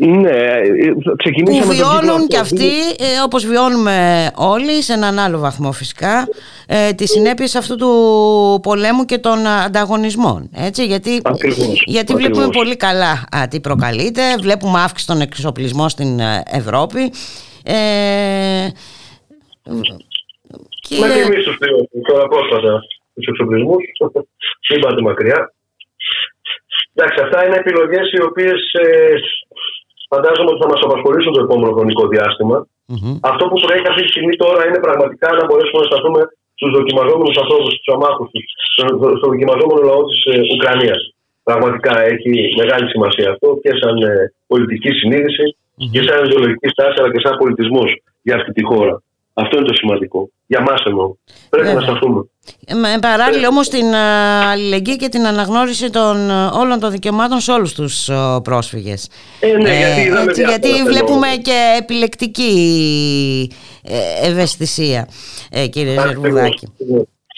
Ναι, 0.03 0.31
ε, 0.31 0.93
ξεκινήσαμε 1.17 1.61
που 1.61 1.67
τον 1.67 1.75
κύκλο 1.75 1.75
βιώνουν 1.75 2.15
αυτό. 2.15 2.27
και 2.27 2.39
αυτοί, 2.39 2.71
ε, 2.99 3.21
όπως 3.25 3.47
βιώνουμε 3.47 4.31
όλοι, 4.35 4.83
σε 4.83 4.93
έναν 4.93 5.19
άλλο 5.19 5.39
βαθμό 5.39 5.73
φυσικά, 5.73 6.29
ε, 6.67 6.93
τις 6.93 7.11
συνέπειες 7.11 7.55
αυτού 7.55 7.77
του 7.77 8.61
πολέμου 8.63 9.05
και 9.05 9.19
των 9.19 9.47
ανταγωνισμών. 9.47 10.51
Έτσι, 10.55 10.87
γιατί 10.87 11.21
Ακριβώς, 11.25 11.83
γιατί 11.87 12.13
ακριβώς. 12.13 12.23
βλέπουμε 12.39 12.49
πολύ 12.53 12.77
καλά 12.77 13.25
α, 13.37 13.49
τι 13.49 13.61
προκαλείται, 13.61 14.23
βλέπουμε 14.41 14.81
αύξηση 14.81 15.07
των 15.07 15.21
εξοπλισμών 15.21 15.89
στην 15.89 16.21
ε, 16.21 16.43
Ευρώπη. 16.47 17.13
Ε, 17.65 18.69
και- 20.89 20.99
Μα 21.01 21.07
και 21.09 21.21
εμείς 21.21 21.45
τους 21.45 21.57
πληρώσουμε 21.59 22.03
τώρα 22.09 22.29
πρόσφατα 22.29 22.81
τους 23.15 23.27
εξοπλισμούς. 23.27 23.83
Μην 24.71 24.81
πάτε 24.81 25.01
μακριά. 25.03 25.53
Εντάξει, 26.95 27.23
αυτά 27.25 27.47
είναι 27.47 27.57
επιλογές 27.57 28.13
οι 28.13 28.23
οποίες 28.23 28.61
φαντάζομαι 30.13 30.51
ότι 30.53 30.61
θα 30.65 30.69
μας 30.73 30.81
απασχολήσουν 30.87 31.33
το 31.37 31.41
επόμενο 31.47 31.71
χρονικό 31.77 32.05
διάστημα. 32.15 32.57
Αυτό 33.31 33.43
που 33.51 33.57
προέχει 33.65 33.89
αυτή 33.93 34.03
τη 34.05 34.11
στιγμή 34.15 34.35
τώρα 34.45 34.61
είναι 34.69 34.81
πραγματικά 34.87 35.29
να 35.39 35.43
μπορέσουμε 35.47 35.81
να 35.83 35.89
σταθούμε 35.91 36.21
στους 36.59 36.71
δοκιμαζόμενους 36.79 37.37
ανθρώπους, 37.43 37.71
στους 37.77 37.91
αμάχους 37.97 38.27
τους, 38.33 38.45
στο- 38.75 39.13
στο 39.19 39.27
δοκιμαζόμενο 39.33 39.81
λαό 39.91 40.01
της 40.11 40.19
Ουκρανίας. 40.55 41.01
Πραγματικά 41.49 41.93
έχει 42.13 42.33
μεγάλη 42.63 42.87
σημασία 42.95 43.27
αυτό 43.35 43.49
και 43.63 43.73
σαν 43.81 43.97
ε, 44.11 44.13
πολιτική 44.53 44.91
συνείδηση 45.01 45.45
και 45.93 46.03
σαν 46.07 46.19
ιδεολογική 46.27 46.69
στάση 46.75 46.97
αλλά 47.01 47.11
και 47.15 47.23
σαν 47.25 47.35
πολιτισμό 47.43 47.85
για 48.27 48.35
αυτή 48.39 48.51
τη 48.57 48.63
χώρα. 48.71 48.95
Αυτό 49.35 49.57
είναι 49.57 49.67
το 49.67 49.75
σημαντικό. 49.75 50.31
Για 50.47 50.61
μας 50.61 50.83
εννοώ. 50.87 51.15
Πρέπει 51.51 51.67
να 51.67 51.73
Βέβαια. 51.75 51.89
σταθούμε. 51.89 52.25
Ε, 52.67 52.75
Με 52.75 52.99
παράλληλα 53.01 53.49
όμως 53.49 53.69
την 53.69 53.95
α, 53.95 54.51
αλληλεγγύη 54.51 54.97
και 54.97 55.09
την 55.09 55.27
αναγνώριση 55.27 55.91
των 55.91 56.31
α, 56.31 56.49
όλων 56.49 56.81
των 56.81 56.91
δικαιωμάτων 56.91 57.41
σε 57.41 57.53
όλους 57.53 57.75
τους 57.75 58.09
α, 58.11 58.41
πρόσφυγες. 58.43 59.09
Ε, 59.41 59.47
ναι, 59.47 59.77
γιατί 59.77 60.01
είδαμε 60.01 60.23
έτσι, 60.31 60.41
διάφορα 60.43 60.59
γιατί 60.59 60.69
φαινόμενα. 60.69 60.91
βλέπουμε 60.91 61.27
και 61.43 61.77
επιλεκτική 61.79 62.55
ε, 63.85 64.29
ευαισθησία, 64.29 65.09
ε, 65.51 65.67
κύριε 65.67 66.01
Ζερβουδάκη. 66.01 66.67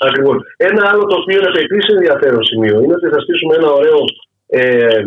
Ακριβώς. 0.09 0.37
Ένα 0.57 0.83
άλλο 0.91 1.03
το 1.05 1.17
οποίο 1.21 1.39
είναι 1.39 1.61
επίσης 1.67 1.95
ενδιαφέρον 1.95 2.45
σημείο 2.45 2.77
είναι 2.83 2.95
ότι 2.95 3.09
θα 3.15 3.21
στήσουμε 3.21 3.55
ένα 3.55 3.71
ωραίο 3.71 3.99
ε, 4.47 4.61
ε, 4.61 5.03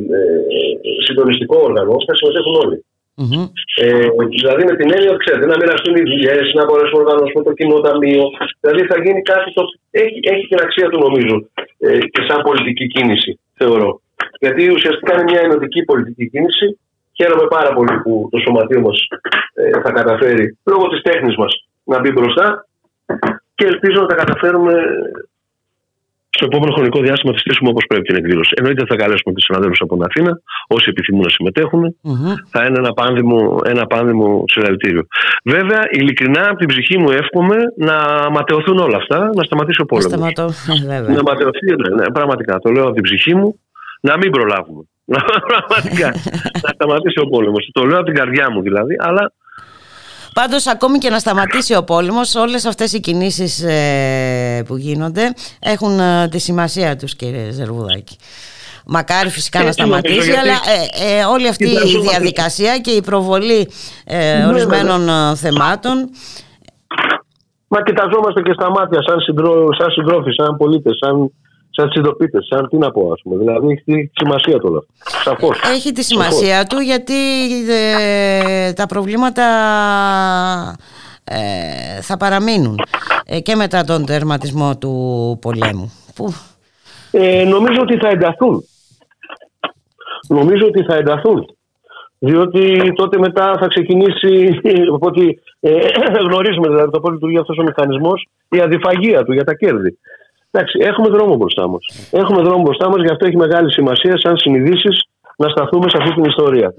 συντονιστικό 1.08 1.58
όργανο 1.68 1.92
ώστε 2.00 2.12
να 2.12 2.18
συμμετέχουν 2.18 2.56
όλοι. 2.66 2.86
Μμμ. 3.18 3.44
Ε, 3.82 4.08
δηλαδή 4.36 4.64
με 4.70 4.76
την 4.80 4.90
έννοια, 4.96 5.16
ξέρετε, 5.24 5.46
να 5.46 5.58
μοιραστούν 5.60 5.96
οι 5.96 6.06
δουλειές, 6.12 6.46
να 6.54 6.64
μπορέσουμε 6.66 7.02
να 7.02 7.04
οργανώσουμε 7.04 7.44
το 7.44 7.54
κοινό 7.54 7.78
ταμείο. 7.86 8.24
Δηλαδή 8.62 8.82
θα 8.92 8.98
γίνει 9.04 9.22
κάτι 9.22 9.54
το 9.54 9.64
έχει, 9.92 10.20
έχει 10.34 10.46
την 10.48 10.60
αξία 10.66 10.88
του 10.90 11.00
νομίζω 11.06 11.36
ε, 11.80 12.00
και 12.14 12.22
σαν 12.28 12.40
πολιτική 12.48 12.88
κίνηση, 12.88 13.40
θεωρώ. 13.60 14.02
Γιατί 14.40 14.62
ουσιαστικά 14.76 15.14
είναι 15.14 15.24
μια 15.32 15.42
ενωτική 15.48 15.82
πολιτική 15.84 16.30
κίνηση. 16.30 16.80
Χαίρομαι 17.18 17.48
πάρα 17.48 17.74
πολύ 17.74 17.96
που 18.04 18.28
το 18.32 18.38
σωματείο 18.38 18.82
μας 18.82 18.98
ε, 19.54 19.80
θα 19.84 19.92
καταφέρει 19.92 20.58
λόγω 20.72 20.88
της 20.88 21.02
τέχνης 21.02 21.36
μας 21.36 21.54
να 21.84 22.00
μπει 22.00 22.12
μπροστά 22.12 22.68
και 23.56 23.66
ελπίζω 23.66 24.02
να 24.02 24.08
τα 24.08 24.16
καταφέρουμε 24.16 24.74
στο 26.38 26.46
επόμενο 26.50 26.72
χρονικό 26.76 27.00
διάστημα 27.06 27.30
να 27.32 27.38
τη 27.38 27.44
στήσουμε 27.46 27.70
όπως 27.74 27.84
πρέπει 27.90 28.06
την 28.10 28.16
εκδήλωση. 28.22 28.52
Εννοείται 28.60 28.84
θα 28.90 28.96
καλέσουμε 29.02 29.34
τους 29.36 29.44
συναδέλφους 29.48 29.82
από 29.82 29.94
την 29.96 30.04
Αθήνα, 30.10 30.32
όσοι 30.76 30.88
επιθυμούν 30.90 31.24
να 31.28 31.30
συμμετέχουν. 31.30 31.82
Μμμ. 32.02 32.34
Θα 32.54 32.60
είναι 32.66 32.78
ένα 32.84 32.92
πάνδημο, 33.00 33.38
ένα 33.74 33.84
πάνδημο 33.86 34.44
συλλαλητήριο. 34.54 35.04
Βέβαια, 35.44 35.82
ειλικρινά 35.92 36.44
από 36.50 36.60
την 36.62 36.68
ψυχή 36.68 36.98
μου 36.98 37.10
εύχομαι 37.22 37.58
να 37.90 37.96
ματαιωθούν 38.36 38.78
όλα 38.78 38.98
αυτά, 38.98 39.20
να 39.38 39.44
σταματήσει 39.44 39.82
ο 39.82 39.86
πόλεμος. 39.86 40.12
Σταματώ, 40.12 40.48
ε, 40.74 40.88
βέβαια. 40.92 41.16
Να 41.16 41.22
ματαιωθεί, 41.30 41.66
ναι, 41.82 41.90
ναι, 41.96 42.06
πραγματικά. 42.18 42.60
Το 42.60 42.70
λέω 42.72 42.84
από 42.84 42.94
την 42.94 43.04
ψυχή 43.04 43.36
μου, 43.36 43.60
να 44.02 44.18
μην 44.18 44.30
προλάβουμε. 44.32 44.84
πραγματικά. 45.52 46.10
να 46.66 46.70
σταματήσει 46.74 47.20
ο 47.20 47.28
πόλεμος. 47.28 47.70
Το 47.72 47.84
λέω 47.84 47.98
από 47.98 48.06
την 48.06 48.16
καρδιά 48.16 48.52
μου 48.52 48.62
δηλαδή, 48.62 48.96
αλλά 49.00 49.32
Πάντως 50.40 50.68
ακόμη 50.68 50.98
και 50.98 51.10
να 51.10 51.20
σταματήσει 51.20 51.76
ο 51.76 51.84
πόλεμος 51.84 52.36
όλες 52.36 52.66
αυτές 52.66 52.94
οι 52.94 53.00
κινήσεις 53.00 53.64
ε, 53.64 54.64
που 54.68 54.78
γίνονται 54.78 55.34
έχουν 55.60 56.00
ε, 56.00 56.28
τη 56.28 56.40
σημασία 56.40 56.96
τους 56.96 57.16
κύριε 57.16 57.52
Ζερβουδάκη. 57.52 58.18
Μακάρι 58.86 59.30
φυσικά 59.30 59.60
να 59.62 59.68
Έτσι 59.68 59.82
νομίζω, 59.82 60.00
σταματήσει, 60.00 60.32
γιατί 60.32 60.48
αλλά 60.50 60.60
ε, 61.14 61.20
ε, 61.20 61.24
όλη 61.26 61.48
αυτή 61.48 61.64
η 61.64 61.68
κοιτάζομαι- 61.68 62.10
διαδικασία 62.10 62.78
και 62.78 62.92
η 62.92 63.02
προβολή 63.02 63.70
ε, 64.06 64.38
Ναι, 64.38 64.46
ορισμένων 64.48 65.10
ε, 65.10 65.36
θεμάτων 65.36 66.10
Μα 67.68 67.82
κοιταζόμαστε 67.82 68.42
και 68.42 68.54
στα 68.54 68.70
μάτια 68.70 69.00
σαν, 69.08 69.20
συντρό, 69.20 69.68
σαν 69.80 69.92
συντρόφοι, 69.92 70.32
σαν 70.32 70.58
πολίτες, 70.58 70.98
σαν, 71.02 71.32
σαν 71.76 71.90
συντοπίτε, 71.92 72.40
σαν 72.50 72.68
τι 72.70 72.78
να 72.78 72.92
πω, 72.92 73.12
ας 73.12 73.22
πούμε. 73.24 73.38
Δηλαδή 73.38 73.68
έχει 73.72 73.84
τη 73.84 74.12
σημασία 74.14 74.60
το 74.60 74.68
όλο 74.68 74.78
αυτό. 74.78 75.20
Σαφώς. 75.30 75.62
έχει 75.74 75.92
τη 75.92 76.04
σημασία 76.04 76.66
του 76.66 76.80
γιατί 76.80 77.14
ε, 77.70 78.74
τα 78.74 78.86
προβλήματα 78.86 79.44
ε, 81.24 82.02
θα 82.02 82.18
παραμείνουν 82.18 82.80
ε, 83.26 83.40
και 83.40 83.56
μετά 83.56 83.84
τον 83.84 84.06
τερματισμό 84.06 84.78
του 84.78 84.94
πολέμου. 85.42 85.94
Που, 86.16 86.34
Ε, 87.12 87.44
νομίζω 87.44 87.80
ότι 87.82 87.98
θα 87.98 88.08
ενταθούν. 88.08 88.64
Νομίζω 90.28 90.66
ότι 90.66 90.84
θα 90.84 90.96
ενταθούν. 90.96 91.56
Διότι 92.20 92.94
τότε 92.96 93.18
μετά 93.20 93.58
θα 93.60 93.68
ξεκινήσει, 93.68 94.60
από 94.96 95.08
ό,τι 95.08 95.26
ε, 95.60 95.80
γνωρίζουμε 96.28 96.68
δηλαδή 96.68 96.92
το 96.92 97.00
πώ 97.00 97.12
λειτουργεί 97.12 97.38
αυτός 97.38 97.58
ο 97.58 97.64
μηχανισμός, 97.64 98.28
η 98.50 98.60
αδιφαγία 98.60 99.24
του 99.24 99.34
για 99.34 99.44
τα 99.44 99.56
κέρδη. 99.56 99.98
Εντάξει, 100.56 100.78
έχουμε 100.82 101.10
δρόμο 101.10 101.36
μπροστά 101.36 101.68
μας. 101.68 102.10
Έχουμε 102.12 102.42
δρόμο 102.42 102.62
μπροστά 102.62 102.90
μας, 102.90 103.02
γι' 103.02 103.12
αυτό 103.12 103.26
έχει 103.26 103.38
μεγάλη 103.38 103.72
σημασία 103.72 104.18
σαν 104.18 104.38
συνειδήσεις 104.38 105.08
να 105.38 105.48
σταθούμε 105.50 105.90
σε 105.90 105.98
αυτή 106.00 106.14
την 106.14 106.24
ιστορία. 106.24 106.74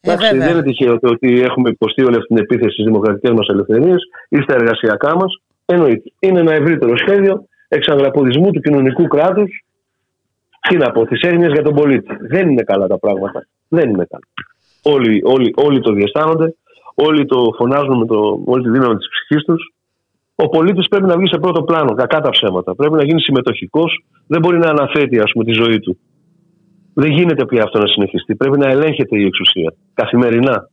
Ε, 0.00 0.10
Εντάξει, 0.10 0.30
βέβαια. 0.30 0.46
δεν 0.46 0.54
είναι 0.54 0.62
τυχαίο 0.62 0.98
το 0.98 1.08
ότι 1.08 1.40
έχουμε 1.40 1.68
υποστεί 1.70 2.02
όλη 2.02 2.16
αυτή 2.16 2.26
την 2.26 2.36
επίθεση 2.36 2.70
στις 2.70 2.84
δημοκρατικές 2.84 3.30
μας 3.30 3.46
ελευθερίες 3.48 4.00
ή 4.28 4.40
στα 4.40 4.54
εργασιακά 4.54 5.16
μας. 5.16 5.40
Εννοείται. 5.66 6.12
Είναι 6.18 6.40
ένα 6.40 6.52
ευρύτερο 6.52 6.96
σχέδιο 6.96 7.44
εξαγραποδισμού 7.68 8.50
του 8.50 8.60
κοινωνικού 8.60 9.06
κράτους. 9.06 9.64
Τι 10.68 10.76
να 10.76 10.90
πω, 10.90 11.06
τη 11.06 11.28
έννοια 11.28 11.48
για 11.48 11.62
τον 11.62 11.74
πολίτη. 11.74 12.16
Δεν 12.20 12.50
είναι 12.50 12.62
καλά 12.62 12.86
τα 12.86 12.98
πράγματα. 12.98 13.46
Δεν 13.68 13.88
είναι 13.90 14.06
καλά. 14.10 14.28
Όλοι, 14.96 15.20
όλοι, 15.24 15.52
όλοι 15.56 15.80
το 15.80 15.92
διαισθάνονται, 15.92 16.54
όλοι 16.94 17.26
το 17.26 17.54
φωνάζουν 17.56 17.98
με 17.98 18.06
το, 18.06 18.42
όλη 18.44 18.62
τη 18.62 18.70
δύναμη 18.70 18.96
της 18.96 19.08
ψυχής 19.08 19.44
τους. 19.44 19.72
Ο 20.42 20.48
πολίτης 20.48 20.88
πρέπει 20.88 21.06
να 21.06 21.16
βγει 21.16 21.28
σε 21.28 21.38
πρώτο 21.38 21.62
πλάνο, 21.62 21.94
κακά 21.94 22.20
τα 22.20 22.30
ψέματα. 22.30 22.74
Πρέπει 22.74 22.94
να 22.94 23.04
γίνει 23.04 23.20
συμμετοχικός, 23.20 24.04
δεν 24.26 24.40
μπορεί 24.40 24.58
να 24.58 24.68
αναθέτει 24.68 25.18
ας 25.18 25.30
πούμε, 25.32 25.44
τη 25.44 25.52
ζωή 25.52 25.80
του. 25.80 25.98
Δεν 26.94 27.10
γίνεται 27.10 27.44
πια 27.46 27.62
αυτό 27.62 27.78
να 27.78 27.86
συνεχιστεί. 27.86 28.34
Πρέπει 28.34 28.58
να 28.58 28.68
ελέγχεται 28.68 29.18
η 29.18 29.24
εξουσία 29.24 29.74
καθημερινά. 29.94 30.68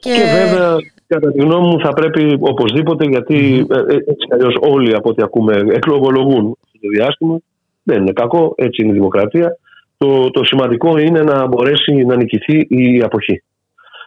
και, 0.00 0.10
Και 0.10 0.24
βέβαια, 0.38 0.76
κατά 1.06 1.32
τη 1.32 1.40
γνώμη 1.40 1.66
μου, 1.66 1.80
θα 1.80 1.92
πρέπει 1.92 2.36
οπωσδήποτε, 2.40 3.04
γιατί 3.04 3.66
ε, 3.70 3.78
ε, 3.78 3.94
έτσι 3.94 4.26
κι 4.26 4.34
αλλιώς 4.34 4.56
όλοι 4.60 4.94
από 4.94 5.08
ό,τι 5.08 5.22
ακούμε 5.22 5.52
εκλογολογούν 5.52 6.58
αυτό 6.64 6.78
το 6.80 6.88
διάστημα. 6.88 7.38
Δεν 7.82 8.00
είναι 8.00 8.12
κακό, 8.12 8.54
έτσι 8.56 8.82
είναι 8.82 8.90
η 8.90 8.94
δημοκρατία. 8.94 9.58
Το, 9.96 10.30
το 10.30 10.44
σημαντικό 10.44 10.98
είναι 10.98 11.22
να 11.22 11.46
μπορέσει 11.46 11.92
να 11.92 12.16
νικηθεί 12.16 12.66
η 12.68 13.02
αποχή. 13.02 13.42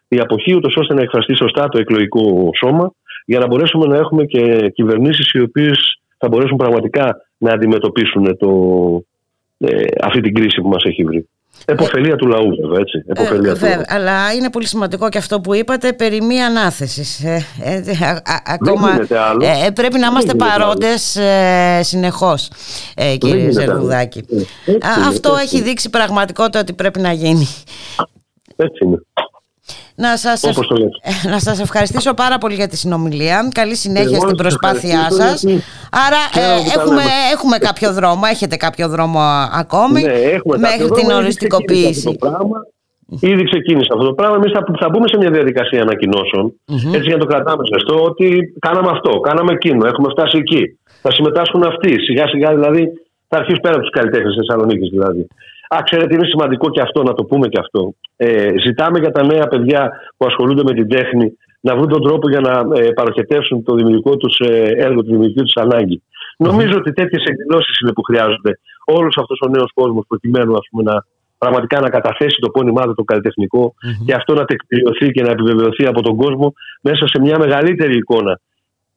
Η 0.07 0.19
αποχή, 0.19 0.55
ούτως 0.55 0.75
ώστε 0.75 0.93
να 0.93 1.01
εκφραστεί 1.01 1.35
σωστά 1.35 1.69
το 1.69 1.79
εκλογικό 1.79 2.49
σώμα, 2.55 2.93
για 3.29 3.39
να 3.39 3.47
μπορέσουμε 3.47 3.85
να 3.85 3.97
έχουμε 3.97 4.23
και 4.25 4.69
κυβερνήσεις 4.73 5.31
οι 5.31 5.41
οποίες 5.41 5.77
θα 6.17 6.27
μπορέσουν 6.27 6.57
πραγματικά 6.57 7.15
να 7.37 7.51
αντιμετωπίσουν 7.53 8.37
το, 8.37 8.49
ε, 9.57 9.83
αυτή 10.03 10.19
την 10.21 10.33
κρίση 10.33 10.61
που 10.61 10.67
μας 10.67 10.83
έχει 10.83 11.03
βρει. 11.03 11.29
Εποφελία 11.65 12.15
του 12.15 12.27
λαού, 12.27 12.49
βέβαια, 12.61 12.79
έτσι. 12.79 13.03
Εποφελία 13.07 13.49
Ε, 13.49 13.53
του 13.53 13.59
βέβαια, 13.59 13.75
λαού. 13.75 13.83
αλλά 13.87 14.33
είναι 14.33 14.49
πολύ 14.49 14.67
σημαντικό 14.67 15.09
και 15.09 15.17
αυτό 15.17 15.41
που 15.41 15.53
είπατε 15.53 15.93
περί 15.93 16.21
μη 16.21 16.41
ανάθεσης. 16.43 17.23
Ε, 17.23 17.45
ε, 17.63 17.75
α- 18.05 18.09
α- 18.33 18.43
ακόμα 18.45 18.91
γίνεται 18.91 19.19
άλλο. 19.19 19.45
ε, 19.45 19.65
ε, 19.65 19.69
πρέπει 19.71 19.93
να 19.93 19.99
Δεν 19.99 20.09
είμαστε 20.09 20.31
γίνεται 20.31 20.51
άλλο. 20.51 20.63
παρόντες 20.63 21.15
ε, 21.15 21.79
συνεχώς, 21.83 22.49
ε, 22.95 23.15
κύριε 23.17 23.35
γίνεται 23.37 23.61
άλλο. 23.61 23.71
Ζερβουδάκη. 23.71 24.19
Ε, 24.19 24.35
έτσι 24.71 24.87
Α, 24.87 24.93
είναι, 24.97 25.07
αυτό 25.07 25.29
έτσι 25.29 25.43
έχει 25.43 25.55
είναι. 25.57 25.65
δείξει 25.65 25.89
πραγματικότητα 25.89 26.59
ότι 26.59 26.73
πρέπει 26.73 26.99
να 26.99 27.11
γίνει. 27.11 27.47
Έτσι 28.55 28.85
είναι. 28.85 28.97
Να 30.05 30.17
σας, 30.17 30.43
Όπως 30.43 30.67
το 30.67 30.75
λέτε. 30.75 30.89
ε, 31.25 31.29
να 31.33 31.39
σας 31.39 31.59
ευχαριστήσω 31.59 32.13
πάρα 32.13 32.37
πολύ 32.37 32.55
για 32.55 32.67
τη 32.67 32.77
συνομιλία. 32.77 33.49
Καλή 33.53 33.75
συνέχεια 33.75 34.17
Εγώ 34.17 34.25
στην 34.27 34.37
σας 34.37 34.41
προσπάθειά 34.45 34.99
ευχαριστώ, 34.99 35.21
σας. 35.23 35.43
γιατί 35.43 35.63
Άρα 36.07 36.21
ξέρω 36.31 36.51
ε, 36.51 36.55
ότι 36.59 36.69
τα 36.73 36.81
έχουμε, 36.81 36.95
λέμε. 37.09 37.11
έχουμε 37.33 37.57
κάποιο 37.57 37.89
δρόμο, 37.93 38.21
έχετε 38.35 38.55
κάποιο 38.65 38.87
δρόμο 38.93 39.19
ακόμη 39.63 40.01
Ναι, 40.01 40.11
έχουμε 40.37 40.57
μέχρι 40.57 40.77
κάποιο 40.77 40.95
την 40.95 41.05
δρόμο, 41.05 41.11
ήδη 41.17 41.23
οριστικοποίηση. 41.23 41.91
ξεκίνησε 41.91 42.09
αυτό 42.09 42.17
το 42.19 42.29
πράγμα. 42.29 42.57
Ήδη 43.31 43.43
ξεκίνησε 43.51 43.89
αυτό 43.95 44.05
το 44.09 44.13
πράγμα. 44.19 44.35
Εμείς 44.39 44.51
θα, 44.55 44.61
θα 44.81 44.87
μπούμε 44.89 45.07
σε 45.11 45.17
μια 45.21 45.31
διαδικασία 45.37 45.81
ανακοινώσεων, 45.87 46.45
έτσι 46.95 47.07
για 47.11 47.17
να 47.17 47.21
το 47.23 47.29
κρατάμε 47.31 47.63
ζεστό, 47.73 47.95
ότι 48.09 48.27
κάναμε 48.65 48.89
αυτό, 48.95 49.11
κάναμε 49.27 49.51
εκείνο, 49.57 49.81
έχουμε 49.91 50.07
φτάσει 50.15 50.37
εκεί. 50.43 50.61
Θα 51.03 51.11
συμμετάσχουν 51.11 51.63
αυτοί. 51.71 51.91
Σιγά 52.07 52.25
σιγά 52.27 52.49
δηλαδή 52.57 52.83
θα 53.27 53.37
αρχίσουν 53.37 53.61
πέρα 53.65 53.75
από 53.75 53.83
τους 53.83 53.93
καλλιτέχνες 53.97 54.33
της 54.35 54.39
Θεσσαλονίκης 54.41 54.89
δηλαδή. 54.95 55.27
Α, 55.75 55.77
ξέρετε, 55.83 56.15
είναι 56.15 56.25
σημαντικό 56.25 56.69
και 56.69 56.81
αυτό 56.81 57.03
να 57.03 57.13
το 57.13 57.23
πούμε 57.23 57.47
και 57.47 57.59
αυτό. 57.59 57.93
Ε, 58.15 58.53
ζητάμε 58.65 58.99
για 58.99 59.11
τα 59.11 59.25
νέα 59.25 59.47
παιδιά 59.47 59.91
που 60.17 60.25
ασχολούνται 60.25 60.63
με 60.63 60.73
την 60.73 60.87
τέχνη 60.89 61.37
να 61.59 61.75
βρουν 61.75 61.87
τον 61.87 62.03
τρόπο 62.03 62.29
για 62.29 62.39
να 62.39 62.53
ε, 62.79 62.91
παροχετεύσουν 62.91 63.63
το 63.63 63.75
δημιουργικό 63.75 64.17
τους 64.17 64.39
ε, 64.39 64.71
έργο, 64.75 65.01
τη 65.01 65.09
δημιουργική 65.11 65.41
τους 65.41 65.55
ανάγκη. 65.55 66.03
Νομίζω 66.37 66.75
ότι 66.75 66.91
τέτοιες 66.93 67.23
εκδηλώσεις 67.23 67.79
είναι 67.79 67.93
που 67.93 68.01
χρειάζονται 68.01 68.59
όλος 68.85 69.17
αυτός 69.17 69.39
ο 69.45 69.49
νέος 69.49 69.71
κόσμος 69.73 70.05
προκειμένου 70.07 70.53
ας 70.53 70.67
πούμε, 70.69 70.83
να 70.91 71.05
πραγματικά 71.37 71.79
να 71.79 71.89
καταθέσει 71.89 72.37
το 72.39 72.49
πόνημά 72.49 72.83
του 72.85 72.93
το 72.93 73.03
καλλιτεχνικο 73.03 73.73
και 74.05 74.13
αυτό 74.13 74.33
να 74.33 74.45
τεκμηριωθεί 74.45 75.07
και 75.11 75.21
να 75.21 75.31
επιβεβαιωθεί 75.31 75.85
από 75.85 76.01
τον 76.01 76.15
κόσμο 76.15 76.53
μέσα 76.81 77.07
σε 77.07 77.21
μια 77.21 77.37
μεγαλύτερη 77.39 77.95
εικόνα. 77.97 78.39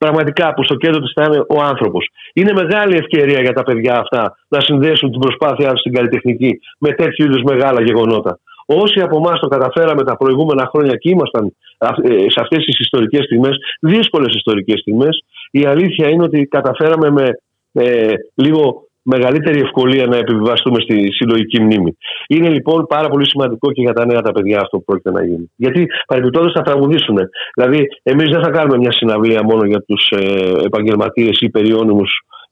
Πραγματικά 0.04 0.54
που 0.54 0.64
στο 0.64 0.74
κέντρο 0.74 1.00
της 1.00 1.12
θα 1.14 1.24
είναι 1.24 1.44
ο 1.48 1.58
άνθρωπος. 1.62 2.08
Είναι 2.32 2.52
μεγάλη 2.52 2.96
ευκαιρία 2.96 3.40
για 3.40 3.52
τα 3.52 3.62
παιδιά 3.62 3.98
αυτά 3.98 4.36
να 4.48 4.60
συνδέσουν 4.60 5.10
την 5.10 5.20
προσπάθειά 5.20 5.70
τους 5.70 5.80
στην 5.80 5.92
καλλιτεχνική 5.92 6.60
με 6.78 6.90
τέτοιου 6.92 7.24
είδους 7.24 7.42
μεγάλα 7.42 7.82
γεγονότα. 7.82 8.38
Όσοι 8.66 9.00
από 9.00 9.16
εμάς 9.16 9.40
το 9.40 9.48
καταφέραμε 9.48 10.04
τα 10.04 10.16
προηγούμενα 10.16 10.66
χρόνια 10.72 10.96
και 10.96 11.08
ήμασταν 11.10 11.56
ε, 11.78 12.30
σε 12.34 12.40
αυτές 12.40 12.64
τις 12.64 12.78
ιστορικές 12.78 13.24
στιγμές, 13.24 13.56
δύσκολες 13.80 14.34
ιστορικές 14.34 14.80
στιγμές, 14.80 15.24
η 15.50 15.64
αλήθεια 15.64 16.08
είναι 16.08 16.22
ότι 16.22 16.46
καταφέραμε 16.46 17.10
με 17.10 17.26
ε, 17.72 18.12
λίγο 18.34 18.86
μεγαλύτερη 19.02 19.60
ευκολία 19.60 20.06
να 20.06 20.16
επιβιβαστούμε 20.16 20.80
στη 20.80 21.12
συλλογική 21.12 21.60
μνήμη. 21.62 21.96
Είναι 22.28 22.48
λοιπόν 22.48 22.86
πάρα 22.86 23.08
πολύ 23.08 23.28
σημαντικό 23.28 23.72
και 23.72 23.82
για 23.82 23.92
τα 23.92 24.06
νέα 24.06 24.20
τα 24.20 24.32
παιδιά 24.32 24.60
αυτό 24.60 24.76
που 24.76 24.84
πρόκειται 24.84 25.10
να 25.10 25.24
γίνει. 25.24 25.50
Γιατί 25.56 25.86
παρεμπιπτόντως 26.06 26.52
θα 26.52 26.62
τραγουδήσουν. 26.62 27.18
Δηλαδή, 27.54 27.86
εμείς 28.02 28.30
δεν 28.30 28.42
θα 28.42 28.50
κάνουμε 28.50 28.76
μια 28.76 28.92
συναυλία 28.92 29.42
μόνο 29.42 29.64
για 29.64 29.82
τους 29.82 30.10
ε, 30.10 30.50
επαγγελματίες 30.64 31.40
ή 31.40 31.50
περιώνυμου 31.50 32.04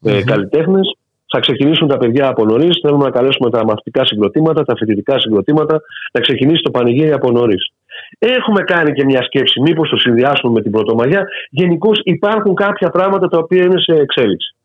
ε, 0.03 0.23
καλλιτέχνες. 0.23 0.95
Θα 1.33 1.39
ξεκινήσουν 1.39 1.87
τα 1.87 1.97
παιδιά 1.97 2.27
από 2.27 2.45
νωρίς. 2.45 2.79
Θέλουμε 2.81 3.03
να 3.03 3.09
καλέσουμε 3.09 3.49
τα 3.49 3.65
μαθητικά 3.65 4.05
συγκροτήματα, 4.05 4.63
τα 4.63 4.75
φοιτητικά 4.75 5.19
συγκροτήματα, 5.19 5.81
να 6.13 6.19
ξεκινήσει 6.21 6.61
το 6.61 6.71
πανηγύρι 6.71 7.11
από 7.11 7.31
νωρίς. 7.31 7.71
Έχουμε 8.19 8.61
κάνει 8.61 8.91
και 8.91 9.05
μια 9.05 9.23
σκέψη, 9.23 9.61
μήπως 9.61 9.89
το 9.89 9.97
συνδυάσουμε 9.97 10.51
με 10.53 10.61
την 10.61 10.71
Πρωτομαγιά. 10.71 11.27
Γενικώς 11.49 11.99
υπάρχουν 12.03 12.55
κάποια 12.55 12.89
πράγματα 12.89 13.27
τα 13.27 13.37
οποία 13.37 13.63
είναι 13.63 13.79
σε 13.79 13.93
εξέλιξη. 13.93 14.55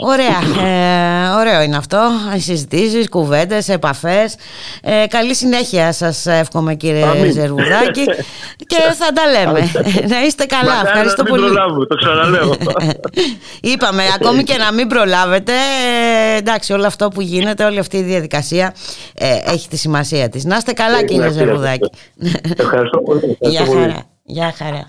Ωραία, 0.00 0.66
ε, 0.66 1.28
ωραίο 1.38 1.62
είναι 1.62 1.76
αυτό. 1.76 1.98
Συζητήσεις, 2.36 3.08
κουβέντες, 3.08 3.68
επαφές. 3.68 4.36
Ε, 4.82 5.06
καλή 5.08 5.34
συνέχεια 5.34 5.92
σας 5.92 6.26
εύχομαι, 6.26 6.74
κύριε 6.74 7.04
Αμήν. 7.04 7.32
Ζερβουδάκη. 7.32 8.04
και 8.70 8.76
θα 8.98 9.12
τα 9.12 9.30
λέμε. 9.30 9.70
να 10.08 10.22
είστε 10.24 10.44
καλά. 10.44 10.74
Μακάρι 10.74 10.88
Ευχαριστώ 10.88 11.22
να 11.22 11.28
πολύ. 11.28 11.42
Μην 11.42 11.52
προλάβουμε, 11.52 11.86
το 11.86 11.94
ξαναλέω. 11.94 12.56
Είπαμε, 13.72 14.02
ακόμη 14.20 14.42
και 14.42 14.56
να 14.56 14.72
μην 14.72 14.88
προλάβετε, 14.88 15.52
ε, 15.52 16.36
εντάξει, 16.36 16.72
όλο 16.72 16.86
αυτό 16.86 17.08
που 17.08 17.20
γίνεται, 17.20 17.64
όλη 17.64 17.78
αυτή 17.78 17.96
η 17.96 18.02
διαδικασία 18.02 18.74
ε, 19.14 19.38
έχει 19.44 19.68
τη 19.68 19.76
σημασία 19.76 20.28
της. 20.28 20.44
Να 20.44 20.56
είστε 20.56 20.72
καλά, 20.72 20.96
Έχει 20.96 21.04
κύριε 21.04 21.30
σημασία. 21.30 21.44
Ζερβουδάκη. 21.44 21.90
Ευχαριστώ 22.56 22.98
πολύ. 22.98 23.20
Γεια 23.40 23.60
Ευχαριστώ 23.60 23.64
πολύ. 23.64 23.80
χαρά. 23.80 24.02
Γεια 24.24 24.54
χαρά. 24.58 24.86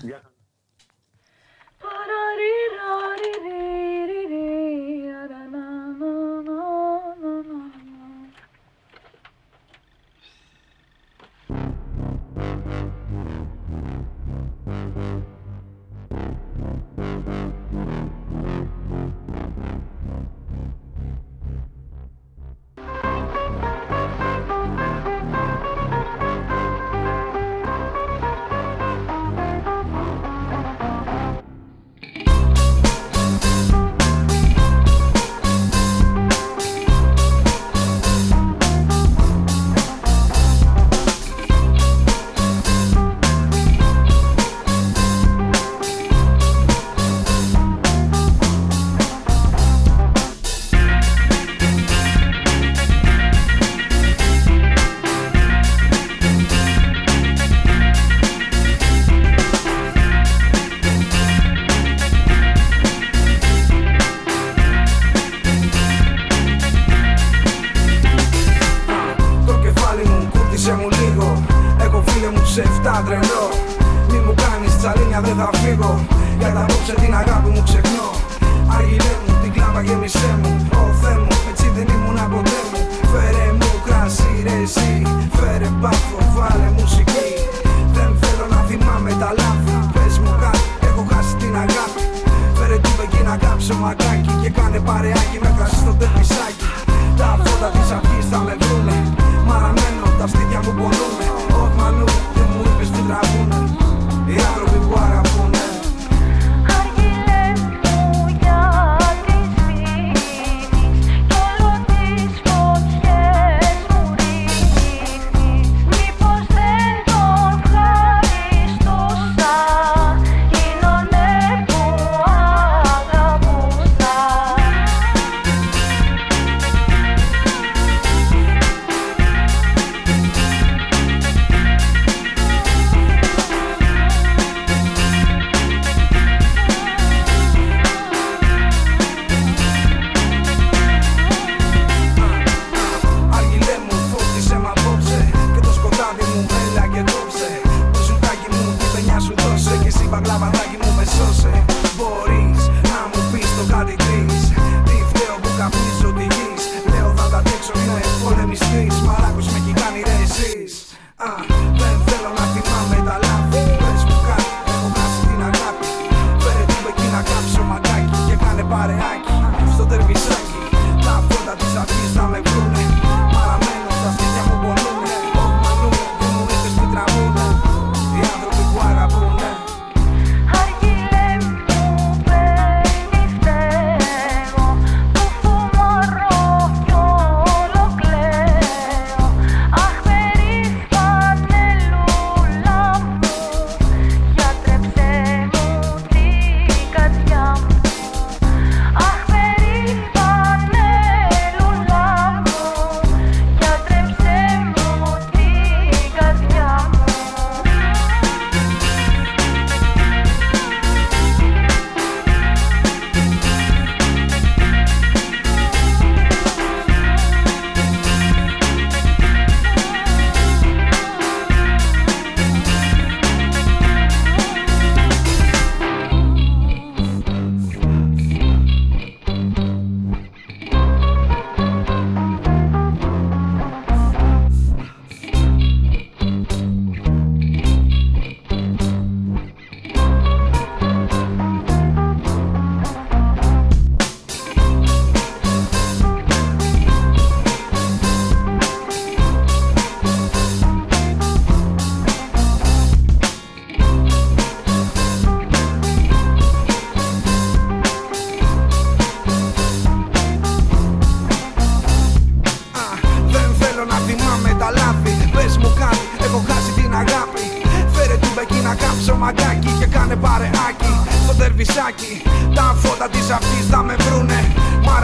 Το 11.48 11.54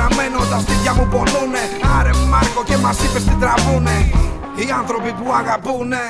Μαραμένο 0.02 0.38
τα 0.38 0.58
στήθια 0.58 0.94
μου 0.94 1.06
πονούνε. 1.10 1.62
Άρε 1.98 2.10
Μάρκο 2.28 2.62
και 2.64 2.76
μας 2.76 2.98
είπες 3.04 3.24
τι 3.24 3.34
τραβούνε. 3.34 4.10
Οι 4.56 4.70
άνθρωποι 4.80 5.12
που 5.12 5.32
αγαπούνε 5.32 6.02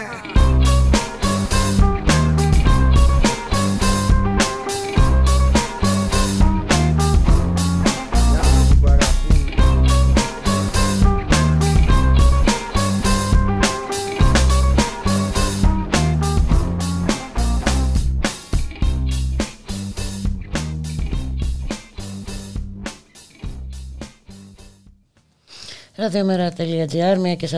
Ραδιομέρα.gr, 26.02 27.32
1 27.32 27.36
και 27.36 27.48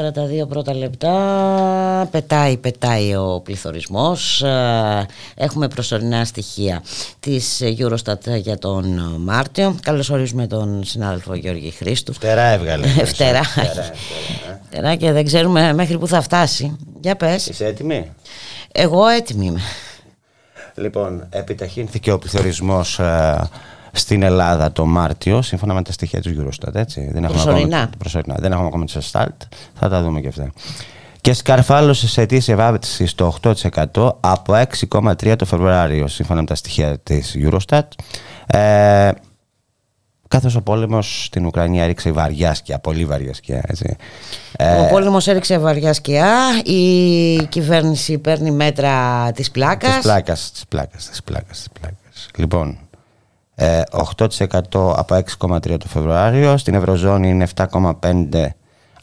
42 0.44 0.48
πρώτα 0.48 0.74
λεπτά. 0.74 2.08
Πετάει, 2.10 2.56
πετάει 2.56 3.16
ο 3.16 3.40
πληθωρισμός. 3.44 4.42
Ε, 4.42 5.06
έχουμε 5.34 5.68
προσωρινά 5.68 6.24
στοιχεία 6.24 6.82
της 7.20 7.62
Eurostat 7.78 8.40
για 8.40 8.58
τον 8.58 9.16
Μάρτιο. 9.18 9.76
Καλώς 9.82 10.10
ορίζουμε 10.10 10.46
τον 10.46 10.84
συνάδελφο 10.84 11.34
Γιώργη 11.34 11.70
Χρήστου. 11.70 12.12
Φτερά 12.12 12.42
έβγαλε. 12.42 12.86
Φτερά. 12.86 13.42
Φτερά 14.66 14.94
και 14.94 15.12
δεν 15.12 15.24
ξέρουμε 15.24 15.72
μέχρι 15.72 15.98
που 15.98 16.06
θα 16.06 16.20
φτάσει. 16.20 16.76
Για 17.00 17.16
πες. 17.16 17.46
Είσαι 17.46 17.66
έτοιμη; 17.66 18.12
Εγώ 18.72 19.06
έτοιμη 19.06 19.46
είμαι. 19.46 19.60
Λοιπόν, 20.74 21.26
επιταχύνθηκε 21.30 22.12
ο 22.12 22.18
πληθωρισμός 22.18 22.98
ε, 22.98 23.48
στην 23.94 24.22
Ελλάδα 24.22 24.72
το 24.72 24.86
Μάρτιο, 24.86 25.42
σύμφωνα 25.42 25.74
με 25.74 25.82
τα 25.82 25.92
στοιχεία 25.92 26.20
της 26.20 26.32
Eurostat, 26.38 26.74
έτσι. 26.74 27.08
Δεν 27.12 27.24
έχουμε 27.24 27.42
Προσωρινά. 27.42 27.76
Ακόμα, 27.76 27.90
προσωρινά. 27.98 28.36
Δεν 28.38 28.52
έχουμε 28.52 28.66
ακόμα 28.66 28.84
τις 28.84 29.10
Start, 29.12 29.46
θα 29.74 29.88
τα 29.88 30.02
δούμε 30.02 30.20
και 30.20 30.28
αυτά. 30.28 30.52
Και 31.20 31.32
σκαρφάλωσες 31.32 32.10
σε 32.10 32.20
αιτήσια 32.20 32.56
βάθμιση 32.56 33.06
στο 33.06 33.34
8% 33.42 34.12
από 34.20 34.52
6,3 34.52 35.36
το 35.38 35.44
Φεβρουάριο, 35.44 36.06
σύμφωνα 36.06 36.40
με 36.40 36.46
τα 36.46 36.54
στοιχεία 36.54 36.98
της 36.98 37.36
Eurostat. 37.38 37.82
Ε, 38.46 39.10
καθώς 40.28 40.56
ο 40.56 40.60
πόλεμος 40.62 41.24
στην 41.24 41.46
Ουκρανία 41.46 41.86
ρίξε 41.86 42.10
βαριάς 42.12 42.58
σκιά, 42.58 42.78
πολύ 42.78 43.04
βαριάς 43.04 43.36
σκιά. 43.36 43.62
Έτσι. 43.66 43.96
Ε, 44.56 44.80
Ο 44.80 44.86
πόλεμος 44.90 45.26
έριξε 45.26 45.58
βαριάς 45.58 45.96
σκιά, 45.96 46.36
η 46.64 47.46
κυβέρνηση 47.48 48.18
παίρνει 48.18 48.50
μέτρα 48.50 49.30
της 49.32 49.50
πλάκας. 49.50 49.94
Της 49.94 50.02
πλάκας, 50.02 50.50
της 50.52 50.64
πλάκας, 50.68 51.08
της 51.08 51.22
πλάκας, 51.22 51.58
της 51.58 51.68
πλάκας. 51.80 52.28
Λοιπόν, 52.36 52.68
ε, 52.68 52.83
8% 53.56 54.94
από 54.96 55.22
6,3 55.38 55.60
το 55.60 55.86
Φεβρουάριο, 55.88 56.56
στην 56.56 56.74
Ευρωζώνη 56.74 57.28
είναι 57.28 57.46
7,5 57.54 57.92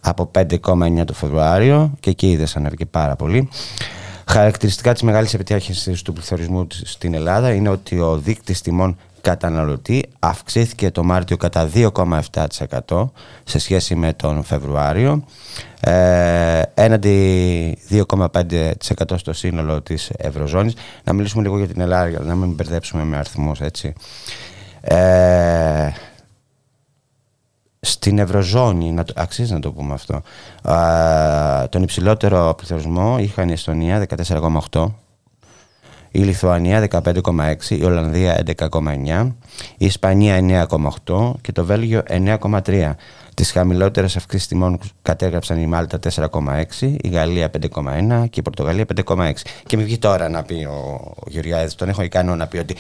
από 0.02 0.32
5,9 0.36 1.04
το 1.06 1.14
Φεβρουάριο 1.14 1.92
και 2.00 2.10
εκεί 2.10 2.32
είδες 2.32 2.56
ανέβηκε 2.56 2.86
πάρα 2.86 3.16
πολύ. 3.16 3.50
Χαρακτηριστικά 4.26 4.94
της 4.94 5.02
μεγάλης 5.02 5.34
επιτυχίας 5.34 6.02
του 6.02 6.14
πληθωρισμού 6.14 6.68
στην 6.70 7.14
Ελλάδα 7.14 7.54
είναι 7.54 7.70
ότι 7.70 8.00
ο 8.00 8.18
δείκτης 8.18 8.62
τιμών 8.62 8.98
καταναλωτή 9.22 10.06
αυξήθηκε 10.20 10.92
το 10.92 11.04
Μάρτιο 11.04 11.38
κατά 11.38 11.70
2,7% 11.74 13.10
σε 13.44 13.60
σχέση 13.60 13.96
με 13.96 14.14
τον 14.14 14.44
Φεβρουάριο 14.44 15.24
ε, 15.80 16.62
έναντι 16.74 17.78
2,5% 17.90 18.74
στο 19.16 19.34
σύνολο 19.34 19.82
της 19.82 20.12
Ευρωζώνης. 20.18 20.74
Να 21.04 21.14
μιλήσουμε 21.14 21.44
λίγο 21.44 21.58
για 21.58 21.68
την 21.68 21.82
Ελλάδα 21.82 22.10
για 22.10 22.20
να 22.20 22.36
μην 22.36 22.52
μπερδέψουμε 22.52 23.04
με 23.04 23.18
αριθμούς 23.18 23.62
έτσι. 23.62 23.94
Ε, 24.82 25.90
στην 27.80 28.20
Ευρωζώνη, 28.20 28.92
να 28.92 29.04
το, 29.04 29.14
αξίζει 29.16 29.54
να 29.54 29.60
το 29.60 29.72
πούμε 29.72 29.94
αυτό, 29.94 30.22
α, 30.72 31.70
τον 31.70 31.84
υψηλότερο 31.84 32.54
πληθωρισμό 32.58 33.18
είχαν 33.20 33.50
η 33.50 33.52
Εστονία 33.52 34.08
14,8, 34.18 34.86
η 36.12 36.20
Λιθουανία 36.20 36.88
15,6, 36.90 37.54
η 37.70 37.84
Ολλανδία 37.84 38.44
11,9, 38.58 39.32
η 39.78 39.86
Ισπανία 39.86 40.68
9,8 41.06 41.32
και 41.42 41.52
το 41.52 41.66
Βέλγιο 41.66 42.04
9,3. 42.08 42.92
Τις 43.34 43.52
χαμηλότερες 43.52 44.16
αυξήσεις 44.16 44.48
τιμών 44.48 44.80
κατέγραψαν 45.02 45.62
η 45.62 45.66
Μάλτα 45.66 46.00
4,6, 46.16 46.96
η 47.02 47.08
Γαλλία 47.08 47.52
5,1 47.62 48.26
και 48.30 48.40
η 48.40 48.42
Πορτογαλία 48.42 48.86
5,6. 49.06 49.32
Και 49.66 49.78
μην 49.78 49.86
βγει 49.86 49.98
τώρα 49.98 50.30
να 50.30 50.44
πει 50.44 50.54
ο, 50.54 51.14
ο 51.16 51.24
Γεωργιάδης, 51.28 51.76
τον 51.76 51.90
έχω 51.90 52.04
ικανό 52.04 52.36
να 52.36 52.48
πει 52.48 52.58
ότι 52.58 52.76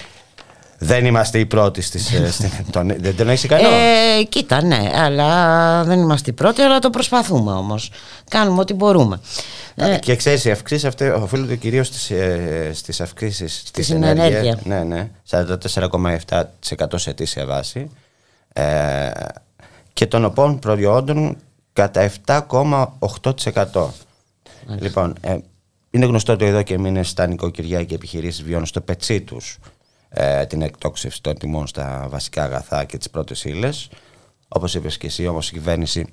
δεν 0.83 1.05
είμαστε 1.05 1.39
οι 1.39 1.45
πρώτοι 1.45 1.81
στις, 1.81 2.13
ε, 2.13 2.31
στην, 2.31 2.49
τον, 2.71 2.93
δεν 2.99 3.15
τον 3.15 3.29
έχεις 3.29 3.43
ικανό; 3.43 3.67
Ε, 3.67 4.23
κοίτα, 4.23 4.63
ναι, 4.63 4.91
αλλά 4.95 5.83
δεν 5.83 5.99
είμαστε 5.99 6.29
οι 6.29 6.33
πρώτοι, 6.33 6.61
αλλά 6.61 6.79
το 6.79 6.89
προσπαθούμε 6.89 7.51
όμως. 7.51 7.91
Κάνουμε 8.29 8.59
ό,τι 8.59 8.73
μπορούμε. 8.73 9.19
Ε, 9.75 9.97
και 9.97 10.15
ξέρεις, 10.15 10.45
οι 10.45 10.51
αυξήσεις 10.51 10.85
αυτές 10.85 11.13
οφείλονται 11.21 11.55
κυρίως 11.55 11.87
στις, 11.87 12.11
ε, 12.11 12.71
στις 12.73 13.01
αυξήσεις 13.01 13.63
Στην 13.79 14.03
ενέργεια. 14.03 14.59
Ναι, 14.63 14.83
ναι, 14.83 15.09
44,7% 15.29 16.97
σε 16.97 17.09
αιτήσια 17.09 17.45
βάση. 17.45 17.89
Ε, 18.53 19.09
και 19.93 20.05
των 20.05 20.25
οπών 20.25 20.59
προϊόντων 20.59 21.37
κατά 21.73 22.01
7,8%. 22.25 23.93
Λοιπόν, 24.79 25.15
ε, 25.21 25.37
είναι 25.89 26.05
γνωστό 26.05 26.33
ότι 26.33 26.45
εδώ 26.45 26.61
και 26.61 26.77
μήνες 26.77 27.13
τα 27.13 27.27
νοικοκυριά 27.27 27.83
και 27.83 27.95
επιχειρήσεις 27.95 28.43
βιώνουν 28.43 28.65
στο 28.65 28.81
πετσί 28.81 29.21
τους 29.21 29.59
ε, 30.13 30.45
την 30.45 30.61
εκτόξευση 30.61 31.21
των 31.21 31.37
τιμών 31.37 31.67
στα 31.67 32.07
βασικά 32.09 32.43
αγαθά 32.43 32.83
και 32.83 32.97
τις 32.97 33.09
πρώτες 33.09 33.43
ύλες. 33.43 33.89
Όπως 34.47 34.75
είπες 34.75 34.97
και 34.97 35.07
εσύ, 35.07 35.27
όμως 35.27 35.49
η 35.49 35.53
κυβέρνηση 35.53 36.05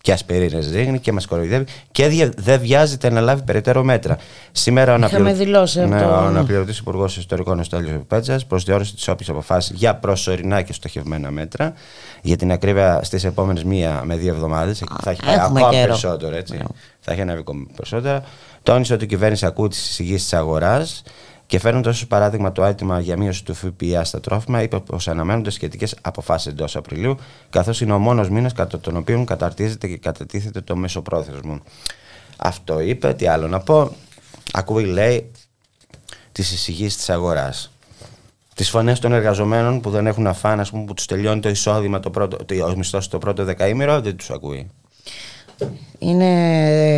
και 0.00 0.12
ασπιρίνε 0.12 0.58
ρίχνει 0.58 0.98
και 0.98 1.12
μας 1.12 1.26
κοροϊδεύει 1.26 1.64
και 1.92 2.06
δια- 2.08 2.32
δεν 2.36 2.60
βιάζεται 2.60 3.10
να 3.10 3.20
λάβει 3.20 3.42
περαιτέρω 3.42 3.82
μέτρα. 3.84 4.18
Σήμερα 4.52 4.94
ο 4.94 4.98
Είχαμε 4.98 5.32
δηλώσει 5.32 5.84
ναι, 5.86 5.94
αυτό. 5.96 6.08
ο 6.08 6.14
αναπληρωτής 6.14 6.78
Υπουργός 6.78 7.16
Ιστορικών 7.16 7.58
Εστέλιο 7.60 8.04
Πέτσα 8.08 8.40
προσδιορίσε 8.48 8.94
τις 8.94 9.08
όποιες 9.08 9.28
αποφάσεις 9.28 9.76
για 9.76 9.94
προσωρινά 9.96 10.62
και 10.62 10.72
στοχευμένα 10.72 11.30
μέτρα. 11.30 11.72
Για 12.22 12.36
την 12.36 12.52
ακρίβεια 12.52 13.00
στις 13.02 13.24
επόμενες 13.24 13.64
μία 13.64 14.02
με 14.04 14.16
δύο 14.16 14.32
εβδομάδες. 14.34 14.82
Θα 15.02 15.10
έχει 15.10 15.20
πάει 15.24 15.34
έχουμε 15.34 15.60
ακόμα 15.60 15.70
καιρό. 15.70 15.86
περισσότερο. 15.86 16.36
Έτσι. 16.36 16.58
Θα 17.00 17.12
έχει 17.12 17.20
ανέβει 17.20 17.38
ακόμα 17.38 17.66
περισσότερα. 17.76 18.22
Τόνισε 18.62 18.94
ότι 18.94 19.04
η 19.04 19.06
κυβέρνηση 19.06 19.46
ακούει 19.46 19.68
τις 19.68 19.88
εισηγήσεις 19.90 20.22
της 20.22 20.32
αγοράς 20.32 21.02
και 21.46 21.58
φέρνοντας 21.58 21.96
ως 21.96 22.06
παράδειγμα 22.06 22.52
το 22.52 22.64
αίτημα 22.64 23.00
για 23.00 23.16
μείωση 23.16 23.44
του 23.44 23.54
ΦΠΑ 23.54 24.04
στα 24.04 24.20
τρόφιμα, 24.20 24.62
είπε 24.62 24.80
πως 24.80 25.08
αναμένονται 25.08 25.50
σχετικές 25.50 25.96
αποφάσεις 26.00 26.52
εντός 26.52 26.76
Απριλίου, 26.76 27.16
καθώς 27.50 27.80
είναι 27.80 27.92
ο 27.92 27.98
μόνος 27.98 28.28
μήνας 28.28 28.52
κατά 28.52 28.80
τον 28.80 28.96
οποίο 28.96 29.24
καταρτίζεται 29.24 29.88
και 29.88 29.96
κατατίθεται 29.96 30.60
το 30.60 30.76
μέσο-πρόθεσμο. 30.76 31.60
Αυτό 32.36 32.80
είπε. 32.80 33.14
Τι 33.14 33.26
άλλο 33.26 33.48
να 33.48 33.60
πω. 33.60 33.92
Ακούει, 34.52 34.84
λέει, 34.84 35.30
τις 36.32 36.52
εισηγήσεις 36.52 36.96
της 36.96 37.10
αγοράς. 37.10 37.70
Τις 38.54 38.70
φωνές 38.70 38.98
των 38.98 39.12
εργαζομένων 39.12 39.80
που 39.80 39.90
δεν 39.90 40.06
έχουν 40.06 40.22
να 40.22 40.32
φάνε, 40.32 40.60
ας 40.60 40.70
πούμε, 40.70 40.84
που 40.84 40.94
τους 40.94 41.06
τελειώνει 41.06 41.40
το 41.40 41.48
εισόδημα, 41.48 42.00
το 42.00 42.10
πρώτο, 42.10 42.44
το, 42.44 42.64
ο 42.64 42.76
μισθό 42.76 42.98
το 43.10 43.18
πρώτο 43.18 43.44
δεκαήμερο, 43.44 44.00
δεν 44.00 44.16
τους 44.16 44.30
ακούει. 44.30 44.70
Είναι 45.98 46.24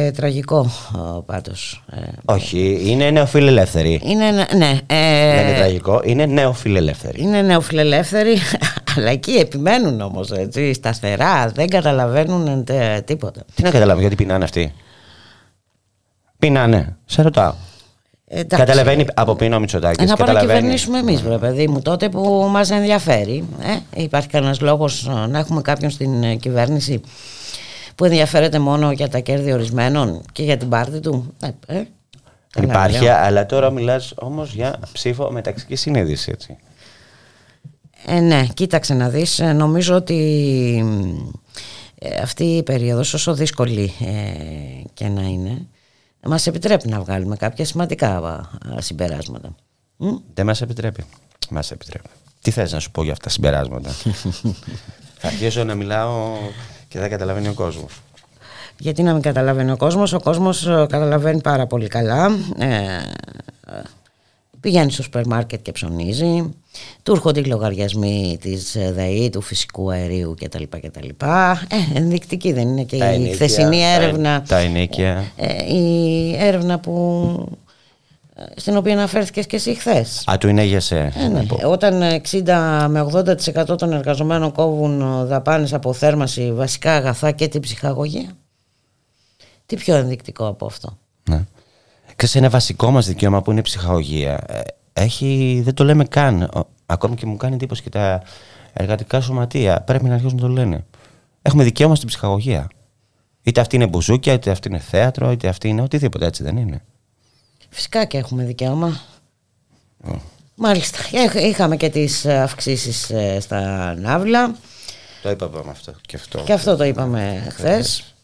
ε, 0.06 0.10
τραγικό 0.10 0.70
ε, 0.94 1.20
πάντως. 1.26 1.85
Ε, 1.93 2.01
Όχι, 2.24 2.80
είναι 2.85 3.10
νεοφιλελεύθεροι. 3.10 4.01
είναι, 4.05 4.30
ναι, 4.30 4.44
ναι, 4.56 4.78
ε, 4.86 5.35
Δεν 5.36 5.47
είναι 5.48 5.56
τραγικό, 5.59 6.01
είναι 6.05 6.26
νεοφιλελεύθεροι. 6.26 7.22
είναι 7.22 7.43
νεοφιλελεύθεροι, 7.43 8.36
αλλά 8.97 9.10
εκεί 9.10 9.30
επιμένουν 9.32 10.01
όμως, 10.01 10.30
έτσι, 10.30 10.72
σταθερά, 10.74 11.48
δεν 11.55 11.68
καταλαβαίνουν 11.68 12.64
τε- 12.64 13.05
τίποτα. 13.05 13.44
Τι 13.55 13.62
να 13.62 13.70
καταλάβω, 13.70 14.01
γιατί 14.01 14.14
πεινάνε 14.14 14.44
αυτοί; 14.44 14.72
Πεινάνε, 16.39 16.97
σε 17.05 17.22
ρωτάω. 17.22 17.52
Εντάξει. 18.30 18.64
Καταλαβαίνει 18.66 19.05
από 19.14 19.35
πίνω 19.35 19.56
ο 19.56 19.60
Μητσοτάκης. 19.60 19.98
Ε, 19.98 20.05
να 20.05 20.16
πάμε 20.16 20.32
να 20.32 20.39
καταλαβαίνει. 20.39 20.59
κυβερνήσουμε 20.60 20.98
εμείς, 20.98 21.22
βρε 21.22 21.39
παιδί 21.39 21.68
μου, 21.68 21.80
τότε 21.82 22.09
που 22.09 22.48
μας 22.51 22.70
ενδιαφέρει. 22.70 23.44
Ε, 23.97 24.02
υπάρχει 24.02 24.28
κανένας 24.28 24.60
λόγος 24.60 25.06
ε, 25.06 25.26
να 25.26 25.39
έχουμε 25.39 25.60
κάποιον 25.62 25.90
στην 25.90 26.22
ε, 26.22 26.35
κυβέρνηση; 26.35 27.01
Που 27.99 28.05
ενδιαφέρεται 28.05 28.59
μόνο 28.59 28.93
για 28.93 29.09
τα 29.09 29.19
κέρδη 29.19 29.53
ορισμένων 29.53 30.23
και 30.33 30.43
για 30.43 30.57
την 30.57 30.69
πάρτη 30.69 31.01
του. 31.01 31.35
Ε, 31.43 31.47
ε, 31.47 31.87
καλά, 32.51 32.66
Υπάρχει, 32.66 33.03
λέω. 33.03 33.16
αλλά 33.16 33.47
τώρα 33.47 33.70
μιλάς 33.70 34.12
όμως 34.16 34.55
για 34.55 34.79
ψήφο 34.93 35.31
μεταξική 35.33 35.77
συνείδηση, 35.77 36.31
έτσι. 36.35 36.57
Ε, 38.07 38.20
ναι, 38.20 38.47
κοίταξε 38.55 38.95
να 38.95 39.09
δεις. 39.09 39.39
Ε, 39.39 39.53
Νομίζω 39.53 39.95
ότι 39.95 40.15
ε, 41.99 42.16
αυτή 42.16 42.45
η 42.45 42.62
περίοδος, 42.62 43.15
όσο 43.15 43.35
δύσκολη 43.35 43.93
ε, 44.01 44.83
και 44.95 45.09
να 45.09 45.23
είναι, 45.23 45.66
μας 46.27 46.47
επιτρέπει 46.47 46.89
να 46.89 47.01
βγάλουμε 47.01 47.37
κάποια 47.37 47.65
σημαντικά 47.65 48.16
α, 48.16 48.41
συμπεράσματα. 48.81 49.55
Μμ. 49.97 50.16
Δεν 50.35 50.47
μας 50.47 50.61
επιτρέπει. 50.61 51.05
Μας 51.51 51.70
επιτρέπει. 51.70 52.09
Τι 52.41 52.51
θες 52.51 52.73
να 52.73 52.81
σου 52.81 52.91
πω 52.91 53.03
για 53.03 53.12
αυτά 53.12 53.25
τα 53.25 53.31
συμπεράσματα; 53.31 53.91
Θα 55.20 55.29
αρχίσω 55.29 55.65
να 55.65 55.75
μιλάω 55.75 56.37
και 56.89 56.98
δεν 56.98 57.10
καταλαβαίνει 57.10 57.48
ο 57.48 57.52
κόσμος. 57.52 58.01
Γιατί 58.78 59.02
να 59.02 59.12
μην 59.12 59.23
καταλαβαίνει 59.23 59.70
ο 59.70 59.77
κόσμος, 59.77 60.12
ο 60.12 60.20
κόσμος 60.20 60.66
ε, 60.66 60.86
καταλαβαίνει 60.89 61.40
πάρα 61.40 61.66
πολύ 61.66 61.89
καλά. 61.89 62.27
Ε, 62.59 62.66
πηγαίνει 64.60 64.90
στο 64.93 65.02
σούπερ 65.02 65.27
μάρκετ 65.27 65.62
και 65.62 65.73
ψωνίζει, 65.73 66.51
του 67.02 67.12
έρχονται 67.12 67.40
οι 67.40 67.44
λογαριασμοί 67.44 68.39
της 68.40 68.77
ΔΕΗ, 68.93 69.31
του 69.31 69.40
φυσικού 69.40 69.90
αερίου 69.90 70.35
κτλ. 70.40 70.62
κτλ. 70.82 71.09
Ε, 71.09 71.98
ενδεικτική 71.98 72.52
δεν 72.52 72.69
είναι 72.69 72.82
και 72.85 72.97
Τα 72.98 73.10
η 73.12 73.15
ενίκια, 73.15 73.35
χθεσινή 73.35 73.81
τα- 73.81 73.86
έρευνα. 73.86 74.43
τα 74.48 74.56
ενίκια. 74.59 75.24
ε, 75.36 75.74
η 75.74 76.35
έρευνα 76.39 76.78
που, 76.78 76.93
ε, 77.48 77.68
στην 78.56 78.77
οποία 78.77 78.93
αναφέρθηκες 78.93 79.47
και 79.47 79.56
εσύ 79.56 79.74
χθες. 79.74 80.24
Α, 80.31 80.39
του 80.39 80.48
είναι 80.48 80.65
για 80.65 80.81
σε. 80.81 80.98
Ε, 81.16 81.28
ναι. 81.28 81.47
Όταν 81.65 82.02
60 82.31 82.86
με 82.89 83.01
80% 83.12 83.78
των 83.78 83.93
εργαζομένων 83.93 84.52
κόβουν 84.52 85.01
ε, 85.01 85.24
δαπάνες 85.24 85.73
από 85.73 85.93
θέρμαση, 85.93 86.52
βασικά 86.52 86.93
αγαθά 86.94 87.31
και 87.31 87.48
την 87.48 87.60
ψυχαγωγία. 87.60 88.31
Τι 89.66 89.77
πιο 89.77 89.94
ενδεικτικό 89.97 90.47
από 90.47 90.66
αυτό; 90.66 90.98
Ναι. 91.31 91.44
Ξέρεις, 92.16 92.35
ένα 92.35 92.48
βασικό 92.48 92.90
μας 92.90 93.06
δικαίωμα 93.06 93.43
που 93.43 93.51
είναι 93.51 93.60
η 93.60 93.62
ψυχαγωγία. 93.62 94.40
ε, 94.48 94.60
Έχει, 94.93 95.60
δεν 95.65 95.74
το 95.74 95.85
λέμε 95.85 96.05
καν. 96.05 96.43
Ο- 96.43 96.69
Ακόμη 96.86 97.15
και 97.15 97.27
μου 97.27 97.36
κάνει 97.36 97.55
εντύπωση 97.55 97.82
και 97.82 97.89
τα 97.90 98.23
εργατικά 98.73 99.20
σωματεία. 99.20 99.81
Πρέπει 99.81 100.05
να 100.05 100.15
αρχίσουν 100.15 100.36
να 100.36 100.43
το 100.43 100.48
λένε. 100.48 100.85
Έχουμε 101.43 101.65
δικαίωμα 101.65 101.94
στην 101.94 102.09
ψυχαγωγία. 102.09 102.69
Είτε 103.43 103.60
αυτή 103.60 103.77
είναι 103.77 103.86
μπουζούκια, 103.86 104.32
είτε 104.32 104.51
αυτή 104.51 104.69
είναι 104.69 104.78
θέατρο, 104.78 105.31
είτε 105.31 105.48
αυτή 105.48 105.69
είναι 105.69 105.82
οτιδήποτε 105.82 106.27
έτσι 106.27 106.43
δεν 106.43 106.56
είναι. 106.56 106.82
Φυσικά 107.69 108.05
και 108.05 108.19
έχουμε 108.19 108.45
δικαίωμα. 108.45 109.01
Μάλιστα. 110.55 110.99
Έχ- 111.12 111.35
Είχαμε 111.49 111.77
και 111.77 111.89
τις 111.89 112.27
αυξήσεις 112.27 113.11
ε, 113.11 113.40
στα 113.40 113.95
Ναύλα. 113.95 114.55
Το 115.23 115.31
είπαμε 115.31 115.70
αυτό 115.70 115.93
και 116.07 116.16
αυτό. 116.16 116.39
Και 116.43 116.53
αυτό 116.53 116.77
το 116.77 116.85
είπαμε 116.85 117.47
χθες. 117.51 118.15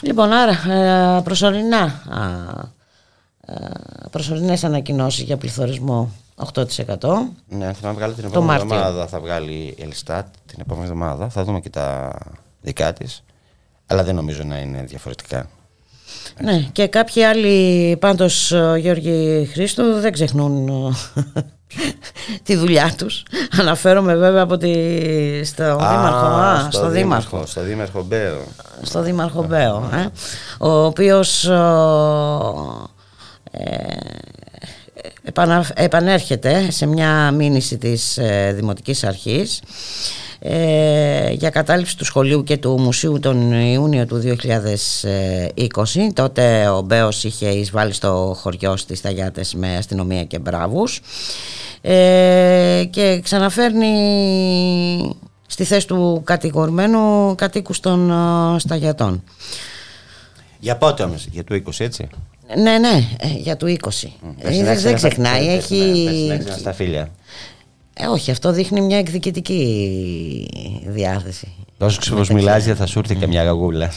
Λοιπόν, 0.00 0.32
άρα 0.32 0.72
ε, 1.18 1.20
προσωρινά 1.22 1.82
α, 2.08 2.26
ε, 3.52 3.70
προσωρινές 4.10 4.64
ανακοινώσεις 4.64 5.22
για 5.22 5.36
πληθωρισμό 5.36 6.12
8%. 6.54 6.64
Ναι, 7.48 7.72
θα 7.72 7.92
βγάλει 7.92 8.12
την 8.14 8.22
Το 8.22 8.28
επόμενη 8.28 8.46
Μάρτιο. 8.58 8.74
εβδομάδα. 8.76 9.06
Θα 9.06 9.20
βγάλει 9.20 9.52
η 9.52 9.82
Ελστάτ 9.82 10.26
την 10.46 10.58
επόμενη 10.60 10.84
εβδομάδα. 10.86 11.28
Θα 11.28 11.44
δούμε 11.44 11.60
και 11.60 11.70
τα 11.70 12.18
δικά 12.60 12.92
της. 12.92 13.22
Αλλά 13.86 14.02
δεν 14.04 14.14
νομίζω 14.14 14.42
να 14.42 14.58
είναι 14.58 14.82
διαφορετικά. 14.82 15.48
Ναι, 16.42 16.58
και 16.72 16.86
κάποιοι 16.86 17.24
άλλοι 17.24 17.96
πάντως 17.96 18.52
ε, 18.52 18.74
Γιώργη 18.78 19.48
Χρήστο 19.52 20.00
δεν 20.00 20.12
ξεχνούν 20.12 20.68
ε, 20.68 20.92
τη 22.44 22.56
δουλειά 22.56 22.94
τους. 22.98 23.22
Αναφέρομαι 23.60 24.14
βέβαια 24.14 24.42
από 24.42 24.56
τη, 24.56 24.72
στο 25.44 25.64
Δήμαρχο. 25.76 26.26
Α, 26.26 26.68
στο, 26.70 26.88
Δήμαρχο. 26.88 27.46
Στο 27.46 27.62
Δήμαρχο 27.62 28.02
Μπέο. 28.02 28.38
στο 28.82 29.02
Δήμαρχο 29.02 29.42
Μπέο, 29.42 29.90
ε, 29.94 30.06
ο 30.58 30.84
οποίος 30.84 31.44
ε, 31.44 31.56
επανα- 35.22 35.70
επανέρχεται 35.74 36.70
σε 36.70 36.86
μια 36.86 37.30
μήνυση 37.30 37.78
της 37.78 38.18
ε, 38.18 38.52
Δημοτικής 38.56 39.04
Αρχής 39.04 39.60
ε, 40.50 41.30
για 41.32 41.50
κατάληψη 41.50 41.96
του 41.96 42.04
σχολείου 42.04 42.44
και 42.44 42.56
του 42.56 42.80
μουσείου 42.80 43.18
τον 43.20 43.52
Ιούνιο 43.52 44.06
του 44.06 44.22
2020 44.24 44.34
τότε 46.12 46.68
ο 46.68 46.80
Μπέος 46.80 47.24
είχε 47.24 47.48
εισβάλει 47.48 47.92
στο 47.92 48.36
χωριό 48.40 48.76
στις 48.76 49.00
Ταγιάτες 49.00 49.54
με 49.54 49.76
αστυνομία 49.76 50.24
και 50.24 50.38
μπράβους 50.38 51.00
ε, 51.80 52.84
και 52.90 53.20
ξαναφέρνει 53.22 53.94
στη 55.46 55.64
θέση 55.64 55.86
του 55.86 56.20
κατηγορμένου 56.24 57.34
κατοίκους 57.34 57.80
των 57.80 58.10
ε, 58.10 58.58
Σταγιατών 58.58 59.22
Για 60.60 60.76
πότε 60.76 61.02
όμως, 61.02 61.26
για 61.30 61.44
το 61.44 61.54
20 61.54 61.60
έτσι; 61.78 62.08
ναι, 62.56 62.78
ναι, 62.78 63.04
ε, 63.18 63.28
για 63.36 63.56
του 63.56 63.76
20. 63.82 63.88
Ε, 64.38 64.62
δεν- 64.62 64.80
δεν 64.80 64.94
ξεχνάει, 64.94 65.46
έχει... 65.46 66.40
Στα 66.58 66.72
φίλια. 66.72 67.10
Ε, 68.00 68.06
όχι, 68.06 68.30
αυτό 68.30 68.52
δείχνει 68.52 68.80
μια 68.80 68.98
εκδικητική 68.98 70.48
διάθεση. 70.86 71.48
Όσο 71.78 71.98
ξέρω 72.00 72.16
πως 72.16 72.30
μιλάς 72.30 72.64
θα 72.64 72.86
σου 72.86 72.98
έρθει 72.98 73.14
και 73.14 73.26
μια 73.26 73.44
γαγούλα. 73.44 73.92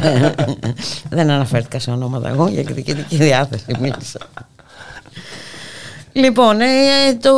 Δεν 1.10 1.30
αναφέρθηκα 1.30 1.78
σε 1.78 1.90
ονόματα 1.90 2.28
εγώ 2.28 2.48
για 2.48 2.60
εκδικητική 2.60 3.16
διάθεση 3.16 3.64
μίλησα. 3.80 4.18
Λοιπόν, 6.12 6.60
ε, 6.60 6.64
ε, 6.64 7.14
το, 7.14 7.30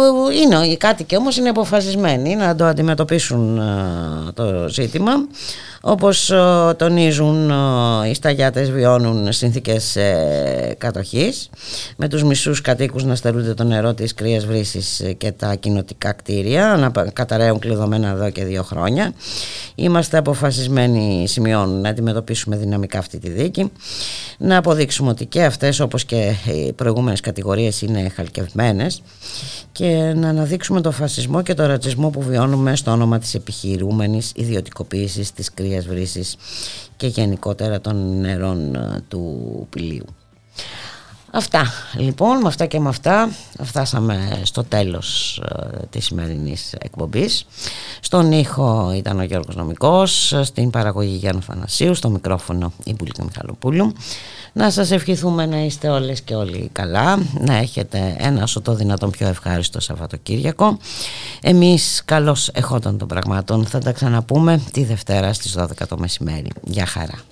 είναι, 0.43 0.67
οι 0.67 0.77
κάτοικοι 0.77 1.17
όμως 1.17 1.37
είναι 1.37 1.49
αποφασισμένοι 1.49 2.37
να 2.37 2.55
το 2.55 2.65
αντιμετωπίσουν 2.65 3.59
ε, 3.59 4.33
το 4.35 4.69
ζήτημα. 4.69 5.13
Όπως 5.85 6.31
ε, 6.31 6.75
τονίζουν 6.77 7.51
ε, 7.51 8.09
οι 8.09 8.15
σταγιάτες 8.15 8.71
βιώνουν 8.71 9.33
συνθήκες 9.33 9.97
ε, 9.97 10.75
κατοχής 10.79 11.51
με 11.97 12.09
τους 12.09 12.25
μισούς 12.25 12.61
κατοίκους 12.61 13.05
να 13.05 13.15
στερούνται 13.15 13.55
το 13.55 13.65
νερό 13.65 13.95
της 13.95 14.15
κρύας 14.15 14.47
βρύσης 14.47 15.03
και 15.19 15.33
τα 15.33 15.55
κοινοτικά 15.55 16.13
κτίρια 16.13 16.77
να 16.79 16.91
πα- 16.91 17.11
καταραίουν 17.13 17.59
κλειδωμένα 17.59 18.09
εδώ 18.09 18.31
και 18.31 18.45
δύο 18.45 18.63
χρόνια. 18.63 19.13
Είμαστε 19.75 20.19
αποφασισμένοι, 20.19 21.29
σημειώνουν, 21.29 21.81
να 21.81 21.89
αντιμετωπίσουμε 21.89 22.57
δυναμικά 22.57 22.99
αυτή 22.99 23.19
τη 23.19 23.31
δίκη, 23.31 23.73
να 24.39 24.57
αποδείξουμε 24.57 25.11
ότι 25.11 25.27
και 25.27 25.45
αυτές 25.45 25.81
όπως 25.81 26.05
και 26.05 26.33
οι 26.55 26.73
προηγούμενες 26.73 27.21
κατηγορίες 27.21 27.83
είναι 27.83 28.09
χαλκευμένες 28.09 29.03
και 29.73 30.13
να 30.17 30.29
αναδείξουμε 30.29 30.81
το 30.81 30.91
φασισμό 30.91 31.43
και 31.43 31.55
το 31.55 31.67
ρατσισμό 31.67 32.11
που 32.11 32.23
βιώνουμε 32.23 32.77
στο 32.77 32.91
όνομα 32.91 33.19
της 33.19 33.35
επιχειρούμενης 33.35 34.33
ιδιωτικοποίησης 34.35 35.33
της 35.33 35.55
κρύας 35.55 35.71
βρύσης 35.81 36.37
και 36.97 37.07
γενικότερα 37.07 37.81
των 37.81 38.21
νερών 38.21 38.75
ε, 38.75 39.05
του 39.09 39.67
πηλίου. 39.71 40.07
Αυτά 41.35 41.67
λοιπόν, 41.97 42.41
με 42.41 42.49
αυτά 42.49 42.67
και 42.67 42.81
με 42.81 42.89
αυτά 42.89 43.31
φτάσαμε 43.63 44.41
στο 44.43 44.65
τέλος 44.65 45.41
ε, 45.49 45.87
της 45.91 46.05
σημερινής 46.05 46.75
εκπομπής. 46.79 47.47
Στον 48.01 48.33
ήχο 48.33 48.93
ήταν 48.97 49.19
ο 49.19 49.23
Γιώργος 49.23 49.57
Νομικός, 49.57 50.35
στην 50.43 50.71
παραγωγή 50.71 51.17
Γιάννου 51.17 51.43
Θανασίου, 51.43 51.95
στο 51.95 52.09
μικρόφωνο 52.09 52.73
η 52.85 52.95
Μπουλίκα 52.95 53.25
Μιχαλοπούλου. 53.25 53.93
Να 54.53 54.71
σας 54.71 54.91
ευχηθούμε 54.91 55.47
να 55.47 55.59
είστε 55.59 55.89
όλες 55.89 56.21
και 56.21 56.35
όλοι 56.35 56.69
καλά, 56.73 57.19
να 57.39 57.55
έχετε 57.55 58.17
ένα 58.19 58.43
όσο 58.43 58.61
το 58.61 58.75
δυνατόν 58.75 59.11
πιο 59.11 59.29
ευχάριστο 59.29 59.81
Σαββατοκύριακο. 59.81 60.79
Εμείς 61.41 62.03
καλώς 62.05 62.49
εχόταν 62.49 62.99
των 62.99 63.09
πραγμάτων 63.09 63.67
θα 63.67 63.79
τα 63.79 63.93
ξαναπούμε 63.93 64.63
τη 64.73 64.85
Δευτέρα 64.85 65.33
στις 65.33 65.57
12 65.59 65.67
το 65.89 65.99
μεσημέρι. 65.99 66.49
Γεια 66.63 66.87
χαρά. 66.87 67.32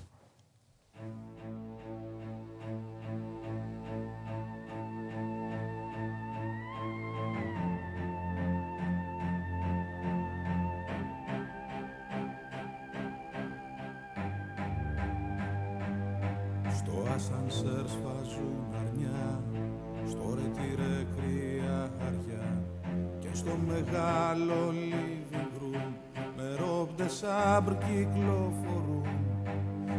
Σάμπρ 27.18 27.72
κυκλοφορούν 27.72 29.06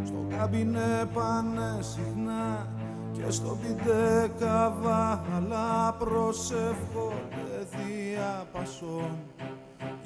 Στο 0.06 0.38
καμπινέ 0.38 1.10
πάνε 1.14 1.80
συχνά 1.80 2.68
Και 3.12 3.32
στο 3.32 3.58
πιτέ 3.62 4.32
καβάλα 4.40 5.96
Προσεύχονται 6.00 7.58
θεία 7.70 8.46
πασών. 8.54 9.18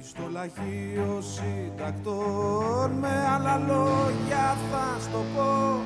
Στο 0.01 0.23
λαχείο 0.31 1.21
συντακτών 1.21 2.91
με 2.99 3.27
άλλα 3.35 3.57
λόγια 3.57 4.57
θα 4.71 4.99
στο 4.99 5.17
πω 5.35 5.79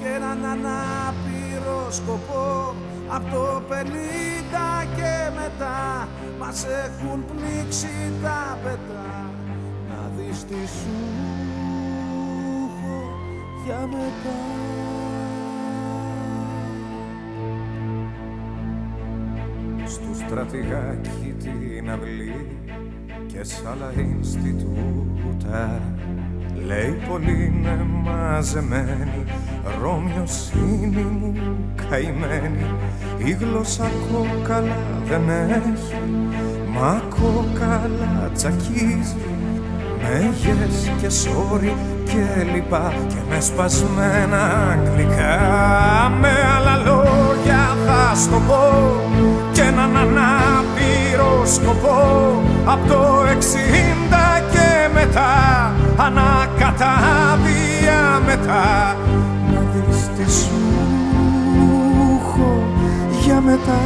και 0.00 0.08
έναν 0.08 0.44
ανάπηρο 0.44 1.90
σκοπό. 1.90 2.74
Από 3.08 3.30
το 3.30 3.62
50 3.68 3.72
και 4.96 5.30
μετά 5.40 6.08
μας 6.38 6.64
έχουν 6.64 7.24
πνίξει 7.24 8.12
τα 8.22 8.58
πετά 8.62 9.25
να 10.36 10.42
δεις 10.42 10.44
τι 10.44 10.68
σου 10.78 10.88
έχω 12.64 13.02
για 13.64 13.86
μετά. 13.86 14.36
Στου 19.86 20.14
στρατηγάκι 20.14 21.34
την 21.38 21.90
αυλή 21.90 22.46
και 23.26 23.44
σ' 23.44 23.62
άλλα 23.66 23.92
Ινστιτούτα. 23.96 25.80
Λέει 26.66 26.98
πολύ 27.08 27.44
είναι 27.44 27.86
μαζεμένη 28.04 29.24
Ρώμιος 29.80 30.52
είναι 30.52 31.00
μου 31.00 31.34
καημένη. 31.90 32.64
Η 33.24 33.30
γλώσσα 33.30 33.90
κόκαλα 34.12 34.76
δεν 35.04 35.28
έχει 35.28 35.94
Μα 36.72 37.02
κόκαλα 37.08 38.30
τσακίζει 38.34 39.45
με 40.08 40.32
yes 40.42 40.90
και 41.00 41.06
sorry 41.06 41.72
και 42.04 42.52
λοιπά 42.54 42.92
και 43.08 43.14
με 43.28 43.40
σπασμένα 43.40 44.42
αγγλικά. 44.70 45.38
Με 46.20 46.28
άλλα 46.56 46.76
λόγια 46.76 47.76
θα 47.86 48.14
στο 48.14 48.40
πω 48.46 48.64
και 49.52 49.62
έναν 49.62 49.96
ανάπηρο 49.96 51.46
σκοπό. 51.46 52.42
Απ' 52.64 52.88
το 52.88 53.24
εξήντα 53.30 54.40
και 54.52 54.88
μετά 54.94 55.72
ανακατάβια 55.96 57.20
μετά. 58.26 58.96
Να 59.52 59.60
δεις 59.72 60.10
τι 60.16 60.32
σου 60.32 60.60
έχω 62.16 62.62
για 63.24 63.40
μετά 63.40 63.80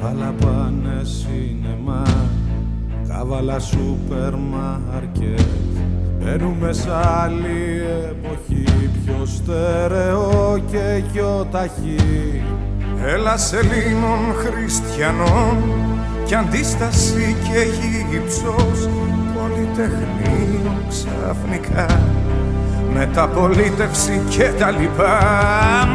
Καβάλα 0.00 0.34
πάνε 0.40 1.02
σινεμά 1.02 2.02
Καβάλα 3.08 3.58
σούπερ 3.58 4.34
μάρκετ. 4.34 5.46
Μπαίνουμε 6.20 6.72
σ' 6.72 6.88
άλλη 7.22 7.82
εποχή 8.10 8.90
Πιο 9.04 9.26
στερεό 9.26 10.58
και 10.70 11.02
πιο 11.12 11.46
ταχύ. 11.50 12.42
Έλα 13.06 13.34
Ελλήνων 13.52 14.34
χριστιανών 14.34 15.56
κι 16.24 16.34
αντίσταση 16.34 17.36
και 17.42 17.86
γύψος 18.10 18.88
πολυτεχνείο 19.34 20.76
ξαφνικά 20.88 22.00
μεταπολίτευση 22.94 24.20
και 24.28 24.50
τα 24.58 24.70
λοιπά. 24.70 25.18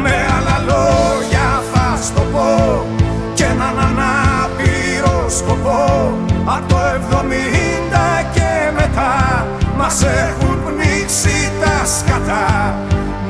Με 0.02 0.10
άλλα 0.10 0.58
λόγια 0.58 1.62
θα 1.72 1.96
στο 2.02 2.20
πω 2.32 3.01
και 3.34 3.44
έναν 3.44 3.78
ανάπηρο 3.78 5.28
σκοπό. 5.28 6.12
Από 6.44 6.68
το 6.68 6.76
70 6.76 8.24
και 8.34 8.70
μετά 8.74 9.46
μας 9.76 10.02
έχουν 10.02 10.58
πνίξει 10.64 11.50
τα 11.60 11.86
σκατά. 11.86 12.74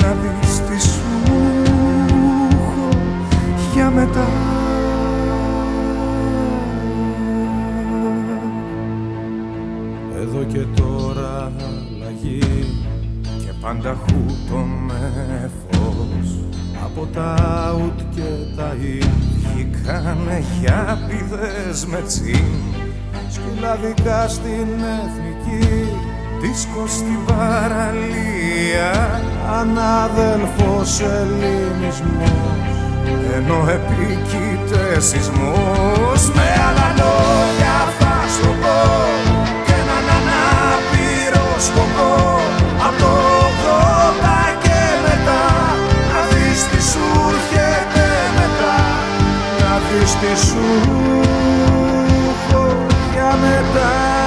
Να 0.00 0.08
δεις 0.20 0.60
τι 0.60 0.82
σου 0.82 1.22
έχω 2.52 2.88
για 3.74 3.90
μετά. 3.90 4.26
Εδώ 10.20 10.44
και 10.44 10.80
τώρα 10.80 11.52
αλλαγή 11.58 12.40
και 13.38 13.52
πάντα 13.60 13.96
χούτο 14.02 14.56
με 14.56 15.50
φως 15.50 15.61
Από 16.94 17.06
τα 17.14 17.34
ουτ 17.84 18.00
και 18.14 18.56
τα 18.56 18.76
ι 18.80 18.98
Βγήκανε 19.54 20.42
χιάπηδες 20.52 21.86
με 21.86 22.02
τσιν. 22.06 22.44
Σκυλαδικά 23.30 24.28
στην 24.28 24.68
εθνική 25.00 25.88
Δίσκο 26.40 26.86
στην 26.86 27.24
παραλία. 27.26 29.20
Ανάδελφος 29.60 31.00
ελληνισμός 31.00 32.30
Ενώ 33.36 33.68
επίκειται 33.70 35.00
σεισμός. 35.00 36.30
Με 36.34 36.46
άλλα 36.68 36.88
λόγια 37.00 37.76
θα 37.98 38.14
σου 38.34 38.48
πω 38.60 38.78
Και 39.66 39.72
έναν 39.72 40.04
ανάπηρο 40.16 41.46
σκοπό 41.58 42.31
Να 50.12 50.20
δεις 50.20 50.40
τι 50.40 50.46
σου 50.46 50.58
έχω 52.28 52.86
για 53.12 53.36
μετά 53.40 54.21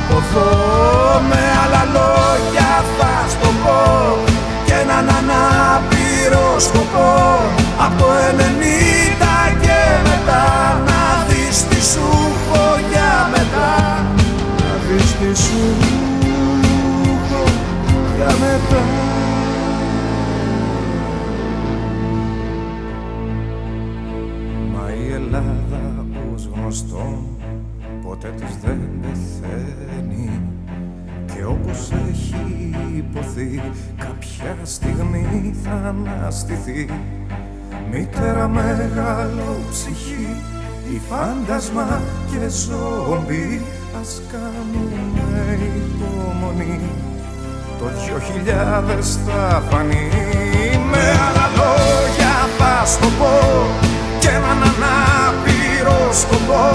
έξω 0.00 0.18
από 0.18 0.38
εδώ 0.38 0.89
Κάποια 33.96 34.56
στιγμή 34.62 35.54
θα 35.64 35.88
αναστηθεί. 35.88 36.88
Μητέρα 37.90 38.48
μεγάλο 38.48 39.56
ψυχή 39.70 40.36
Η 40.94 41.00
φάντασμα 41.08 42.00
και 42.30 42.48
ζόμπι 42.48 43.62
Ας 44.00 44.22
κάνουμε 44.32 45.58
υπομονή. 45.76 46.80
Το 47.78 47.84
δυο 47.84 48.18
χιλιάδες 48.18 49.18
θα 49.26 49.62
φανεί. 49.70 50.08
Με 50.90 50.98
άλλα 50.98 51.46
λόγια 51.56 52.34
θα 52.58 52.86
στο 52.86 53.06
πω 53.18 53.66
Κι 54.20 54.26
έναν 54.26 54.62
ανάπηρο 54.70 56.12
σκοπό. 56.12 56.68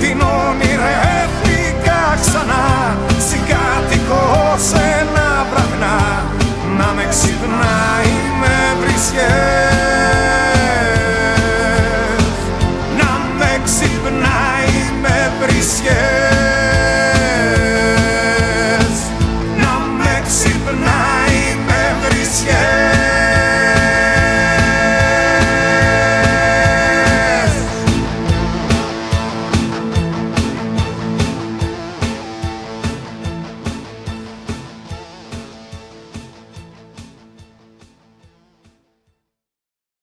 Την 0.00 0.20
όνειρευτικά 0.20 2.02
ξανά 2.20 2.96
Συγκατοικώ 3.18 4.54
σε 4.56 4.93
ξυπνάει 7.14 8.14
με 8.40 8.56
βρισκέ 8.80 10.33